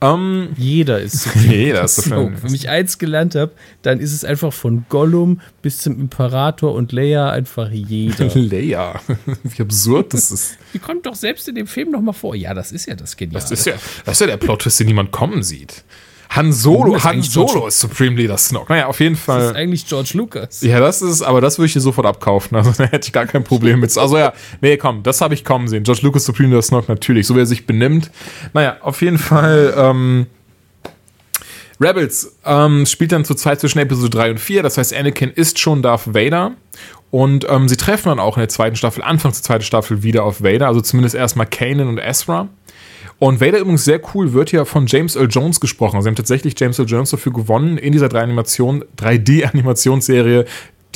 Um, 0.00 0.50
jeder 0.56 1.00
ist 1.00 1.22
Supreme 1.24 1.54
jeder 1.54 1.84
ist 1.84 1.96
Snoke. 2.02 2.42
Wenn 2.42 2.54
ich 2.54 2.68
eins 2.68 2.98
gelernt 2.98 3.34
habe, 3.34 3.52
dann 3.82 3.98
ist 3.98 4.12
es 4.12 4.24
einfach 4.24 4.52
von 4.52 4.84
Gollum 4.88 5.40
bis 5.60 5.78
zum 5.78 5.98
Imperator 5.98 6.74
und 6.74 6.92
Leia 6.92 7.30
einfach 7.30 7.70
jeder. 7.70 8.30
Leia, 8.34 9.00
wie 9.42 9.62
absurd 9.62 10.14
das 10.14 10.30
ist. 10.30 10.58
Die 10.74 10.78
kommt 10.78 11.06
doch 11.06 11.16
selbst 11.16 11.48
in 11.48 11.56
dem 11.56 11.66
Film 11.66 11.90
noch 11.90 12.00
mal 12.00 12.12
vor. 12.12 12.36
Ja, 12.36 12.54
das 12.54 12.70
ist 12.70 12.86
ja 12.86 12.94
das 12.94 13.16
Geniale. 13.16 13.42
Das 13.42 13.50
ist 13.50 13.66
ja, 13.66 13.74
das 14.04 14.14
ist 14.14 14.20
ja 14.20 14.26
der 14.28 14.36
Plot-Twist, 14.36 14.78
den 14.80 14.86
niemand 14.86 15.10
kommen 15.10 15.42
sieht. 15.42 15.84
Han 16.30 16.52
Solo, 16.52 16.96
ist 16.96 17.04
Han 17.04 17.22
Solo 17.22 17.46
George 17.46 17.68
ist 17.68 17.80
Supreme 17.80 18.16
Leader 18.16 18.36
Snoke. 18.36 18.70
Naja, 18.72 18.86
auf 18.86 19.00
jeden 19.00 19.16
Fall. 19.16 19.40
Das 19.40 19.50
ist 19.50 19.56
eigentlich 19.56 19.86
George 19.86 20.10
Lucas. 20.14 20.60
Ja, 20.62 20.78
das 20.78 21.00
ist, 21.00 21.22
aber 21.22 21.40
das 21.40 21.58
würde 21.58 21.66
ich 21.66 21.72
dir 21.72 21.80
sofort 21.80 22.06
abkaufen. 22.06 22.56
Also 22.56 22.72
da 22.78 22.84
hätte 22.84 23.06
ich 23.06 23.12
gar 23.12 23.26
kein 23.26 23.44
Problem 23.44 23.80
mit. 23.80 23.96
Also 23.96 24.18
ja, 24.18 24.32
nee, 24.60 24.76
komm, 24.76 25.02
das 25.02 25.20
habe 25.20 25.34
ich 25.34 25.44
kommen 25.44 25.68
sehen. 25.68 25.84
George 25.84 26.00
Lucas 26.02 26.24
Supreme 26.24 26.50
Leader 26.50 26.62
Snoke 26.62 26.86
natürlich, 26.88 27.26
so 27.26 27.34
wie 27.34 27.40
er 27.40 27.46
sich 27.46 27.66
benimmt. 27.66 28.10
Naja, 28.52 28.76
auf 28.82 29.00
jeden 29.00 29.18
Fall, 29.18 29.74
ähm, 29.76 30.26
Rebels 31.80 32.36
ähm, 32.44 32.86
spielt 32.86 33.12
dann 33.12 33.24
zur 33.24 33.36
Zeit 33.36 33.60
zwischen 33.60 33.78
Episode 33.78 34.10
3 34.10 34.30
und 34.32 34.40
4. 34.40 34.62
Das 34.62 34.78
heißt, 34.78 34.92
Anakin 34.94 35.30
ist 35.30 35.58
schon 35.58 35.82
Darth 35.82 36.12
Vader. 36.12 36.52
Und 37.10 37.46
ähm, 37.48 37.68
sie 37.68 37.76
treffen 37.76 38.10
dann 38.10 38.18
auch 38.18 38.36
in 38.36 38.42
der 38.42 38.48
zweiten 38.48 38.76
Staffel, 38.76 39.02
Anfang 39.02 39.32
der 39.32 39.42
zweiten 39.42 39.64
Staffel, 39.64 40.02
wieder 40.02 40.24
auf 40.24 40.42
Vader. 40.42 40.66
Also 40.66 40.80
zumindest 40.80 41.14
erstmal 41.14 41.46
Kanan 41.46 41.88
und 41.88 41.98
Ezra. 41.98 42.48
Und 43.20 43.40
Vader 43.40 43.58
übrigens 43.58 43.84
sehr 43.84 44.00
cool, 44.14 44.32
wird 44.32 44.52
ja 44.52 44.64
von 44.64 44.86
James 44.86 45.16
Earl 45.16 45.26
Jones 45.28 45.58
gesprochen. 45.58 45.96
Also 45.96 46.04
sie 46.04 46.10
haben 46.10 46.16
tatsächlich 46.16 46.54
James 46.58 46.78
Earl 46.78 46.88
Jones 46.88 47.10
dafür 47.10 47.32
gewonnen, 47.32 47.76
in 47.76 47.92
dieser 47.92 48.06
3D-Animationsserie 48.06 50.44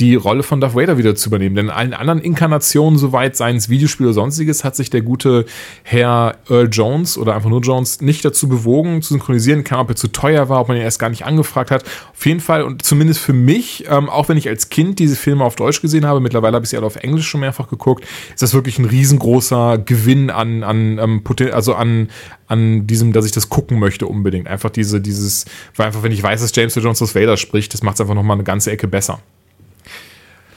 die 0.03 0.15
Rolle 0.15 0.43
von 0.43 0.59
Darth 0.59 0.75
Vader 0.75 0.97
wieder 0.97 1.15
zu 1.15 1.29
übernehmen. 1.29 1.55
Denn 1.55 1.67
in 1.67 1.71
allen 1.71 1.93
anderen 1.93 2.19
Inkarnationen, 2.19 2.99
soweit 2.99 3.37
seien 3.37 3.55
es 3.55 3.69
Videospiele 3.69 4.09
oder 4.09 4.13
sonstiges, 4.13 4.65
hat 4.65 4.75
sich 4.75 4.89
der 4.89 5.01
gute 5.01 5.45
Herr 5.83 6.35
Earl 6.49 6.67
Jones 6.69 7.17
oder 7.17 7.35
einfach 7.35 7.49
nur 7.49 7.61
Jones 7.61 8.01
nicht 8.01 8.25
dazu 8.25 8.49
bewogen, 8.49 9.01
zu 9.01 9.13
synchronisieren. 9.13 9.63
Kann, 9.63 9.79
ob 9.79 9.89
er 9.89 9.95
zu 9.95 10.09
teuer 10.09 10.49
war, 10.49 10.59
ob 10.59 10.67
man 10.67 10.75
ihn 10.75 10.83
erst 10.83 10.99
gar 10.99 11.09
nicht 11.09 11.25
angefragt 11.25 11.71
hat. 11.71 11.85
Auf 12.11 12.25
jeden 12.25 12.41
Fall, 12.41 12.63
und 12.63 12.83
zumindest 12.83 13.21
für 13.21 13.31
mich, 13.31 13.85
ähm, 13.89 14.09
auch 14.09 14.27
wenn 14.27 14.35
ich 14.35 14.49
als 14.49 14.67
Kind 14.67 14.99
diese 14.99 15.15
Filme 15.15 15.45
auf 15.45 15.55
Deutsch 15.55 15.81
gesehen 15.81 16.05
habe, 16.05 16.19
mittlerweile 16.19 16.55
habe 16.55 16.65
ich 16.65 16.71
sie 16.71 16.77
alle 16.77 16.85
auf 16.85 16.97
Englisch 16.97 17.27
schon 17.27 17.39
mehrfach 17.39 17.69
geguckt, 17.69 18.03
ist 18.33 18.41
das 18.41 18.53
wirklich 18.53 18.79
ein 18.79 18.85
riesengroßer 18.85 19.77
Gewinn 19.77 20.29
an, 20.29 20.63
an, 20.63 20.97
ähm, 20.97 21.23
also 21.53 21.75
an, 21.75 22.09
an 22.47 22.87
diesem, 22.87 23.13
dass 23.13 23.25
ich 23.25 23.31
das 23.31 23.47
gucken 23.47 23.79
möchte 23.79 24.05
unbedingt. 24.05 24.47
Einfach 24.47 24.69
diese, 24.69 24.99
dieses, 24.99 25.45
weil 25.77 25.87
einfach, 25.87 26.03
wenn 26.03 26.11
ich 26.11 26.21
weiß, 26.21 26.41
dass 26.41 26.53
James 26.53 26.75
Jones 26.75 26.99
das 26.99 27.15
Vader 27.15 27.37
spricht, 27.37 27.73
das 27.73 27.83
macht 27.83 27.95
es 27.95 28.01
einfach 28.01 28.15
nochmal 28.15 28.35
eine 28.35 28.43
ganze 28.43 28.69
Ecke 28.69 28.89
besser. 28.89 29.19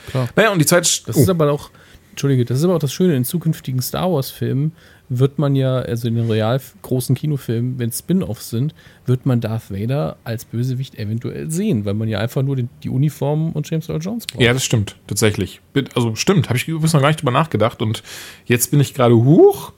Klar. 0.07 0.29
Naja, 0.37 0.53
und 0.53 0.59
die 0.59 0.67
Zeit. 0.67 1.07
Das 1.07 1.17
oh. 1.17 1.21
ist 1.21 1.29
aber 1.29 1.51
auch, 1.51 1.71
Entschuldige, 2.11 2.45
das 2.45 2.59
ist 2.59 2.65
aber 2.65 2.77
auch 2.77 2.81
das 2.81 2.93
Schöne, 2.93 3.17
in 3.17 3.25
zukünftigen 3.25 3.83
Star 3.83 4.13
Wars-Filmen 4.13 4.73
wird 5.09 5.39
man 5.39 5.55
ja, 5.55 5.77
also 5.79 6.09
in 6.09 6.17
den 6.17 6.31
real 6.31 6.61
großen 6.83 7.15
Kinofilmen, 7.15 7.79
wenn 7.79 7.93
Spin-offs 7.93 8.51
sind, 8.51 8.75
wird 9.07 9.25
man 9.27 9.41
Darth 9.41 9.71
Vader 9.71 10.17
als 10.25 10.45
Bösewicht 10.45 10.97
eventuell 10.97 11.51
sehen, 11.51 11.85
weil 11.85 11.95
man 11.95 12.09
ja 12.09 12.19
einfach 12.19 12.43
nur 12.43 12.57
die, 12.57 12.69
die 12.83 12.91
Uniform 12.91 13.53
und 13.53 13.71
James 13.71 13.89
Earl 13.89 14.01
Jones 14.01 14.27
braucht. 14.27 14.43
Ja, 14.43 14.53
das 14.53 14.65
stimmt, 14.65 14.97
tatsächlich. 15.07 15.61
Also 15.95 16.17
stimmt, 16.17 16.49
habe 16.49 16.57
ich 16.57 16.67
übrigens 16.67 16.93
noch 16.93 17.01
gar 17.01 17.09
nicht 17.09 17.21
drüber 17.21 17.31
nachgedacht 17.31 17.83
und 17.83 18.03
jetzt 18.47 18.71
bin 18.71 18.81
ich 18.81 18.95
gerade 18.95 19.17
hoch. 19.17 19.73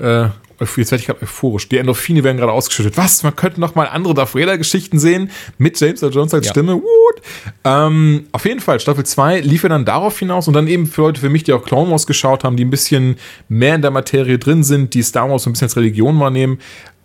Äh, 0.00 0.28
jetzt 0.60 0.90
werde 0.90 0.96
ich 0.96 1.06
gerade 1.06 1.22
euphorisch. 1.22 1.68
Die 1.68 1.78
Endorphine 1.78 2.22
werden 2.22 2.36
gerade 2.36 2.52
ausgeschüttet. 2.52 2.96
Was? 2.96 3.22
Man 3.22 3.34
könnte 3.34 3.60
noch 3.60 3.74
mal 3.74 3.86
andere 3.86 4.14
Darth 4.14 4.34
Vader-Geschichten 4.34 4.98
sehen 4.98 5.30
mit 5.58 5.80
James 5.80 6.02
Earl 6.02 6.12
Jones 6.12 6.34
als 6.34 6.46
ja. 6.46 6.52
Stimme. 6.52 6.74
What? 6.74 7.22
Ähm, 7.64 8.26
auf 8.32 8.44
jeden 8.44 8.60
Fall, 8.60 8.80
Staffel 8.80 9.04
2 9.04 9.40
lief 9.40 9.62
er 9.62 9.70
dann 9.70 9.84
darauf 9.84 10.18
hinaus 10.18 10.48
und 10.48 10.54
dann 10.54 10.68
eben 10.68 10.86
für 10.86 11.02
Leute, 11.02 11.20
für 11.20 11.30
mich, 11.30 11.44
die 11.44 11.52
auch 11.52 11.64
Clone 11.64 11.90
Wars 11.90 12.06
geschaut 12.06 12.44
haben, 12.44 12.56
die 12.56 12.64
ein 12.64 12.70
bisschen 12.70 13.16
mehr 13.48 13.74
in 13.74 13.82
der 13.82 13.90
Materie 13.90 14.38
drin 14.38 14.62
sind, 14.62 14.94
die 14.94 15.02
Star 15.02 15.30
Wars 15.30 15.44
so 15.44 15.50
ein 15.50 15.54
bisschen 15.54 15.66
als 15.66 15.76
Religion 15.76 16.18
wahrnehmen, 16.20 16.58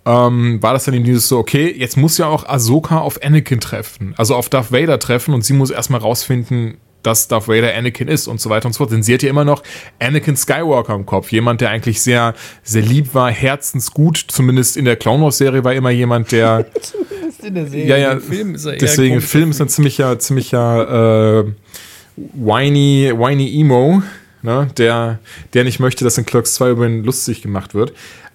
ähm, 0.05 0.61
war 0.61 0.73
das 0.73 0.85
dann 0.85 0.93
eben 0.93 1.05
dieses 1.05 1.27
so, 1.27 1.39
okay, 1.39 1.73
jetzt 1.75 1.97
muss 1.97 2.17
ja 2.17 2.27
auch 2.27 2.47
Ahsoka 2.47 2.99
auf 2.99 3.23
Anakin 3.23 3.59
treffen, 3.59 4.13
also 4.17 4.35
auf 4.35 4.49
Darth 4.49 4.71
Vader 4.71 4.99
treffen 4.99 5.33
und 5.33 5.43
sie 5.43 5.53
muss 5.53 5.71
erstmal 5.71 5.99
rausfinden, 5.99 6.77
dass 7.06 7.28
Darth 7.28 7.47
Vader 7.47 7.74
Anakin 7.76 8.08
ist 8.08 8.28
und 8.28 8.41
so 8.41 8.49
weiter 8.49 8.68
und 8.68 8.74
so 8.74 8.80
fort. 8.80 8.91
Denn 8.91 9.03
sie 9.03 9.14
hat 9.14 9.24
ja 9.24 9.30
immer 9.30 9.45
noch 9.45 9.64
Anakin 9.99 10.36
Skywalker 10.36 10.95
im 10.95 11.06
Kopf. 11.06 11.32
Jemand, 11.32 11.62
der 11.62 11.70
eigentlich 11.70 12.01
sehr, 12.01 12.34
sehr 12.64 12.82
lieb 12.82 13.14
war, 13.14 13.32
herzensgut. 13.32 14.18
Zumindest 14.28 14.78
in 14.78 14.86
der 14.86 14.95
Clone 14.95 15.24
Wars 15.24 15.38
Serie 15.38 15.64
war 15.64 15.74
immer 15.74 15.91
jemand, 15.91 16.32
der. 16.32 16.66
Zumindest 16.82 17.43
in 17.43 17.56
der 17.56 17.68
Serie. 17.68 17.88
Ja, 17.88 17.97
ja. 17.97 18.12
Im 18.14 18.22
Film 18.22 18.56
ist 18.56 18.66
er 18.66 18.78
deswegen, 18.78 19.22
Film 19.22 19.51
ist 19.51 19.62
ein 19.62 19.70
ziemlicher, 19.70 20.18
ziemlicher, 20.20 21.43
äh, 21.45 21.51
whiny, 22.16 23.12
whiny 23.16 23.60
Emo. 23.60 24.01
Ne, 24.41 24.68
der, 24.78 25.18
der 25.56 25.64
nicht 25.64 25.80
möchte, 25.80 26.03
dass 26.03 26.20
in 26.20 26.26
Clerks 26.28 26.53
2 26.53 26.70
über 26.70 26.86
ihn 26.86 27.03
lustig 27.03 27.41
gemacht 27.41 27.74
wird. 27.74 27.93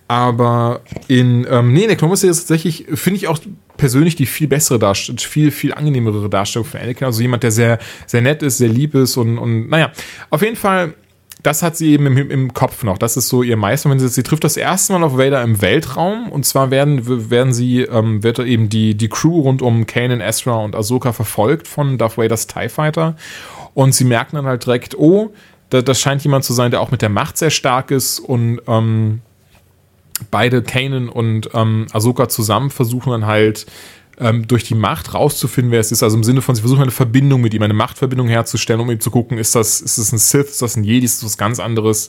Aber 0.08 0.80
in, 1.06 1.46
ähm, 1.48 1.72
nee, 1.72 1.82
in 1.82 1.88
der 1.88 1.96
Clone 1.96 2.10
Wars 2.10 2.22
Serie 2.22 2.32
ist 2.32 2.40
tatsächlich, 2.40 2.86
finde 2.94 3.18
ich 3.18 3.28
auch 3.28 3.38
persönlich 3.80 4.14
die 4.14 4.26
viel 4.26 4.46
bessere 4.46 4.78
Darstellung, 4.78 5.18
viel, 5.18 5.50
viel 5.50 5.72
angenehmere 5.72 6.28
Darstellung 6.28 6.68
von 6.68 6.80
Anakin. 6.80 7.06
Also 7.06 7.22
jemand, 7.22 7.42
der 7.42 7.50
sehr, 7.50 7.78
sehr 8.06 8.20
nett 8.20 8.42
ist, 8.42 8.58
sehr 8.58 8.68
lieb 8.68 8.94
ist 8.94 9.16
und, 9.16 9.38
und 9.38 9.70
naja, 9.70 9.90
auf 10.28 10.42
jeden 10.42 10.56
Fall, 10.56 10.92
das 11.42 11.62
hat 11.62 11.78
sie 11.78 11.92
eben 11.92 12.06
im, 12.06 12.30
im 12.30 12.52
Kopf 12.52 12.84
noch. 12.84 12.98
Das 12.98 13.16
ist 13.16 13.28
so 13.28 13.42
ihr 13.42 13.56
Meister. 13.56 13.88
Wenn 13.88 13.98
sie, 13.98 14.08
sie 14.08 14.22
trifft 14.22 14.44
das 14.44 14.58
erste 14.58 14.92
Mal 14.92 15.02
auf 15.02 15.16
Vader 15.16 15.42
im 15.42 15.62
Weltraum 15.62 16.30
und 16.30 16.44
zwar 16.44 16.70
werden, 16.70 17.30
werden 17.30 17.54
sie, 17.54 17.80
ähm, 17.80 18.22
wird 18.22 18.38
eben 18.40 18.68
die, 18.68 18.94
die 18.94 19.08
Crew 19.08 19.40
rund 19.40 19.62
um 19.62 19.86
Kanan, 19.86 20.20
Ezra 20.20 20.56
und 20.56 20.76
Ahsoka 20.76 21.14
verfolgt 21.14 21.66
von 21.66 21.96
Darth 21.96 22.18
Vaders 22.18 22.46
TIE 22.46 22.68
Fighter 22.68 23.16
und 23.72 23.94
sie 23.94 24.04
merken 24.04 24.36
dann 24.36 24.44
halt 24.44 24.66
direkt, 24.66 24.94
oh, 24.98 25.32
da, 25.70 25.80
das 25.80 25.98
scheint 25.98 26.22
jemand 26.22 26.44
zu 26.44 26.52
sein, 26.52 26.70
der 26.70 26.82
auch 26.82 26.90
mit 26.90 27.00
der 27.00 27.08
Macht 27.08 27.38
sehr 27.38 27.50
stark 27.50 27.90
ist 27.90 28.18
und 28.18 28.60
ähm, 28.66 29.22
beide 30.30 30.62
Kanan 30.62 31.08
und 31.08 31.50
ähm, 31.54 31.86
Ahsoka 31.92 32.28
zusammen 32.28 32.70
versuchen 32.70 33.10
dann 33.10 33.26
halt 33.26 33.66
ähm, 34.18 34.46
durch 34.46 34.64
die 34.64 34.74
Macht 34.74 35.14
rauszufinden, 35.14 35.72
wer 35.72 35.80
es 35.80 35.92
ist. 35.92 36.02
Also 36.02 36.16
im 36.16 36.24
Sinne 36.24 36.42
von, 36.42 36.54
sie 36.54 36.60
versuchen 36.60 36.82
eine 36.82 36.90
Verbindung 36.90 37.40
mit 37.40 37.54
ihm, 37.54 37.62
eine 37.62 37.74
Machtverbindung 37.74 38.28
herzustellen, 38.28 38.80
um 38.80 38.90
eben 38.90 39.00
zu 39.00 39.10
gucken, 39.10 39.38
ist 39.38 39.54
das, 39.54 39.80
ist 39.80 39.98
das 39.98 40.12
ein 40.12 40.18
Sith, 40.18 40.50
ist 40.50 40.62
das 40.62 40.76
ein 40.76 40.84
Jedi, 40.84 41.04
ist 41.04 41.22
das 41.22 41.30
was 41.30 41.38
ganz 41.38 41.58
anderes. 41.58 42.08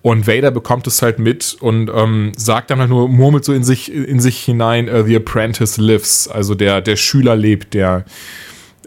Und 0.00 0.26
Vader 0.28 0.50
bekommt 0.50 0.86
es 0.86 1.02
halt 1.02 1.18
mit 1.18 1.56
und 1.60 1.90
ähm, 1.92 2.32
sagt 2.36 2.70
dann 2.70 2.78
halt 2.78 2.90
nur, 2.90 3.08
murmelt 3.08 3.44
so 3.44 3.52
in 3.52 3.64
sich, 3.64 3.92
in 3.92 4.20
sich 4.20 4.38
hinein, 4.38 4.88
uh, 4.88 5.02
The 5.04 5.16
Apprentice 5.16 5.76
lives, 5.78 6.28
also 6.28 6.54
der, 6.54 6.80
der 6.80 6.96
Schüler 6.96 7.34
lebt, 7.34 7.74
der, 7.74 8.04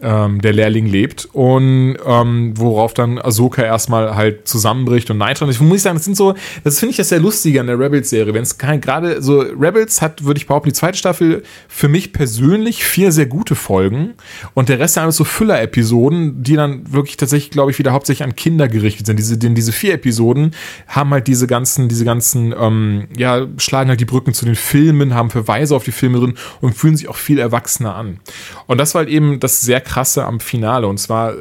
ähm, 0.01 0.41
der 0.41 0.53
Lehrling 0.53 0.85
lebt 0.85 1.27
und 1.33 1.97
ähm, 2.05 2.53
worauf 2.55 2.93
dann 2.93 3.19
Ahsoka 3.19 3.63
erstmal 3.63 4.15
halt 4.15 4.47
zusammenbricht 4.47 5.09
und 5.11 5.17
Nitro. 5.17 5.45
Und 5.45 5.51
ich 5.51 5.59
muss 5.59 5.83
sagen, 5.83 5.97
das 5.97 6.05
sind 6.05 6.17
so, 6.17 6.35
das 6.63 6.79
finde 6.79 6.91
ich 6.91 6.97
das 6.97 7.09
sehr 7.09 7.19
lustige 7.19 7.59
an 7.59 7.67
der 7.67 7.79
Rebels-Serie. 7.79 8.33
Wenn 8.33 8.43
es 8.43 8.57
gerade 8.57 9.21
so, 9.21 9.39
Rebels 9.39 10.01
hat, 10.01 10.23
würde 10.23 10.37
ich 10.37 10.47
behaupten, 10.47 10.69
die 10.69 10.73
zweite 10.73 10.97
Staffel 10.97 11.43
für 11.67 11.87
mich 11.87 12.13
persönlich 12.13 12.83
vier 12.83 13.11
sehr 13.11 13.25
gute 13.25 13.55
Folgen 13.55 14.13
und 14.53 14.69
der 14.69 14.79
Rest 14.79 14.95
sind 14.95 15.03
alles 15.03 15.17
so 15.17 15.23
Füller-Episoden, 15.23 16.43
die 16.43 16.55
dann 16.55 16.91
wirklich 16.91 17.17
tatsächlich, 17.17 17.51
glaube 17.51 17.71
ich, 17.71 17.79
wieder 17.79 17.91
hauptsächlich 17.91 18.23
an 18.23 18.35
Kinder 18.35 18.67
gerichtet 18.67 19.05
sind. 19.05 19.17
Diese, 19.17 19.37
denn 19.37 19.55
diese 19.55 19.71
vier 19.71 19.93
Episoden 19.93 20.51
haben 20.87 21.11
halt 21.11 21.27
diese 21.27 21.47
ganzen, 21.47 21.89
diese 21.89 22.05
ganzen, 22.05 22.53
ähm, 22.57 23.07
ja, 23.15 23.47
schlagen 23.57 23.89
halt 23.89 23.99
die 23.99 24.05
Brücken 24.05 24.33
zu 24.33 24.45
den 24.45 24.55
Filmen, 24.55 25.13
haben 25.13 25.29
Verweise 25.29 25.75
auf 25.75 25.83
die 25.83 25.91
Filme 25.91 26.19
drin 26.19 26.33
und 26.61 26.73
fühlen 26.73 26.97
sich 26.97 27.07
auch 27.07 27.15
viel 27.15 27.39
erwachsener 27.39 27.95
an. 27.95 28.19
Und 28.67 28.77
das 28.77 28.95
war 28.95 28.99
halt 28.99 29.09
eben 29.09 29.39
das 29.39 29.61
sehr 29.61 29.81
krasse 29.91 30.25
am 30.25 30.39
Finale. 30.39 30.87
Und 30.87 30.99
zwar 30.99 31.33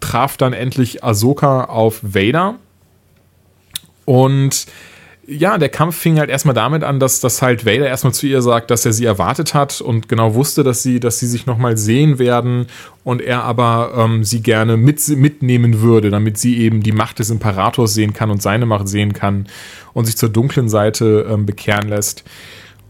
traf 0.00 0.36
dann 0.36 0.52
endlich 0.52 1.04
Ahsoka 1.04 1.64
auf 1.64 2.00
Vader. 2.02 2.56
Und 4.04 4.66
ja, 5.24 5.56
der 5.56 5.68
Kampf 5.68 5.96
fing 5.96 6.18
halt 6.18 6.28
erstmal 6.28 6.54
damit 6.54 6.82
an, 6.82 6.98
dass, 6.98 7.20
dass 7.20 7.42
halt 7.42 7.64
Vader 7.64 7.86
erstmal 7.86 8.12
zu 8.12 8.26
ihr 8.26 8.42
sagt, 8.42 8.72
dass 8.72 8.84
er 8.84 8.92
sie 8.92 9.04
erwartet 9.04 9.54
hat 9.54 9.80
und 9.80 10.08
genau 10.08 10.34
wusste, 10.34 10.64
dass 10.64 10.82
sie, 10.82 10.98
dass 10.98 11.20
sie 11.20 11.28
sich 11.28 11.46
nochmal 11.46 11.76
sehen 11.76 12.18
werden 12.18 12.66
und 13.04 13.22
er 13.22 13.44
aber 13.44 13.92
ähm, 13.96 14.24
sie 14.24 14.42
gerne 14.42 14.76
mit, 14.76 15.06
mitnehmen 15.08 15.80
würde, 15.80 16.10
damit 16.10 16.38
sie 16.38 16.58
eben 16.58 16.82
die 16.82 16.90
Macht 16.90 17.20
des 17.20 17.30
Imperators 17.30 17.94
sehen 17.94 18.14
kann 18.14 18.32
und 18.32 18.42
seine 18.42 18.66
Macht 18.66 18.88
sehen 18.88 19.12
kann 19.12 19.46
und 19.92 20.06
sich 20.06 20.16
zur 20.16 20.28
dunklen 20.28 20.68
Seite 20.68 21.28
ähm, 21.30 21.46
bekehren 21.46 21.88
lässt. 21.88 22.24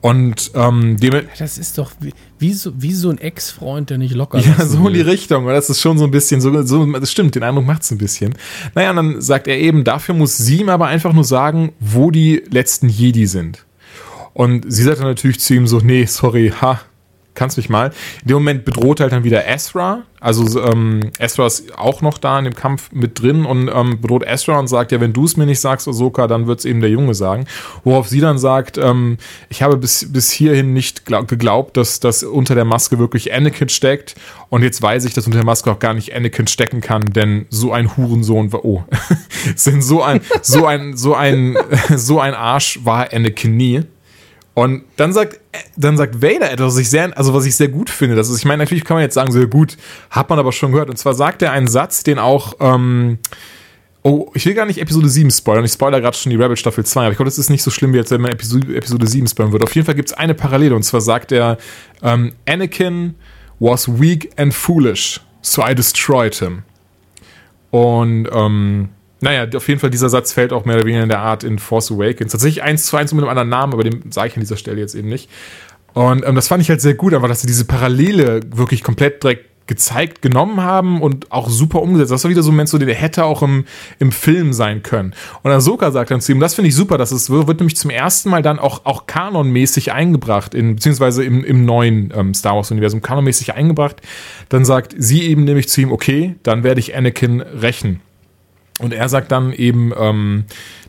Und 0.02 0.50
ähm, 0.56 0.96
dem 0.96 1.22
das 1.38 1.58
ist 1.58 1.78
doch 1.78 1.92
wie, 2.00 2.12
wie, 2.40 2.52
so, 2.52 2.72
wie 2.76 2.92
so 2.92 3.08
ein 3.08 3.18
Ex-Freund, 3.18 3.88
der 3.88 3.98
nicht 3.98 4.14
locker 4.14 4.40
Ja, 4.40 4.66
so 4.66 4.88
in 4.88 4.94
die 4.94 5.00
Richtung. 5.00 5.46
Das 5.46 5.70
ist 5.70 5.80
schon 5.80 5.96
so 5.96 6.04
ein 6.04 6.10
bisschen, 6.10 6.40
so, 6.40 6.62
so 6.64 6.84
das 6.86 7.12
stimmt, 7.12 7.36
den 7.36 7.44
Eindruck 7.44 7.64
macht 7.64 7.82
es 7.82 7.92
ein 7.92 7.98
bisschen. 7.98 8.34
Naja, 8.74 8.90
und 8.90 8.96
dann 8.96 9.22
sagt 9.22 9.46
er 9.46 9.56
eben, 9.58 9.84
dafür 9.84 10.16
muss 10.16 10.36
sie 10.36 10.62
ihm 10.62 10.68
aber 10.70 10.86
einfach 10.88 11.12
nur 11.12 11.22
sagen, 11.22 11.72
wo 11.78 12.10
die 12.10 12.42
letzten 12.50 12.88
Jedi 12.88 13.26
sind. 13.26 13.64
Und 14.34 14.64
sie 14.72 14.82
sagt 14.82 14.98
dann 14.98 15.06
natürlich 15.06 15.38
zu 15.38 15.54
ihm 15.54 15.68
so, 15.68 15.78
nee, 15.78 16.04
sorry, 16.06 16.52
ha, 16.60 16.80
kannst 17.34 17.56
mich 17.56 17.68
mal. 17.68 17.92
In 18.22 18.28
dem 18.28 18.34
Moment 18.34 18.64
bedroht 18.64 19.00
halt 19.00 19.12
dann 19.12 19.24
wieder 19.24 19.46
Ezra. 19.46 20.02
Also 20.20 20.62
ähm, 20.62 21.10
Ezra 21.18 21.46
ist 21.46 21.76
auch 21.76 22.00
noch 22.00 22.18
da 22.18 22.38
in 22.38 22.44
dem 22.44 22.54
Kampf 22.54 22.92
mit 22.92 23.20
drin 23.20 23.44
und 23.44 23.68
ähm, 23.74 24.00
bedroht 24.00 24.22
Ezra 24.24 24.58
und 24.58 24.68
sagt, 24.68 24.92
ja, 24.92 25.00
wenn 25.00 25.12
du 25.12 25.24
es 25.24 25.36
mir 25.36 25.46
nicht 25.46 25.60
sagst, 25.60 25.88
Ahsoka, 25.88 26.28
dann 26.28 26.46
wird 26.46 26.60
es 26.60 26.64
eben 26.64 26.80
der 26.80 26.90
Junge 26.90 27.14
sagen. 27.14 27.46
Worauf 27.82 28.08
sie 28.08 28.20
dann 28.20 28.38
sagt, 28.38 28.78
ähm, 28.78 29.16
ich 29.48 29.62
habe 29.62 29.76
bis, 29.76 30.12
bis 30.12 30.30
hierhin 30.30 30.72
nicht 30.74 31.06
geglaubt, 31.06 31.76
dass 31.76 31.98
das 31.98 32.22
unter 32.22 32.54
der 32.54 32.64
Maske 32.64 32.98
wirklich 32.98 33.34
Anakin 33.34 33.68
steckt. 33.68 34.14
Und 34.48 34.62
jetzt 34.62 34.80
weiß 34.80 35.04
ich, 35.06 35.14
dass 35.14 35.26
unter 35.26 35.38
der 35.38 35.46
Maske 35.46 35.72
auch 35.72 35.80
gar 35.80 35.94
nicht 35.94 36.14
Anakin 36.14 36.46
stecken 36.46 36.80
kann, 36.80 37.02
denn 37.02 37.46
so 37.48 37.72
ein 37.72 37.96
Hurensohn 37.96 38.52
war, 38.52 38.64
oh, 38.64 38.84
sind 39.56 39.82
so 39.82 40.02
ein, 40.02 40.20
so 40.42 40.66
ein, 40.66 40.96
so 40.96 41.14
ein, 41.14 41.56
so 41.96 42.20
ein 42.20 42.34
Arsch 42.34 42.80
war 42.84 43.12
Anakin 43.12 43.56
nie. 43.56 43.82
Und 44.54 44.84
dann 44.96 45.12
sagt, 45.12 45.40
dann 45.76 45.96
sagt 45.96 46.20
Vader 46.20 46.50
etwas, 46.50 46.74
was 46.74 46.78
ich 46.78 46.90
sehr, 46.90 47.16
also 47.16 47.32
was 47.32 47.46
ich 47.46 47.56
sehr 47.56 47.68
gut 47.68 47.88
finde. 47.88 48.16
Das 48.16 48.28
ist, 48.28 48.38
ich 48.38 48.44
meine, 48.44 48.62
natürlich 48.62 48.84
kann 48.84 48.96
man 48.96 49.02
jetzt 49.02 49.14
sagen, 49.14 49.32
so 49.32 49.46
gut, 49.46 49.78
hat 50.10 50.28
man 50.28 50.38
aber 50.38 50.52
schon 50.52 50.72
gehört. 50.72 50.90
Und 50.90 50.96
zwar 50.96 51.14
sagt 51.14 51.40
er 51.42 51.52
einen 51.52 51.68
Satz, 51.68 52.02
den 52.02 52.18
auch, 52.18 52.54
ähm, 52.60 53.18
oh, 54.02 54.30
ich 54.34 54.44
will 54.44 54.52
gar 54.54 54.66
nicht 54.66 54.78
Episode 54.78 55.08
7 55.08 55.30
spoilern. 55.30 55.64
Ich 55.64 55.72
spoilere 55.72 56.02
gerade 56.02 56.16
schon 56.16 56.30
die 56.30 56.36
Rebel 56.36 56.56
Staffel 56.56 56.84
2, 56.84 57.00
aber 57.00 57.10
ich 57.12 57.16
glaube, 57.16 57.30
das 57.30 57.38
ist 57.38 57.48
nicht 57.48 57.62
so 57.62 57.70
schlimm, 57.70 57.94
wie 57.94 57.96
jetzt, 57.96 58.10
wenn 58.10 58.20
man 58.20 58.32
Episode, 58.32 58.76
Episode 58.76 59.06
7 59.06 59.26
spoilern 59.26 59.52
würde. 59.52 59.64
Auf 59.64 59.74
jeden 59.74 59.86
Fall 59.86 59.94
gibt 59.94 60.10
es 60.10 60.14
eine 60.14 60.34
Parallele, 60.34 60.74
und 60.74 60.82
zwar 60.82 61.00
sagt 61.00 61.32
er, 61.32 61.56
ähm, 62.02 62.32
Anakin 62.46 63.14
was 63.58 63.88
weak 63.88 64.32
and 64.36 64.52
foolish, 64.52 65.20
so 65.40 65.62
I 65.62 65.74
destroyed 65.74 66.34
him. 66.34 66.64
Und, 67.70 68.28
ähm, 68.32 68.90
naja, 69.22 69.46
auf 69.56 69.68
jeden 69.68 69.80
Fall, 69.80 69.90
dieser 69.90 70.08
Satz 70.08 70.32
fällt 70.32 70.52
auch 70.52 70.64
mehr 70.64 70.76
oder 70.76 70.84
weniger 70.84 71.04
in 71.04 71.08
der 71.08 71.20
Art 71.20 71.44
in 71.44 71.58
Force 71.58 71.92
Awakens. 71.92 72.32
Tatsächlich 72.32 72.62
eins 72.62 72.86
zu 72.86 72.96
eins 72.96 73.12
mit 73.12 73.22
einem 73.22 73.30
anderen 73.30 73.48
Namen, 73.48 73.72
aber 73.72 73.84
den 73.84 74.10
sage 74.10 74.28
ich 74.28 74.34
an 74.34 74.40
dieser 74.40 74.56
Stelle 74.56 74.80
jetzt 74.80 74.94
eben 74.94 75.08
nicht. 75.08 75.30
Und 75.94 76.26
ähm, 76.26 76.34
das 76.34 76.48
fand 76.48 76.62
ich 76.62 76.70
halt 76.70 76.80
sehr 76.80 76.94
gut, 76.94 77.14
einfach, 77.14 77.28
dass 77.28 77.40
sie 77.40 77.46
diese 77.46 77.64
Parallele 77.64 78.40
wirklich 78.50 78.82
komplett 78.82 79.22
direkt 79.22 79.52
gezeigt, 79.66 80.22
genommen 80.22 80.60
haben 80.60 81.00
und 81.00 81.30
auch 81.30 81.48
super 81.48 81.82
umgesetzt. 81.82 82.10
Das 82.10 82.24
war 82.24 82.30
wieder 82.30 82.42
so 82.42 82.50
ein 82.50 82.54
Moment, 82.54 82.68
so, 82.68 82.78
der 82.78 82.94
hätte 82.94 83.24
auch 83.24 83.42
im, 83.42 83.64
im 83.98 84.10
Film 84.10 84.52
sein 84.52 84.82
können. 84.82 85.14
Und 85.42 85.50
Ahsoka 85.52 85.90
sagt 85.92 86.10
dann 86.10 86.20
zu 86.20 86.32
ihm, 86.32 86.40
das 86.40 86.54
finde 86.54 86.68
ich 86.68 86.74
super, 86.74 86.98
dass 86.98 87.12
es 87.12 87.30
wird 87.30 87.60
nämlich 87.60 87.76
zum 87.76 87.90
ersten 87.90 88.28
Mal 88.28 88.42
dann 88.42 88.58
auch, 88.58 88.84
auch 88.84 89.06
kanonmäßig 89.06 89.92
eingebracht, 89.92 90.54
in, 90.54 90.74
beziehungsweise 90.74 91.24
im, 91.24 91.44
im 91.44 91.64
neuen 91.64 92.12
ähm, 92.14 92.34
Star 92.34 92.56
Wars-Universum 92.56 93.02
kanonmäßig 93.02 93.54
eingebracht. 93.54 94.02
Dann 94.48 94.64
sagt 94.64 94.94
sie 94.98 95.22
eben 95.22 95.44
nämlich 95.44 95.68
zu 95.68 95.80
ihm, 95.80 95.92
okay, 95.92 96.34
dann 96.42 96.64
werde 96.64 96.80
ich 96.80 96.96
Anakin 96.96 97.40
rächen. 97.40 98.00
Und 98.80 98.92
er 98.92 99.08
sagt 99.08 99.32
dann 99.32 99.52
eben, 99.52 99.92
ähm, 99.98 100.44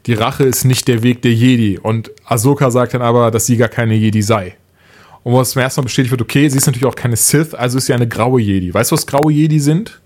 die 0.06 0.14
Rache 0.14 0.44
ist 0.44 0.66
nicht 0.66 0.88
der 0.88 1.04
Weg 1.04 1.22
der 1.22 1.34
Jedi. 1.34 1.78
Und 1.78 2.12
Ahsoka 2.26 2.72
sagt 2.72 2.94
dann 2.94 3.02
aber, 3.02 3.32
dass 3.32 3.46
sie 3.46 3.58
gar 3.58 3.70
keine 3.70 3.96
Jedi 3.96 4.22
sei. 4.22 4.56
Und 5.24 5.34
wo 5.34 5.42
es 5.42 5.52
zum 5.52 5.62
ersten 5.62 5.82
Mal 5.82 5.86
bestätigt 5.86 6.12
wird, 6.12 6.22
okay, 6.22 6.48
sie 6.50 6.58
ist 6.58 6.66
natürlich 6.66 6.86
auch 6.86 6.96
keine 6.96 7.16
Sith, 7.16 7.54
also 7.54 7.78
ist 7.78 7.86
sie 7.86 7.94
eine 7.94 8.08
graue 8.08 8.42
Jedi. 8.42 8.74
Weißt 8.74 8.92
du, 8.92 8.96
was 8.96 9.08
graue 9.08 9.32
Jedi 9.32 9.60
sind? 9.60 10.02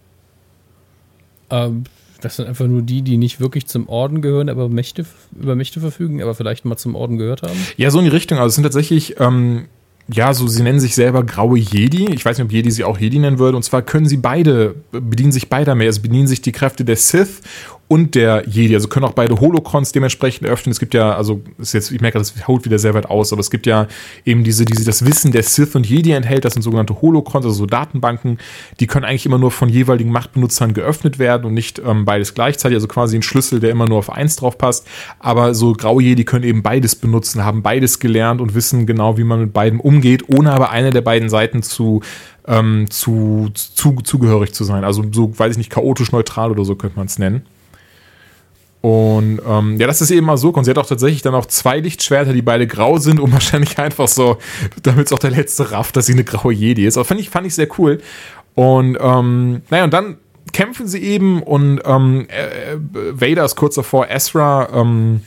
Ähm, 1.49 1.85
das 2.21 2.35
sind 2.35 2.47
einfach 2.47 2.67
nur 2.67 2.81
die, 2.81 3.01
die 3.01 3.17
nicht 3.17 3.39
wirklich 3.39 3.67
zum 3.67 3.89
Orden 3.89 4.21
gehören, 4.21 4.49
aber 4.49 4.69
Mächte, 4.69 5.05
über 5.39 5.55
Mächte 5.55 5.79
verfügen, 5.79 6.21
aber 6.21 6.35
vielleicht 6.35 6.65
mal 6.65 6.77
zum 6.77 6.95
Orden 6.95 7.17
gehört 7.17 7.41
haben. 7.43 7.57
Ja, 7.77 7.89
so 7.89 7.99
in 7.99 8.05
die 8.05 8.11
Richtung. 8.11 8.37
Also 8.37 8.49
es 8.49 8.55
sind 8.55 8.63
tatsächlich, 8.63 9.19
ähm, 9.19 9.65
ja, 10.09 10.33
so 10.33 10.47
sie 10.47 10.63
nennen 10.63 10.79
sich 10.79 10.95
selber 10.95 11.23
graue 11.23 11.57
Jedi. 11.57 12.13
Ich 12.13 12.23
weiß 12.23 12.37
nicht, 12.37 12.45
ob 12.45 12.51
Jedi 12.51 12.71
sie 12.71 12.83
auch 12.85 12.97
Jedi 12.97 13.19
nennen 13.19 13.39
würde. 13.39 13.57
Und 13.57 13.63
zwar 13.63 13.81
können 13.81 14.05
sie 14.05 14.17
beide, 14.17 14.75
bedienen 14.91 15.33
sich 15.33 15.49
beider 15.49 15.75
mehr. 15.75 15.87
Also 15.87 16.01
bedienen 16.01 16.27
sich 16.27 16.41
die 16.41 16.53
Kräfte 16.53 16.85
der 16.85 16.95
Sith 16.95 17.41
und 17.87 18.15
der 18.15 18.43
Jedi. 18.47 18.75
Also 18.75 18.89
können 18.89 19.05
auch 19.05 19.13
beide 19.13 19.39
Holocrons 19.39 19.93
dementsprechend 19.93 20.47
öffnen. 20.47 20.71
Es 20.71 20.79
gibt 20.79 20.93
ja, 20.93 21.15
also 21.15 21.41
ist 21.57 21.73
jetzt, 21.73 21.91
ich 21.91 22.01
merke, 22.01 22.17
das 22.17 22.47
holt 22.47 22.65
wieder 22.65 22.79
sehr 22.79 22.93
weit 22.93 23.05
aus, 23.05 23.31
aber 23.31 23.39
es 23.39 23.49
gibt 23.49 23.65
ja 23.65 23.87
eben 24.25 24.43
diese, 24.43 24.65
diese 24.65 24.83
das 24.83 25.05
Wissen 25.05 25.31
der 25.31 25.43
Sith 25.43 25.75
und 25.75 25.87
Jedi 25.87 26.11
enthält. 26.11 26.43
Das 26.43 26.53
sind 26.53 26.63
sogenannte 26.63 27.01
Holocrons, 27.01 27.45
also 27.45 27.57
so 27.57 27.65
Datenbanken. 27.65 28.39
Die 28.79 28.87
können 28.87 29.05
eigentlich 29.05 29.25
immer 29.25 29.37
nur 29.37 29.51
von 29.51 29.69
jeweiligen 29.69 30.11
Machtbenutzern 30.11 30.73
geöffnet 30.73 31.17
werden 31.17 31.45
und 31.45 31.53
nicht 31.53 31.79
ähm, 31.79 32.03
beides 32.03 32.33
gleichzeitig. 32.33 32.75
Also 32.75 32.87
quasi 32.87 33.15
ein 33.15 33.23
Schlüssel, 33.23 33.59
der 33.61 33.71
immer 33.71 33.87
nur 33.87 33.99
auf 33.99 34.09
eins 34.09 34.35
drauf 34.35 34.57
passt. 34.57 34.85
Aber 35.19 35.55
so 35.55 35.71
graue 35.73 36.03
Jedi 36.03 36.25
können 36.25 36.43
eben 36.43 36.63
beides 36.63 36.95
benutzen, 36.95 37.45
haben 37.45 37.63
beides 37.63 37.99
gelernt 37.99 38.41
und 38.41 38.53
wissen 38.53 38.85
genau, 38.85 39.17
wie 39.17 39.23
man 39.23 39.39
mit 39.39 39.53
beiden 39.53 39.79
umgeht, 39.79 40.25
ohne 40.27 40.51
aber 40.51 40.71
eine 40.71 40.89
der 40.89 41.01
beiden 41.01 41.29
Seiten 41.29 41.63
zu 41.63 42.01
ähm, 42.47 42.87
zu, 42.89 43.49
zu, 43.53 43.97
zugehörig 44.03 44.53
zu 44.53 44.63
sein. 44.63 44.83
Also 44.83 45.03
so, 45.11 45.37
weiß 45.37 45.51
ich 45.51 45.57
nicht, 45.57 45.69
chaotisch 45.69 46.11
neutral 46.11 46.51
oder 46.51 46.63
so 46.65 46.75
könnte 46.75 46.97
man 46.97 47.07
es 47.07 47.19
nennen. 47.19 47.45
Und 48.81 49.41
ähm, 49.45 49.77
ja, 49.77 49.87
das 49.87 50.01
ist 50.01 50.11
eben 50.11 50.25
mal 50.25 50.37
so. 50.37 50.49
Und 50.49 50.63
sie 50.63 50.71
hat 50.71 50.77
auch 50.77 50.85
tatsächlich 50.85 51.21
dann 51.21 51.35
auch 51.35 51.45
zwei 51.45 51.79
Lichtschwerter, 51.79 52.33
die 52.33 52.41
beide 52.41 52.67
grau 52.67 52.97
sind, 52.97 53.19
um 53.19 53.31
wahrscheinlich 53.33 53.77
einfach 53.79 54.07
so, 54.07 54.37
damit 54.83 55.07
es 55.07 55.13
auch 55.13 55.19
der 55.19 55.31
letzte 55.31 55.71
rafft, 55.71 55.95
dass 55.95 56.05
sie 56.05 56.13
eine 56.13 56.23
graue 56.23 56.53
Jedi 56.53 56.85
ist. 56.85 56.97
Aber 56.97 57.05
fand 57.05 57.19
ich, 57.19 57.29
fand 57.29 57.47
ich 57.47 57.55
sehr 57.55 57.67
cool. 57.77 57.99
Und 58.55 58.97
ähm, 58.99 59.61
naja, 59.69 59.83
und 59.83 59.93
dann 59.93 60.17
kämpfen 60.53 60.87
sie 60.87 60.99
eben 60.99 61.43
und 61.43 61.81
ähm, 61.85 62.25
äh, 62.29 62.77
Vader 63.11 63.45
ist 63.45 63.55
kurz 63.55 63.75
davor, 63.75 64.09
Ezra 64.09 64.69
ähm, 64.73 65.21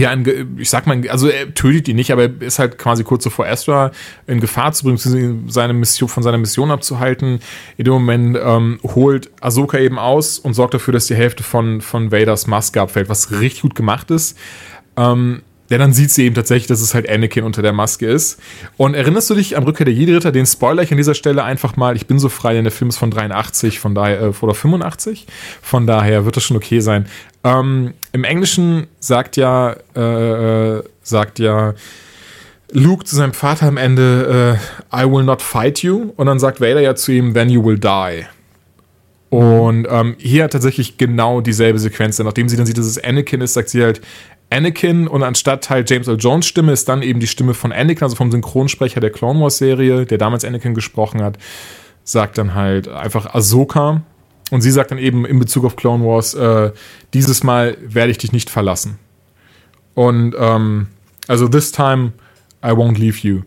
ja, 0.00 0.16
ich 0.56 0.70
sag 0.70 0.86
mal, 0.86 1.08
also 1.08 1.28
er 1.28 1.52
tötet 1.54 1.88
ihn 1.88 1.96
nicht, 1.96 2.10
aber 2.10 2.24
er 2.24 2.42
ist 2.42 2.58
halt 2.58 2.78
quasi 2.78 3.04
kurz 3.04 3.28
vor 3.28 3.46
Ezra 3.46 3.92
in 4.26 4.40
Gefahr 4.40 4.72
zu 4.72 4.84
bringen, 4.84 5.44
seine 5.48 5.74
Mission, 5.74 6.08
von 6.08 6.22
seiner 6.22 6.38
Mission 6.38 6.70
abzuhalten. 6.70 7.40
In 7.76 7.84
dem 7.84 7.92
Moment 7.92 8.38
ähm, 8.42 8.80
holt 8.82 9.30
Ahsoka 9.40 9.78
eben 9.78 9.98
aus 9.98 10.38
und 10.38 10.54
sorgt 10.54 10.74
dafür, 10.74 10.92
dass 10.92 11.06
die 11.06 11.14
Hälfte 11.14 11.42
von, 11.42 11.80
von 11.80 12.10
Vaders 12.10 12.46
Maske 12.46 12.80
abfällt, 12.80 13.08
was 13.08 13.30
richtig 13.40 13.62
gut 13.62 13.74
gemacht 13.74 14.10
ist. 14.10 14.38
Ähm, 14.96 15.42
ja, 15.70 15.78
dann 15.78 15.92
sieht 15.92 16.10
sie 16.10 16.24
eben 16.24 16.34
tatsächlich, 16.34 16.66
dass 16.66 16.80
es 16.80 16.94
halt 16.94 17.08
Anakin 17.08 17.44
unter 17.44 17.62
der 17.62 17.72
Maske 17.72 18.08
ist. 18.08 18.40
Und 18.76 18.94
erinnerst 18.94 19.30
du 19.30 19.36
dich 19.36 19.56
am 19.56 19.62
Rückkehr 19.62 19.84
der 19.84 19.94
Jedi-Ritter? 19.94 20.32
Den 20.32 20.44
spoiler 20.44 20.82
ich 20.82 20.90
an 20.90 20.96
dieser 20.96 21.14
Stelle 21.14 21.44
einfach 21.44 21.76
mal. 21.76 21.94
Ich 21.94 22.08
bin 22.08 22.18
so 22.18 22.28
frei, 22.28 22.54
denn 22.54 22.64
der 22.64 22.72
Film 22.72 22.88
ist 22.88 22.98
von 22.98 23.12
83, 23.12 23.78
von 23.78 23.94
daher, 23.94 24.20
äh, 24.20 24.32
oder 24.40 24.54
85. 24.54 25.28
Von 25.62 25.86
daher 25.86 26.24
wird 26.24 26.36
das 26.36 26.42
schon 26.42 26.56
okay 26.56 26.80
sein. 26.80 27.06
Ähm, 27.44 27.94
Im 28.12 28.24
Englischen 28.24 28.88
sagt 28.98 29.36
ja, 29.36 29.76
äh, 29.94 30.78
äh, 30.78 30.82
sagt 31.02 31.38
ja 31.38 31.74
Luke 32.72 33.04
zu 33.04 33.14
seinem 33.14 33.32
Vater 33.32 33.66
am 33.66 33.76
Ende, 33.76 34.58
äh, 34.92 35.02
I 35.02 35.08
will 35.08 35.22
not 35.22 35.40
fight 35.40 35.84
you. 35.84 36.12
Und 36.16 36.26
dann 36.26 36.40
sagt 36.40 36.60
Vader 36.60 36.80
ja 36.80 36.96
zu 36.96 37.12
ihm, 37.12 37.32
then 37.32 37.48
you 37.48 37.64
will 37.64 37.78
die. 37.78 38.24
Und 39.28 39.86
ähm, 39.88 40.16
hier 40.18 40.42
hat 40.44 40.52
tatsächlich 40.52 40.98
genau 40.98 41.40
dieselbe 41.40 41.78
Sequenz. 41.78 42.16
Denn 42.16 42.26
nachdem 42.26 42.48
sie 42.48 42.56
dann 42.56 42.66
sieht, 42.66 42.76
dass 42.76 42.86
es 42.86 43.02
Anakin 43.02 43.40
ist, 43.40 43.54
sagt 43.54 43.68
sie 43.68 43.84
halt, 43.84 44.00
Anakin 44.50 45.06
und 45.06 45.22
anstatt 45.22 45.70
halt 45.70 45.88
James 45.88 46.08
Earl 46.08 46.18
Jones 46.18 46.46
Stimme 46.46 46.72
ist 46.72 46.88
dann 46.88 47.02
eben 47.02 47.20
die 47.20 47.26
Stimme 47.26 47.54
von 47.54 47.72
Anakin, 47.72 48.02
also 48.02 48.16
vom 48.16 48.30
Synchronsprecher 48.30 49.00
der 49.00 49.10
Clone 49.10 49.40
Wars 49.40 49.58
Serie, 49.58 50.06
der 50.06 50.18
damals 50.18 50.44
Anakin 50.44 50.74
gesprochen 50.74 51.22
hat, 51.22 51.38
sagt 52.04 52.38
dann 52.38 52.54
halt 52.54 52.88
einfach 52.88 53.34
Ahsoka 53.34 54.02
und 54.50 54.60
sie 54.60 54.70
sagt 54.70 54.90
dann 54.90 54.98
eben 54.98 55.24
in 55.24 55.38
Bezug 55.38 55.64
auf 55.64 55.76
Clone 55.76 56.04
Wars, 56.04 56.34
äh, 56.34 56.72
dieses 57.14 57.44
Mal 57.44 57.76
werde 57.80 58.10
ich 58.10 58.18
dich 58.18 58.32
nicht 58.32 58.50
verlassen. 58.50 58.98
Und 59.94 60.34
ähm, 60.38 60.88
also 61.28 61.48
this 61.48 61.72
time 61.72 62.12
I 62.64 62.70
won't 62.70 62.98
leave 62.98 63.26
you. 63.26 63.42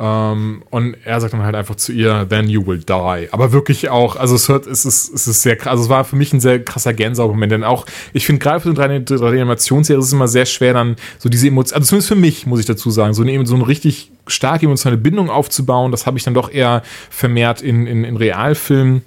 Um, 0.00 0.06
ähm, 0.06 0.62
und 0.70 0.96
er 1.04 1.20
sagt 1.20 1.34
dann 1.34 1.42
halt 1.42 1.54
einfach 1.54 1.74
zu 1.74 1.92
ihr, 1.92 2.26
then 2.26 2.48
you 2.48 2.66
will 2.66 2.78
die. 2.78 3.28
Aber 3.32 3.52
wirklich 3.52 3.90
auch, 3.90 4.16
also 4.16 4.34
es 4.34 4.48
hört, 4.48 4.66
es 4.66 4.86
ist, 4.86 5.12
es 5.12 5.26
ist 5.26 5.42
sehr 5.42 5.56
krass, 5.56 5.72
also 5.72 5.82
es 5.82 5.88
war 5.90 6.04
für 6.04 6.16
mich 6.16 6.32
ein 6.32 6.40
sehr 6.40 6.64
krasser 6.64 6.94
Gänsehaut-Moment, 6.94 7.52
denn 7.52 7.64
auch, 7.64 7.84
ich 8.14 8.24
finde 8.24 8.38
gerade 8.38 8.60
für 8.60 8.82
eine 8.82 9.00
3D-Animationsserie 9.00 9.98
ist 9.98 10.06
es 10.06 10.12
immer 10.14 10.26
sehr 10.26 10.46
schwer 10.46 10.72
dann 10.72 10.96
so 11.18 11.28
diese 11.28 11.48
Emotionen, 11.48 11.76
also 11.76 11.88
zumindest 11.88 12.08
für 12.08 12.14
mich, 12.14 12.46
muss 12.46 12.60
ich 12.60 12.64
dazu 12.64 12.90
sagen, 12.90 13.12
so 13.12 13.22
eine, 13.22 13.44
so 13.44 13.54
eine 13.54 13.68
richtig 13.68 14.10
starke 14.26 14.64
emotionale 14.64 14.96
Bindung 14.96 15.28
aufzubauen, 15.28 15.90
das 15.90 16.06
habe 16.06 16.16
ich 16.16 16.24
dann 16.24 16.32
doch 16.32 16.50
eher 16.50 16.82
vermehrt 17.10 17.60
in, 17.60 17.86
in, 17.86 18.04
in 18.04 18.16
Realfilmen 18.16 19.02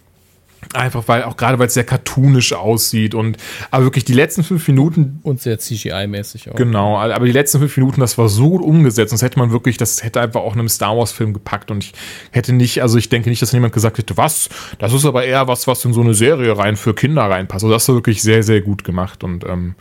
Einfach 0.73 1.07
weil, 1.07 1.23
auch 1.23 1.37
gerade 1.37 1.59
weil 1.59 1.67
es 1.67 1.73
sehr 1.73 1.83
cartoonisch 1.83 2.53
aussieht 2.53 3.15
und 3.15 3.37
aber 3.71 3.85
wirklich 3.85 4.05
die 4.05 4.13
letzten 4.13 4.43
fünf 4.43 4.67
Minuten. 4.67 5.19
Und 5.23 5.41
sehr 5.41 5.59
CGI-mäßig 5.59 6.51
auch. 6.51 6.55
Genau, 6.55 6.97
aber 6.97 7.25
die 7.25 7.31
letzten 7.31 7.59
fünf 7.59 7.75
Minuten, 7.77 8.01
das 8.01 8.17
war 8.17 8.29
so 8.29 8.49
gut 8.49 8.61
umgesetzt. 8.61 9.11
Und 9.11 9.17
das 9.17 9.21
hätte 9.21 9.39
man 9.39 9.51
wirklich, 9.51 9.77
das 9.77 10.03
hätte 10.03 10.21
einfach 10.21 10.41
auch 10.41 10.53
einem 10.53 10.69
Star 10.69 10.97
Wars-Film 10.97 11.33
gepackt. 11.33 11.71
Und 11.71 11.83
ich 11.83 11.93
hätte 12.31 12.53
nicht, 12.53 12.81
also 12.81 12.97
ich 12.97 13.09
denke 13.09 13.29
nicht, 13.29 13.41
dass 13.41 13.51
jemand 13.51 13.73
gesagt 13.73 13.97
hätte, 13.97 14.17
was? 14.17 14.49
Das 14.79 14.93
ist 14.93 15.05
aber 15.05 15.25
eher 15.25 15.47
was, 15.47 15.67
was 15.67 15.83
in 15.85 15.93
so 15.93 16.01
eine 16.01 16.13
Serie 16.13 16.57
rein 16.57 16.75
für 16.75 16.93
Kinder 16.93 17.23
reinpasst. 17.23 17.63
Also 17.63 17.73
das 17.73 17.87
war 17.87 17.95
wirklich 17.95 18.21
sehr, 18.21 18.43
sehr 18.43 18.61
gut 18.61 18.83
gemacht. 18.83 19.23
Und 19.23 19.43
ähm, 19.45 19.75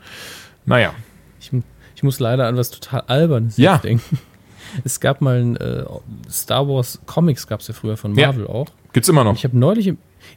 naja. 0.65 0.93
Ich, 1.41 1.51
ich 1.95 2.03
muss 2.03 2.21
leider 2.21 2.47
an 2.47 2.57
was 2.57 2.71
total 2.71 3.03
Albernes 3.07 3.57
ja. 3.57 3.79
denken. 3.79 4.19
Es 4.85 5.01
gab 5.01 5.21
mal 5.21 5.39
ein 5.39 5.57
äh, 5.57 5.85
Star 6.31 6.67
Wars 6.67 6.99
Comics, 7.05 7.47
gab 7.47 7.61
es 7.61 7.69
ja 7.69 7.75
früher 7.75 7.99
von 7.99 8.15
Marvel 8.15 8.45
ja. 8.45 8.49
auch. 8.49 8.69
Gibt's 8.95 9.09
immer 9.09 9.23
noch. 9.23 9.35
Ich 9.35 9.45
habe 9.45 9.59
neulich 9.59 9.93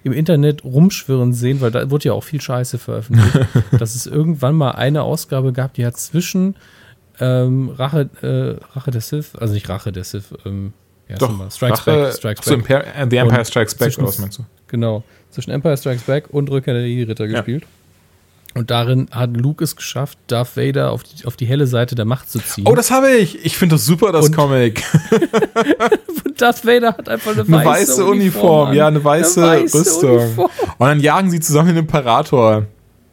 im, 0.05 0.13
Internet 0.13 0.63
rumschwirren 0.63 1.33
sehen, 1.33 1.59
weil 1.59 1.71
da 1.71 1.89
wurde 1.89 2.05
ja 2.05 2.13
auch 2.13 2.23
viel 2.23 2.39
Scheiße 2.39 2.77
veröffentlicht, 2.77 3.47
dass 3.79 3.95
es 3.95 4.05
irgendwann 4.05 4.55
mal 4.55 4.71
eine 4.71 5.01
Ausgabe 5.03 5.51
gab, 5.51 5.73
die 5.73 5.85
hat 5.85 5.97
zwischen 5.97 6.55
ähm, 7.19 7.69
Rache, 7.69 8.09
äh, 8.21 8.63
Rache 8.75 8.91
der 8.91 9.01
Sith, 9.01 9.35
also 9.35 9.53
nicht 9.53 9.67
Rache 9.67 9.91
der 9.91 10.03
Sith, 10.03 10.33
ähm, 10.45 10.73
ja, 11.07 11.17
Doch, 11.17 11.51
Strikes 11.51 11.79
Rache, 11.79 11.91
Back, 11.91 12.13
Strikes 12.13 12.45
Back. 12.45 12.85
The 13.09 13.17
Empire 13.17 13.45
Strikes 13.45 13.75
Back, 13.75 13.93
was 14.01 14.19
meinst 14.19 14.39
du? 14.39 14.45
Genau, 14.67 15.03
zwischen 15.29 15.51
Empire 15.51 15.77
Strikes 15.77 16.03
Back 16.03 16.29
und 16.31 16.49
Rückkehr 16.49 16.73
der 16.73 16.83
Ritter 17.07 17.27
gespielt. 17.27 17.65
Und 18.57 18.71
darin 18.71 19.09
hat 19.11 19.35
Luke 19.35 19.61
es 19.65 19.75
geschafft, 19.75 20.17
Darth 20.27 20.55
Vader 20.55 20.91
auf 20.91 21.03
die, 21.03 21.25
auf 21.25 21.35
die 21.35 21.45
helle 21.45 21.67
Seite 21.67 21.93
der 21.93 22.05
Macht 22.05 22.31
zu 22.31 22.39
ziehen. 22.39 22.63
Oh, 22.65 22.73
das 22.73 22.89
habe 22.89 23.11
ich. 23.11 23.43
Ich 23.43 23.57
finde 23.57 23.75
das 23.75 23.85
super, 23.85 24.13
das 24.13 24.27
und, 24.27 24.35
Comic. 24.35 24.81
Darth 26.37 26.65
Vader 26.65 26.93
hat 26.97 27.09
einfach 27.09 27.31
eine, 27.31 27.41
eine 27.41 27.51
weiße, 27.57 27.91
weiße 27.91 28.05
Uniform. 28.05 28.69
Uniform 28.69 28.73
ja, 28.73 28.87
eine 28.87 29.03
weiße, 29.03 29.43
eine 29.43 29.63
weiße 29.63 29.77
Rüstung. 29.77 30.19
Uniform. 30.19 30.51
Und 30.77 30.87
dann 30.87 30.99
jagen 31.01 31.29
sie 31.31 31.41
zusammen 31.41 31.67
den 31.67 31.77
Imperator. 31.79 32.65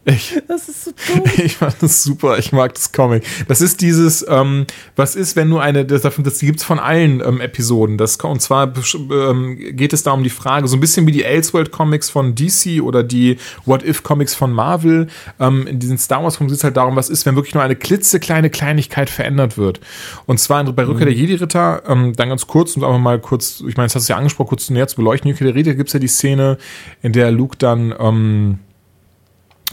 Ich, 0.05 0.41
das 0.47 0.67
ist 0.67 0.85
so 0.85 0.91
dumm. 0.91 1.23
Ich 1.43 1.57
fand 1.57 1.75
das 1.81 2.03
super. 2.03 2.37
Ich 2.37 2.51
mag 2.51 2.73
das 2.73 2.91
Comic. 2.91 3.23
Das 3.47 3.61
ist 3.61 3.81
dieses, 3.81 4.25
ähm, 4.27 4.65
was 4.95 5.15
ist, 5.15 5.35
wenn 5.35 5.49
du 5.49 5.59
eine, 5.59 5.85
das, 5.85 6.01
das 6.01 6.39
gibt's 6.39 6.63
von 6.63 6.79
allen 6.79 7.21
ähm, 7.21 7.41
Episoden. 7.41 7.97
Das, 7.97 8.17
und 8.17 8.41
zwar 8.41 8.73
ähm, 8.95 9.57
geht 9.75 9.93
es 9.93 10.03
da 10.03 10.11
um 10.11 10.23
die 10.23 10.29
Frage, 10.29 10.67
so 10.67 10.75
ein 10.75 10.79
bisschen 10.79 11.07
wie 11.07 11.11
die 11.11 11.23
Elseworld 11.23 11.71
Comics 11.71 12.09
von 12.09 12.35
DC 12.35 12.81
oder 12.81 13.03
die 13.03 13.37
What 13.65 13.83
If 13.83 14.03
Comics 14.03 14.35
von 14.35 14.51
Marvel. 14.51 15.07
Ähm, 15.39 15.67
in 15.67 15.79
diesen 15.79 15.97
Star 15.97 16.23
Wars 16.23 16.37
Comics 16.37 16.53
geht 16.53 16.59
es 16.59 16.63
halt 16.63 16.77
darum, 16.77 16.95
was 16.95 17.09
ist, 17.09 17.25
wenn 17.25 17.35
wirklich 17.35 17.53
nur 17.53 17.63
eine 17.63 17.75
klitzekleine 17.75 18.49
Kleinigkeit 18.49 19.09
verändert 19.09 19.57
wird. 19.57 19.79
Und 20.25 20.39
zwar 20.39 20.63
bei 20.63 20.85
Rückkehr 20.85 21.07
mhm. 21.07 21.11
der 21.11 21.17
Jedi-Ritter, 21.17 21.83
ähm, 21.87 22.13
dann 22.15 22.29
ganz 22.29 22.47
kurz, 22.47 22.75
um 22.75 22.83
einfach 22.83 22.99
mal 22.99 23.19
kurz, 23.19 23.63
ich 23.67 23.77
meine, 23.77 23.87
das 23.87 23.95
hast 23.95 24.09
du 24.09 24.13
ja 24.13 24.17
angesprochen, 24.17 24.49
kurz 24.49 24.69
näher 24.69 24.87
zu 24.87 24.97
beleuchten. 24.97 25.31
Rückkehr 25.31 25.47
der 25.47 25.55
Ritter 25.55 25.75
gibt's 25.75 25.93
ja 25.93 25.99
die 25.99 26.07
Szene, 26.07 26.57
in 27.01 27.13
der 27.13 27.31
Luke 27.31 27.57
dann, 27.57 27.93
ähm, 27.97 28.59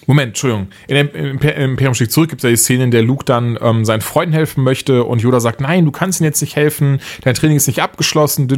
Moment, 0.06 0.28
Entschuldigung. 0.28 0.68
In 0.88 0.96
Imperium 0.96 1.94
schlägt 1.94 2.12
zurück 2.12 2.30
gibt 2.30 2.40
es 2.40 2.44
ja 2.44 2.50
die 2.50 2.56
Szene, 2.56 2.84
in 2.84 2.90
der 2.90 3.02
Luke 3.02 3.24
dann 3.24 3.58
ähm, 3.60 3.84
seinen 3.84 4.00
Freunden 4.00 4.32
helfen 4.32 4.64
möchte 4.64 5.04
und 5.04 5.20
Yoda 5.20 5.40
sagt, 5.40 5.60
nein, 5.60 5.84
du 5.84 5.90
kannst 5.90 6.20
ihnen 6.20 6.26
jetzt 6.26 6.40
nicht 6.40 6.56
helfen, 6.56 7.00
dein 7.22 7.34
Training 7.34 7.56
ist 7.56 7.66
nicht 7.66 7.82
abgeschlossen. 7.82 8.48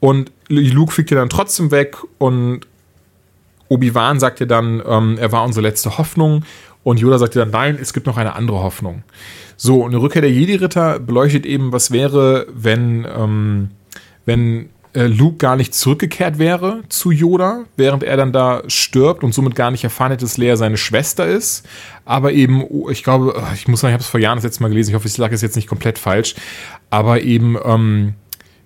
Und 0.00 0.32
Luke 0.48 0.92
fliegt 0.92 1.10
ja 1.10 1.16
dann 1.16 1.28
trotzdem 1.28 1.70
weg 1.70 1.96
und 2.18 2.66
Obi-Wan 3.68 4.20
sagt 4.20 4.40
ja 4.40 4.46
dann, 4.46 4.82
ähm, 4.86 5.18
er 5.18 5.32
war 5.32 5.44
unsere 5.44 5.66
letzte 5.66 5.98
Hoffnung. 5.98 6.44
Und 6.82 7.00
Yoda 7.00 7.18
sagt 7.18 7.34
ja 7.34 7.42
dann, 7.42 7.50
nein, 7.50 7.78
es 7.80 7.92
gibt 7.92 8.06
noch 8.06 8.16
eine 8.16 8.36
andere 8.36 8.62
Hoffnung. 8.62 9.02
So, 9.56 9.88
die 9.88 9.96
Rückkehr 9.96 10.22
der 10.22 10.30
Jedi-Ritter 10.30 11.00
beleuchtet 11.00 11.44
eben, 11.44 11.72
was 11.72 11.90
wäre, 11.90 12.46
wenn, 12.54 13.06
ähm, 13.12 13.70
wenn 14.24 14.68
Luke 15.04 15.36
gar 15.36 15.56
nicht 15.56 15.74
zurückgekehrt 15.74 16.38
wäre 16.38 16.82
zu 16.88 17.10
Yoda, 17.10 17.64
während 17.76 18.02
er 18.02 18.16
dann 18.16 18.32
da 18.32 18.62
stirbt 18.66 19.22
und 19.22 19.34
somit 19.34 19.54
gar 19.54 19.70
nicht 19.70 19.84
erfahren 19.84 20.10
hätte, 20.10 20.24
dass 20.24 20.38
Leia 20.38 20.56
seine 20.56 20.76
Schwester 20.76 21.26
ist. 21.26 21.66
Aber 22.04 22.32
eben, 22.32 22.64
oh, 22.64 22.88
ich 22.88 23.04
glaube, 23.04 23.42
ich 23.54 23.68
muss 23.68 23.80
sagen, 23.80 23.90
ich 23.90 23.94
habe 23.94 24.02
es 24.02 24.08
vor 24.08 24.20
Jahren 24.20 24.36
das 24.36 24.44
letzte 24.44 24.62
Mal 24.62 24.68
gelesen, 24.68 24.90
ich 24.90 24.94
hoffe, 24.94 25.08
ich 25.08 25.14
sage 25.14 25.34
es 25.34 25.42
jetzt 25.42 25.56
nicht 25.56 25.68
komplett 25.68 25.98
falsch, 25.98 26.34
aber 26.90 27.22
eben, 27.22 27.56
ähm, 27.64 28.14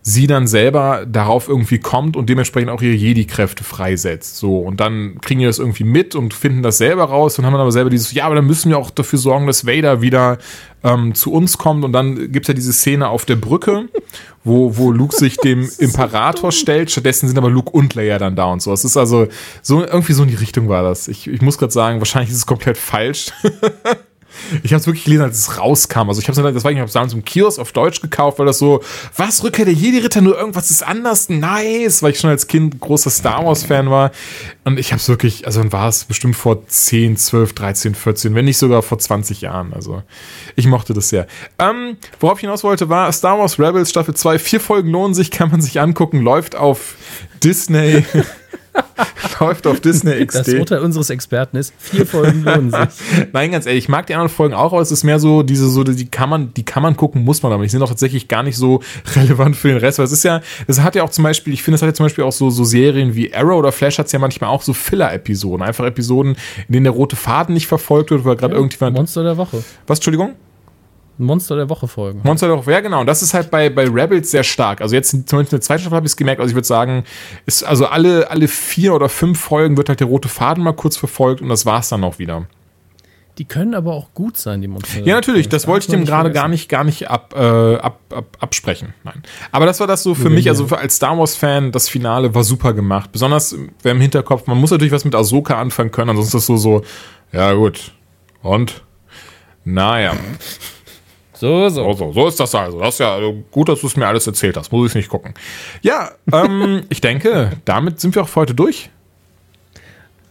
sie 0.02 0.26
dann 0.26 0.46
selber 0.46 1.04
darauf 1.06 1.48
irgendwie 1.48 1.78
kommt 1.78 2.16
und 2.16 2.28
dementsprechend 2.30 2.70
auch 2.70 2.80
ihre 2.80 2.94
Jedi-Kräfte 2.94 3.64
freisetzt. 3.64 4.36
So, 4.36 4.58
und 4.58 4.80
dann 4.80 5.20
kriegen 5.20 5.40
die 5.40 5.46
das 5.46 5.58
irgendwie 5.58 5.84
mit 5.84 6.14
und 6.14 6.32
finden 6.32 6.62
das 6.62 6.78
selber 6.78 7.04
raus 7.04 7.38
und 7.38 7.44
haben 7.44 7.52
dann 7.52 7.60
aber 7.60 7.72
selber 7.72 7.90
dieses, 7.90 8.12
ja, 8.12 8.24
aber 8.24 8.34
dann 8.34 8.46
müssen 8.46 8.70
wir 8.70 8.78
auch 8.78 8.90
dafür 8.90 9.18
sorgen, 9.18 9.46
dass 9.46 9.66
Vader 9.66 10.00
wieder 10.00 10.38
ähm, 10.82 11.14
zu 11.14 11.32
uns 11.32 11.58
kommt. 11.58 11.84
Und 11.84 11.92
dann 11.92 12.32
gibt's 12.32 12.48
ja 12.48 12.54
diese 12.54 12.72
Szene 12.72 13.08
auf 13.08 13.24
der 13.24 13.36
Brücke, 13.36 13.88
wo, 14.44 14.76
wo 14.76 14.90
Luke 14.90 15.14
sich 15.14 15.36
dem 15.44 15.68
Imperator 15.78 16.52
stellt. 16.52 16.90
Stattdessen 16.90 17.28
sind 17.28 17.38
aber 17.38 17.50
Luke 17.50 17.70
und 17.70 17.94
Leia 17.94 18.18
dann 18.18 18.36
da 18.36 18.46
und 18.46 18.62
so. 18.62 18.72
Es 18.72 18.84
ist 18.84 18.96
also 18.96 19.28
so 19.62 19.84
irgendwie 19.84 20.12
so 20.12 20.22
in 20.22 20.28
die 20.28 20.34
Richtung 20.34 20.68
war 20.68 20.82
das. 20.82 21.08
Ich, 21.08 21.26
ich 21.26 21.42
muss 21.42 21.58
gerade 21.58 21.72
sagen, 21.72 21.98
wahrscheinlich 22.00 22.30
ist 22.30 22.38
es 22.38 22.46
komplett 22.46 22.78
falsch. 22.78 23.30
Ich 24.62 24.72
habe 24.72 24.80
es 24.80 24.86
wirklich 24.86 25.04
gelesen, 25.04 25.22
als 25.22 25.38
es 25.38 25.58
rauskam. 25.58 26.08
Also 26.08 26.20
ich 26.20 26.28
habe 26.28 26.40
es 26.40 26.54
das 26.54 26.64
war 26.64 26.72
ich 26.72 26.78
habe 26.78 26.90
damals 26.90 27.12
im 27.12 27.24
Kiosk 27.24 27.58
auf 27.58 27.72
Deutsch 27.72 28.00
gekauft, 28.00 28.38
weil 28.38 28.46
das 28.46 28.58
so, 28.58 28.82
was 29.16 29.42
Rückkehr 29.42 29.64
der 29.64 29.74
Jedi 29.74 29.98
Ritter 29.98 30.20
nur 30.20 30.38
irgendwas 30.38 30.70
ist 30.70 30.82
anders, 30.82 31.28
nice, 31.28 32.02
weil 32.02 32.12
ich 32.12 32.20
schon 32.20 32.30
als 32.30 32.46
Kind 32.46 32.80
großer 32.80 33.10
Star 33.10 33.44
Wars 33.44 33.64
Fan 33.64 33.90
war 33.90 34.10
und 34.64 34.78
ich 34.78 34.92
habe 34.92 35.00
es 35.00 35.08
wirklich, 35.08 35.46
also 35.46 35.60
dann 35.60 35.72
war 35.72 35.88
es 35.88 36.04
bestimmt 36.04 36.36
vor 36.36 36.66
10, 36.66 37.16
12, 37.16 37.54
13, 37.54 37.94
14, 37.94 38.34
wenn 38.34 38.44
nicht 38.44 38.58
sogar 38.58 38.82
vor 38.82 38.98
20 38.98 39.40
Jahren. 39.40 39.72
Also 39.72 40.02
ich 40.54 40.66
mochte 40.66 40.92
das 40.92 41.08
sehr. 41.08 41.26
Ähm, 41.58 41.96
worauf 42.20 42.38
ich 42.38 42.42
hinaus 42.42 42.62
wollte, 42.62 42.88
war 42.88 43.10
Star 43.12 43.38
Wars 43.38 43.58
Rebels 43.58 43.90
Staffel 43.90 44.14
2. 44.14 44.38
Vier 44.38 44.60
Folgen 44.60 44.90
lohnen 44.90 45.14
sich, 45.14 45.30
kann 45.30 45.50
man 45.50 45.60
sich 45.60 45.80
angucken, 45.80 46.20
läuft 46.20 46.56
auf 46.56 46.94
Disney. 47.42 48.04
Läuft 49.40 49.66
auf 49.66 49.80
Disney 49.80 50.24
XD. 50.24 50.38
Das 50.38 50.54
Urteil 50.54 50.78
unseres 50.80 51.10
Experten 51.10 51.56
ist, 51.56 51.72
vier 51.78 52.06
Folgen 52.06 52.42
lohnen 52.44 52.70
sich. 52.70 53.28
Nein, 53.32 53.52
ganz 53.52 53.66
ehrlich, 53.66 53.84
ich 53.84 53.88
mag 53.88 54.06
die 54.06 54.14
anderen 54.14 54.28
Folgen 54.28 54.54
auch, 54.54 54.72
aber 54.72 54.82
es 54.82 54.92
ist 54.92 55.04
mehr 55.04 55.18
so, 55.18 55.42
diese, 55.42 55.68
so, 55.68 55.82
die 55.82 56.08
kann 56.08 56.28
man, 56.28 56.52
die 56.54 56.64
kann 56.64 56.82
man 56.82 56.96
gucken, 56.96 57.24
muss 57.24 57.42
man 57.42 57.52
aber. 57.52 57.62
Die 57.62 57.68
sind 57.68 57.82
auch 57.82 57.88
tatsächlich 57.88 58.28
gar 58.28 58.42
nicht 58.42 58.56
so 58.56 58.80
relevant 59.16 59.56
für 59.56 59.68
den 59.68 59.78
Rest, 59.78 59.98
weil 59.98 60.04
es 60.04 60.12
ist 60.12 60.24
ja, 60.24 60.40
das 60.66 60.80
hat 60.80 60.94
ja 60.94 61.02
auch 61.02 61.10
zum 61.10 61.24
Beispiel, 61.24 61.54
ich 61.54 61.62
finde, 61.62 61.76
es 61.76 61.82
hat 61.82 61.88
ja 61.88 61.94
zum 61.94 62.06
Beispiel 62.06 62.24
auch 62.24 62.32
so, 62.32 62.50
so 62.50 62.64
Serien 62.64 63.14
wie 63.14 63.34
Arrow 63.34 63.58
oder 63.58 63.72
Flash 63.72 63.98
hat 63.98 64.06
es 64.06 64.12
ja 64.12 64.18
manchmal 64.18 64.50
auch 64.50 64.62
so 64.62 64.72
Filler-Episoden. 64.72 65.62
Einfach 65.62 65.86
Episoden, 65.86 66.36
in 66.68 66.72
denen 66.74 66.84
der 66.84 66.92
rote 66.92 67.16
Faden 67.16 67.54
nicht 67.54 67.66
verfolgt 67.66 68.10
wird, 68.10 68.24
weil 68.24 68.36
gerade 68.36 68.54
ja, 68.54 68.58
irgendjemand. 68.58 68.96
Monster 68.96 69.22
der 69.22 69.36
Woche. 69.36 69.64
Was, 69.86 69.98
Entschuldigung? 69.98 70.34
Monster 71.20 71.56
der 71.56 71.68
Woche 71.68 71.88
folgen. 71.88 72.20
Monster 72.24 72.48
der 72.48 72.58
Woche, 72.58 72.72
ja 72.72 72.80
genau. 72.80 73.00
Und 73.00 73.06
das 73.06 73.22
ist 73.22 73.34
halt 73.34 73.50
bei, 73.50 73.70
bei 73.70 73.86
Rebels 73.86 74.30
sehr 74.30 74.44
stark. 74.44 74.80
Also 74.80 74.94
jetzt 74.94 75.10
zum 75.10 75.20
Beispiel 75.20 75.40
in 75.40 75.46
der 75.50 75.60
zweiten 75.60 75.80
Staffel 75.80 75.96
habe 75.96 76.06
ich 76.06 76.12
es 76.12 76.16
gemerkt. 76.16 76.40
Also 76.40 76.50
ich 76.50 76.56
würde 76.56 76.66
sagen, 76.66 77.04
ist 77.46 77.62
also 77.62 77.86
alle, 77.86 78.30
alle 78.30 78.48
vier 78.48 78.94
oder 78.94 79.08
fünf 79.08 79.40
Folgen 79.40 79.76
wird 79.76 79.88
halt 79.88 80.00
der 80.00 80.06
rote 80.06 80.28
Faden 80.28 80.64
mal 80.64 80.72
kurz 80.72 80.96
verfolgt 80.96 81.40
und 81.40 81.48
das 81.48 81.66
war's 81.66 81.88
dann 81.88 82.02
auch 82.04 82.18
wieder. 82.18 82.46
Die 83.38 83.46
können 83.46 83.74
aber 83.74 83.94
auch 83.94 84.12
gut 84.12 84.36
sein, 84.36 84.60
die 84.60 84.68
Monster. 84.68 85.00
Ja, 85.00 85.14
natürlich. 85.14 85.48
Das, 85.48 85.62
das 85.62 85.68
wollte 85.68 85.86
ich 85.86 85.90
dem 85.90 86.04
gerade 86.04 86.30
gar 86.30 86.46
nicht, 86.46 86.68
gar 86.68 86.84
nicht 86.84 87.08
ab, 87.08 87.32
äh, 87.34 87.76
ab, 87.76 88.00
ab, 88.10 88.36
absprechen. 88.38 88.92
Nein. 89.02 89.22
Aber 89.50 89.64
das 89.64 89.80
war 89.80 89.86
das 89.86 90.02
so 90.02 90.14
für 90.14 90.24
Nur 90.24 90.32
mich, 90.32 90.48
also 90.50 90.66
für, 90.66 90.76
als 90.76 90.96
Star 90.96 91.16
Wars-Fan, 91.16 91.72
das 91.72 91.88
Finale 91.88 92.34
war 92.34 92.44
super 92.44 92.74
gemacht. 92.74 93.12
Besonders 93.12 93.56
wer 93.82 93.92
im 93.92 94.00
Hinterkopf, 94.00 94.46
man 94.46 94.58
muss 94.58 94.72
natürlich 94.72 94.92
was 94.92 95.06
mit 95.06 95.14
Ahsoka 95.14 95.58
anfangen 95.58 95.90
können, 95.90 96.10
ansonsten 96.10 96.36
ist 96.36 96.48
das 96.50 96.62
so, 96.62 96.80
so, 96.80 96.84
ja 97.32 97.54
gut. 97.54 97.92
Und? 98.42 98.82
Naja. 99.64 100.14
So, 101.40 101.70
so. 101.70 101.84
So, 101.84 101.92
so, 101.94 102.12
so 102.12 102.28
ist 102.28 102.38
das 102.38 102.54
also. 102.54 102.80
Das 102.80 102.94
ist 102.94 102.98
ja 102.98 103.18
gut, 103.50 103.70
dass 103.70 103.80
du 103.80 103.86
es 103.86 103.96
mir 103.96 104.06
alles 104.06 104.26
erzählt 104.26 104.58
hast. 104.58 104.70
Muss 104.72 104.90
ich 104.90 104.94
nicht 104.94 105.08
gucken. 105.08 105.32
Ja, 105.80 106.10
ähm, 106.30 106.82
ich 106.90 107.00
denke, 107.00 107.52
damit 107.64 107.98
sind 107.98 108.14
wir 108.14 108.22
auch 108.22 108.28
für 108.28 108.40
heute 108.40 108.54
durch. 108.54 108.90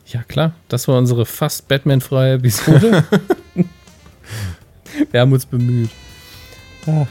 Ja, 0.05 0.21
klar. 0.23 0.53
Das 0.67 0.87
war 0.87 0.99
unsere 0.99 1.25
fast 1.25 1.67
Batman-freie 1.67 2.35
Episode. 2.35 3.03
wir 5.11 5.19
haben 5.19 5.33
uns 5.33 5.47
bemüht. 5.47 5.89
Ah. 6.85 7.07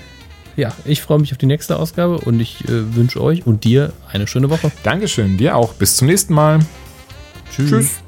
Ja, 0.56 0.72
ich 0.84 1.02
freue 1.02 1.18
mich 1.18 1.32
auf 1.32 1.38
die 1.38 1.46
nächste 1.46 1.76
Ausgabe 1.76 2.18
und 2.18 2.38
ich 2.38 2.64
äh, 2.64 2.94
wünsche 2.94 3.20
euch 3.20 3.46
und 3.46 3.64
dir 3.64 3.92
eine 4.12 4.28
schöne 4.28 4.48
Woche. 4.48 4.70
Dankeschön, 4.84 5.38
dir 5.38 5.56
auch. 5.56 5.74
Bis 5.74 5.96
zum 5.96 6.06
nächsten 6.06 6.34
Mal. 6.34 6.60
Tschüss. 7.50 7.70
Tschüss. 7.70 8.07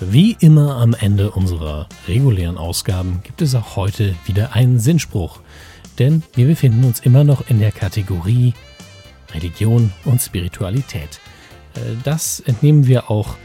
Wie 0.00 0.36
immer 0.40 0.76
am 0.76 0.92
Ende 0.92 1.30
unserer 1.30 1.88
regulären 2.06 2.58
Ausgaben 2.58 3.22
gibt 3.22 3.40
es 3.40 3.54
auch 3.54 3.76
heute 3.76 4.14
wieder 4.26 4.52
einen 4.52 4.78
Sinnspruch, 4.78 5.40
denn 5.98 6.22
wir 6.34 6.46
befinden 6.46 6.84
uns 6.84 7.00
immer 7.00 7.24
noch 7.24 7.48
in 7.48 7.60
der 7.60 7.72
Kategorie 7.72 8.52
Religion 9.32 9.90
und 10.04 10.20
Spiritualität. 10.20 11.18
Äh, 11.74 11.80
das 12.04 12.40
entnehmen 12.40 12.86
wir 12.86 13.10
auch 13.10 13.36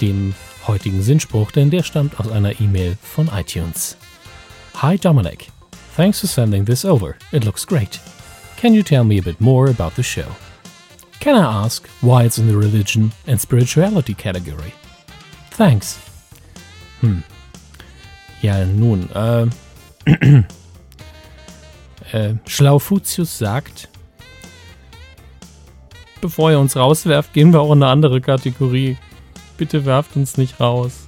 dem 0.00 0.34
heutigen 0.68 1.02
Sinnspruch, 1.02 1.50
denn 1.50 1.70
der 1.70 1.82
stammt 1.82 2.20
aus 2.20 2.30
einer 2.30 2.60
E-Mail 2.60 2.96
von 3.02 3.28
iTunes. 3.34 3.96
Hi 4.76 4.96
Dominic, 4.96 5.48
thanks 5.96 6.20
for 6.20 6.28
sending 6.28 6.64
this 6.64 6.84
over. 6.84 7.16
It 7.32 7.44
looks 7.44 7.66
great. 7.66 7.98
Can 8.60 8.74
you 8.74 8.84
tell 8.84 9.02
me 9.02 9.18
a 9.18 9.22
bit 9.22 9.40
more 9.40 9.68
about 9.68 9.96
the 9.96 10.04
show? 10.04 10.26
Can 11.18 11.34
I 11.34 11.64
ask 11.64 11.88
why 12.00 12.24
it's 12.24 12.38
in 12.38 12.46
the 12.46 12.56
religion 12.56 13.10
and 13.26 13.40
spirituality 13.40 14.14
category? 14.14 14.72
Thanks. 15.56 15.98
Hm. 17.00 17.22
Ja, 18.42 18.64
nun, 18.66 19.08
äh, 19.14 19.46
äh, 22.12 22.34
Schlaufutius 22.46 23.38
sagt, 23.38 23.88
bevor 26.20 26.50
ihr 26.50 26.60
uns 26.60 26.76
rauswerft, 26.76 27.32
gehen 27.32 27.52
wir 27.52 27.60
auch 27.60 27.72
in 27.72 27.82
eine 27.82 27.90
andere 27.90 28.20
Kategorie. 28.20 28.98
Bitte 29.56 29.86
werft 29.86 30.16
uns 30.16 30.36
nicht 30.36 30.60
raus. 30.60 31.05